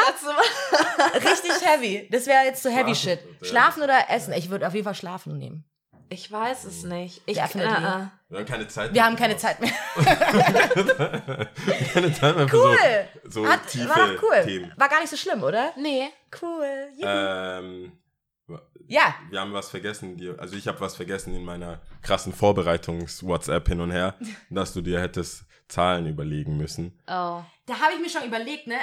dazu. 1.12 1.28
Richtig 1.28 1.66
heavy. 1.68 2.08
Das 2.10 2.26
wäre 2.26 2.44
jetzt 2.44 2.62
so 2.62 2.70
heavy 2.70 2.94
Schlafen. 2.94 3.28
shit. 3.36 3.46
Schlafen 3.46 3.82
oder 3.82 4.08
Essen? 4.08 4.32
Ich 4.32 4.48
würde 4.48 4.66
auf 4.66 4.72
jeden 4.72 4.84
Fall 4.84 4.94
schlafen 4.94 5.36
nehmen. 5.36 5.69
Ich 6.12 6.30
weiß 6.30 6.64
es 6.64 6.82
nicht. 6.82 7.22
Ich, 7.26 7.36
Definitely. 7.38 7.72
äh, 7.72 8.02
äh. 8.02 8.06
Wir 8.28 8.38
haben 8.40 8.46
keine 8.46 8.66
Zeit 8.68 8.88
Wir 8.92 8.94
mehr 8.94 9.04
haben 9.04 9.16
keine 9.16 9.34
für 9.34 9.40
Zeit 9.40 9.60
mehr. 9.60 9.70
keine 11.94 12.12
Zeit 12.12 12.36
mehr 12.36 12.48
für 12.48 12.56
Cool. 12.56 12.76
so, 13.24 13.44
so 13.44 13.48
Hat, 13.48 13.66
tiefe 13.68 13.88
war 13.88 14.08
doch 14.08 14.22
cool. 14.22 14.42
Themen. 14.44 14.72
War 14.76 14.88
gar 14.88 15.00
nicht 15.00 15.10
so 15.10 15.16
schlimm, 15.16 15.42
oder? 15.44 15.72
Nee. 15.76 16.08
Cool. 16.42 16.88
Juhu. 16.96 17.06
Ähm, 17.08 17.92
ja. 18.88 19.14
wir 19.30 19.40
haben 19.40 19.52
was 19.52 19.70
vergessen, 19.70 20.16
dir, 20.16 20.34
also 20.40 20.56
ich 20.56 20.66
habe 20.66 20.80
was 20.80 20.96
vergessen 20.96 21.32
in 21.34 21.44
meiner 21.44 21.80
krassen 22.02 22.32
Vorbereitungs-WhatsApp 22.32 23.68
hin 23.68 23.80
und 23.80 23.92
her, 23.92 24.16
dass 24.50 24.72
du 24.72 24.80
dir 24.80 25.00
hättest 25.00 25.44
Zahlen 25.68 26.06
überlegen 26.08 26.56
müssen. 26.56 26.98
Oh. 27.06 27.42
Da 27.66 27.74
habe 27.80 27.92
ich 27.94 28.00
mir 28.00 28.10
schon 28.10 28.24
überlegt, 28.24 28.66
ne? 28.66 28.74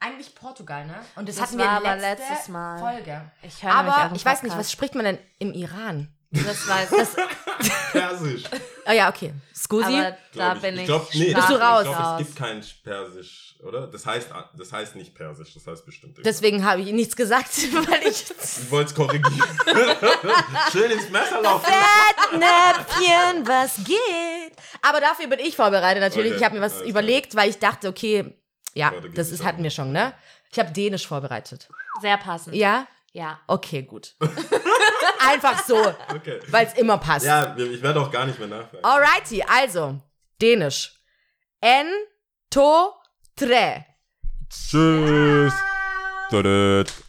Eigentlich 0.00 0.34
Portugal, 0.34 0.86
ne? 0.86 0.94
Und 1.16 1.28
das, 1.28 1.36
Das 1.36 1.48
hatten 1.48 1.58
war 1.58 1.82
wir 1.82 1.90
aber 1.90 2.00
letzte 2.00 2.22
letztes 2.32 2.48
Mal. 2.48 2.78
Folge. 2.78 3.30
Ich 3.42 3.62
Aber 3.62 4.10
ich 4.16 4.24
weiß 4.24 4.42
nicht, 4.42 4.56
was 4.56 4.72
spricht 4.72 4.94
man 4.94 5.04
denn 5.04 5.18
im 5.38 5.52
Iran? 5.52 6.08
Das 6.32 6.66
weiß 6.68 6.90
ich. 7.02 7.92
Persisch. 7.92 8.42
Oh 8.86 8.92
ja, 8.92 9.10
okay. 9.10 9.32
Scusi. 9.54 9.84
Aber 9.84 10.02
da 10.10 10.16
glaub 10.32 10.62
bin 10.62 10.78
ich. 10.78 10.86
glaub, 10.86 11.14
nee, 11.14 11.34
Bist 11.34 11.48
du 11.48 11.54
ich 11.54 11.60
raus? 11.60 11.84
glaub, 11.84 12.20
es 12.20 12.26
gibt 12.26 12.38
kein 12.38 12.64
Persisch, 12.82 13.54
oder? 13.62 13.86
Das 13.86 14.06
heißt, 14.06 14.30
das 14.58 14.72
heißt 14.72 14.96
nicht 14.96 15.14
Persisch, 15.14 15.52
das 15.54 15.66
heißt 15.66 15.84
bestimmt. 15.84 16.16
irgendwas. 16.18 16.34
Deswegen 16.34 16.64
habe 16.64 16.80
ich 16.80 16.90
nichts 16.92 17.14
gesagt, 17.14 17.48
weil 17.88 18.02
ich 18.08 18.24
Ich 18.30 18.70
wollte 18.70 18.90
es 18.90 18.94
korrigieren. 18.94 19.48
Schön 20.72 20.90
ins 20.90 21.10
Messer 21.10 21.40
laufen. 21.42 21.66
Fettnäpfchen, 21.66 23.46
was 23.46 23.76
geht? 23.84 24.56
Aber 24.80 25.00
dafür 25.00 25.26
bin 25.28 25.38
ich 25.38 25.54
vorbereitet 25.54 26.00
natürlich. 26.02 26.32
Okay, 26.32 26.38
ich 26.38 26.44
habe 26.44 26.56
mir 26.56 26.62
was 26.62 26.76
alles 26.78 26.88
überlegt, 26.88 27.36
weil 27.36 27.50
ich 27.50 27.58
dachte, 27.58 27.88
okay, 27.88 28.34
ja, 28.74 28.90
das 29.14 29.28
ich 29.28 29.34
ist, 29.34 29.44
hatten 29.44 29.62
wir 29.62 29.70
schon, 29.70 29.92
ne? 29.92 30.14
Ich 30.50 30.58
habe 30.58 30.72
Dänisch 30.72 31.06
vorbereitet. 31.06 31.68
Sehr 32.00 32.16
passend. 32.16 32.54
Ja? 32.56 32.86
Ja. 33.12 33.40
Okay, 33.46 33.82
gut. 33.82 34.14
Einfach 35.20 35.62
so, 35.64 35.76
Okay. 36.14 36.40
weil 36.48 36.66
es 36.66 36.74
immer 36.74 36.98
passt. 36.98 37.26
Ja, 37.26 37.54
ich 37.56 37.82
werde 37.82 38.00
auch 38.00 38.10
gar 38.10 38.26
nicht 38.26 38.38
mehr 38.38 38.48
nachfragen. 38.48 38.84
Alrighty, 38.84 39.42
also, 39.42 40.00
Dänisch. 40.40 40.98
En, 41.60 41.86
to, 42.50 42.92
tre. 43.36 43.84
Tschüss. 44.48 45.52
Tschüss. 46.30 47.01